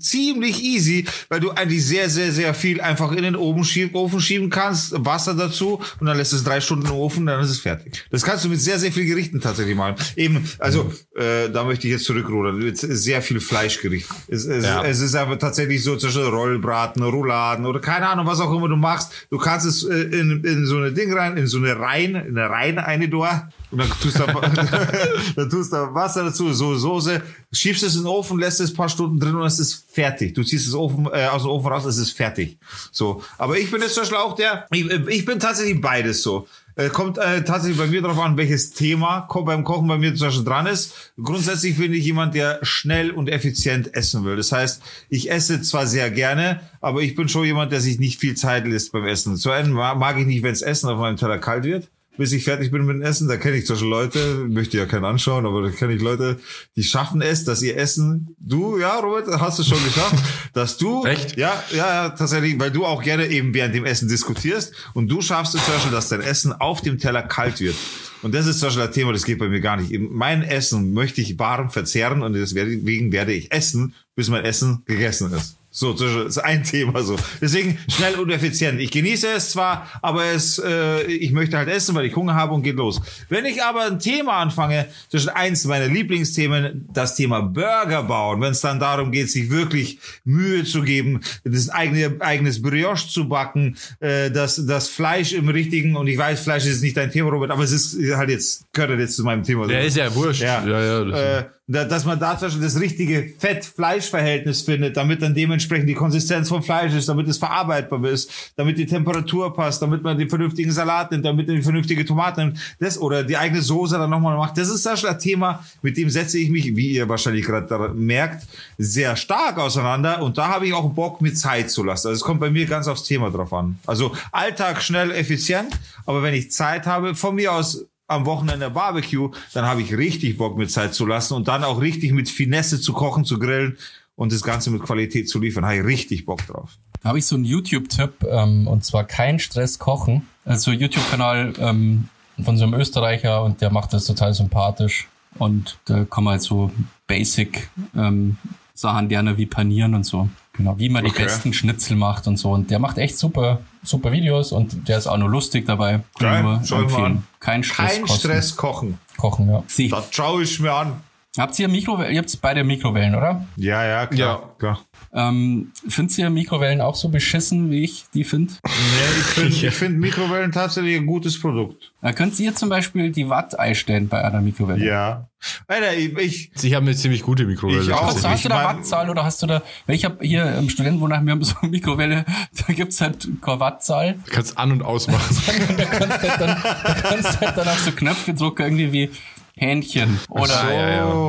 ziemlich 0.00 0.62
easy, 0.62 1.04
weil 1.28 1.40
du 1.40 1.50
eigentlich 1.50 1.84
sehr, 1.86 2.08
sehr, 2.08 2.32
sehr 2.32 2.54
viel 2.54 2.80
einfach 2.80 3.12
in 3.12 3.22
den 3.22 3.36
Ofen 3.36 3.64
schieben, 3.64 3.94
Ofen 3.94 4.20
schieben 4.20 4.50
kannst, 4.50 4.94
Wasser 5.04 5.34
dazu 5.34 5.80
und 6.00 6.06
dann 6.06 6.16
lässt 6.16 6.32
es 6.32 6.42
drei 6.42 6.60
Stunden 6.60 6.86
im 6.86 6.92
Ofen, 6.92 7.26
dann 7.26 7.40
ist 7.42 7.50
es 7.50 7.58
fertig. 7.60 8.04
Das 8.10 8.22
kannst 8.22 8.44
du 8.44 8.48
mit 8.48 8.60
sehr, 8.60 8.78
sehr 8.78 8.92
viel 8.92 9.04
Gerichten 9.06 9.40
tatsächlich 9.40 9.76
machen. 9.76 9.96
Eben, 10.16 10.48
also 10.58 10.90
äh, 11.16 11.50
da 11.50 11.64
möchte 11.64 11.86
ich 11.86 11.92
jetzt 11.92 12.04
zurückrudern. 12.06 12.58
Mit 12.58 12.78
sehr 12.78 13.20
viel 13.22 13.40
Fleischgericht. 13.40 14.08
Es, 14.28 14.44
es, 14.46 14.64
Ja. 14.64 14.82
es 14.84 15.00
ist 15.00 15.14
aber 15.14 15.38
tatsächlich 15.38 15.82
so 15.84 15.96
zwischen 15.96 16.24
Rollbraten, 16.26 17.02
Rouladen 17.02 17.66
oder 17.66 17.80
keine 17.80 18.08
Ahnung, 18.08 18.26
was 18.26 18.40
auch 18.40 18.52
immer 18.54 18.68
du 18.68 18.76
machst. 18.76 19.12
Du 19.30 19.36
kannst 19.38 19.66
es 19.66 19.84
äh, 19.84 19.94
in, 20.00 20.29
in 20.30 20.66
so 20.66 20.76
eine 20.76 20.92
Ding 20.92 21.12
rein, 21.12 21.36
in 21.36 21.46
so 21.46 21.58
eine 21.58 21.78
Reihen, 21.78 22.14
in 22.14 22.38
eine 22.38 22.48
Reihen 22.48 22.78
eine 22.78 23.08
da 23.08 23.48
und 23.70 23.78
dann 23.78 23.90
tust 24.00 24.18
du, 24.18 24.26
dann 25.36 25.50
tust 25.50 25.72
du 25.72 25.94
Wasser 25.94 26.24
dazu, 26.24 26.52
so 26.52 26.74
Soße, 26.74 27.22
schiebst 27.52 27.82
es 27.82 27.94
in 27.96 28.02
den 28.02 28.08
Ofen, 28.08 28.38
lässt 28.38 28.60
es 28.60 28.70
ein 28.70 28.76
paar 28.76 28.88
Stunden 28.88 29.20
drin 29.20 29.34
und 29.34 29.46
es 29.46 29.58
ist 29.58 29.86
fertig. 29.92 30.34
Du 30.34 30.42
ziehst 30.42 30.66
es 30.66 30.74
Ofen, 30.74 31.06
äh, 31.12 31.26
aus 31.26 31.42
dem 31.42 31.50
Ofen 31.50 31.72
raus, 31.72 31.84
es 31.84 31.98
ist 31.98 32.12
fertig. 32.12 32.58
So, 32.90 33.22
aber 33.38 33.58
ich 33.58 33.70
bin 33.70 33.80
jetzt 33.80 33.94
zum 33.94 34.02
Beispiel 34.02 34.18
auch 34.18 34.34
der, 34.34 34.66
ich, 34.70 34.90
ich 34.90 35.24
bin 35.24 35.38
tatsächlich 35.38 35.80
beides 35.80 36.22
so. 36.22 36.46
Äh, 36.80 36.88
Kommt 36.88 37.18
äh, 37.18 37.42
tatsächlich 37.44 37.78
bei 37.78 37.86
mir 37.86 38.00
darauf 38.02 38.18
an, 38.20 38.36
welches 38.36 38.72
Thema 38.72 39.28
beim 39.44 39.64
Kochen 39.64 39.86
bei 39.88 39.98
mir 39.98 40.14
zum 40.14 40.28
Beispiel 40.28 40.44
dran 40.44 40.66
ist. 40.66 41.12
Grundsätzlich 41.22 41.76
bin 41.76 41.92
ich 41.92 42.04
jemand, 42.04 42.34
der 42.34 42.58
schnell 42.62 43.10
und 43.10 43.28
effizient 43.28 43.94
essen 43.94 44.24
will. 44.24 44.36
Das 44.36 44.52
heißt, 44.52 44.82
ich 45.08 45.30
esse 45.30 45.60
zwar 45.62 45.86
sehr 45.86 46.10
gerne, 46.10 46.60
aber 46.80 47.02
ich 47.02 47.14
bin 47.14 47.28
schon 47.28 47.44
jemand, 47.44 47.72
der 47.72 47.80
sich 47.80 47.98
nicht 47.98 48.18
viel 48.20 48.34
Zeit 48.34 48.66
lässt 48.66 48.92
beim 48.92 49.06
Essen. 49.06 49.36
Zu 49.36 49.50
einem 49.50 49.72
ma- 49.72 49.94
mag 49.94 50.18
ich 50.18 50.26
nicht, 50.26 50.42
wenn 50.42 50.52
das 50.52 50.62
Essen 50.62 50.88
auf 50.88 50.98
meinem 50.98 51.16
Teller 51.16 51.38
kalt 51.38 51.64
wird. 51.64 51.88
Bis 52.20 52.32
ich 52.32 52.44
fertig 52.44 52.70
bin 52.70 52.84
mit 52.84 52.96
dem 52.96 53.00
Essen. 53.02 53.28
Da 53.28 53.38
kenne 53.38 53.56
ich 53.56 53.64
zum 53.64 53.76
Beispiel 53.76 53.88
Leute, 53.88 54.46
möchte 54.46 54.76
ja 54.76 54.84
keinen 54.84 55.06
anschauen, 55.06 55.46
aber 55.46 55.62
da 55.62 55.70
kenne 55.70 55.94
ich 55.94 56.02
Leute, 56.02 56.38
die 56.76 56.82
schaffen 56.82 57.22
es, 57.22 57.44
dass 57.44 57.62
ihr 57.62 57.78
Essen, 57.78 58.36
du, 58.38 58.78
ja, 58.78 58.98
Robert, 58.98 59.26
hast 59.40 59.58
du 59.58 59.62
schon 59.62 59.82
geschafft, 59.82 60.22
dass 60.52 60.76
du, 60.76 61.06
Echt? 61.06 61.38
ja, 61.38 61.64
ja, 61.70 61.76
ja, 61.76 62.08
tatsächlich, 62.10 62.60
weil 62.60 62.72
du 62.72 62.84
auch 62.84 63.02
gerne 63.02 63.28
eben 63.28 63.54
während 63.54 63.74
dem 63.74 63.86
Essen 63.86 64.06
diskutierst 64.06 64.74
und 64.92 65.08
du 65.08 65.22
schaffst 65.22 65.54
es 65.54 65.64
zum 65.64 65.72
Beispiel, 65.72 65.92
dass 65.92 66.10
dein 66.10 66.20
Essen 66.20 66.52
auf 66.52 66.82
dem 66.82 66.98
Teller 66.98 67.22
kalt 67.22 67.58
wird. 67.58 67.76
Und 68.20 68.34
das 68.34 68.46
ist 68.46 68.58
zum 68.58 68.66
Beispiel 68.66 68.84
ein 68.84 68.92
Thema, 68.92 69.12
das 69.14 69.24
geht 69.24 69.38
bei 69.38 69.48
mir 69.48 69.60
gar 69.60 69.78
nicht. 69.78 69.98
Mein 69.98 70.42
Essen 70.42 70.92
möchte 70.92 71.22
ich 71.22 71.38
warm 71.38 71.70
verzehren 71.70 72.22
und 72.22 72.34
deswegen 72.34 73.12
werde 73.12 73.32
ich 73.32 73.50
essen, 73.50 73.94
bis 74.14 74.28
mein 74.28 74.44
Essen 74.44 74.82
gegessen 74.84 75.32
ist. 75.32 75.56
So, 75.72 75.92
das 75.92 76.26
ist 76.26 76.38
ein 76.38 76.64
Thema 76.70 77.02
so. 77.02 77.16
Deswegen 77.40 77.78
schnell 77.88 78.14
und 78.16 78.30
effizient. 78.30 78.80
Ich 78.80 78.90
genieße 78.90 79.28
es 79.28 79.50
zwar, 79.50 79.88
aber 80.02 80.24
es, 80.26 80.58
äh, 80.58 81.02
ich 81.04 81.30
möchte 81.30 81.56
halt 81.56 81.68
essen, 81.68 81.94
weil 81.94 82.06
ich 82.06 82.16
Hunger 82.16 82.34
habe 82.34 82.54
und 82.54 82.62
geht 82.62 82.76
los. 82.76 83.00
Wenn 83.28 83.44
ich 83.44 83.62
aber 83.62 83.86
ein 83.86 84.00
Thema 84.00 84.38
anfange, 84.38 84.86
ist 85.12 85.28
eins 85.28 85.64
meiner 85.64 85.86
Lieblingsthemen, 85.86 86.88
das 86.92 87.14
Thema 87.14 87.40
Burger 87.40 88.02
bauen. 88.02 88.40
Wenn 88.40 88.50
es 88.52 88.60
dann 88.60 88.80
darum 88.80 89.12
geht, 89.12 89.30
sich 89.30 89.50
wirklich 89.50 90.00
Mühe 90.24 90.64
zu 90.64 90.82
geben, 90.82 91.20
das 91.44 91.68
eigene 91.68 92.16
eigenes 92.20 92.60
Brioche 92.60 93.08
zu 93.08 93.28
backen, 93.28 93.76
äh, 94.00 94.30
das 94.30 94.66
das 94.66 94.88
Fleisch 94.88 95.32
im 95.32 95.48
richtigen 95.48 95.96
und 95.96 96.08
ich 96.08 96.18
weiß, 96.18 96.40
Fleisch 96.40 96.66
ist 96.66 96.82
nicht 96.82 96.96
dein 96.96 97.10
Thema, 97.10 97.30
Robert, 97.30 97.50
aber 97.50 97.62
es 97.62 97.72
ist 97.72 97.96
halt 98.16 98.30
jetzt 98.30 98.69
gehört 98.72 98.98
jetzt 99.00 99.16
zu 99.16 99.24
meinem 99.24 99.42
Thema. 99.42 99.66
Der 99.66 99.82
ist 99.84 99.96
ja 99.96 100.14
wurscht. 100.14 100.42
Ja, 100.42 100.64
ja, 100.64 100.80
ja 100.80 101.04
das 101.04 101.20
äh, 101.20 101.44
da- 101.66 101.84
dass 101.84 102.04
man 102.04 102.18
da 102.20 102.38
zum 102.38 102.46
Beispiel 102.48 102.62
das 102.62 102.80
richtige 102.80 103.32
Fett-Fleisch-Verhältnis 103.38 104.62
findet, 104.62 104.96
damit 104.96 105.22
dann 105.22 105.34
dementsprechend 105.34 105.88
die 105.88 105.94
Konsistenz 105.94 106.48
vom 106.48 106.62
Fleisch 106.62 106.92
ist, 106.94 107.08
damit 107.08 107.28
es 107.28 107.38
verarbeitbar 107.38 108.04
ist, 108.04 108.52
damit 108.56 108.78
die 108.78 108.86
Temperatur 108.86 109.52
passt, 109.54 109.82
damit 109.82 110.02
man 110.02 110.18
den 110.18 110.28
vernünftigen 110.28 110.70
Salat 110.70 111.10
nimmt, 111.10 111.24
damit 111.24 111.46
man 111.48 111.56
die 111.56 111.62
vernünftige 111.62 112.04
Tomate 112.04 112.44
nimmt, 112.44 112.58
das 112.78 112.98
oder 112.98 113.24
die 113.24 113.36
eigene 113.36 113.60
Soße 113.62 113.98
dann 113.98 114.10
nochmal 114.10 114.36
macht. 114.36 114.56
Das 114.56 114.68
ist 114.68 114.82
zum 114.82 114.92
Beispiel 114.92 115.10
ein 115.10 115.18
Thema, 115.18 115.64
mit 115.82 115.96
dem 115.96 116.10
setze 116.10 116.38
ich 116.38 116.50
mich, 116.50 116.76
wie 116.76 116.90
ihr 116.90 117.08
wahrscheinlich 117.08 117.44
gerade 117.44 117.88
merkt, 117.94 118.46
sehr 118.78 119.16
stark 119.16 119.58
auseinander 119.58 120.22
und 120.22 120.38
da 120.38 120.48
habe 120.48 120.66
ich 120.66 120.74
auch 120.74 120.90
Bock, 120.90 121.20
mir 121.20 121.34
Zeit 121.34 121.70
zu 121.70 121.82
lassen. 121.82 122.08
Also 122.08 122.18
es 122.18 122.24
kommt 122.24 122.40
bei 122.40 122.50
mir 122.50 122.66
ganz 122.66 122.86
aufs 122.88 123.04
Thema 123.04 123.30
drauf 123.30 123.52
an. 123.52 123.78
Also 123.86 124.12
Alltag 124.32 124.82
schnell, 124.82 125.10
effizient, 125.10 125.78
aber 126.06 126.22
wenn 126.22 126.34
ich 126.34 126.50
Zeit 126.52 126.86
habe, 126.86 127.14
von 127.14 127.34
mir 127.34 127.52
aus 127.52 127.86
am 128.10 128.26
Wochenende 128.26 128.70
Barbecue, 128.70 129.30
dann 129.52 129.64
habe 129.64 129.82
ich 129.82 129.96
richtig 129.96 130.36
Bock 130.36 130.58
mit 130.58 130.70
Zeit 130.70 130.94
zu 130.94 131.06
lassen 131.06 131.34
und 131.34 131.48
dann 131.48 131.64
auch 131.64 131.80
richtig 131.80 132.12
mit 132.12 132.28
Finesse 132.28 132.80
zu 132.80 132.92
kochen, 132.92 133.24
zu 133.24 133.38
grillen 133.38 133.78
und 134.16 134.32
das 134.32 134.42
Ganze 134.42 134.70
mit 134.70 134.82
Qualität 134.82 135.28
zu 135.28 135.38
liefern. 135.38 135.64
Habe 135.64 135.76
ich 135.76 135.84
richtig 135.84 136.26
Bock 136.26 136.46
drauf. 136.46 136.76
Da 137.02 137.10
habe 137.10 137.18
ich 137.18 137.26
so 137.26 137.36
einen 137.36 137.44
YouTube-Tipp, 137.44 138.26
ähm, 138.28 138.66
und 138.66 138.84
zwar 138.84 139.04
kein 139.04 139.38
Stress 139.38 139.78
kochen. 139.78 140.26
Also 140.44 140.72
YouTube-Kanal 140.72 141.54
ähm, 141.58 142.08
von 142.42 142.56
so 142.58 142.64
einem 142.64 142.74
Österreicher 142.74 143.44
und 143.44 143.60
der 143.60 143.70
macht 143.70 143.92
das 143.92 144.04
total 144.04 144.34
sympathisch. 144.34 145.08
Und 145.38 145.78
da 145.84 146.04
kann 146.04 146.24
man 146.24 146.32
halt 146.32 146.42
so 146.42 146.70
Basic 147.06 147.70
ähm, 147.96 148.36
Sachen 148.74 149.08
gerne 149.08 149.38
wie 149.38 149.46
panieren 149.46 149.94
und 149.94 150.04
so. 150.04 150.28
Genau, 150.60 150.78
wie 150.78 150.90
man 150.90 151.04
die 151.04 151.10
Okay. 151.10 151.22
besten 151.24 151.52
Schnitzel 151.54 151.96
macht 151.96 152.26
und 152.26 152.36
so. 152.36 152.50
Und 152.52 152.70
der 152.70 152.78
macht 152.78 152.98
echt 152.98 153.16
super, 153.18 153.60
super 153.82 154.12
Videos 154.12 154.52
und 154.52 154.86
der 154.88 154.98
ist 154.98 155.06
auch 155.06 155.16
nur 155.16 155.30
lustig 155.30 155.64
dabei. 155.66 156.00
Geil, 156.18 156.60
ich 156.62 156.70
nur 156.70 156.98
an. 156.98 157.24
Kein 157.40 157.62
Stress 157.64 157.92
Kein 157.94 158.02
kosten. 158.02 158.18
Stress 158.18 158.56
kochen. 158.56 158.98
kochen, 159.16 159.48
ja. 159.50 159.62
Sie, 159.66 159.88
Das 159.88 160.08
schaue 160.10 160.42
ich 160.42 160.60
mir 160.60 160.72
an. 160.72 160.92
habt 161.38 161.58
ihr 161.58 161.68
Mikrowellen? 161.68 162.12
Ihr 162.12 162.18
habt 162.20 162.40
beide 162.42 162.62
Mikrowellen, 162.62 163.14
oder? 163.14 163.46
Ja, 163.56 163.84
ja, 163.86 164.06
klar. 164.06 164.42
Ja. 164.42 164.48
klar. 164.58 164.80
Ähm, 165.12 165.72
findet 165.88 166.16
ihr 166.18 166.30
Mikrowellen 166.30 166.80
auch 166.80 166.94
so 166.94 167.08
beschissen, 167.08 167.70
wie 167.72 167.82
ich 167.82 168.04
die 168.14 168.22
finde? 168.22 168.52
Nee, 168.64 168.70
ich 169.18 169.24
finde 169.26 169.48
ich 169.66 169.74
find 169.74 169.98
Mikrowellen 169.98 170.52
tatsächlich 170.52 170.96
ein 170.96 171.06
gutes 171.06 171.40
Produkt. 171.40 171.92
Da 172.00 172.12
könnt 172.12 172.38
ihr 172.38 172.54
zum 172.54 172.68
Beispiel 172.68 173.10
die 173.10 173.28
Watt 173.28 173.58
einstellen 173.58 174.06
bei 174.06 174.24
einer 174.24 174.40
Mikrowelle. 174.40 174.84
Ja. 174.84 175.26
Alter, 175.66 175.96
ich, 175.96 176.16
ich 176.16 176.50
Sie 176.54 176.76
haben 176.76 176.86
eine 176.86 176.94
ziemlich 176.94 177.22
gute 177.22 177.44
Mikrowelle. 177.44 177.82
Ich 177.82 177.92
auch. 177.92 178.06
Hast, 178.06 178.22
du- 178.22 178.28
hast 178.28 178.36
Ich 178.36 178.42
du 178.44 178.50
da 178.50 178.64
Wattzahl 178.64 179.10
oder 179.10 179.24
hast 179.24 179.42
du 179.42 179.46
da, 179.48 179.62
weil 179.86 179.96
ich 179.96 180.04
habe 180.04 180.24
hier 180.24 180.54
im 180.56 180.68
Studentenwohnheim, 180.68 181.24
wir 181.24 181.32
haben 181.32 181.42
so 181.42 181.56
eine 181.60 181.70
Mikrowelle, 181.72 182.24
da 182.66 182.72
gibt's 182.72 183.00
halt 183.00 183.26
Wattzahl. 183.44 184.14
Du 184.26 184.30
kannst 184.30 184.58
an- 184.58 184.70
und 184.70 184.82
ausmachen. 184.82 185.36
Da 185.76 185.84
kannst 185.86 186.22
du 186.22 186.30
halt 186.30 186.40
dann, 186.40 186.56
da 186.62 186.94
kannst 186.94 187.34
du 187.34 187.40
halt 187.46 187.56
dann 187.56 187.66
auf 187.68 187.78
so 187.80 187.90
Knöpfe 187.92 188.32
drücken, 188.34 188.62
irgendwie 188.62 188.92
wie 188.92 189.10
Hähnchen 189.56 190.20
oder 190.28 190.46
so, 190.46 190.68
ja, 190.70 190.88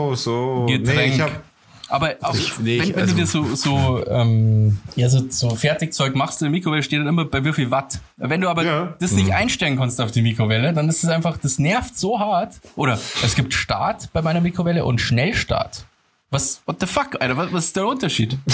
ja. 0.10 0.16
so. 0.16 0.66
Getränk. 0.70 0.98
Nee, 0.98 1.16
ich 1.16 1.22
hab, 1.22 1.44
aber 1.92 2.16
auch, 2.22 2.34
Ich- 2.34 2.58
nee, 2.60 2.80
wenn, 2.80 2.90
ich- 2.90 2.96
wenn 2.96 3.02
also- 3.04 3.14
du 3.16 3.20
dir 3.22 3.28
so, 3.28 3.56
so, 3.56 4.06
ähm, 4.08 4.80
ja, 4.96 5.10
so, 5.10 5.24
so 5.30 5.56
Fertigzeug 5.56 6.16
machst 6.16 6.42
in 6.42 6.46
der 6.46 6.52
Mikrowelle, 6.52 6.82
steht 6.84 7.00
dann 7.00 7.08
immer 7.08 7.26
bei 7.26 7.44
wie 7.46 7.54
viel 7.54 7.70
Watt. 7.72 8.00
Wenn 8.18 8.42
du 8.42 8.50
aber 8.50 8.64
Ja. 8.64 8.94
das 9.00 9.12
Mhm. 9.12 9.18
nicht 9.20 9.34
einstellen 9.34 9.78
kannst 9.78 10.00
auf 10.02 10.12
die 10.12 10.22
Mikrowelle, 10.22 10.74
dann 10.74 10.88
ist 10.90 11.04
es 11.04 11.10
einfach, 11.10 11.38
das 11.38 11.60
nervt 11.60 11.98
so 11.98 12.20
hart. 12.20 12.56
Oder 12.76 13.00
es 13.24 13.36
gibt 13.36 13.54
Start 13.54 14.10
bei 14.14 14.22
meiner 14.22 14.42
Mikrowelle 14.42 14.86
und 14.86 15.00
Schnellstart. 15.02 15.86
Was, 16.34 16.62
what 16.66 16.78
the 16.80 16.86
fuck, 16.86 17.18
Alter, 17.20 17.36
was, 17.36 17.52
was 17.52 17.66
ist 17.66 17.76
der 17.76 17.86
Unterschied? 17.88 18.38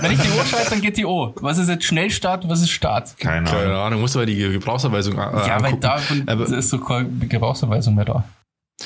Wenn 0.00 0.12
ich 0.12 0.18
die 0.20 0.28
O 0.30 0.44
schalte, 0.44 0.70
dann 0.70 0.80
geht 0.80 0.96
die 0.96 1.04
O. 1.04 1.34
Was 1.40 1.58
ist 1.58 1.68
jetzt 1.68 1.84
Schnellstart, 1.84 2.48
was 2.48 2.62
ist 2.62 2.70
Start? 2.70 3.14
keine 3.18 3.48
Ahnung. 3.50 3.62
Keine 3.62 3.78
Ahnung, 3.78 4.00
musst 4.00 4.14
du 4.14 4.20
mal 4.20 4.26
die 4.26 4.36
Gebrauchsanweisung 4.36 5.14
äh, 5.18 5.48
Ja, 5.48 5.60
weil 5.62 5.74
da 5.76 6.00
aber, 6.26 6.46
ist 6.46 6.70
so 6.70 6.78
keine 6.78 7.08
Gebrauchsanweisung 7.08 7.94
mehr 7.94 8.04
da. 8.06 8.24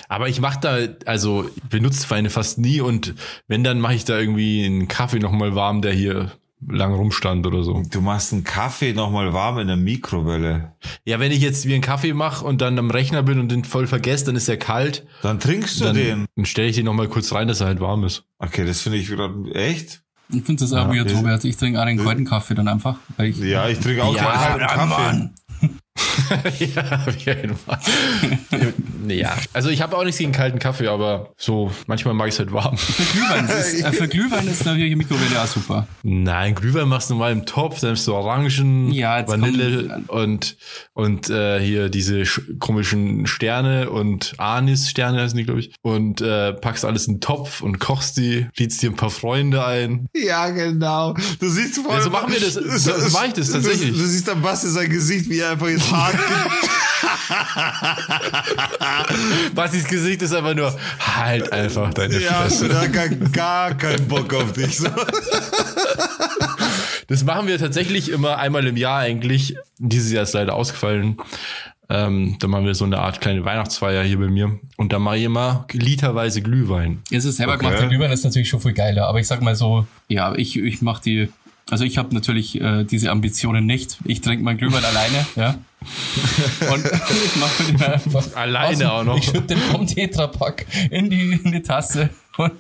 Aber 0.09 0.29
ich 0.29 0.41
mache 0.41 0.59
da, 0.61 0.77
also 1.07 1.49
benutze 1.71 2.07
Feine 2.07 2.31
fast 2.31 2.59
nie 2.59 2.81
und 2.81 3.15
wenn, 3.49 3.65
dann 3.65 3.81
mache 3.81 3.95
ich 3.95 4.05
da 4.05 4.19
irgendwie 4.19 4.65
einen 4.65 4.89
Kaffee 4.89 5.19
nochmal 5.19 5.55
warm, 5.55 5.83
der 5.83 5.93
hier 5.93 6.33
lang 6.67 6.95
rumstand 6.95 7.47
oder 7.47 7.63
so. 7.63 7.83
Du 7.91 8.01
machst 8.01 8.33
einen 8.33 8.43
Kaffee 8.45 8.95
nochmal 8.95 9.35
warm 9.35 9.59
in 9.59 9.67
der 9.67 9.77
Mikrowelle. 9.77 10.73
Ja, 11.05 11.21
wenn 11.21 11.31
ich 11.31 11.41
jetzt 11.41 11.67
wie 11.67 11.75
einen 11.75 11.83
Kaffee 11.83 12.15
mache 12.15 12.45
und 12.45 12.61
dann 12.63 12.79
am 12.79 12.91
Rechner 12.91 13.23
bin 13.23 13.39
und 13.39 13.51
den 13.53 13.65
voll 13.65 13.87
vergesse, 13.87 14.25
dann 14.27 14.37
ist 14.37 14.49
er 14.49 14.57
kalt. 14.57 15.07
Dann 15.23 15.39
trinkst 15.41 15.81
du 15.81 15.85
Dann, 15.85 15.95
den. 15.97 16.25
dann 16.37 16.47
stelle 16.47 16.69
ich 16.69 16.77
den 16.77 16.87
nochmal 16.87 17.09
kurz 17.09 17.33
rein, 17.33 17.49
dass 17.49 17.61
er 17.61 17.67
halt 17.67 17.81
warm 17.81 18.05
ist. 18.05 18.25
Okay, 18.39 18.65
das 18.65 18.81
finde 18.81 18.97
ich 18.99 19.11
wieder 19.11 19.31
echt. 19.53 20.01
Ich 20.33 20.43
finde 20.43 20.65
das 20.65 20.73
auch 20.73 20.89
weird, 20.89 21.11
ist- 21.11 21.19
Robert. 21.19 21.45
Ich 21.45 21.57
trinke 21.59 21.79
auch 21.81 21.85
den 21.85 21.99
kalten 22.03 22.25
Kaffee 22.25 22.55
dann 22.55 22.67
einfach. 22.67 22.97
Weil 23.19 23.29
ich, 23.29 23.39
Ja, 23.41 23.69
ich 23.69 23.79
trinke 23.79 24.03
auch 24.03 24.17
Ja, 24.17 24.23
den 24.57 24.67
kalten 24.67 24.89
Kaffee. 24.91 25.03
Mann. 25.03 25.35
ja, 26.59 27.05
auf 27.07 27.17
jeden 27.19 27.57
Fall. 27.57 27.79
ja, 29.09 29.37
also 29.53 29.69
ich 29.69 29.81
habe 29.81 29.97
auch 29.97 30.03
nichts 30.05 30.19
gegen 30.19 30.33
kalten 30.33 30.59
Kaffee, 30.59 30.89
aber 30.89 31.33
so 31.37 31.71
manchmal 31.87 32.15
mag 32.15 32.29
ich 32.29 32.35
es 32.35 32.39
halt 32.41 32.53
warm. 32.53 32.77
Glühwein 33.13 33.47
ist, 33.49 33.81
äh, 33.85 33.93
für 33.93 34.09
Glühwein 34.09 34.47
ist 34.49 34.65
natürlich 34.65 34.91
die 34.91 34.97
Mikrowelle 34.97 35.41
auch 35.43 35.47
super. 35.47 35.87
Nein, 36.03 36.55
Glühwein 36.55 36.89
machst 36.89 37.11
du 37.11 37.15
mal 37.15 37.31
im 37.33 37.47
Topf, 37.47 37.81
dann 37.81 37.91
nimmst 37.91 38.07
du 38.07 38.15
Orangen, 38.15 38.91
Ja, 38.93 39.27
Vanille 39.27 40.03
und, 40.09 40.57
und 40.95 41.31
äh, 41.31 41.61
hier 41.61 41.89
diese 41.89 42.23
sch- 42.23 42.59
komischen 42.59 43.27
Sterne 43.27 43.91
und 43.91 44.35
Anis-Sterne 44.39 45.21
heißen 45.23 45.37
die, 45.37 45.45
glaube 45.45 45.61
ich. 45.61 45.73
Und 45.83 46.21
äh, 46.21 46.53
packst 46.55 46.85
alles 46.85 47.07
in 47.07 47.15
den 47.17 47.21
Topf 47.21 47.61
und 47.61 47.79
kochst 47.79 48.17
die, 48.17 48.47
lädst 48.57 48.83
dir 48.83 48.91
ein 48.91 48.97
paar 48.97 49.11
Freunde 49.11 49.65
ein. 49.65 50.09
Ja, 50.15 50.51
genau. 50.51 51.15
Du 51.39 51.49
siehst 51.49 51.77
vor 51.79 51.95
Ja, 51.95 52.01
so 52.03 52.11
machen 52.11 52.33
wir 52.33 52.41
das- 52.41 52.55
so- 52.55 52.99
so 52.99 53.09
mach 53.13 53.27
ich 53.27 53.33
das 53.35 53.51
tatsächlich. 53.53 53.93
Du, 53.93 53.99
du 53.99 54.05
siehst 54.07 54.29
am 54.29 54.43
Basti 54.43 54.69
sein 54.69 54.91
Gesicht, 54.91 55.29
wie 55.31 55.39
er 55.39 55.51
einfach 55.53 55.69
jetzt 55.69 55.84
hart. 55.93 56.17
Basis 59.55 59.85
Gesicht 59.87 60.23
ist 60.23 60.35
einfach 60.35 60.55
nur, 60.55 60.75
halt 61.17 61.53
einfach 61.53 61.93
deine 61.95 62.21
ja, 62.21 62.33
Fresse. 62.33 62.69
da 62.69 62.87
gar, 62.87 63.09
gar 63.09 63.75
keinen 63.75 64.07
Bock 64.09 64.33
auf 64.35 64.53
dich. 64.53 64.79
So. 64.79 64.89
Das 67.09 67.25
machen 67.25 67.47
wir 67.47 67.59
tatsächlich 67.59 68.11
immer 68.11 68.39
einmal 68.39 68.67
im 68.67 68.77
Jahr 68.77 69.01
eigentlich. 69.01 69.57
Dieses 69.79 70.11
Jahr 70.13 70.23
ist 70.23 70.33
leider 70.33 70.55
ausgefallen. 70.55 71.19
Ähm, 71.91 72.37
da 72.41 72.49
machen 72.49 72.65
wir 72.65 72.75
so 72.75 72.87
eine 72.87 72.99
Art 72.99 73.21
kleine 73.21 73.45
Weihnachtsfeier 73.45 74.03
hier 74.03 74.19
bei 74.19 74.29
mir. 74.29 74.59
Und 74.79 74.93
da 74.93 74.99
mache 74.99 75.19
ich 75.19 75.25
immer 75.25 75.67
literweise 75.73 76.41
Glühwein. 76.41 77.03
Es 77.11 77.27
ist 77.27 77.37
selber 77.37 77.53
Okay. 77.55 77.67
gemacht, 77.67 77.81
der 77.81 77.89
Glühwein 77.89 78.11
ist 78.11 78.25
natürlich 78.25 78.49
schon 78.49 78.61
viel 78.61 78.73
geiler. 78.73 79.07
Aber 79.07 79.21
ich 79.21 79.27
sag 79.27 79.43
mal 79.43 79.55
so, 79.55 79.87
ja, 80.09 80.35
ich, 80.35 80.57
ich 80.59 80.81
mach 80.81 81.01
die, 81.01 81.29
also 81.71 81.85
ich 81.85 81.99
habe 81.99 82.15
natürlich 82.15 82.61
äh, 82.61 82.85
diese 82.85 83.11
Ambitionen 83.11 83.67
nicht. 83.67 83.99
Ich 84.05 84.21
trinke 84.21 84.45
mein 84.45 84.57
Glühwein 84.59 84.85
alleine, 84.85 85.27
ja. 85.37 85.55
Und 86.73 86.85
ich 86.85 87.37
mache 87.37 87.65
den 87.65 87.83
einfach 87.83 88.35
Alleine 88.37 88.93
auch 88.93 89.05
noch. 89.05 89.19
Ich 89.19 89.25
schütte 89.25 89.43
den 89.43 89.59
vom 89.59 89.87
Tetrapack 89.87 90.67
in 90.91 91.11
die, 91.11 91.33
in 91.45 91.53
die 91.53 91.63
Tasse 91.63 92.11
und, 92.37 92.53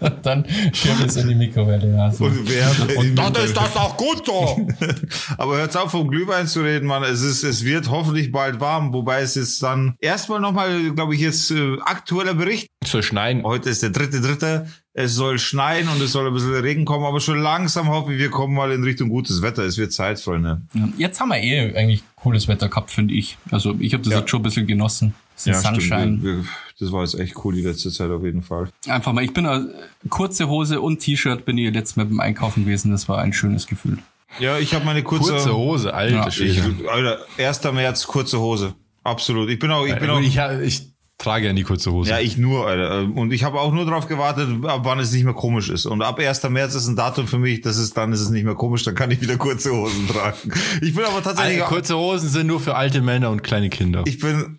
und 0.00 0.14
dann 0.24 0.46
schiebe 0.72 1.04
es 1.04 1.16
in 1.16 1.28
die 1.28 1.34
Mikrowelle. 1.34 1.96
Ja, 1.96 2.10
so. 2.10 2.26
Und, 2.26 2.48
wer, 2.48 2.70
Und 2.98 3.16
dann 3.16 3.34
ist 3.36 3.56
das 3.56 3.76
auch 3.76 3.96
gut 3.96 4.24
so. 4.24 4.68
Aber 5.38 5.56
hört 5.56 5.76
auf, 5.76 5.90
vom 5.90 6.08
Glühwein 6.08 6.46
zu 6.46 6.60
reden, 6.62 6.86
Mann. 6.86 7.02
Es, 7.02 7.22
ist, 7.22 7.42
es 7.42 7.64
wird 7.64 7.90
hoffentlich 7.90 8.30
bald 8.30 8.60
warm, 8.60 8.92
wobei 8.92 9.22
es 9.22 9.34
jetzt 9.34 9.62
dann 9.62 9.96
erstmal 10.00 10.40
nochmal, 10.40 10.92
glaube 10.92 11.14
ich, 11.14 11.20
jetzt 11.20 11.50
äh, 11.50 11.76
aktueller 11.80 12.34
Bericht. 12.34 12.68
Soll 12.84 13.02
schneiden. 13.02 13.42
Heute 13.42 13.70
ist 13.70 13.82
der 13.82 13.90
dritte, 13.90 14.20
dritte. 14.20 14.68
Es 15.02 15.14
soll 15.14 15.38
schneien 15.38 15.88
und 15.88 16.00
es 16.02 16.12
soll 16.12 16.26
ein 16.26 16.32
bisschen 16.34 16.52
Regen 16.54 16.84
kommen, 16.84 17.04
aber 17.04 17.20
schon 17.20 17.38
langsam 17.40 17.88
hoffe 17.88 18.12
ich, 18.12 18.18
wir 18.18 18.30
kommen 18.30 18.54
mal 18.54 18.70
in 18.72 18.82
Richtung 18.84 19.08
gutes 19.08 19.42
Wetter. 19.42 19.62
Es 19.64 19.78
wird 19.78 19.92
Zeit, 19.92 20.20
Freunde. 20.20 20.60
Ja, 20.74 20.88
Jetzt 20.98 21.20
haben 21.20 21.28
wir 21.28 21.38
eh 21.42 21.74
eigentlich 21.76 22.02
cooles 22.16 22.48
Wetter 22.48 22.68
gehabt, 22.68 22.90
finde 22.90 23.14
ich. 23.14 23.38
Also 23.50 23.74
ich 23.78 23.92
habe 23.94 24.02
das 24.04 24.12
Ja. 24.12 24.18
jetzt 24.20 24.30
schon 24.30 24.40
ein 24.40 24.44
bisschen 24.44 24.66
genossen. 24.66 25.14
Bisschen 25.34 25.54
Sunshine. 25.54 25.80
stimmt. 26.02 26.22
Wir, 26.24 26.36
wir, 26.38 26.44
das 26.78 26.92
war 26.92 27.02
jetzt 27.02 27.18
echt 27.18 27.34
cool 27.44 27.54
die 27.54 27.62
letzte 27.62 27.90
Zeit 27.90 28.10
auf 28.10 28.22
jeden 28.22 28.42
Fall. 28.42 28.68
Einfach 28.88 29.12
mal, 29.12 29.24
ich 29.24 29.32
bin 29.32 29.44
äh, 29.46 29.60
kurze 30.08 30.48
Hose 30.48 30.80
und 30.80 31.00
T-Shirt 31.00 31.44
bin 31.44 31.56
ich 31.58 31.72
letztes 31.72 31.96
Mal 31.96 32.06
beim 32.06 32.20
Einkaufen 32.20 32.64
gewesen. 32.64 32.90
Das 32.90 33.08
war 33.08 33.18
ein 33.18 33.32
schönes 33.32 33.66
Gefühl. 33.66 33.98
Ja, 34.38 34.58
ich 34.58 34.74
habe 34.74 34.84
meine 34.84 35.02
kurze, 35.02 35.32
Kurze 35.32 35.54
Hose, 35.56 35.92
alter 35.94 36.28
Ja, 36.28 36.46
Ich. 36.46 36.62
Alter, 36.88 37.18
1. 37.38 37.64
März, 37.72 38.06
kurze 38.06 38.38
Hose. 38.38 38.74
Absolut. 39.02 39.48
Ich 39.50 39.58
bin 39.58 39.70
auch, 39.70 39.86
ich 39.86 39.96
bin 39.98 40.10
auch, 40.10 40.20
ich, 40.20 40.36
ich 40.62 40.89
trage 41.20 41.46
ja 41.46 41.52
nie 41.52 41.62
kurze 41.62 41.92
Hose. 41.92 42.10
ja, 42.10 42.18
ich 42.18 42.36
nur, 42.38 42.66
Alter. 42.66 43.02
Und 43.14 43.32
ich 43.32 43.44
habe 43.44 43.60
auch 43.60 43.72
nur 43.72 43.84
darauf 43.84 44.08
gewartet, 44.08 44.48
ab 44.64 44.80
wann 44.84 44.98
es 45.00 45.12
nicht 45.12 45.24
mehr 45.24 45.34
komisch 45.34 45.68
ist. 45.68 45.84
Und 45.86 46.00
ab 46.02 46.18
1. 46.18 46.42
März 46.48 46.74
ist 46.74 46.88
ein 46.88 46.96
Datum 46.96 47.28
für 47.28 47.38
mich, 47.38 47.60
das 47.60 47.76
ist, 47.76 47.96
dann 47.96 48.12
ist 48.12 48.20
es 48.20 48.30
nicht 48.30 48.44
mehr 48.44 48.54
komisch, 48.54 48.82
dann 48.84 48.94
kann 48.94 49.10
ich 49.10 49.20
wieder 49.20 49.36
kurze 49.36 49.70
Hosen 49.70 50.08
tragen. 50.08 50.50
Ich 50.80 50.94
bin 50.94 51.04
aber 51.04 51.22
tatsächlich, 51.22 51.56
Alter, 51.56 51.64
auch, 51.66 51.68
kurze 51.68 51.96
Hosen 51.98 52.28
sind 52.28 52.46
nur 52.46 52.58
für 52.58 52.74
alte 52.74 53.02
Männer 53.02 53.30
und 53.30 53.42
kleine 53.42 53.68
Kinder. 53.68 54.02
ich 54.06 54.18
bin, 54.18 54.58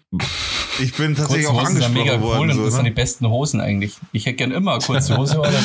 ich 0.80 0.93
bin 0.93 1.16
tatsächlich 1.16 1.47
Kurze 1.47 1.49
auch 1.57 1.62
Hosen 1.64 1.76
sind 1.76 1.84
angesprochen 1.86 1.93
mega 1.93 2.16
cool 2.18 2.22
worden. 2.22 2.41
und 2.41 2.47
das 2.49 2.57
So, 2.57 2.70
sind 2.70 2.84
die 2.86 2.89
ne? 2.91 2.95
besten 2.95 3.28
Hosen 3.28 3.59
eigentlich. 3.62 3.93
Ich 4.12 4.26
hätte 4.28 4.36
gern 4.38 4.51
immer 4.51 4.74
eine 4.74 4.82
kurze 4.84 5.18
Hose, 5.18 5.38
aber 5.38 5.49
dann 5.51 5.64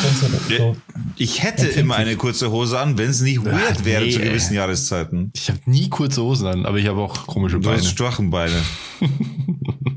so, 0.48 0.56
so. 0.56 0.76
Ich 1.16 1.42
hätte 1.42 1.66
immer 1.66 1.96
eine 1.96 2.16
kurze 2.16 2.50
Hose 2.50 2.78
an, 2.80 2.96
wenn 2.96 3.10
es 3.10 3.20
nicht 3.20 3.44
weird 3.44 3.84
wäre 3.84 4.02
nee, 4.04 4.10
zu 4.12 4.20
ey. 4.20 4.28
gewissen 4.28 4.54
Jahreszeiten. 4.54 5.30
Ich 5.34 5.48
habe 5.50 5.60
nie 5.66 5.88
kurze 5.90 6.22
Hosen 6.22 6.46
an, 6.46 6.64
aber 6.66 6.78
ich 6.78 6.86
habe 6.86 7.00
auch 7.00 7.26
komische 7.26 7.56
Du 7.60 7.68
Beine. 7.68 7.76
hast 7.78 7.88
Strachenbeine. 7.88 8.54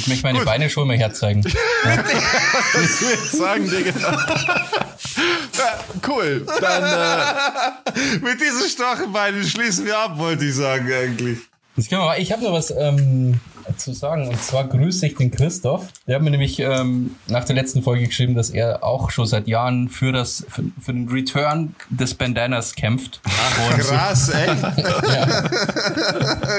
Ich 0.00 0.06
möchte 0.06 0.24
meine 0.24 0.44
Beine 0.46 0.70
schon 0.70 0.88
mal 0.88 0.96
herzeigen. 0.96 1.44
Was 1.44 3.00
will 3.02 3.18
ich 3.22 3.30
sagen, 3.30 3.68
Digga? 3.68 3.92
ja, 5.58 5.84
cool. 6.08 6.46
Dann 6.60 6.84
äh, 6.84 8.18
Mit 8.22 8.40
diesen 8.40 8.68
Strachenbeinen 8.70 9.44
schließen 9.44 9.84
wir 9.84 9.98
ab, 9.98 10.16
wollte 10.18 10.46
ich 10.46 10.54
sagen 10.54 10.90
eigentlich. 10.90 11.38
Das 11.76 11.88
können 11.88 12.00
wir 12.00 12.06
mal. 12.06 12.18
Ich 12.18 12.32
habe 12.32 12.42
noch 12.42 12.52
was 12.52 12.70
ähm, 12.70 13.40
zu 13.76 13.92
sagen. 13.92 14.28
Und 14.28 14.40
zwar 14.40 14.66
grüße 14.68 15.06
ich 15.06 15.16
den 15.16 15.30
Christoph. 15.30 15.88
Der 16.06 16.16
hat 16.16 16.22
mir 16.22 16.30
nämlich 16.30 16.58
ähm, 16.60 17.16
nach 17.28 17.44
der 17.44 17.54
letzten 17.54 17.82
Folge 17.82 18.06
geschrieben, 18.06 18.34
dass 18.34 18.50
er 18.50 18.84
auch 18.84 19.10
schon 19.10 19.26
seit 19.26 19.48
Jahren 19.48 19.88
für, 19.88 20.12
das, 20.12 20.46
für, 20.48 20.64
für 20.80 20.92
den 20.92 21.08
Return 21.08 21.74
des 21.88 22.14
Bandanas 22.14 22.74
kämpft. 22.74 23.20
Und 23.24 23.80
Krass, 23.80 24.28
echt? 24.34 24.62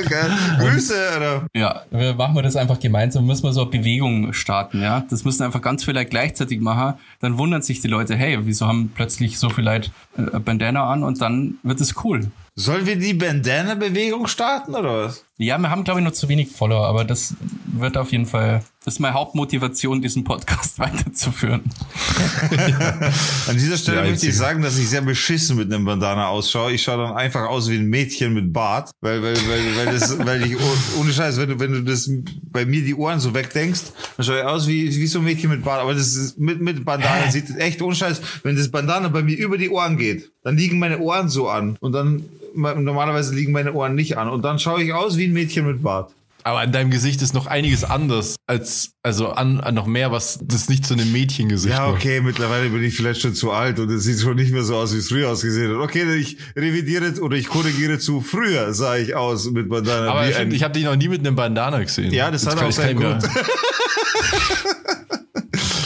Geil. 0.10 0.32
Grüße, 0.60 0.96
Alter. 1.14 1.48
Ja, 1.56 1.84
wir 1.92 2.14
machen 2.16 2.36
wir 2.36 2.44
das 2.44 2.56
einfach 2.56 2.80
gemeinsam. 2.80 3.26
Müssen 3.26 3.44
wir 3.44 3.54
so 3.54 3.62
eine 3.62 3.70
Bewegung 3.70 4.34
starten, 4.34 4.82
ja. 4.82 5.06
Das 5.10 5.24
müssen 5.24 5.44
einfach 5.44 5.62
ganz 5.62 5.84
viele 5.84 6.00
Leute 6.00 6.10
gleichzeitig 6.10 6.60
machen. 6.62 6.96
Dann 7.20 7.38
wundern 7.38 7.62
sich 7.62 7.82
die 7.82 7.88
Leute, 7.88 8.16
hey, 8.16 8.38
wieso 8.42 8.68
haben 8.68 8.92
plötzlich 8.94 9.40
so 9.40 9.50
viele 9.50 9.72
Leute 9.72 9.92
äh, 10.18 10.40
Bandana 10.40 10.90
an 10.90 11.04
und 11.04 11.22
dann 11.22 11.56
wird 11.64 11.82
es 11.82 11.96
cool. 12.04 12.32
Sollen 12.56 12.86
wir 12.86 12.98
die 12.98 13.14
Bandana-Bewegung 13.14 14.28
starten, 14.28 14.76
oder 14.76 15.06
was? 15.08 15.24
Ja, 15.38 15.58
wir 15.58 15.70
haben, 15.70 15.84
glaube 15.86 16.02
ich, 16.02 16.06
noch 16.06 16.12
zu 16.12 16.28
wenig 16.28 16.50
Follower, 16.50 16.86
aber 16.86 17.06
das 17.06 17.34
wird 17.74 17.96
auf 17.98 18.12
jeden 18.12 18.26
Fall, 18.26 18.64
das 18.84 18.96
ist 18.96 19.00
meine 19.00 19.14
Hauptmotivation, 19.16 20.02
diesen 20.02 20.24
Podcast 20.26 20.78
weiterzuführen. 20.80 21.62
An 23.48 23.56
dieser 23.58 23.78
Stelle 23.78 24.04
möchte 24.04 24.28
ich 24.28 24.36
sagen, 24.38 24.62
dass 24.62 24.78
ich 24.78 24.90
sehr 24.90 25.02
beschissen 25.02 25.56
mit 25.58 25.74
einem 25.74 25.86
Bandana 25.86 26.28
ausschaue. 26.28 26.74
Ich 26.74 26.84
schaue 26.84 26.98
dann 27.08 27.16
einfach 27.16 27.48
aus 27.48 27.70
wie 27.70 27.76
ein 27.78 27.86
Mädchen 27.86 28.34
mit 28.34 28.52
Bart, 28.54 28.92
weil, 29.02 29.24
weil, 29.24 29.36
weil, 29.48 29.78
weil, 29.78 29.86
das, 29.94 30.20
weil 30.26 30.46
ich, 30.46 30.58
oh- 30.58 31.00
ohne 31.00 31.12
Scheiß, 31.14 31.38
wenn 31.38 31.50
du, 31.50 31.60
wenn 31.60 31.72
du 31.72 31.82
das 31.84 32.12
bei 32.52 32.66
mir 32.66 32.84
die 32.84 32.94
Ohren 32.96 33.20
so 33.22 33.34
wegdenkst, 33.34 33.82
dann 34.18 34.26
schaue 34.26 34.40
ich 34.40 34.46
aus 34.46 34.68
wie, 34.68 34.94
wie 34.96 35.08
so 35.08 35.20
ein 35.20 35.26
Mädchen 35.26 35.50
mit 35.50 35.64
Bart. 35.64 35.82
Aber 35.82 35.94
das 35.94 36.16
ist 36.16 36.38
mit, 36.38 36.62
mit 36.62 36.84
Bandana 36.86 37.32
sieht 37.32 37.50
echt 37.58 37.82
ohne 37.82 37.96
Scheiß, 37.96 38.22
wenn 38.44 38.58
das 38.58 38.70
Bandana 38.70 39.08
bei 39.08 39.24
mir 39.24 39.38
über 39.38 39.58
die 39.58 39.70
Ohren 39.70 39.98
geht, 39.98 40.32
dann 40.44 40.58
liegen 40.58 40.78
meine 40.80 41.00
Ohren 41.00 41.30
so 41.30 41.48
an 41.50 41.78
und 41.80 41.94
dann, 41.94 42.26
normalerweise 42.56 43.34
liegen 43.36 43.52
meine 43.52 43.74
Ohren 43.74 43.96
nicht 43.96 44.18
an 44.18 44.30
und 44.30 44.44
dann 44.44 44.60
schaue 44.60 44.84
ich 44.84 44.94
aus 44.94 45.18
wie 45.18 45.26
ein 45.26 45.34
Mädchen 45.34 45.66
mit 45.66 45.82
Bart. 45.84 46.12
aber 46.44 46.60
an 46.60 46.72
deinem 46.72 46.90
Gesicht 46.92 47.22
ist 47.22 47.34
noch 47.34 47.46
einiges 47.48 47.84
anders 47.84 48.36
als 48.48 48.92
also 49.04 49.30
an, 49.30 49.60
an 49.62 49.74
noch 49.76 49.86
mehr, 49.88 50.12
was 50.12 50.40
das 50.44 50.68
nicht 50.70 50.86
zu 50.86 50.94
einem 50.96 51.12
Mädchengesicht 51.12 51.74
Ja, 51.76 51.88
macht. 51.88 51.96
okay, 51.96 52.20
mittlerweile 52.22 52.70
bin 52.70 52.84
ich 52.84 52.96
vielleicht 52.96 53.22
schon 53.22 53.34
zu 53.36 53.52
alt 53.52 53.80
und 53.80 53.90
es 53.92 54.04
sieht 54.04 54.20
schon 54.20 54.36
nicht 54.36 54.52
mehr 54.52 54.64
so 54.64 54.76
aus, 54.76 54.94
wie 54.94 54.98
es 54.98 55.08
früher 55.10 55.30
ausgesehen 55.30 55.72
hat. 55.72 55.78
Okay, 55.84 56.04
ich 56.16 56.38
revidiere 56.56 57.14
oder 57.22 57.36
ich 57.38 57.48
korrigiere 57.48 58.00
zu 58.00 58.22
früher 58.22 58.74
sah 58.74 58.98
ich 58.98 59.16
aus 59.16 59.50
mit 59.52 59.70
Bandana. 59.70 60.12
Aber 60.12 60.28
ich, 60.30 60.38
ich 60.54 60.64
habe 60.64 60.74
dich 60.74 60.84
noch 60.84 60.96
nie 60.96 61.08
mit 61.10 61.20
einem 61.22 61.36
Bandana 61.36 61.80
gesehen. 61.82 62.12
Ja, 62.12 62.30
das 62.32 62.46
hat 62.48 62.58
kann 62.58 62.68
auch 62.68 62.72
seinen 62.72 63.00
Grund. 63.00 63.24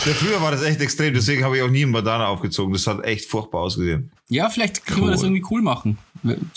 ja, 0.06 0.14
früher 0.14 0.42
war 0.42 0.52
das 0.52 0.62
echt 0.64 0.80
extrem, 0.82 1.14
deswegen 1.14 1.44
habe 1.44 1.58
ich 1.58 1.64
auch 1.64 1.70
nie 1.70 1.84
einen 1.84 1.92
Bandana 1.92 2.28
aufgezogen. 2.28 2.74
Das 2.74 2.88
hat 2.88 3.04
echt 3.04 3.30
furchtbar 3.30 3.62
ausgesehen. 3.62 4.12
Ja, 4.30 4.50
vielleicht 4.50 4.86
können 4.86 5.02
wir 5.06 5.12
das 5.12 5.22
Cool. 5.22 5.28
irgendwie 5.28 5.46
cool 5.52 5.62
machen. 5.62 5.98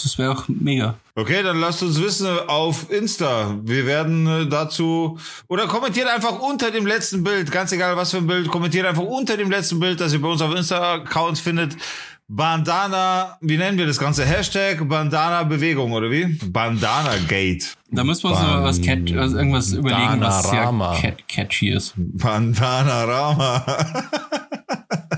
Das 0.02 0.16
wäre 0.16 0.32
auch 0.32 0.44
mega. 0.48 0.96
Okay, 1.14 1.42
dann 1.42 1.60
lasst 1.60 1.82
uns 1.82 2.00
wissen 2.00 2.26
auf 2.46 2.90
Insta. 2.90 3.58
Wir 3.64 3.84
werden 3.84 4.26
äh, 4.26 4.46
dazu 4.46 5.18
oder 5.48 5.66
kommentiert 5.66 6.06
einfach 6.08 6.38
unter 6.38 6.70
dem 6.70 6.86
letzten 6.86 7.22
Bild, 7.22 7.50
ganz 7.50 7.72
egal 7.72 7.96
was 7.96 8.12
für 8.12 8.18
ein 8.18 8.26
Bild, 8.26 8.48
kommentiert 8.48 8.86
einfach 8.86 9.02
unter 9.02 9.36
dem 9.36 9.50
letzten 9.50 9.78
Bild, 9.80 10.00
das 10.00 10.12
ihr 10.14 10.22
bei 10.22 10.28
uns 10.28 10.40
auf 10.40 10.54
Insta-Accounts 10.54 11.40
findet. 11.40 11.76
Bandana, 12.30 13.38
wie 13.40 13.56
nennen 13.56 13.78
wir 13.78 13.86
das 13.86 13.98
Ganze? 13.98 14.26
Hashtag 14.26 14.86
Bandana 14.86 15.44
Bewegung 15.44 15.92
oder 15.92 16.10
wie? 16.10 16.26
Bandana 16.26 17.16
Gate. 17.26 17.74
Da 17.90 18.04
müssen 18.04 18.24
wir 18.24 18.32
uns 18.32 18.42
noch 18.42 18.62
was 18.64 18.82
catch, 18.82 19.16
also 19.16 19.38
irgendwas 19.38 19.72
überlegen, 19.72 20.20
was 20.20 20.50
sehr 20.50 20.98
cat 21.00 21.26
catchy 21.26 21.70
ist. 21.70 21.94
Bandana 21.96 23.04
Rama. 23.04 23.64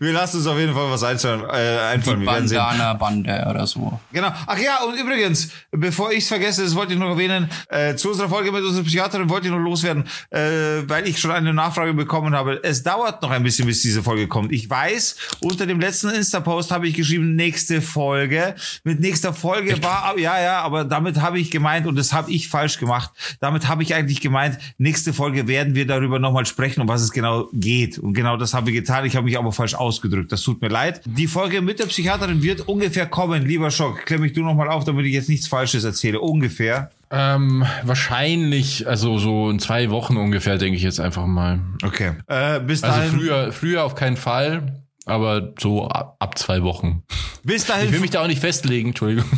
Wir 0.00 0.12
lassen 0.12 0.38
uns 0.38 0.46
auf 0.46 0.58
jeden 0.58 0.74
Fall 0.74 0.90
was 0.90 1.02
einfallen. 1.02 1.42
Äh, 1.42 1.78
einfallen. 1.92 2.48
Sehen. 2.48 2.58
Bandana-Bande 2.58 3.46
oder 3.50 3.66
so. 3.66 4.00
Genau. 4.12 4.28
Ach 4.46 4.58
ja, 4.58 4.82
und 4.84 4.98
übrigens, 4.98 5.50
bevor 5.70 6.12
ich 6.12 6.18
es 6.18 6.28
vergesse, 6.28 6.62
das 6.64 6.74
wollte 6.74 6.92
ich 6.92 6.98
noch 6.98 7.10
erwähnen, 7.10 7.48
äh, 7.68 7.94
zu 7.94 8.10
unserer 8.10 8.28
Folge 8.28 8.52
mit 8.52 8.62
unserer 8.62 8.84
Psychiaterin 8.84 9.28
wollte 9.28 9.46
ich 9.46 9.52
noch 9.52 9.60
loswerden, 9.60 10.04
äh, 10.30 10.82
weil 10.86 11.06
ich 11.08 11.18
schon 11.18 11.30
eine 11.30 11.52
Nachfrage 11.54 11.94
bekommen 11.94 12.34
habe. 12.34 12.60
Es 12.62 12.82
dauert 12.82 13.22
noch 13.22 13.30
ein 13.30 13.42
bisschen, 13.42 13.66
bis 13.66 13.82
diese 13.82 14.02
Folge 14.02 14.28
kommt. 14.28 14.52
Ich 14.52 14.68
weiß, 14.68 15.16
unter 15.40 15.66
dem 15.66 15.80
letzten 15.80 16.10
Insta-Post 16.10 16.70
habe 16.70 16.88
ich 16.88 16.94
geschrieben, 16.94 17.36
nächste 17.36 17.82
Folge. 17.82 18.54
Mit 18.84 19.00
nächster 19.00 19.32
Folge 19.32 19.82
war, 19.82 20.18
ja, 20.18 20.40
ja, 20.40 20.60
aber 20.62 20.84
damit 20.84 21.20
habe 21.20 21.38
ich 21.38 21.50
gemeint, 21.50 21.86
und 21.86 21.96
das 21.96 22.12
habe 22.12 22.30
ich 22.30 22.48
falsch 22.48 22.78
gemacht, 22.78 23.10
damit 23.40 23.68
habe 23.68 23.82
ich 23.82 23.94
eigentlich 23.94 24.20
gemeint, 24.20 24.58
nächste 24.78 25.12
Folge 25.12 25.48
werden 25.48 25.74
wir 25.74 25.86
darüber 25.86 26.18
nochmal 26.18 26.46
sprechen, 26.46 26.80
um 26.80 26.88
was 26.88 27.02
es 27.02 27.12
genau 27.12 27.48
geht. 27.52 27.98
Und 27.98 28.14
genau 28.14 28.36
das 28.36 28.54
haben 28.54 28.66
wir 28.66 28.74
getan. 28.74 29.04
Ich 29.04 29.16
habe 29.16 29.24
mich 29.24 29.38
aber 29.38 29.52
falsch 29.52 29.74
ausgedrückt. 29.94 30.32
Das 30.32 30.42
tut 30.42 30.60
mir 30.60 30.68
leid. 30.68 31.00
Die 31.04 31.26
Folge 31.28 31.62
mit 31.62 31.78
der 31.78 31.86
Psychiaterin 31.86 32.42
wird 32.42 32.68
ungefähr 32.68 33.06
kommen. 33.06 33.46
Lieber 33.46 33.70
Schock, 33.70 34.04
klär 34.06 34.18
mich 34.18 34.32
du 34.32 34.42
nochmal 34.42 34.68
auf, 34.68 34.84
damit 34.84 35.06
ich 35.06 35.12
jetzt 35.12 35.28
nichts 35.28 35.46
Falsches 35.46 35.84
erzähle. 35.84 36.20
Ungefähr. 36.20 36.90
Ähm, 37.10 37.64
wahrscheinlich, 37.84 38.86
also 38.88 39.18
so 39.18 39.48
in 39.50 39.58
zwei 39.60 39.90
Wochen 39.90 40.16
ungefähr, 40.16 40.58
denke 40.58 40.76
ich 40.76 40.82
jetzt 40.82 40.98
einfach 41.00 41.26
mal. 41.26 41.60
Okay. 41.84 42.12
Äh, 42.26 42.60
bis 42.60 42.82
Also 42.82 42.96
dahin. 42.98 43.12
früher, 43.12 43.52
früher 43.52 43.84
auf 43.84 43.94
keinen 43.94 44.16
Fall, 44.16 44.82
aber 45.06 45.52
so 45.60 45.86
ab, 45.88 46.16
ab 46.18 46.36
zwei 46.38 46.62
Wochen. 46.64 47.02
bis 47.44 47.66
dahin. 47.66 47.86
Ich 47.86 47.92
will 47.92 48.00
mich 48.00 48.10
da 48.10 48.22
auch 48.22 48.26
nicht 48.26 48.40
festlegen, 48.40 48.88
Entschuldigung. 48.90 49.30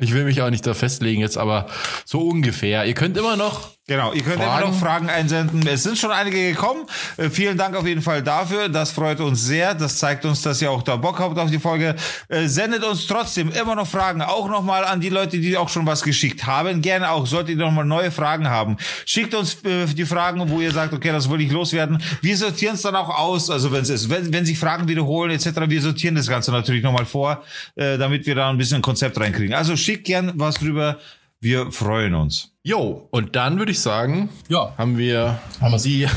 Ich 0.00 0.14
will 0.14 0.24
mich 0.24 0.40
auch 0.42 0.50
nicht 0.50 0.66
da 0.66 0.72
festlegen 0.74 1.20
jetzt, 1.20 1.36
aber 1.36 1.66
so 2.06 2.20
ungefähr. 2.26 2.86
Ihr 2.86 2.94
könnt 2.94 3.16
immer 3.18 3.36
noch 3.36 3.70
Genau, 3.88 4.12
ihr 4.12 4.22
könnt 4.22 4.36
immer 4.36 4.44
Fragen? 4.44 4.70
noch 4.70 4.78
Fragen 4.78 5.08
einsenden. 5.08 5.66
Es 5.66 5.82
sind 5.82 5.96
schon 5.96 6.10
einige 6.10 6.50
gekommen. 6.50 6.84
Äh, 7.16 7.30
vielen 7.30 7.56
Dank 7.56 7.74
auf 7.74 7.86
jeden 7.86 8.02
Fall 8.02 8.22
dafür. 8.22 8.68
Das 8.68 8.90
freut 8.90 9.18
uns 9.18 9.42
sehr. 9.42 9.74
Das 9.74 9.96
zeigt 9.96 10.26
uns, 10.26 10.42
dass 10.42 10.60
ihr 10.60 10.70
auch 10.70 10.82
da 10.82 10.96
Bock 10.96 11.18
habt 11.18 11.38
auf 11.38 11.50
die 11.50 11.58
Folge. 11.58 11.96
Äh, 12.28 12.48
sendet 12.48 12.84
uns 12.84 13.06
trotzdem 13.06 13.50
immer 13.50 13.74
noch 13.74 13.86
Fragen. 13.86 14.20
Auch 14.20 14.46
nochmal 14.50 14.84
an 14.84 15.00
die 15.00 15.08
Leute, 15.08 15.38
die 15.38 15.56
auch 15.56 15.70
schon 15.70 15.86
was 15.86 16.02
geschickt 16.02 16.44
haben. 16.44 16.82
Gerne 16.82 17.10
auch, 17.10 17.26
solltet 17.26 17.56
ihr 17.56 17.64
nochmal 17.64 17.86
neue 17.86 18.10
Fragen 18.10 18.50
haben. 18.50 18.76
Schickt 19.06 19.34
uns 19.34 19.64
äh, 19.64 19.86
die 19.86 20.04
Fragen, 20.04 20.50
wo 20.50 20.60
ihr 20.60 20.70
sagt, 20.70 20.92
okay, 20.92 21.10
das 21.10 21.30
will 21.30 21.40
ich 21.40 21.50
loswerden. 21.50 22.02
Wir 22.20 22.36
sortieren 22.36 22.74
es 22.74 22.82
dann 22.82 22.94
auch 22.94 23.08
aus. 23.08 23.48
Also 23.48 23.72
wenn 23.72 23.80
es 23.80 23.88
ist, 23.88 24.10
wenn, 24.10 24.30
wenn 24.34 24.44
sich 24.44 24.58
Fragen 24.58 24.86
wiederholen 24.86 25.30
etc., 25.30 25.62
wir 25.66 25.80
sortieren 25.80 26.14
das 26.14 26.28
Ganze 26.28 26.52
natürlich 26.52 26.82
nochmal 26.82 27.06
vor, 27.06 27.42
äh, 27.74 27.96
damit 27.96 28.26
wir 28.26 28.34
da 28.34 28.50
ein 28.50 28.58
bisschen 28.58 28.76
ein 28.76 28.82
Konzept 28.82 29.18
reinkriegen. 29.18 29.54
Also 29.54 29.78
schickt 29.78 30.04
gern 30.04 30.32
was 30.34 30.56
drüber. 30.56 30.98
Wir 31.40 31.70
freuen 31.70 32.16
uns. 32.16 32.50
Jo, 32.64 33.06
und 33.12 33.36
dann 33.36 33.58
würde 33.60 33.70
ich 33.70 33.78
sagen, 33.78 34.28
ja. 34.48 34.74
haben 34.76 34.98
wir 34.98 35.38
haben 35.60 35.78
Sie 35.78 36.08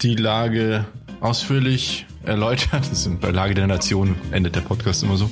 die 0.00 0.14
Lage 0.14 0.84
ausführlich 1.20 2.06
erläutert. 2.24 2.88
Das 2.88 2.92
ist 3.04 3.20
bei 3.20 3.30
Lage 3.30 3.54
der 3.54 3.66
Nation 3.66 4.14
endet 4.30 4.54
der 4.54 4.60
Podcast 4.60 5.02
immer 5.02 5.16
so. 5.16 5.28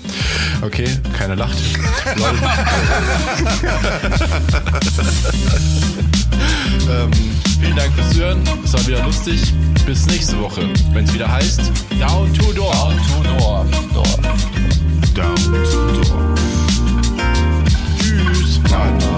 Okay, 0.60 0.89
keiner 1.16 1.36
lacht. 1.36 1.56
ähm, 6.90 7.12
vielen 7.60 7.77
Dank 7.77 7.94
fürs 7.94 8.16
Hören. 8.16 8.43
Es 8.65 8.73
war 8.73 8.85
wieder 8.89 9.05
lustig. 9.05 9.40
Bis 9.86 10.05
nächste 10.06 10.40
Woche, 10.40 10.69
wenn 10.93 11.05
es 11.05 11.15
wieder 11.15 11.31
heißt 11.31 11.70
Down 12.01 12.35
to 12.35 12.52
Dorf. 12.52 12.74
Down 12.77 13.23
to 13.23 13.39
Dorf. 13.39 13.70
Dorf. 13.94 14.19
Down 15.15 15.36
to 15.36 15.52
Dorf. 15.93 16.40
Tschüss. 18.01 18.60
Nein, 18.69 18.98
nein. 18.98 19.18